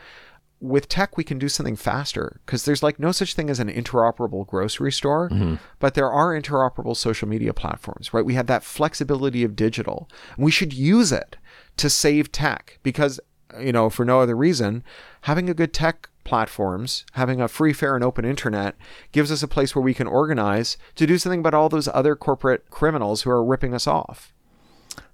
with 0.60 0.88
tech 0.88 1.16
we 1.16 1.24
can 1.24 1.38
do 1.38 1.48
something 1.48 1.76
faster 1.76 2.40
because 2.44 2.64
there's 2.64 2.82
like 2.82 2.98
no 2.98 3.12
such 3.12 3.34
thing 3.34 3.48
as 3.48 3.58
an 3.58 3.68
interoperable 3.68 4.46
grocery 4.46 4.92
store 4.92 5.30
mm-hmm. 5.30 5.54
but 5.78 5.94
there 5.94 6.10
are 6.10 6.38
interoperable 6.38 6.96
social 6.96 7.26
media 7.26 7.54
platforms 7.54 8.12
right? 8.12 8.24
We 8.24 8.34
have 8.34 8.46
that 8.46 8.64
flexibility 8.64 9.44
of 9.44 9.56
digital. 9.56 10.08
And 10.36 10.44
we 10.44 10.50
should 10.50 10.72
use 10.72 11.12
it 11.12 11.36
to 11.76 11.90
save 11.90 12.32
tech 12.32 12.78
because 12.82 13.20
you 13.58 13.72
know 13.72 13.90
for 13.90 14.04
no 14.04 14.20
other 14.20 14.36
reason 14.36 14.84
having 15.22 15.50
a 15.50 15.54
good 15.54 15.72
tech 15.72 16.08
platforms 16.22 17.04
having 17.12 17.40
a 17.40 17.48
free 17.48 17.72
fair 17.72 17.94
and 17.96 18.04
open 18.04 18.24
internet 18.24 18.76
gives 19.10 19.32
us 19.32 19.42
a 19.42 19.48
place 19.48 19.74
where 19.74 19.82
we 19.82 19.94
can 19.94 20.06
organize 20.06 20.76
to 20.94 21.06
do 21.06 21.18
something 21.18 21.40
about 21.40 21.54
all 21.54 21.68
those 21.68 21.88
other 21.88 22.14
corporate 22.14 22.68
criminals 22.70 23.22
who 23.22 23.30
are 23.30 23.44
ripping 23.44 23.74
us 23.74 23.86
off 23.86 24.32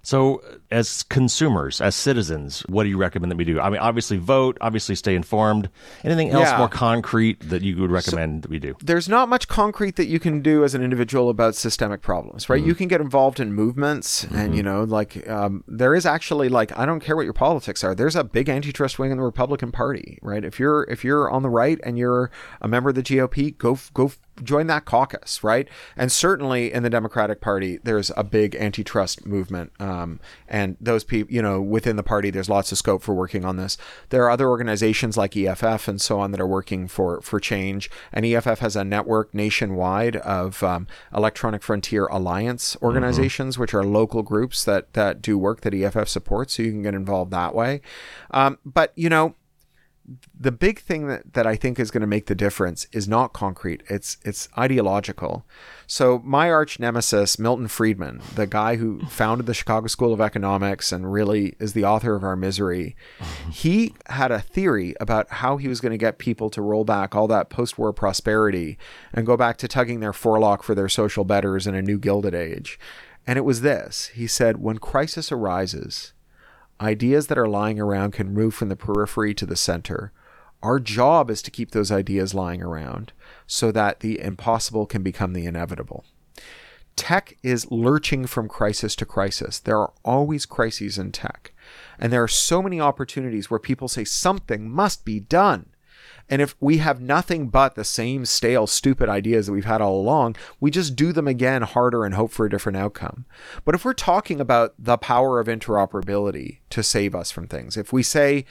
so, 0.07 0.41
as 0.71 1.03
consumers, 1.03 1.81
as 1.81 1.93
citizens, 1.93 2.61
what 2.69 2.83
do 2.83 2.89
you 2.89 2.97
recommend 2.97 3.29
that 3.29 3.35
we 3.35 3.43
do? 3.43 3.59
I 3.59 3.69
mean, 3.69 3.81
obviously 3.81 4.15
vote, 4.15 4.57
obviously 4.61 4.95
stay 4.95 5.15
informed. 5.15 5.69
Anything 6.01 6.29
else 6.29 6.47
yeah. 6.47 6.57
more 6.57 6.69
concrete 6.69 7.41
that 7.49 7.61
you 7.61 7.75
would 7.81 7.91
recommend 7.91 8.37
so, 8.37 8.41
that 8.43 8.49
we 8.49 8.57
do? 8.57 8.73
There's 8.81 9.09
not 9.09 9.27
much 9.27 9.49
concrete 9.49 9.97
that 9.97 10.05
you 10.05 10.17
can 10.17 10.41
do 10.41 10.63
as 10.63 10.73
an 10.73 10.81
individual 10.81 11.29
about 11.29 11.55
systemic 11.55 12.01
problems, 12.01 12.47
right? 12.47 12.61
Mm-hmm. 12.61 12.69
You 12.69 12.75
can 12.75 12.87
get 12.87 13.01
involved 13.01 13.41
in 13.41 13.51
movements, 13.51 14.23
mm-hmm. 14.23 14.37
and 14.37 14.55
you 14.55 14.63
know, 14.63 14.85
like 14.85 15.29
um, 15.29 15.65
there 15.67 15.93
is 15.93 16.05
actually 16.05 16.47
like 16.47 16.71
I 16.79 16.85
don't 16.85 17.01
care 17.01 17.17
what 17.17 17.25
your 17.25 17.33
politics 17.33 17.83
are. 17.83 17.93
There's 17.93 18.15
a 18.15 18.23
big 18.23 18.47
antitrust 18.47 18.97
wing 18.97 19.11
in 19.11 19.17
the 19.17 19.23
Republican 19.23 19.73
Party, 19.73 20.19
right? 20.21 20.45
If 20.45 20.57
you're 20.57 20.83
if 20.85 21.03
you're 21.03 21.29
on 21.29 21.43
the 21.43 21.49
right 21.49 21.81
and 21.83 21.97
you're 21.97 22.31
a 22.61 22.69
member 22.69 22.87
of 22.87 22.95
the 22.95 23.03
GOP, 23.03 23.57
go 23.57 23.77
go 23.93 24.13
join 24.43 24.67
that 24.67 24.85
caucus, 24.85 25.43
right? 25.43 25.67
And 25.95 26.11
certainly 26.11 26.71
in 26.71 26.83
the 26.83 26.89
Democratic 26.89 27.41
Party, 27.41 27.77
there's 27.83 28.11
a 28.15 28.23
big 28.23 28.55
antitrust 28.55 29.25
movement, 29.25 29.71
um, 29.97 30.19
and 30.47 30.77
those 30.79 31.03
people, 31.03 31.33
you 31.33 31.41
know, 31.41 31.61
within 31.61 31.95
the 31.95 32.03
party, 32.03 32.29
there's 32.29 32.49
lots 32.49 32.71
of 32.71 32.77
scope 32.77 33.01
for 33.01 33.13
working 33.13 33.45
on 33.45 33.57
this. 33.57 33.77
There 34.09 34.23
are 34.23 34.29
other 34.29 34.49
organizations 34.49 35.17
like 35.17 35.35
EFF 35.35 35.87
and 35.87 35.99
so 35.99 36.19
on 36.19 36.31
that 36.31 36.39
are 36.39 36.47
working 36.47 36.87
for 36.87 37.21
for 37.21 37.39
change, 37.39 37.89
and 38.13 38.25
EFF 38.25 38.59
has 38.59 38.75
a 38.75 38.83
network 38.83 39.33
nationwide 39.33 40.17
of 40.17 40.63
um, 40.63 40.87
Electronic 41.13 41.63
Frontier 41.63 42.05
Alliance 42.07 42.75
mm-hmm. 42.75 42.85
organizations, 42.85 43.55
mm-hmm. 43.55 43.61
which 43.61 43.73
are 43.73 43.83
local 43.83 44.23
groups 44.23 44.63
that 44.65 44.93
that 44.93 45.21
do 45.21 45.37
work 45.37 45.61
that 45.61 45.73
EFF 45.73 46.07
supports, 46.07 46.55
so 46.55 46.63
you 46.63 46.71
can 46.71 46.83
get 46.83 46.93
involved 46.93 47.31
that 47.31 47.55
way. 47.55 47.81
Um, 48.31 48.59
but 48.65 48.93
you 48.95 49.09
know 49.09 49.35
the 50.39 50.53
big 50.53 50.79
thing 50.79 51.07
that, 51.07 51.33
that 51.33 51.45
I 51.45 51.55
think 51.57 51.79
is 51.79 51.91
going 51.91 52.01
to 52.01 52.07
make 52.07 52.27
the 52.27 52.35
difference 52.35 52.87
is 52.93 53.09
not 53.09 53.33
concrete. 53.33 53.83
It's 53.89 54.17
it's 54.23 54.47
ideological. 54.57 55.45
So 55.85 56.21
my 56.23 56.49
arch 56.49 56.79
nemesis, 56.79 57.37
Milton 57.37 57.67
Friedman, 57.67 58.21
the 58.35 58.47
guy 58.47 58.77
who 58.77 59.01
founded 59.09 59.47
the 59.47 59.53
Chicago 59.53 59.87
School 59.87 60.13
of 60.13 60.21
Economics 60.21 60.91
and 60.91 61.11
really 61.11 61.55
is 61.59 61.73
the 61.73 61.83
author 61.83 62.15
of 62.15 62.23
Our 62.23 62.37
Misery, 62.37 62.95
he 63.51 63.93
had 64.07 64.31
a 64.31 64.39
theory 64.39 64.95
about 65.01 65.29
how 65.29 65.57
he 65.57 65.67
was 65.67 65.81
going 65.81 65.91
to 65.91 65.97
get 65.97 66.19
people 66.19 66.49
to 66.51 66.61
roll 66.61 66.85
back 66.85 67.13
all 67.13 67.27
that 67.27 67.49
post-war 67.49 67.91
prosperity 67.91 68.77
and 69.13 69.25
go 69.25 69.35
back 69.35 69.57
to 69.57 69.67
tugging 69.67 69.99
their 69.99 70.13
forelock 70.13 70.63
for 70.63 70.73
their 70.73 70.89
social 70.89 71.25
betters 71.25 71.67
in 71.67 71.75
a 71.75 71.81
new 71.81 71.97
gilded 71.97 72.33
age. 72.33 72.79
And 73.25 73.35
it 73.35 73.43
was 73.43 73.59
this. 73.59 74.07
He 74.13 74.25
said, 74.25 74.57
when 74.57 74.77
crisis 74.77 75.33
arises, 75.33 76.13
Ideas 76.79 77.27
that 77.27 77.37
are 77.37 77.47
lying 77.47 77.79
around 77.79 78.11
can 78.11 78.33
move 78.33 78.53
from 78.53 78.69
the 78.69 78.75
periphery 78.75 79.33
to 79.33 79.45
the 79.45 79.55
center. 79.55 80.11
Our 80.61 80.79
job 80.79 81.29
is 81.29 81.41
to 81.43 81.51
keep 81.51 81.71
those 81.71 81.91
ideas 81.91 82.33
lying 82.33 82.61
around 82.61 83.13
so 83.45 83.71
that 83.71 84.01
the 84.01 84.19
impossible 84.19 84.85
can 84.85 85.03
become 85.03 85.33
the 85.33 85.45
inevitable. 85.45 86.05
Tech 86.95 87.37
is 87.43 87.71
lurching 87.71 88.25
from 88.25 88.47
crisis 88.47 88.95
to 88.95 89.05
crisis. 89.05 89.59
There 89.59 89.77
are 89.77 89.93
always 90.03 90.45
crises 90.45 90.97
in 90.97 91.11
tech. 91.11 91.53
And 91.99 92.11
there 92.11 92.23
are 92.23 92.27
so 92.27 92.61
many 92.61 92.81
opportunities 92.81 93.49
where 93.49 93.59
people 93.59 93.87
say 93.87 94.03
something 94.03 94.69
must 94.69 95.05
be 95.05 95.19
done. 95.19 95.67
And 96.29 96.41
if 96.41 96.55
we 96.59 96.77
have 96.77 96.99
nothing 96.99 97.47
but 97.47 97.75
the 97.75 97.83
same 97.83 98.25
stale, 98.25 98.67
stupid 98.67 99.07
ideas 99.07 99.45
that 99.45 99.53
we've 99.53 99.65
had 99.65 99.81
all 99.81 99.99
along, 99.99 100.35
we 100.59 100.71
just 100.71 100.95
do 100.95 101.13
them 101.13 101.27
again 101.27 101.61
harder 101.61 102.03
and 102.03 102.15
hope 102.15 102.31
for 102.31 102.45
a 102.45 102.49
different 102.49 102.77
outcome. 102.77 103.25
But 103.63 103.75
if 103.75 103.85
we're 103.85 103.93
talking 103.93 104.41
about 104.41 104.73
the 104.77 104.97
power 104.97 105.39
of 105.39 105.47
interoperability 105.47 106.59
to 106.71 106.83
save 106.83 107.15
us 107.15 107.31
from 107.31 107.47
things, 107.47 107.77
if 107.77 107.93
we 107.93 108.03
say 108.03 108.45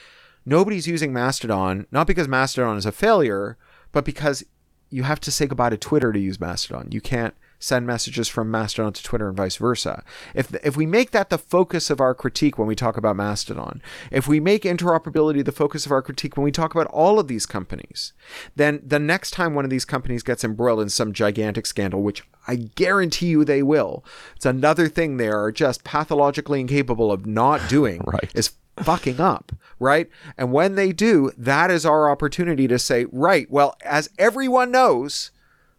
nobody's 0.45 0.87
using 0.87 1.13
Mastodon, 1.13 1.87
not 1.91 2.07
because 2.07 2.29
Mastodon 2.29 2.77
is 2.77 2.87
a 2.87 2.93
failure, 2.93 3.59
but 3.93 4.05
because 4.05 4.45
you 4.89 5.03
have 5.03 5.21
to 5.21 5.31
say 5.31 5.47
goodbye 5.47 5.71
to 5.71 5.77
Twitter 5.77 6.13
to 6.13 6.19
use 6.19 6.41
Mastodon. 6.41 6.89
You 6.91 7.01
can't 7.01 7.35
send 7.59 7.87
messages 7.87 8.29
from 8.29 8.51
Mastodon 8.51 8.93
to 8.93 9.03
Twitter 9.03 9.29
and 9.29 9.37
vice 9.37 9.57
versa. 9.57 10.05
If 10.35 10.55
if 10.65 10.77
we 10.77 10.87
make 10.87 11.11
that 11.13 11.31
the 11.31 11.39
focus 11.39 11.91
of 11.91 12.01
our 12.01 12.15
critique 12.15 12.59
when 12.59 12.69
we 12.69 12.75
talk 12.75 12.97
about 12.97 13.17
Mastodon, 13.17 13.83
if 14.11 14.29
we 14.29 14.41
make 14.41 14.63
interoperability 14.63 15.45
the 15.45 15.53
focus 15.53 15.87
of 15.87 15.93
our 15.93 16.03
critique 16.03 16.37
when 16.37 16.45
we 16.45 16.53
talk 16.53 16.75
about 16.75 16.87
all 16.89 17.19
of 17.19 17.29
these 17.29 17.47
companies, 17.47 18.13
then 18.55 18.81
the 18.85 18.99
next 18.99 19.31
time 19.33 19.55
one 19.55 19.65
of 19.65 19.71
these 19.71 19.85
companies 19.85 20.23
gets 20.23 20.45
embroiled 20.45 20.81
in 20.81 20.89
some 20.89 21.13
gigantic 21.13 21.67
scandal, 21.67 22.03
which 22.03 22.23
I 22.47 22.57
guarantee 22.57 23.27
you 23.27 23.45
they 23.45 23.63
will, 23.63 24.05
it's 24.35 24.47
another 24.47 24.89
thing 24.89 25.17
they 25.17 25.29
are 25.29 25.51
just 25.51 25.85
pathologically 25.85 26.61
incapable 26.61 27.11
of 27.11 27.27
not 27.27 27.61
doing 27.69 28.03
right. 28.07 28.31
is 28.35 28.53
fucking 28.83 29.21
up, 29.21 29.53
right? 29.79 30.09
And 30.37 30.53
when 30.53 30.75
they 30.75 30.93
do, 30.93 31.33
that 31.37 31.71
is 31.71 31.87
our 31.87 32.11
opportunity 32.11 32.69
to 32.69 32.79
say, 32.79 33.07
right, 33.11 33.51
well, 33.51 33.77
as 33.85 34.11
everyone 34.19 34.71
knows, 34.71 35.31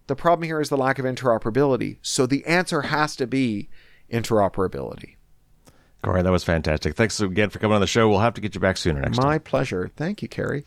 the 0.08 0.16
problem 0.16 0.46
here 0.46 0.60
is 0.60 0.70
the 0.70 0.78
lack 0.78 1.00
of 1.00 1.06
interoperability. 1.06 1.98
So 2.02 2.26
the 2.26 2.46
answer 2.46 2.84
has 2.84 3.16
to 3.18 3.28
be 3.28 3.70
interoperability. 4.12 5.16
Cory, 6.02 6.22
that 6.22 6.32
was 6.32 6.44
fantastic. 6.44 6.96
Thanks 6.96 7.20
again 7.20 7.50
for 7.50 7.60
coming 7.60 7.76
on 7.76 7.82
the 7.82 7.88
show. 7.88 8.08
We'll 8.08 8.20
have 8.20 8.34
to 8.36 8.42
get 8.42 8.56
you 8.56 8.62
back 8.62 8.78
sooner 8.78 9.02
next 9.02 9.18
My 9.18 9.24
time. 9.24 9.32
My 9.32 9.38
pleasure. 9.40 9.92
Thank 9.96 10.22
you, 10.22 10.28
Carey. 10.28 10.64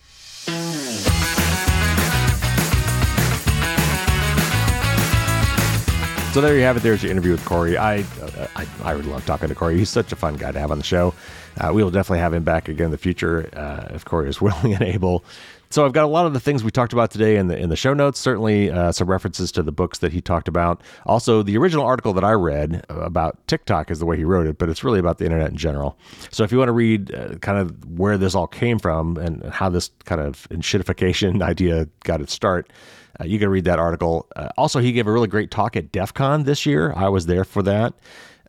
So 6.32 6.40
there 6.40 6.54
you 6.54 6.62
have 6.62 6.76
it. 6.76 6.84
There's 6.84 7.02
your 7.02 7.10
interview 7.10 7.32
with 7.32 7.44
Cory. 7.44 7.76
I, 7.76 8.02
uh, 8.02 8.46
I, 8.54 8.66
I 8.84 8.92
really 8.92 9.10
love 9.10 9.26
talking 9.26 9.48
to 9.48 9.54
Cory. 9.54 9.78
He's 9.78 9.88
such 9.88 10.12
a 10.12 10.16
fun 10.16 10.36
guy 10.36 10.52
to 10.52 10.60
have 10.60 10.70
on 10.70 10.78
the 10.78 10.84
show. 10.84 11.12
Uh, 11.58 11.72
we 11.74 11.82
will 11.82 11.90
definitely 11.90 12.20
have 12.20 12.32
him 12.32 12.44
back 12.44 12.68
again 12.68 12.86
in 12.86 12.90
the 12.92 12.98
future 12.98 13.48
uh, 13.52 13.92
if 13.94 14.04
Cory 14.04 14.28
is 14.28 14.40
willing 14.40 14.74
and 14.74 14.82
able. 14.82 15.24
So 15.72 15.84
I've 15.86 15.92
got 15.92 16.02
a 16.02 16.08
lot 16.08 16.26
of 16.26 16.32
the 16.32 16.40
things 16.40 16.64
we 16.64 16.72
talked 16.72 16.92
about 16.92 17.12
today 17.12 17.36
in 17.36 17.46
the 17.46 17.56
in 17.56 17.68
the 17.68 17.76
show 17.76 17.94
notes. 17.94 18.18
Certainly, 18.18 18.72
uh, 18.72 18.90
some 18.90 19.08
references 19.08 19.52
to 19.52 19.62
the 19.62 19.70
books 19.70 19.98
that 19.98 20.12
he 20.12 20.20
talked 20.20 20.48
about. 20.48 20.82
Also, 21.06 21.44
the 21.44 21.56
original 21.56 21.86
article 21.86 22.12
that 22.14 22.24
I 22.24 22.32
read 22.32 22.84
about 22.88 23.46
TikTok 23.46 23.88
is 23.88 24.00
the 24.00 24.06
way 24.06 24.16
he 24.16 24.24
wrote 24.24 24.48
it, 24.48 24.58
but 24.58 24.68
it's 24.68 24.82
really 24.82 24.98
about 24.98 25.18
the 25.18 25.26
internet 25.26 25.48
in 25.52 25.56
general. 25.56 25.96
So 26.32 26.42
if 26.42 26.50
you 26.50 26.58
want 26.58 26.70
to 26.70 26.72
read 26.72 27.14
uh, 27.14 27.36
kind 27.36 27.56
of 27.56 27.98
where 27.98 28.18
this 28.18 28.34
all 28.34 28.48
came 28.48 28.80
from 28.80 29.16
and 29.16 29.44
how 29.44 29.68
this 29.68 29.92
kind 30.06 30.20
of 30.20 30.48
shitification 30.54 31.40
idea 31.50 31.86
got 32.02 32.20
its 32.20 32.32
start. 32.32 32.72
Uh, 33.20 33.24
you 33.24 33.38
can 33.38 33.48
read 33.48 33.64
that 33.64 33.78
article. 33.78 34.26
Uh, 34.34 34.48
also, 34.56 34.80
he 34.80 34.90
gave 34.90 35.06
a 35.06 35.12
really 35.12 35.28
great 35.28 35.52
talk 35.52 35.76
at 35.76 35.92
DEF 35.92 36.14
CON 36.14 36.44
this 36.44 36.66
year. 36.66 36.92
I 36.96 37.08
was 37.08 37.26
there 37.26 37.44
for 37.44 37.62
that 37.62 37.94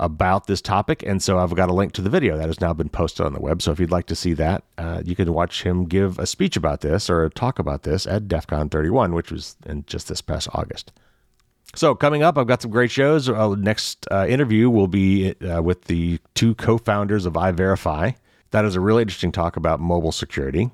about 0.02 0.48
this 0.48 0.62
topic. 0.62 1.04
And 1.04 1.22
so 1.22 1.38
I've 1.38 1.56
got 1.56 1.70
a 1.70 1.74
link 1.74 1.94
to 1.94 2.02
the 2.02 2.10
video 2.10 2.36
that 2.36 2.48
has 2.48 2.60
now 2.60 2.74
been 2.74 2.90
posted 2.90 3.26
on 3.26 3.34
the 3.34 3.40
web. 3.40 3.62
So 3.62 3.72
if 3.72 3.80
you'd 3.80 3.92
like 3.92 4.08
to 4.08 4.16
see 4.16 4.34
that, 4.34 4.64
uh, 4.78 5.04
you 5.06 5.16
can 5.16 5.32
watch 5.32 5.64
him 5.64 5.86
give 5.86 6.20
a 6.20 6.26
speech 6.26 6.58
about 6.58 6.82
this 6.82 7.10
or 7.10 7.30
talk 7.30 7.60
about 7.60 7.84
this 7.84 8.08
at 8.08 8.28
DEF 8.28 8.48
CON 8.48 8.68
31, 8.68 9.14
which 9.14 9.32
was 9.32 9.56
in 9.66 9.86
just 9.86 10.10
this 10.10 10.22
past 10.22 10.50
August. 10.54 10.92
So 11.76 11.96
coming 11.96 12.24
up, 12.24 12.38
I've 12.38 12.48
got 12.48 12.62
some 12.64 12.72
great 12.72 12.92
shows. 12.92 13.30
Uh, 13.30 13.56
next 13.56 14.08
uh, 14.12 14.26
interview 14.28 14.70
will 14.70 14.88
be 14.88 15.36
uh, 15.36 15.62
with 15.62 15.86
the 15.86 16.20
two 16.34 16.56
co-founders 16.56 17.26
of 17.26 17.34
iVerify. 17.34 18.16
That 18.50 18.66
is 18.66 18.76
a 18.76 18.82
really 18.82 19.04
interesting 19.04 19.32
talk 19.32 19.56
about 19.56 19.80
mobile 19.80 20.12
security. 20.12 20.72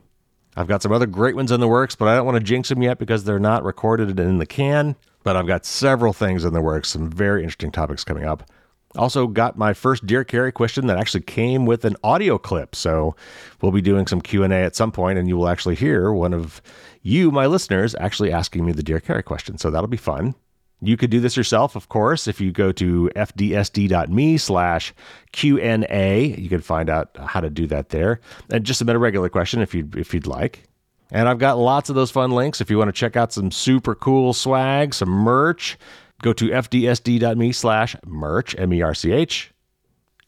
I've 0.55 0.67
got 0.67 0.81
some 0.81 0.91
other 0.91 1.05
great 1.05 1.35
ones 1.35 1.51
in 1.51 1.59
the 1.59 1.67
works, 1.67 1.95
but 1.95 2.07
I 2.07 2.15
don't 2.15 2.25
want 2.25 2.37
to 2.37 2.43
jinx 2.43 2.69
them 2.69 2.81
yet 2.81 2.97
because 2.97 3.25
they're 3.25 3.37
not 3.37 3.63
recorded 3.63 4.09
and 4.09 4.19
in 4.19 4.37
the 4.39 4.47
can. 4.47 4.95
But 5.23 5.35
I've 5.35 5.45
got 5.45 5.65
several 5.65 6.13
things 6.13 6.45
in 6.45 6.53
the 6.53 6.61
works, 6.61 6.89
some 6.89 7.11
very 7.11 7.43
interesting 7.43 7.71
topics 7.71 8.03
coming 8.03 8.23
up. 8.23 8.49
Also 8.97 9.27
got 9.27 9.57
my 9.57 9.73
first 9.73 10.05
Dear 10.05 10.23
Carey 10.23 10.51
question 10.51 10.87
that 10.87 10.97
actually 10.97 11.21
came 11.21 11.65
with 11.65 11.85
an 11.85 11.95
audio 12.03 12.37
clip. 12.37 12.75
So 12.75 13.15
we'll 13.61 13.71
be 13.71 13.81
doing 13.81 14.07
some 14.07 14.21
Q&A 14.21 14.49
at 14.49 14.75
some 14.75 14.91
point 14.91 15.19
and 15.19 15.27
you 15.27 15.37
will 15.37 15.47
actually 15.47 15.75
hear 15.75 16.11
one 16.11 16.33
of 16.33 16.61
you, 17.01 17.31
my 17.31 17.45
listeners, 17.45 17.95
actually 17.99 18.31
asking 18.31 18.65
me 18.65 18.71
the 18.71 18.83
Dear 18.83 18.99
Carey 18.99 19.23
question. 19.23 19.57
So 19.57 19.69
that'll 19.71 19.87
be 19.87 19.97
fun. 19.97 20.35
You 20.79 20.95
could 20.95 21.09
do 21.09 21.19
this 21.19 21.35
yourself, 21.35 21.75
of 21.75 21.89
course, 21.89 22.27
if 22.27 22.39
you 22.39 22.51
go 22.51 22.71
to 22.73 23.09
fdsd.me 23.15 24.37
slash 24.37 24.93
Q&A. 25.31 26.35
You 26.37 26.49
can 26.49 26.61
find 26.61 26.89
out 26.89 27.09
how 27.17 27.41
to 27.41 27.49
do 27.49 27.65
that 27.67 27.89
there. 27.89 28.19
And 28.51 28.63
just 28.63 28.77
submit 28.77 28.95
a 28.95 28.99
regular 28.99 29.29
question 29.29 29.61
if 29.61 29.73
you'd, 29.73 29.95
if 29.95 30.13
you'd 30.13 30.27
like. 30.27 30.67
And 31.09 31.27
I've 31.29 31.39
got 31.39 31.57
lots 31.57 31.89
of 31.89 31.95
those 31.95 32.11
fun 32.11 32.31
links. 32.31 32.61
If 32.61 32.69
you 32.69 32.77
want 32.77 32.89
to 32.89 32.93
check 32.93 33.15
out 33.15 33.33
some 33.33 33.49
super 33.49 33.95
cool 33.95 34.33
swag, 34.33 34.93
some 34.93 35.09
merch, 35.09 35.77
go 36.21 36.33
to 36.33 36.49
fdsd.me 36.49 37.51
slash 37.51 37.95
merch, 38.05 38.55
M 38.57 38.73
E 38.73 38.81
R 38.81 38.93
C 38.93 39.11
H. 39.11 39.53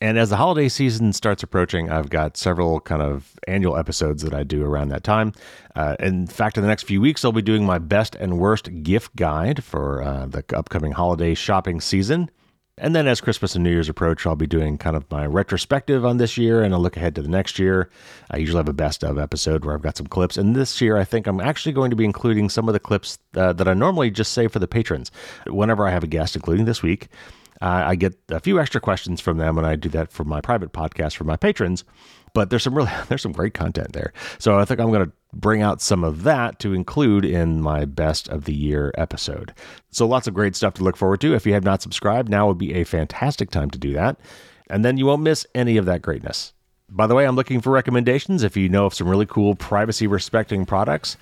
And 0.01 0.17
as 0.17 0.29
the 0.29 0.37
holiday 0.37 0.69
season 0.69 1.11
starts 1.11 1.43
approaching, 1.43 1.89
I've 1.89 2.09
got 2.09 2.37
several 2.37 2.79
kind 2.79 3.01
of 3.01 3.37
annual 3.49 3.75
episodes 3.75 4.23
that 4.23 4.33
I 4.33 4.43
do 4.43 4.63
around 4.63 4.89
that 4.89 5.03
time. 5.03 5.33
Uh, 5.75 5.97
in 5.99 6.25
fact, 6.25 6.57
in 6.57 6.63
the 6.63 6.69
next 6.69 6.83
few 6.83 7.01
weeks, 7.01 7.25
I'll 7.25 7.33
be 7.33 7.41
doing 7.41 7.65
my 7.65 7.79
best 7.79 8.15
and 8.15 8.39
worst 8.39 8.69
gift 8.81 9.13
guide 9.17 9.61
for 9.61 10.01
uh, 10.01 10.25
the 10.25 10.45
upcoming 10.55 10.93
holiday 10.93 11.33
shopping 11.33 11.81
season. 11.81 12.31
And 12.81 12.95
then 12.95 13.07
as 13.07 13.19
Christmas 13.19 13.55
and 13.55 13.63
New 13.63 13.71
Year's 13.71 13.89
approach, 13.89 14.25
I'll 14.25 14.37
be 14.37 14.47
doing 14.47 14.77
kind 14.77 14.95
of 14.95 15.09
my 15.11 15.25
retrospective 15.25 16.05
on 16.05 16.17
this 16.17 16.37
year 16.37 16.63
and 16.63 16.73
a 16.73 16.77
look 16.77 16.95
ahead 16.95 17.13
to 17.15 17.21
the 17.21 17.27
next 17.27 17.59
year. 17.59 17.89
I 18.31 18.37
usually 18.37 18.57
have 18.57 18.69
a 18.69 18.73
best 18.73 19.03
of 19.03 19.19
episode 19.19 19.65
where 19.65 19.75
I've 19.75 19.81
got 19.81 19.97
some 19.97 20.07
clips. 20.07 20.37
And 20.37 20.55
this 20.55 20.79
year, 20.79 20.97
I 20.97 21.03
think 21.03 21.27
I'm 21.27 21.41
actually 21.41 21.73
going 21.73 21.89
to 21.89 21.97
be 21.97 22.05
including 22.05 22.49
some 22.49 22.69
of 22.69 22.73
the 22.73 22.79
clips 22.79 23.19
uh, 23.35 23.51
that 23.53 23.67
I 23.67 23.73
normally 23.73 24.09
just 24.09 24.31
save 24.31 24.53
for 24.53 24.59
the 24.59 24.67
patrons. 24.67 25.11
Whenever 25.47 25.85
I 25.85 25.91
have 25.91 26.05
a 26.05 26.07
guest, 26.07 26.37
including 26.37 26.65
this 26.65 26.81
week, 26.81 27.09
uh, 27.61 27.83
I 27.87 27.95
get 27.95 28.17
a 28.29 28.39
few 28.39 28.59
extra 28.59 28.79
questions 28.79 29.19
from 29.19 29.37
them, 29.37 29.57
and 29.57 29.67
I 29.67 29.75
do 29.75 29.89
that 29.89 30.13
for 30.13 30.23
my 30.23 30.39
private 30.39 30.71
podcast 30.71 31.17
for 31.17 31.25
my 31.25 31.35
patrons. 31.35 31.83
But 32.33 32.49
there's 32.49 32.63
some 32.63 32.75
really 32.75 32.91
there's 33.09 33.21
some 33.21 33.31
great 33.31 33.53
content 33.53 33.93
there. 33.93 34.13
So 34.37 34.57
I 34.57 34.65
think 34.65 34.79
I'm 34.79 34.91
going 34.91 35.05
to 35.05 35.11
bring 35.33 35.61
out 35.61 35.81
some 35.81 36.03
of 36.03 36.23
that 36.23 36.59
to 36.59 36.73
include 36.73 37.23
in 37.23 37.61
my 37.61 37.85
best 37.85 38.27
of 38.29 38.45
the 38.45 38.53
year 38.53 38.91
episode. 38.97 39.53
So 39.91 40.07
lots 40.07 40.27
of 40.27 40.33
great 40.33 40.55
stuff 40.55 40.73
to 40.75 40.83
look 40.83 40.97
forward 40.97 41.21
to. 41.21 41.35
If 41.35 41.45
you 41.45 41.53
have 41.53 41.63
not 41.63 41.81
subscribed, 41.81 42.29
now 42.29 42.47
would 42.47 42.57
be 42.57 42.73
a 42.73 42.83
fantastic 42.83 43.51
time 43.51 43.69
to 43.71 43.79
do 43.79 43.93
that. 43.93 44.19
And 44.69 44.83
then 44.83 44.97
you 44.97 45.05
won't 45.05 45.21
miss 45.21 45.45
any 45.55 45.77
of 45.77 45.85
that 45.85 46.01
greatness. 46.01 46.53
By 46.91 47.05
the 47.05 47.13
way, 47.13 47.25
I'm 47.25 47.35
looking 47.35 47.61
for 47.61 47.71
recommendations. 47.71 48.41
If 48.41 48.57
you 48.57 48.69
know 48.69 48.87
of 48.87 48.95
some 48.95 49.07
really 49.07 49.27
cool 49.27 49.55
privacy 49.55 50.07
respecting 50.07 50.65
products, 50.65 51.17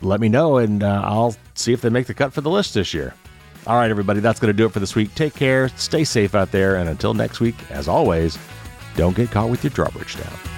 let 0.00 0.20
me 0.20 0.28
know 0.28 0.58
and 0.58 0.82
uh, 0.82 1.02
I'll 1.04 1.34
see 1.54 1.72
if 1.72 1.80
they 1.80 1.90
make 1.90 2.06
the 2.06 2.14
cut 2.14 2.32
for 2.32 2.40
the 2.40 2.50
list 2.50 2.74
this 2.74 2.94
year. 2.94 3.14
All 3.66 3.76
right, 3.76 3.90
everybody, 3.90 4.20
that's 4.20 4.40
going 4.40 4.52
to 4.52 4.56
do 4.56 4.64
it 4.64 4.72
for 4.72 4.80
this 4.80 4.94
week. 4.94 5.14
Take 5.14 5.34
care, 5.34 5.68
stay 5.70 6.04
safe 6.04 6.34
out 6.34 6.52
there, 6.52 6.76
and 6.76 6.88
until 6.88 7.12
next 7.12 7.40
week, 7.40 7.56
as 7.70 7.88
always, 7.88 8.38
don't 8.98 9.14
get 9.14 9.30
caught 9.30 9.48
with 9.48 9.62
your 9.62 9.70
drawbridge 9.70 10.16
down. 10.16 10.57